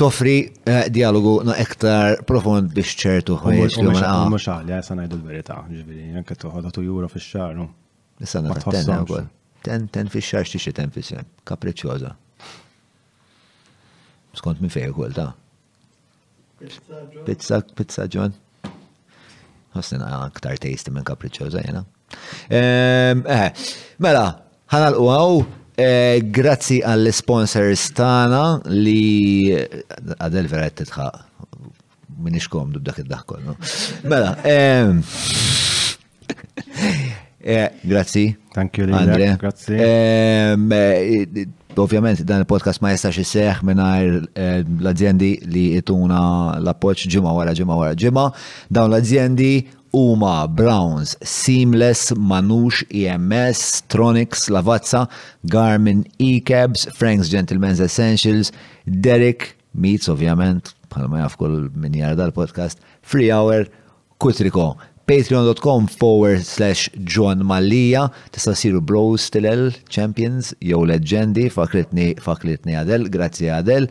[0.00, 0.34] toffri
[0.66, 4.14] eh, dialogu na ektar profond biex ċertu ħajġ li mela.
[4.32, 7.62] Mhux għalja eh, sa ngħidu l-verità, ġifieri, anke toħodha tu jura fix-xahar.
[8.22, 9.30] Issa nara ten wkoll.
[9.68, 12.10] Ten ten fix-xahar xi ten fis-sem, kapriċjoża.
[14.32, 15.30] Skont minn fejn ukoll ta'
[17.26, 18.34] Pizza, pizza John.
[19.72, 21.80] Għosnina aktar tasty minn kapriċoza jena.
[22.52, 23.48] Ehm, eh,
[24.04, 24.26] mela,
[24.70, 25.38] ħanal u għaw,
[25.80, 31.30] eh, grazzi għall-sponsors tana li għadel vera titħaq.
[32.22, 33.46] Minix komdu b'dak id-daħkol.
[34.06, 35.00] Mela, ehm,
[37.40, 38.28] eh, grazzi.
[38.52, 39.32] Thank you, Andre.
[39.40, 39.78] Grazzi.
[39.80, 40.68] Ehm,
[41.78, 46.18] Ovvjament dan il-podcast ma jistax isseħ mingħajr eh, l azzjendi li jituna
[46.60, 48.26] l-appoġġ ġimma wara ġimma wara ġimma.
[48.72, 49.52] Dawn l azzjendi
[49.96, 55.06] huma Browns, Seamless, Manux, EMS, Tronics, Lavazza,
[55.52, 58.52] Garmin, E-Cabs, Frank's Gentleman's Essentials,
[58.88, 63.68] Derek, Meets ovvjament, bħalma jaf kull min jara dal-podcast, Free Hour,
[64.20, 64.72] Kutriko
[65.06, 73.08] patreon.com forward slash John Mallija tista' siru bros tilel champions jew leġendi faklitni faklitni għadel
[73.14, 73.88] grazzi għadel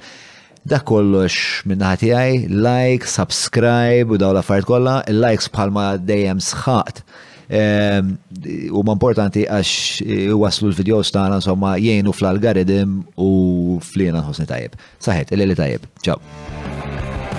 [0.71, 7.01] dak kollox minna tiegħi like subscribe u daw la fart kollha il-likes bħalma dejjem sħat.
[7.51, 8.11] Ehm,
[8.71, 14.47] u ma importanti għax e, waslu l video stana insomma jgħinu fl-algoritm u flina ħosni
[14.47, 15.91] tajib Saħet, il-li tajjeb.
[16.07, 17.30] Ciao.